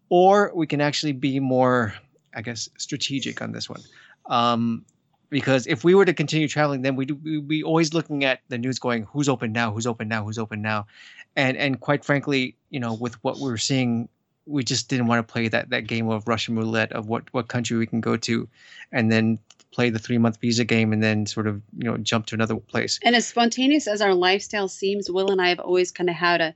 or 0.08 0.52
we 0.54 0.66
can 0.66 0.80
actually 0.80 1.12
be 1.12 1.40
more, 1.40 1.94
I 2.34 2.42
guess, 2.42 2.68
strategic 2.76 3.40
on 3.40 3.52
this 3.52 3.68
one. 3.68 3.82
Um, 4.26 4.84
because 5.30 5.66
if 5.66 5.84
we 5.84 5.94
were 5.94 6.04
to 6.04 6.14
continue 6.14 6.48
traveling, 6.48 6.82
then 6.82 6.96
we'd, 6.96 7.10
we'd 7.10 7.48
be 7.48 7.62
always 7.62 7.94
looking 7.94 8.24
at 8.24 8.40
the 8.48 8.58
news, 8.58 8.78
going, 8.78 9.04
"Who's 9.04 9.28
open 9.28 9.52
now? 9.52 9.72
Who's 9.72 9.86
open 9.86 10.08
now? 10.08 10.24
Who's 10.24 10.38
open 10.38 10.62
now?" 10.62 10.86
And 11.34 11.56
and 11.56 11.80
quite 11.80 12.04
frankly, 12.04 12.56
you 12.70 12.80
know, 12.80 12.94
with 12.94 13.22
what 13.24 13.36
we 13.36 13.44
were 13.44 13.58
seeing, 13.58 14.08
we 14.46 14.64
just 14.64 14.88
didn't 14.88 15.06
want 15.06 15.26
to 15.26 15.32
play 15.32 15.48
that 15.48 15.70
that 15.70 15.86
game 15.86 16.08
of 16.08 16.28
Russian 16.28 16.56
roulette 16.56 16.92
of 16.92 17.08
what 17.08 17.24
what 17.32 17.48
country 17.48 17.76
we 17.76 17.86
can 17.86 18.00
go 18.00 18.16
to, 18.16 18.48
and 18.92 19.10
then 19.10 19.38
play 19.72 19.90
the 19.90 19.98
three 19.98 20.18
month 20.18 20.40
visa 20.40 20.64
game 20.64 20.92
and 20.92 21.02
then 21.02 21.26
sort 21.26 21.46
of 21.46 21.60
you 21.76 21.84
know 21.84 21.96
jump 21.98 22.26
to 22.26 22.34
another 22.34 22.56
place. 22.56 22.98
And 23.02 23.14
as 23.14 23.26
spontaneous 23.26 23.86
as 23.86 24.00
our 24.00 24.14
lifestyle 24.14 24.68
seems, 24.68 25.10
Will 25.10 25.30
and 25.30 25.40
I 25.40 25.50
have 25.50 25.60
always 25.60 25.90
kind 25.90 26.08
of 26.08 26.16
had 26.16 26.40
a 26.40 26.54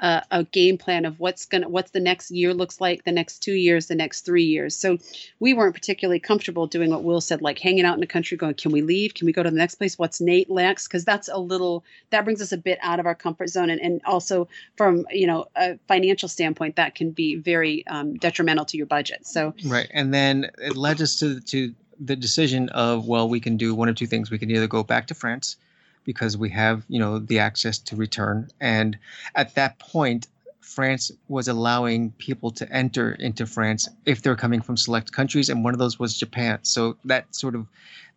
a, 0.00 0.22
a 0.30 0.44
game 0.44 0.78
plan 0.78 1.04
of 1.04 1.20
what's 1.20 1.44
gonna 1.44 1.68
what's 1.68 1.90
the 1.90 2.00
next 2.00 2.30
year 2.30 2.54
looks 2.54 2.80
like, 2.80 3.04
the 3.04 3.12
next 3.12 3.40
two 3.40 3.52
years, 3.52 3.86
the 3.86 3.94
next 3.94 4.22
three 4.22 4.44
years. 4.44 4.74
So 4.74 4.98
we 5.38 5.54
weren't 5.54 5.74
particularly 5.74 6.20
comfortable 6.20 6.66
doing 6.66 6.90
what 6.90 7.04
Will 7.04 7.20
said, 7.20 7.42
like 7.42 7.58
hanging 7.58 7.84
out 7.84 7.94
in 7.94 8.00
the 8.00 8.06
country, 8.06 8.36
going, 8.36 8.54
"Can 8.54 8.72
we 8.72 8.82
leave? 8.82 9.14
Can 9.14 9.26
we 9.26 9.32
go 9.32 9.42
to 9.42 9.50
the 9.50 9.56
next 9.56 9.76
place? 9.76 9.98
What's 9.98 10.20
Nate 10.20 10.50
next?" 10.50 10.88
Because 10.88 11.04
that's 11.04 11.28
a 11.28 11.38
little 11.38 11.84
that 12.10 12.24
brings 12.24 12.40
us 12.40 12.52
a 12.52 12.58
bit 12.58 12.78
out 12.82 12.98
of 12.98 13.06
our 13.06 13.14
comfort 13.14 13.48
zone, 13.48 13.70
and, 13.70 13.80
and 13.80 14.00
also 14.04 14.48
from 14.76 15.06
you 15.10 15.26
know 15.26 15.46
a 15.56 15.78
financial 15.86 16.28
standpoint, 16.28 16.76
that 16.76 16.94
can 16.94 17.10
be 17.10 17.36
very 17.36 17.86
um, 17.86 18.16
detrimental 18.16 18.64
to 18.66 18.76
your 18.76 18.86
budget. 18.86 19.26
So 19.26 19.54
right, 19.66 19.90
and 19.92 20.12
then 20.14 20.50
it 20.58 20.76
led 20.76 21.00
us 21.00 21.16
to 21.16 21.40
to 21.40 21.74
the 21.98 22.16
decision 22.16 22.70
of 22.70 23.06
well, 23.06 23.28
we 23.28 23.40
can 23.40 23.56
do 23.56 23.74
one 23.74 23.88
of 23.88 23.96
two 23.96 24.06
things. 24.06 24.30
We 24.30 24.38
can 24.38 24.50
either 24.50 24.66
go 24.66 24.82
back 24.82 25.06
to 25.08 25.14
France 25.14 25.56
because 26.04 26.36
we 26.36 26.50
have 26.50 26.84
you 26.88 26.98
know 26.98 27.18
the 27.18 27.38
access 27.38 27.78
to 27.78 27.96
return. 27.96 28.48
And 28.60 28.98
at 29.34 29.54
that 29.54 29.78
point 29.78 30.26
France 30.60 31.10
was 31.28 31.48
allowing 31.48 32.12
people 32.12 32.50
to 32.52 32.70
enter 32.72 33.12
into 33.12 33.46
France 33.46 33.88
if 34.06 34.22
they're 34.22 34.36
coming 34.36 34.60
from 34.60 34.76
select 34.76 35.10
countries 35.10 35.48
and 35.48 35.64
one 35.64 35.74
of 35.74 35.78
those 35.78 35.98
was 35.98 36.16
Japan. 36.16 36.60
So 36.62 36.96
that 37.04 37.34
sort 37.34 37.54
of 37.54 37.66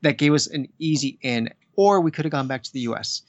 that 0.02 0.18
gave 0.18 0.34
us 0.34 0.48
an 0.48 0.68
easy 0.78 1.18
in. 1.22 1.50
Or 1.76 2.02
we 2.02 2.12
could 2.12 2.26
have 2.26 2.32
gone 2.32 2.48
back 2.48 2.64
to 2.64 2.74
the 2.74 2.82
US 2.82 3.24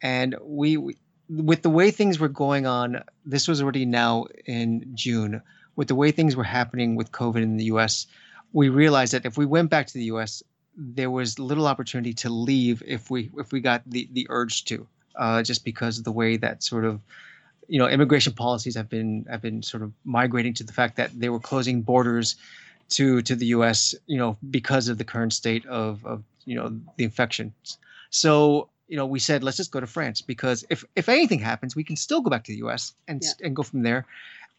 and 0.00 0.36
we, 0.42 0.76
we 0.76 0.96
with 1.28 1.62
the 1.62 1.70
way 1.70 1.90
things 1.90 2.18
were 2.18 2.28
going 2.28 2.66
on 2.66 3.02
this 3.24 3.48
was 3.48 3.62
already 3.62 3.84
now 3.84 4.26
in 4.46 4.92
June. 4.94 5.42
With 5.76 5.88
the 5.88 5.94
way 5.94 6.10
things 6.10 6.36
were 6.36 6.44
happening 6.44 6.96
with 6.96 7.12
COVID 7.12 7.42
in 7.42 7.56
the 7.56 7.64
US 7.64 8.06
we 8.52 8.68
realized 8.68 9.14
that 9.14 9.26
if 9.26 9.36
we 9.36 9.46
went 9.46 9.70
back 9.70 9.86
to 9.88 9.94
the 9.94 10.04
US 10.04 10.42
there 10.76 11.10
was 11.10 11.38
little 11.38 11.66
opportunity 11.66 12.12
to 12.14 12.30
leave 12.30 12.82
if 12.86 13.10
we 13.10 13.30
if 13.38 13.52
we 13.52 13.60
got 13.60 13.82
the 13.86 14.08
the 14.12 14.26
urge 14.30 14.64
to, 14.66 14.86
uh, 15.16 15.42
just 15.42 15.64
because 15.64 15.98
of 15.98 16.04
the 16.04 16.12
way 16.12 16.36
that 16.36 16.62
sort 16.62 16.84
of 16.84 17.00
you 17.68 17.78
know 17.78 17.88
immigration 17.88 18.32
policies 18.32 18.74
have 18.74 18.88
been 18.88 19.26
have 19.28 19.42
been 19.42 19.62
sort 19.62 19.82
of 19.82 19.92
migrating 20.04 20.54
to 20.54 20.64
the 20.64 20.72
fact 20.72 20.96
that 20.96 21.10
they 21.18 21.28
were 21.28 21.40
closing 21.40 21.82
borders 21.82 22.36
to 22.90 23.22
to 23.22 23.34
the 23.34 23.46
U.S. 23.46 23.94
you 24.06 24.18
know 24.18 24.36
because 24.50 24.88
of 24.88 24.98
the 24.98 25.04
current 25.04 25.32
state 25.32 25.66
of 25.66 26.04
of 26.06 26.22
you 26.44 26.56
know 26.56 26.78
the 26.96 27.04
infections. 27.04 27.78
So 28.10 28.68
you 28.88 28.96
know 28.96 29.06
we 29.06 29.18
said 29.18 29.44
let's 29.44 29.56
just 29.56 29.72
go 29.72 29.80
to 29.80 29.86
France 29.86 30.20
because 30.20 30.64
if 30.70 30.84
if 30.96 31.08
anything 31.08 31.38
happens 31.38 31.76
we 31.76 31.84
can 31.84 31.96
still 31.96 32.20
go 32.20 32.30
back 32.30 32.44
to 32.44 32.52
the 32.52 32.58
U.S. 32.58 32.94
and 33.08 33.22
yeah. 33.22 33.46
and 33.46 33.56
go 33.56 33.62
from 33.62 33.82
there, 33.82 34.06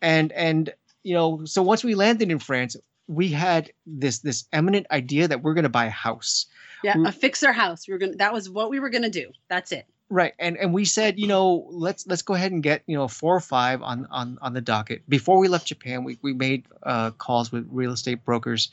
and 0.01 0.31
and 0.33 0.73
you 1.03 1.13
know 1.13 1.43
so 1.45 1.61
once 1.61 1.83
we 1.83 1.95
landed 1.95 2.31
in 2.31 2.39
France 2.39 2.75
we 3.07 3.29
had 3.29 3.71
this 3.85 4.19
this 4.19 4.45
eminent 4.53 4.87
idea 4.91 5.27
that 5.27 5.41
we're 5.41 5.53
going 5.53 5.63
to 5.63 5.69
buy 5.69 5.85
a 5.85 5.91
house. 5.91 6.45
Yeah, 6.83 6.95
a 7.05 7.11
fixer 7.11 7.51
house. 7.51 7.87
We 7.87 7.93
are 7.93 7.97
going. 7.97 8.17
That 8.17 8.33
was 8.33 8.49
what 8.49 8.69
we 8.69 8.79
were 8.79 8.89
going 8.89 9.03
to 9.03 9.09
do. 9.09 9.31
That's 9.49 9.71
it. 9.71 9.85
Right, 10.09 10.33
and 10.37 10.57
and 10.57 10.73
we 10.73 10.85
said, 10.85 11.17
you 11.17 11.27
know, 11.27 11.65
let's 11.71 12.05
let's 12.07 12.21
go 12.21 12.33
ahead 12.33 12.51
and 12.51 12.61
get 12.61 12.83
you 12.87 12.95
know 12.95 13.07
four 13.07 13.35
or 13.35 13.39
five 13.39 13.81
on 13.81 14.05
on 14.11 14.37
on 14.41 14.53
the 14.53 14.61
docket. 14.61 15.07
Before 15.09 15.39
we 15.39 15.47
left 15.47 15.67
Japan, 15.67 16.03
we 16.03 16.19
we 16.21 16.33
made 16.33 16.65
uh, 16.83 17.11
calls 17.11 17.51
with 17.51 17.67
real 17.71 17.91
estate 17.91 18.23
brokers, 18.23 18.69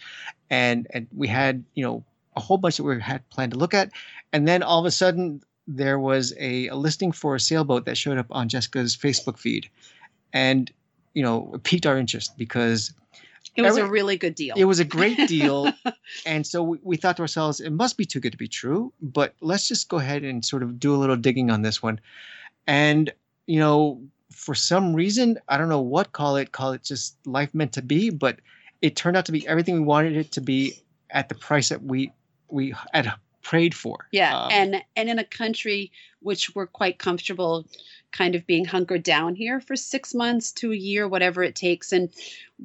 and 0.51 0.87
and 0.91 1.07
we 1.15 1.29
had 1.29 1.65
you 1.75 1.85
know 1.85 2.05
a 2.37 2.41
whole 2.41 2.59
bunch 2.59 2.77
that 2.77 2.83
we 2.83 3.01
had 3.01 3.29
planned 3.31 3.53
to 3.53 3.59
look 3.59 3.75
at, 3.75 3.91
and 4.33 4.47
then 4.47 4.63
all 4.63 4.81
of 4.81 4.87
a 4.87 4.91
sudden 4.91 5.43
there 5.67 5.99
was 5.99 6.35
a, 6.39 6.69
a 6.69 6.75
listing 6.75 7.13
for 7.13 7.37
a 7.37 7.41
sailboat 7.41 7.85
that 7.85 7.97
showed 7.97 8.19
up 8.19 8.27
on 8.31 8.49
Jessica's 8.49 8.97
Facebook 8.97 9.39
feed, 9.39 9.71
and 10.33 10.71
you 11.15 11.23
know 11.23 11.59
piqued 11.63 11.87
our 11.87 11.97
interest 11.97 12.37
because 12.37 12.93
it 13.57 13.63
was 13.63 13.77
Every, 13.77 13.89
a 13.89 13.91
really 13.91 14.17
good 14.17 14.35
deal. 14.35 14.55
It 14.57 14.65
was 14.65 14.81
a 14.81 14.85
great 14.85 15.29
deal. 15.29 15.73
and 16.27 16.47
so 16.47 16.63
we, 16.63 16.79
we, 16.83 16.97
thought 16.97 17.17
to 17.17 17.23
ourselves, 17.23 17.61
it 17.61 17.71
must 17.71 17.97
be 17.97 18.05
too 18.05 18.21
good 18.21 18.33
to 18.33 18.39
be 18.39 18.49
true, 18.49 18.93
but 19.03 19.35
let's 19.41 19.67
just 19.67 19.89
go 19.89 19.99
ahead 19.99 20.23
and 20.23 20.45
sort 20.45 20.63
of 20.63 20.79
do 20.79 20.95
a 20.95 20.99
little 20.99 21.17
digging 21.17 21.51
on 21.51 21.63
this 21.63 21.83
one. 21.83 22.01
And, 22.67 23.13
you 23.47 23.59
know, 23.59 24.01
for 24.31 24.55
some 24.55 24.95
reason, 24.95 25.39
I 25.49 25.59
don't 25.59 25.69
know 25.69 25.81
what 25.81 26.13
call 26.13 26.37
it, 26.37 26.53
call 26.53 26.73
it 26.73 26.83
just 26.85 27.17
life 27.27 27.53
meant 27.55 27.73
to 27.73 27.83
be, 27.83 28.11
but 28.11 28.39
it 28.81 28.97
turned 28.97 29.17
out 29.17 29.27
to 29.27 29.33
be 29.33 29.47
everything 29.47 29.75
we 29.75 29.81
wanted 29.81 30.17
it 30.17 30.33
to 30.33 30.41
be 30.41 30.81
at 31.11 31.29
the 31.29 31.35
price 31.35 31.69
that 31.71 31.83
we 31.83 32.13
we 32.49 32.75
had 32.93 33.13
prayed 33.43 33.75
for. 33.75 34.09
Yeah, 34.13 34.37
um, 34.37 34.49
and 34.53 34.85
and 34.97 35.09
in 35.09 35.19
a 35.19 35.25
country 35.25 35.93
which 36.21 36.55
we're 36.55 36.67
quite 36.67 36.99
comfortable 36.99 37.67
kind 38.13 38.35
of 38.35 38.47
being 38.47 38.65
hunkered 38.65 39.03
down 39.03 39.35
here 39.35 39.61
for 39.61 39.77
6 39.77 40.15
months 40.15 40.53
to 40.53 40.73
a 40.73 40.77
year 40.77 41.09
whatever 41.09 41.43
it 41.43 41.55
takes 41.55 41.93
and 41.93 42.11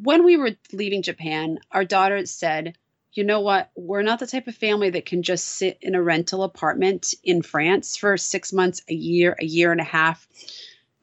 when 0.01 0.25
we 0.25 0.35
were 0.35 0.51
leaving 0.73 1.01
Japan, 1.01 1.59
our 1.71 1.85
daughter 1.85 2.25
said, 2.25 2.75
"You 3.13 3.23
know 3.23 3.39
what? 3.39 3.71
We're 3.75 4.01
not 4.01 4.19
the 4.19 4.27
type 4.27 4.47
of 4.47 4.55
family 4.55 4.89
that 4.89 5.05
can 5.05 5.23
just 5.23 5.45
sit 5.45 5.77
in 5.81 5.95
a 5.95 6.01
rental 6.01 6.43
apartment 6.43 7.13
in 7.23 7.41
France 7.41 7.95
for 7.95 8.17
6 8.17 8.51
months, 8.51 8.81
a 8.89 8.93
year, 8.93 9.35
a 9.39 9.45
year 9.45 9.71
and 9.71 9.79
a 9.79 9.85
half 9.85 10.27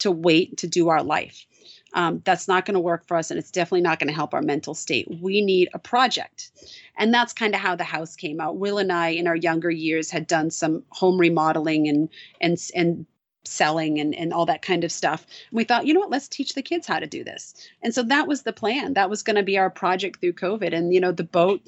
to 0.01 0.11
wait 0.11 0.59
to 0.59 0.67
do 0.67 0.89
our 0.89 1.03
life." 1.03 1.47
Um, 1.95 2.23
that's 2.25 2.49
not 2.49 2.65
going 2.65 2.75
to 2.75 2.81
work 2.81 3.07
for 3.07 3.17
us 3.17 3.31
and 3.31 3.39
it's 3.39 3.51
definitely 3.51 3.83
not 3.83 3.99
going 3.99 4.09
to 4.09 4.15
help 4.15 4.33
our 4.33 4.43
mental 4.43 4.75
state. 4.75 5.07
We 5.21 5.43
need 5.43 5.69
a 5.75 5.79
project. 5.79 6.51
And 6.97 7.13
that's 7.13 7.33
kind 7.33 7.55
of 7.55 7.61
how 7.61 7.77
the 7.77 7.85
house 7.85 8.17
came 8.17 8.41
out. 8.41 8.57
Will 8.57 8.79
and 8.79 8.93
i 8.93 9.09
in 9.09 9.27
our 9.27 9.37
younger 9.37 9.71
years 9.71 10.11
had 10.11 10.27
done 10.27 10.51
some 10.51 10.85
home 10.91 11.19
remodeling 11.19 11.89
and 11.89 12.09
and 12.41 12.59
and 12.75 13.07
selling 13.45 13.99
and, 13.99 14.15
and 14.15 14.33
all 14.33 14.47
that 14.47 14.63
kind 14.63 14.85
of 14.85 14.93
stuff. 14.93 15.27
We 15.51 15.65
thought 15.65 15.87
you 15.87 15.95
know 15.95 16.01
what? 16.01 16.11
Let's 16.11 16.29
teach 16.29 16.55
the 16.55 16.63
kids 16.63 16.87
how 16.87 16.99
to 16.99 17.07
do 17.07 17.25
this. 17.25 17.55
And 17.83 17.95
so 17.95 18.03
that 18.05 18.29
was 18.29 18.43
the 18.43 18.53
plan. 18.53 18.95
That 18.95 19.11
was 19.11 19.23
going 19.23 19.37
to 19.37 19.43
be 19.43 19.59
our 19.59 19.71
project 19.71 20.21
through 20.21 20.35
covid. 20.35 20.73
And 20.73 20.95
you 20.95 21.01
know 21.01 21.13
the 21.13 21.25
boat 21.25 21.61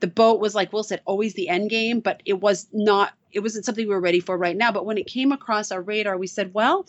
the 0.00 0.06
boat 0.06 0.40
was 0.40 0.54
like 0.54 0.72
Will 0.72 0.84
said, 0.84 1.02
always 1.04 1.34
the 1.34 1.48
end 1.48 1.70
game, 1.70 2.00
but 2.00 2.22
it 2.24 2.40
was 2.40 2.68
not. 2.72 3.14
It 3.32 3.40
wasn't 3.40 3.64
something 3.64 3.86
we 3.86 3.94
were 3.94 4.00
ready 4.00 4.20
for 4.20 4.38
right 4.38 4.56
now. 4.56 4.72
But 4.72 4.86
when 4.86 4.96
it 4.96 5.06
came 5.06 5.32
across 5.32 5.70
our 5.70 5.82
radar, 5.82 6.16
we 6.16 6.26
said, 6.26 6.54
well, 6.54 6.86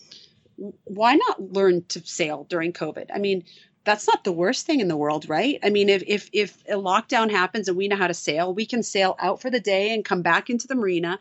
why 0.85 1.15
not 1.15 1.53
learn 1.53 1.83
to 1.89 2.01
sail 2.05 2.45
during 2.49 2.73
COVID? 2.73 3.07
I 3.13 3.19
mean, 3.19 3.43
that's 3.85 4.07
not 4.07 4.23
the 4.23 4.31
worst 4.31 4.65
thing 4.65 4.81
in 4.81 4.87
the 4.87 4.97
world, 4.97 5.29
right? 5.29 5.59
I 5.63 5.69
mean, 5.69 5.89
if 5.89 6.03
if 6.05 6.29
if 6.33 6.61
a 6.67 6.73
lockdown 6.73 7.31
happens 7.31 7.67
and 7.67 7.77
we 7.77 7.87
know 7.87 7.95
how 7.95 8.07
to 8.07 8.13
sail, 8.13 8.53
we 8.53 8.65
can 8.65 8.83
sail 8.83 9.15
out 9.19 9.41
for 9.41 9.49
the 9.49 9.59
day 9.59 9.93
and 9.93 10.03
come 10.03 10.21
back 10.21 10.49
into 10.49 10.67
the 10.67 10.75
marina, 10.75 11.19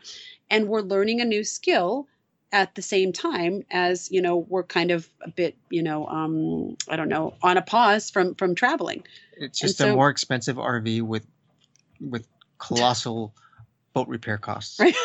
and 0.49 0.67
we're 0.67 0.81
learning 0.81 1.21
a 1.21 1.25
new 1.25 1.43
skill 1.43 2.07
at 2.51 2.73
the 2.75 2.81
same 2.81 3.13
time 3.13 3.63
as 3.69 4.11
you 4.11 4.21
know 4.21 4.37
we're 4.37 4.63
kind 4.63 4.91
of 4.91 5.07
a 5.21 5.29
bit 5.29 5.55
you 5.69 5.83
know 5.83 6.07
um 6.07 6.75
i 6.87 6.95
don't 6.95 7.09
know 7.09 7.33
on 7.43 7.57
a 7.57 7.61
pause 7.61 8.09
from 8.09 8.33
from 8.35 8.55
traveling 8.55 9.03
it's 9.37 9.59
just 9.59 9.79
a 9.81 9.93
more 9.93 10.09
expensive 10.09 10.57
rv 10.57 11.01
with 11.03 11.27
with 12.01 12.27
colossal 12.57 13.33
boat 13.93 14.07
repair 14.07 14.37
costs 14.37 14.79
right 14.79 14.95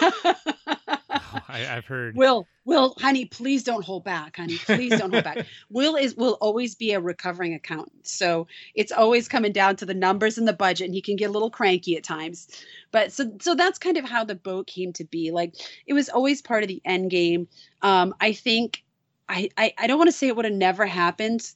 I, 1.48 1.58
have 1.58 1.86
heard. 1.86 2.16
Will, 2.16 2.46
Will, 2.64 2.94
honey, 2.98 3.24
please 3.24 3.62
don't 3.62 3.84
hold 3.84 4.04
back, 4.04 4.36
honey. 4.36 4.56
Please 4.56 4.98
don't 4.98 5.12
hold 5.12 5.24
back. 5.24 5.46
Will 5.70 5.96
is 5.96 6.14
will 6.14 6.38
always 6.40 6.74
be 6.74 6.92
a 6.92 7.00
recovering 7.00 7.54
accountant, 7.54 8.06
so 8.06 8.46
it's 8.74 8.92
always 8.92 9.28
coming 9.28 9.52
down 9.52 9.76
to 9.76 9.86
the 9.86 9.94
numbers 9.94 10.38
and 10.38 10.46
the 10.46 10.52
budget, 10.52 10.86
and 10.86 10.94
he 10.94 11.02
can 11.02 11.16
get 11.16 11.30
a 11.30 11.32
little 11.32 11.50
cranky 11.50 11.96
at 11.96 12.04
times. 12.04 12.48
But 12.90 13.12
so 13.12 13.32
so 13.40 13.54
that's 13.54 13.78
kind 13.78 13.96
of 13.96 14.04
how 14.04 14.24
the 14.24 14.34
boat 14.34 14.66
came 14.66 14.92
to 14.94 15.04
be. 15.04 15.30
Like 15.30 15.54
it 15.86 15.94
was 15.94 16.08
always 16.08 16.42
part 16.42 16.62
of 16.62 16.68
the 16.68 16.82
end 16.84 17.10
game. 17.10 17.48
Um, 17.82 18.14
I 18.20 18.32
think 18.32 18.84
I, 19.28 19.48
I, 19.56 19.72
I 19.78 19.86
don't 19.86 19.98
want 19.98 20.08
to 20.08 20.16
say 20.16 20.28
it 20.28 20.36
would 20.36 20.44
have 20.44 20.54
never 20.54 20.86
happened, 20.86 21.50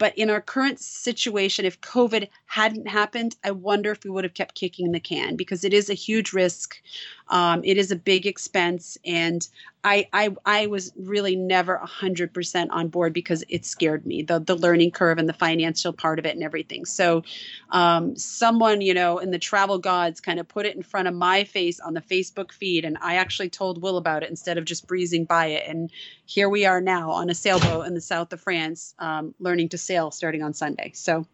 but 0.00 0.16
in 0.16 0.30
our 0.30 0.40
current 0.40 0.80
situation, 0.80 1.66
if 1.66 1.78
COVID 1.82 2.26
hadn't 2.46 2.88
happened, 2.88 3.36
I 3.44 3.50
wonder 3.50 3.92
if 3.92 4.02
we 4.02 4.08
would 4.08 4.24
have 4.24 4.32
kept 4.32 4.54
kicking 4.54 4.92
the 4.92 4.98
can 4.98 5.36
because 5.36 5.62
it 5.62 5.74
is 5.74 5.90
a 5.90 5.94
huge 5.94 6.32
risk. 6.32 6.80
Um, 7.28 7.60
it 7.64 7.76
is 7.76 7.90
a 7.90 7.96
big 7.96 8.26
expense, 8.26 8.96
and 9.04 9.46
I 9.82 10.06
I, 10.12 10.34
I 10.44 10.66
was 10.66 10.92
really 10.96 11.36
never 11.36 11.78
hundred 11.78 12.34
percent 12.34 12.70
on 12.70 12.88
board 12.88 13.12
because 13.12 13.42
it 13.48 13.64
scared 13.64 14.04
me 14.04 14.22
the 14.22 14.38
the 14.38 14.54
learning 14.54 14.90
curve 14.90 15.18
and 15.18 15.28
the 15.28 15.34
financial 15.34 15.92
part 15.92 16.18
of 16.18 16.26
it 16.26 16.34
and 16.34 16.42
everything. 16.42 16.84
So, 16.84 17.22
um, 17.70 18.14
someone 18.16 18.82
you 18.82 18.92
know 18.92 19.18
in 19.18 19.30
the 19.30 19.38
travel 19.38 19.78
gods 19.78 20.20
kind 20.20 20.38
of 20.38 20.46
put 20.48 20.66
it 20.66 20.76
in 20.76 20.82
front 20.82 21.08
of 21.08 21.14
my 21.14 21.44
face 21.44 21.80
on 21.80 21.94
the 21.94 22.02
Facebook 22.02 22.52
feed, 22.52 22.84
and 22.84 22.98
I 23.00 23.16
actually 23.16 23.48
told 23.48 23.80
Will 23.82 23.96
about 23.96 24.22
it 24.22 24.30
instead 24.30 24.58
of 24.58 24.64
just 24.64 24.86
breezing 24.86 25.24
by 25.24 25.46
it. 25.46 25.64
And 25.66 25.90
here 26.26 26.48
we 26.48 26.66
are 26.66 26.80
now 26.80 27.10
on 27.10 27.30
a 27.30 27.34
sailboat 27.34 27.86
in 27.86 27.94
the 27.94 28.00
south 28.00 28.32
of 28.32 28.40
France, 28.40 28.94
um, 28.98 29.34
learning 29.38 29.70
to 29.70 29.78
sail 29.78 30.10
starting 30.10 30.42
on 30.42 30.52
Sunday. 30.52 30.92
So 30.94 31.26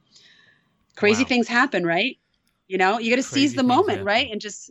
crazy 0.95 1.25
wow. 1.25 1.29
things 1.29 1.49
happen, 1.49 1.85
right? 1.85 2.17
You 2.69 2.79
know, 2.79 2.99
you 2.99 3.11
got 3.11 3.17
to 3.17 3.23
seize 3.23 3.55
the 3.55 3.63
moment, 3.63 3.99
happen. 3.99 4.07
right? 4.07 4.29
And 4.31 4.41
just 4.41 4.71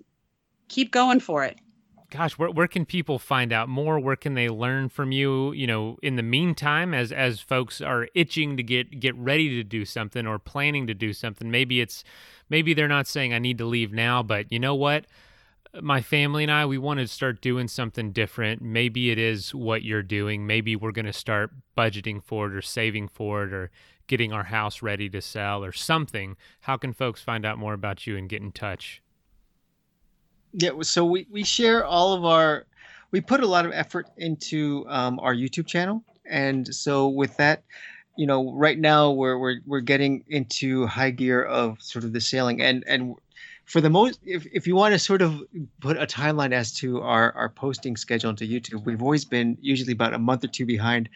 keep 0.67 0.91
going 0.91 1.19
for 1.19 1.43
it. 1.43 1.57
Gosh, 2.09 2.33
where 2.33 2.49
where 2.49 2.67
can 2.67 2.85
people 2.85 3.19
find 3.19 3.51
out 3.51 3.67
more? 3.67 3.99
Where 3.99 4.15
can 4.15 4.35
they 4.35 4.47
learn 4.49 4.89
from 4.89 5.11
you? 5.11 5.51
You 5.53 5.67
know, 5.67 5.97
in 6.03 6.15
the 6.15 6.23
meantime, 6.23 6.93
as 6.93 7.11
as 7.11 7.39
folks 7.39 7.81
are 7.81 8.07
itching 8.13 8.57
to 8.57 8.63
get 8.63 8.99
get 8.99 9.15
ready 9.15 9.49
to 9.55 9.63
do 9.63 9.85
something 9.85 10.27
or 10.27 10.37
planning 10.39 10.87
to 10.87 10.93
do 10.93 11.13
something, 11.13 11.49
maybe 11.49 11.81
it's 11.81 12.03
maybe 12.49 12.73
they're 12.73 12.87
not 12.87 13.07
saying 13.07 13.33
I 13.33 13.39
need 13.39 13.57
to 13.57 13.65
leave 13.65 13.91
now, 13.91 14.21
but 14.23 14.51
you 14.51 14.59
know 14.59 14.75
what? 14.75 15.05
my 15.81 16.01
family 16.01 16.43
and 16.43 16.51
I, 16.53 16.65
we 16.65 16.77
want 16.77 17.01
to 17.01 17.07
start 17.09 17.41
doing 17.41 17.67
something 17.67 18.13
different. 18.13 18.61
Maybe 18.61 19.11
it 19.11 19.19
is 19.19 19.53
what 19.53 19.83
you're 19.83 20.03
doing. 20.03 20.47
Maybe 20.47 20.73
we're 20.73 20.93
going 20.93 21.05
to 21.05 21.11
start 21.11 21.51
budgeting 21.77 22.23
for 22.23 22.47
it 22.47 22.53
or 22.53 22.61
saving 22.61 23.09
for 23.09 23.43
it 23.43 23.51
or 23.51 23.71
getting 24.07 24.31
our 24.31 24.45
house 24.45 24.81
ready 24.81 25.09
to 25.09 25.21
sell 25.21 25.63
or 25.63 25.71
something, 25.71 26.37
how 26.61 26.77
can 26.77 26.93
folks 26.93 27.21
find 27.21 27.45
out 27.45 27.57
more 27.57 27.73
about 27.73 28.05
you 28.05 28.17
and 28.17 28.29
get 28.29 28.41
in 28.41 28.51
touch? 28.51 29.01
Yeah, 30.57 30.71
so 30.81 31.05
we, 31.05 31.27
we 31.29 31.43
share 31.43 31.85
all 31.85 32.13
of 32.13 32.23
our, 32.23 32.65
we 33.11 33.19
put 33.21 33.41
a 33.41 33.47
lot 33.47 33.65
of 33.65 33.73
effort 33.73 34.07
into 34.17 34.85
um, 34.87 35.19
our 35.19 35.35
YouTube 35.35 35.67
channel. 35.67 36.03
And 36.25 36.73
so 36.73 37.09
with 37.09 37.35
that, 37.37 37.63
you 38.17 38.25
know, 38.25 38.53
right 38.53 38.79
now 38.79 39.11
we're, 39.11 39.37
we're, 39.37 39.59
we're 39.65 39.81
getting 39.81 40.23
into 40.27 40.87
high 40.87 41.11
gear 41.11 41.43
of 41.43 41.81
sort 41.81 42.05
of 42.05 42.13
the 42.13 42.21
sailing 42.21 42.61
and, 42.61 42.83
and 42.87 43.15
for 43.65 43.81
the 43.81 43.89
most 43.89 44.19
if, 44.23 44.45
if 44.53 44.67
you 44.67 44.75
want 44.75 44.93
to 44.93 44.99
sort 44.99 45.21
of 45.21 45.41
put 45.81 45.97
a 45.97 46.05
timeline 46.05 46.53
as 46.53 46.71
to 46.71 47.01
our, 47.01 47.31
our 47.33 47.49
posting 47.49 47.97
schedule 47.97 48.29
into 48.29 48.45
youtube 48.45 48.85
we've 48.85 49.01
always 49.01 49.25
been 49.25 49.57
usually 49.59 49.91
about 49.91 50.13
a 50.13 50.19
month 50.19 50.43
or 50.43 50.47
two 50.47 50.65
behind 50.65 51.09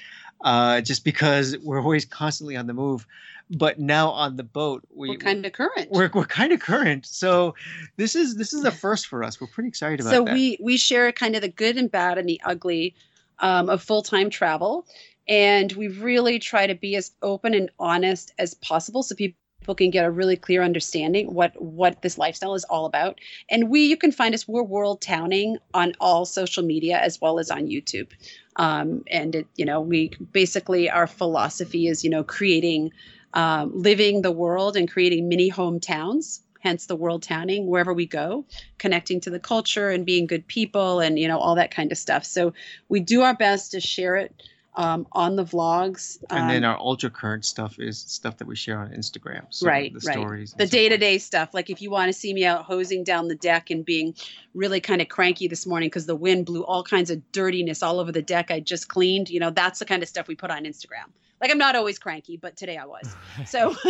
uh, 0.43 0.81
just 0.81 1.03
because 1.03 1.57
we're 1.59 1.81
always 1.81 2.05
constantly 2.05 2.55
on 2.57 2.65
the 2.65 2.73
move 2.73 3.05
but 3.49 3.79
now 3.79 4.09
on 4.09 4.35
the 4.35 4.43
boat 4.43 4.83
we, 4.93 5.11
are 5.11 5.17
kind 5.17 5.45
of 5.45 5.51
current 5.53 5.87
we're, 5.89 6.09
we're 6.13 6.25
kind 6.25 6.51
of 6.51 6.59
current 6.59 7.05
so 7.05 7.55
this 7.97 8.15
is 8.15 8.35
this 8.35 8.53
is 8.53 8.63
a 8.63 8.71
first 8.71 9.07
for 9.07 9.23
us 9.23 9.41
we're 9.41 9.47
pretty 9.47 9.69
excited 9.69 9.99
about 9.99 10.11
so 10.11 10.25
that. 10.25 10.33
we 10.33 10.57
we 10.61 10.77
share 10.77 11.11
kind 11.11 11.35
of 11.35 11.41
the 11.41 11.49
good 11.49 11.77
and 11.77 11.91
bad 11.91 12.17
and 12.17 12.27
the 12.27 12.39
ugly 12.45 12.93
um, 13.39 13.69
of 13.69 13.81
full-time 13.81 14.29
travel 14.29 14.85
and 15.27 15.71
we 15.73 15.87
really 15.87 16.39
try 16.39 16.67
to 16.67 16.75
be 16.75 16.95
as 16.95 17.11
open 17.21 17.53
and 17.53 17.69
honest 17.79 18.33
as 18.37 18.53
possible 18.55 19.03
so 19.03 19.15
people 19.15 19.39
people 19.69 19.75
can 19.75 19.91
get 19.91 20.05
a 20.05 20.09
really 20.09 20.35
clear 20.35 20.63
understanding 20.63 21.31
what 21.31 21.59
what 21.61 22.01
this 22.01 22.17
lifestyle 22.17 22.55
is 22.55 22.63
all 22.65 22.85
about. 22.85 23.19
And 23.49 23.69
we, 23.69 23.81
you 23.81 23.97
can 23.97 24.11
find 24.11 24.33
us. 24.33 24.47
We're 24.47 24.63
World 24.63 24.99
Towning 24.99 25.57
on 25.75 25.93
all 25.99 26.25
social 26.25 26.63
media 26.63 26.97
as 26.97 27.21
well 27.21 27.37
as 27.37 27.51
on 27.51 27.67
YouTube. 27.67 28.07
Um, 28.55 29.03
and 29.11 29.35
it, 29.35 29.47
you 29.57 29.65
know, 29.65 29.79
we 29.79 30.09
basically 30.31 30.89
our 30.89 31.05
philosophy 31.05 31.87
is 31.87 32.03
you 32.03 32.09
know 32.09 32.23
creating, 32.23 32.91
um, 33.33 33.71
living 33.73 34.21
the 34.21 34.31
world 34.31 34.75
and 34.75 34.89
creating 34.89 35.27
mini 35.27 35.51
hometowns. 35.51 36.41
Hence 36.61 36.87
the 36.87 36.95
world 36.95 37.23
towning 37.23 37.67
wherever 37.67 37.93
we 37.93 38.05
go, 38.05 38.43
connecting 38.79 39.21
to 39.21 39.29
the 39.29 39.39
culture 39.39 39.89
and 39.91 40.05
being 40.05 40.27
good 40.27 40.45
people 40.47 40.99
and 40.99 41.17
you 41.17 41.27
know 41.27 41.39
all 41.39 41.55
that 41.55 41.71
kind 41.71 41.89
of 41.91 41.97
stuff. 41.97 42.25
So 42.25 42.53
we 42.89 42.99
do 42.99 43.21
our 43.21 43.33
best 43.33 43.71
to 43.71 43.79
share 43.79 44.17
it 44.17 44.43
um, 44.79 45.07
on 45.11 45.35
the 45.35 45.43
vlogs. 45.43 46.17
Um, 46.29 46.41
and 46.41 46.49
then 46.49 46.63
um, 46.63 46.71
our 46.71 46.79
ultra 46.79 47.09
current 47.09 47.43
stuff 47.43 47.79
is 47.79 47.99
stuff 47.99 48.37
that 48.37 48.47
we 48.47 48.55
share 48.55 48.79
on 48.79 48.89
Instagram. 48.91 49.45
So 49.49 49.67
right, 49.67 49.93
the 49.93 49.99
right. 50.05 50.17
stories. 50.17 50.53
The 50.57 50.67
day 50.67 50.87
to 50.87 50.97
day 50.97 51.17
stuff. 51.17 51.53
Like 51.53 51.69
if 51.69 51.81
you 51.81 51.91
want 51.91 52.07
to 52.09 52.13
see 52.13 52.33
me 52.33 52.45
out 52.45 52.63
hosing 52.63 53.03
down 53.03 53.27
the 53.27 53.35
deck 53.35 53.69
and 53.71 53.83
being 53.83 54.15
really 54.53 54.79
kind 54.79 55.01
of 55.01 55.09
cranky 55.09 55.47
this 55.47 55.65
morning 55.65 55.87
because 55.87 56.05
the 56.05 56.15
wind 56.15 56.45
blew 56.45 56.63
all 56.63 56.83
kinds 56.83 57.09
of 57.09 57.31
dirtiness 57.33 57.83
all 57.83 57.99
over 57.99 58.11
the 58.11 58.21
deck 58.21 58.51
I 58.51 58.61
just 58.61 58.87
cleaned, 58.87 59.29
you 59.29 59.39
know, 59.39 59.49
that's 59.49 59.79
the 59.79 59.85
kind 59.85 60.01
of 60.01 60.07
stuff 60.07 60.27
we 60.27 60.35
put 60.35 60.49
on 60.49 60.63
Instagram. 60.63 61.11
Like 61.41 61.51
I'm 61.51 61.57
not 61.57 61.75
always 61.75 61.99
cranky, 61.99 62.37
but 62.37 62.57
today 62.57 62.77
I 62.77 62.85
was. 62.85 63.15
So 63.45 63.75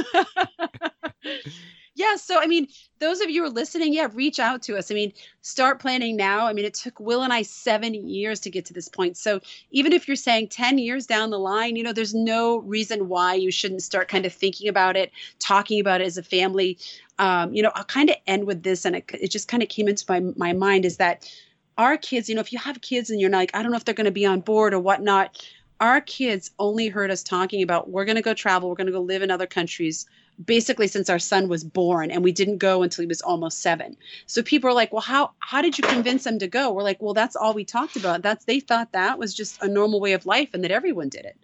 yeah 1.95 2.15
so 2.15 2.39
i 2.39 2.47
mean 2.47 2.65
those 2.99 3.19
of 3.19 3.29
you 3.29 3.41
who 3.41 3.47
are 3.47 3.51
listening 3.51 3.93
yeah 3.93 4.07
reach 4.13 4.39
out 4.39 4.61
to 4.63 4.77
us. 4.77 4.89
I 4.89 4.93
mean 4.93 5.11
start 5.41 5.79
planning 5.79 6.15
now. 6.15 6.47
I 6.47 6.53
mean 6.53 6.65
it 6.65 6.73
took 6.73 6.99
will 6.99 7.23
and 7.23 7.33
i 7.33 7.41
seven 7.41 7.93
years 7.93 8.39
to 8.41 8.49
get 8.49 8.65
to 8.65 8.73
this 8.73 8.87
point. 8.87 9.17
So 9.17 9.39
even 9.71 9.91
if 9.93 10.07
you're 10.07 10.15
saying 10.15 10.49
10 10.49 10.77
years 10.77 11.05
down 11.05 11.29
the 11.29 11.39
line 11.39 11.75
you 11.75 11.83
know 11.83 11.93
there's 11.93 12.13
no 12.13 12.57
reason 12.59 13.09
why 13.09 13.33
you 13.33 13.51
shouldn't 13.51 13.83
start 13.83 14.07
kind 14.07 14.25
of 14.25 14.33
thinking 14.33 14.69
about 14.69 14.95
it 14.95 15.11
talking 15.39 15.79
about 15.79 16.01
it 16.01 16.07
as 16.07 16.17
a 16.17 16.23
family. 16.23 16.77
Um, 17.17 17.53
you 17.53 17.61
know 17.61 17.71
i'll 17.75 17.83
kind 17.83 18.09
of 18.09 18.15
end 18.27 18.45
with 18.45 18.63
this 18.63 18.85
and 18.85 18.95
it, 18.95 19.11
it 19.13 19.29
just 19.29 19.49
kind 19.49 19.61
of 19.61 19.67
came 19.67 19.89
into 19.89 20.05
my, 20.07 20.21
my 20.37 20.53
mind 20.53 20.85
is 20.85 20.97
that 20.97 21.29
our 21.77 21.97
kids 21.97 22.29
you 22.29 22.35
know 22.35 22.41
if 22.41 22.53
you 22.53 22.59
have 22.59 22.79
kids 22.79 23.09
and 23.09 23.19
you're 23.19 23.29
like 23.29 23.51
i 23.53 23.61
don't 23.61 23.71
know 23.71 23.77
if 23.77 23.83
they're 23.83 23.93
going 23.93 24.05
to 24.05 24.11
be 24.11 24.25
on 24.25 24.39
board 24.39 24.73
or 24.73 24.79
whatnot 24.79 25.37
our 25.79 26.01
kids 26.01 26.51
only 26.59 26.87
heard 26.87 27.11
us 27.11 27.23
talking 27.23 27.61
about 27.61 27.89
we're 27.89 28.05
going 28.05 28.15
to 28.15 28.21
go 28.21 28.33
travel 28.33 28.69
we're 28.69 28.75
going 28.75 28.87
to 28.87 28.93
go 28.93 29.01
live 29.01 29.21
in 29.21 29.31
other 29.31 29.47
countries 29.47 30.05
basically 30.43 30.87
since 30.87 31.09
our 31.09 31.19
son 31.19 31.49
was 31.49 31.63
born 31.63 32.11
and 32.11 32.23
we 32.23 32.31
didn't 32.31 32.57
go 32.57 32.83
until 32.83 33.01
he 33.01 33.07
was 33.07 33.21
almost 33.21 33.61
seven. 33.61 33.97
So 34.25 34.41
people 34.41 34.69
are 34.69 34.73
like 34.73 34.93
well 34.93 35.01
how 35.01 35.31
how 35.39 35.61
did 35.61 35.77
you 35.77 35.83
convince 35.83 36.23
them 36.23 36.39
to 36.39 36.47
go? 36.47 36.71
We're 36.71 36.83
like 36.83 37.01
well 37.01 37.13
that's 37.13 37.35
all 37.35 37.53
we 37.53 37.65
talked 37.65 37.95
about. 37.95 38.21
That's 38.21 38.45
they 38.45 38.59
thought 38.59 38.93
that 38.93 39.19
was 39.19 39.33
just 39.33 39.61
a 39.61 39.67
normal 39.67 39.99
way 39.99 40.13
of 40.13 40.25
life 40.25 40.49
and 40.53 40.63
that 40.63 40.71
everyone 40.71 41.09
did 41.09 41.25
it 41.25 41.37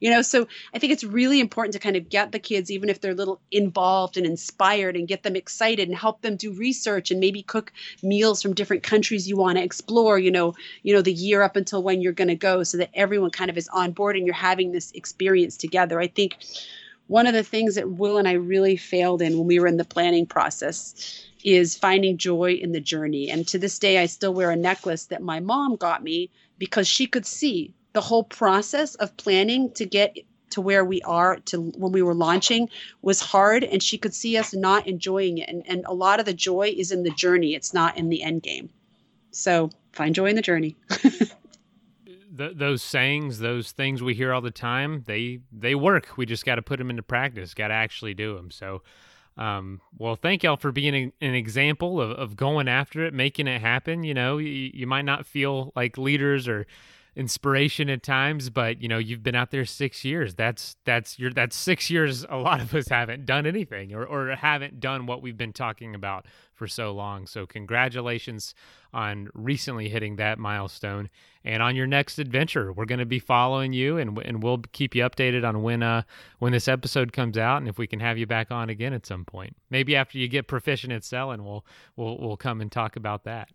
you 0.00 0.10
know 0.10 0.22
so 0.22 0.48
i 0.74 0.78
think 0.78 0.92
it's 0.92 1.04
really 1.04 1.38
important 1.40 1.72
to 1.72 1.78
kind 1.78 1.96
of 1.96 2.08
get 2.08 2.32
the 2.32 2.38
kids 2.38 2.70
even 2.70 2.88
if 2.88 3.00
they're 3.00 3.12
a 3.12 3.14
little 3.14 3.40
involved 3.50 4.16
and 4.16 4.26
inspired 4.26 4.96
and 4.96 5.06
get 5.06 5.22
them 5.22 5.36
excited 5.36 5.88
and 5.88 5.96
help 5.96 6.20
them 6.22 6.36
do 6.36 6.52
research 6.52 7.10
and 7.10 7.20
maybe 7.20 7.42
cook 7.42 7.72
meals 8.02 8.42
from 8.42 8.54
different 8.54 8.82
countries 8.82 9.28
you 9.28 9.36
want 9.36 9.56
to 9.56 9.64
explore 9.64 10.18
you 10.18 10.30
know 10.30 10.54
you 10.82 10.94
know 10.94 11.02
the 11.02 11.12
year 11.12 11.42
up 11.42 11.56
until 11.56 11.82
when 11.82 12.00
you're 12.00 12.12
going 12.12 12.28
to 12.28 12.34
go 12.34 12.62
so 12.62 12.78
that 12.78 12.90
everyone 12.94 13.30
kind 13.30 13.50
of 13.50 13.56
is 13.56 13.68
on 13.68 13.92
board 13.92 14.16
and 14.16 14.26
you're 14.26 14.34
having 14.34 14.72
this 14.72 14.90
experience 14.92 15.56
together 15.56 16.00
i 16.00 16.06
think 16.06 16.36
one 17.10 17.26
of 17.26 17.34
the 17.34 17.42
things 17.42 17.74
that 17.74 17.90
Will 17.90 18.18
and 18.18 18.28
I 18.28 18.34
really 18.34 18.76
failed 18.76 19.20
in 19.20 19.36
when 19.36 19.48
we 19.48 19.58
were 19.58 19.66
in 19.66 19.78
the 19.78 19.84
planning 19.84 20.26
process 20.26 21.24
is 21.42 21.76
finding 21.76 22.18
joy 22.18 22.52
in 22.52 22.70
the 22.70 22.80
journey. 22.80 23.28
And 23.28 23.48
to 23.48 23.58
this 23.58 23.80
day, 23.80 23.98
I 23.98 24.06
still 24.06 24.32
wear 24.32 24.52
a 24.52 24.56
necklace 24.56 25.06
that 25.06 25.20
my 25.20 25.40
mom 25.40 25.74
got 25.74 26.04
me 26.04 26.30
because 26.56 26.86
she 26.86 27.08
could 27.08 27.26
see 27.26 27.74
the 27.92 28.00
whole 28.00 28.24
process 28.24 28.94
of 28.96 29.16
planning 29.16 29.72
to 29.72 29.86
get 29.86 30.16
to 30.50 30.60
where 30.60 30.84
we 30.84 31.00
are 31.02 31.36
to 31.36 31.60
when 31.76 31.92
we 31.92 32.02
were 32.02 32.14
launching 32.14 32.68
was 33.02 33.20
hard 33.20 33.62
and 33.62 33.82
she 33.82 33.96
could 33.96 34.14
see 34.14 34.36
us 34.36 34.52
not 34.52 34.86
enjoying 34.86 35.38
it 35.38 35.48
and, 35.48 35.62
and 35.68 35.84
a 35.86 35.94
lot 35.94 36.18
of 36.18 36.26
the 36.26 36.34
joy 36.34 36.74
is 36.76 36.90
in 36.90 37.04
the 37.04 37.10
journey 37.10 37.54
it's 37.54 37.72
not 37.72 37.96
in 37.96 38.08
the 38.08 38.22
end 38.22 38.42
game 38.42 38.68
so 39.30 39.70
find 39.92 40.14
joy 40.14 40.26
in 40.26 40.34
the 40.34 40.42
journey 40.42 40.76
th- 42.40 42.56
those 42.56 42.82
sayings, 42.82 43.38
those 43.38 43.72
things 43.72 44.02
we 44.02 44.14
hear 44.14 44.32
all 44.32 44.40
the 44.40 44.50
time, 44.50 45.04
they 45.06 45.40
they 45.52 45.74
work. 45.74 46.16
We 46.16 46.26
just 46.26 46.44
got 46.44 46.56
to 46.56 46.62
put 46.62 46.78
them 46.78 46.90
into 46.90 47.02
practice. 47.02 47.54
Got 47.54 47.68
to 47.68 47.74
actually 47.74 48.14
do 48.14 48.34
them. 48.34 48.50
So, 48.50 48.82
Um, 49.36 49.80
well, 49.96 50.16
thank 50.16 50.42
y'all 50.42 50.56
for 50.56 50.72
being 50.72 50.94
an, 50.94 51.12
an 51.20 51.34
example 51.34 52.00
of, 52.00 52.10
of 52.10 52.36
going 52.36 52.68
after 52.68 53.04
it, 53.04 53.14
making 53.14 53.46
it 53.46 53.60
happen. 53.60 54.02
You 54.02 54.14
know, 54.14 54.38
you, 54.38 54.70
you 54.74 54.86
might 54.86 55.04
not 55.04 55.24
feel 55.24 55.72
like 55.76 55.96
leaders 55.96 56.48
or 56.48 56.66
inspiration 57.16 57.90
at 57.90 58.02
times, 58.02 58.50
but 58.50 58.80
you 58.80 58.88
know, 58.88 58.98
you've 58.98 59.22
been 59.22 59.34
out 59.34 59.50
there 59.50 59.64
six 59.64 60.04
years. 60.04 60.34
That's 60.34 60.76
that's 60.84 61.18
your 61.18 61.32
that's 61.32 61.56
six 61.56 61.90
years. 61.90 62.24
A 62.28 62.36
lot 62.36 62.60
of 62.60 62.74
us 62.74 62.88
haven't 62.88 63.26
done 63.26 63.46
anything 63.46 63.92
or, 63.92 64.04
or 64.04 64.34
haven't 64.36 64.80
done 64.80 65.06
what 65.06 65.22
we've 65.22 65.36
been 65.36 65.52
talking 65.52 65.94
about 65.94 66.26
for 66.54 66.66
so 66.68 66.92
long. 66.92 67.26
So 67.26 67.46
congratulations 67.46 68.54
on 68.92 69.28
recently 69.34 69.88
hitting 69.88 70.16
that 70.16 70.38
milestone 70.38 71.08
and 71.44 71.62
on 71.62 71.74
your 71.74 71.86
next 71.86 72.18
adventure. 72.18 72.72
We're 72.72 72.84
going 72.84 72.98
to 72.98 73.06
be 73.06 73.18
following 73.18 73.72
you 73.72 73.98
and 73.98 74.18
and 74.18 74.42
we'll 74.42 74.62
keep 74.72 74.94
you 74.94 75.02
updated 75.02 75.46
on 75.46 75.62
when 75.62 75.82
uh 75.82 76.02
when 76.38 76.52
this 76.52 76.68
episode 76.68 77.12
comes 77.12 77.36
out 77.36 77.58
and 77.58 77.68
if 77.68 77.78
we 77.78 77.86
can 77.86 78.00
have 78.00 78.18
you 78.18 78.26
back 78.26 78.50
on 78.50 78.70
again 78.70 78.92
at 78.92 79.06
some 79.06 79.24
point. 79.24 79.56
Maybe 79.68 79.96
after 79.96 80.18
you 80.18 80.28
get 80.28 80.48
proficient 80.48 80.92
at 80.92 81.04
selling, 81.04 81.44
we'll 81.44 81.64
we'll 81.96 82.18
we'll 82.18 82.36
come 82.36 82.60
and 82.60 82.70
talk 82.70 82.96
about 82.96 83.24
that 83.24 83.48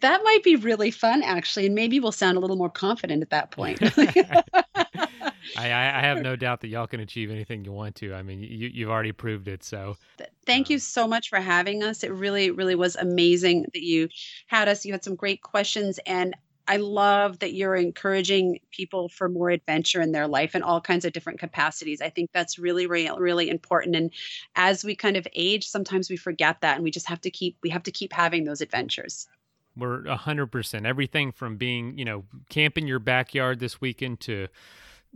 that 0.00 0.22
might 0.24 0.42
be 0.42 0.56
really 0.56 0.90
fun 0.90 1.22
actually 1.22 1.66
and 1.66 1.74
maybe 1.74 2.00
we'll 2.00 2.12
sound 2.12 2.36
a 2.36 2.40
little 2.40 2.56
more 2.56 2.70
confident 2.70 3.22
at 3.22 3.30
that 3.30 3.50
point 3.50 3.80
I, 5.56 5.66
I, 5.66 6.00
have 6.00 6.22
no 6.22 6.36
doubt 6.36 6.60
that 6.60 6.68
y'all 6.68 6.86
can 6.86 7.00
achieve 7.00 7.30
anything 7.30 7.64
you 7.64 7.72
want 7.72 7.94
to. 7.96 8.14
I 8.14 8.22
mean, 8.22 8.40
you, 8.40 8.68
you've 8.72 8.90
already 8.90 9.12
proved 9.12 9.48
it. 9.48 9.62
So, 9.62 9.96
thank 10.44 10.70
you 10.70 10.76
um, 10.76 10.80
so 10.80 11.06
much 11.06 11.28
for 11.28 11.40
having 11.40 11.82
us. 11.82 12.02
It 12.02 12.12
really, 12.12 12.50
really 12.50 12.74
was 12.74 12.96
amazing 12.96 13.66
that 13.72 13.82
you 13.82 14.08
had 14.46 14.68
us. 14.68 14.84
You 14.84 14.92
had 14.92 15.04
some 15.04 15.14
great 15.14 15.42
questions, 15.42 15.98
and 16.06 16.34
I 16.68 16.78
love 16.78 17.38
that 17.38 17.54
you're 17.54 17.76
encouraging 17.76 18.58
people 18.72 19.08
for 19.08 19.28
more 19.28 19.50
adventure 19.50 20.00
in 20.00 20.12
their 20.12 20.26
life 20.26 20.54
in 20.54 20.62
all 20.62 20.80
kinds 20.80 21.04
of 21.04 21.12
different 21.12 21.38
capacities. 21.38 22.00
I 22.00 22.10
think 22.10 22.30
that's 22.32 22.58
really, 22.58 22.86
really, 22.86 23.10
really 23.18 23.48
important. 23.48 23.94
And 23.94 24.12
as 24.56 24.84
we 24.84 24.96
kind 24.96 25.16
of 25.16 25.28
age, 25.34 25.66
sometimes 25.66 26.10
we 26.10 26.16
forget 26.16 26.60
that, 26.62 26.74
and 26.74 26.84
we 26.84 26.90
just 26.90 27.08
have 27.08 27.20
to 27.22 27.30
keep 27.30 27.56
we 27.62 27.70
have 27.70 27.84
to 27.84 27.92
keep 27.92 28.12
having 28.12 28.44
those 28.44 28.60
adventures. 28.60 29.28
We're 29.76 30.02
100%. 30.02 30.86
Everything 30.86 31.32
from 31.32 31.56
being, 31.56 31.98
you 31.98 32.04
know, 32.04 32.24
camping 32.48 32.86
your 32.86 32.98
backyard 32.98 33.60
this 33.60 33.80
weekend 33.80 34.20
to 34.20 34.48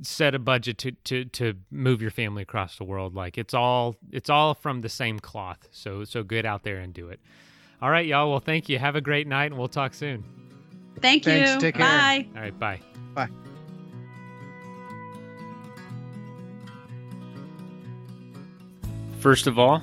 set 0.02 0.34
a 0.34 0.38
budget 0.38 0.78
to, 0.78 0.92
to, 0.92 1.24
to 1.26 1.54
move 1.70 2.02
your 2.02 2.10
family 2.10 2.42
across 2.42 2.76
the 2.76 2.84
world. 2.84 3.14
Like 3.14 3.38
it's 3.38 3.54
all, 3.54 3.96
it's 4.10 4.30
all 4.30 4.54
from 4.54 4.82
the 4.82 4.88
same 4.88 5.18
cloth. 5.18 5.68
So, 5.70 6.04
so 6.04 6.22
good 6.22 6.44
out 6.44 6.62
there 6.62 6.78
and 6.78 6.92
do 6.92 7.08
it. 7.08 7.20
All 7.82 7.90
right, 7.90 8.06
y'all. 8.06 8.30
Well, 8.30 8.40
thank 8.40 8.68
you. 8.68 8.78
Have 8.78 8.96
a 8.96 9.00
great 9.00 9.26
night 9.26 9.46
and 9.46 9.58
we'll 9.58 9.68
talk 9.68 9.94
soon. 9.94 10.24
Thank 11.00 11.24
Thanks, 11.24 11.54
you. 11.54 11.60
Take 11.60 11.76
care. 11.76 11.86
Bye. 11.86 12.28
All 12.34 12.42
right. 12.42 12.58
Bye. 12.58 12.80
Bye. 13.14 13.28
First 19.20 19.46
of 19.46 19.58
all, 19.58 19.82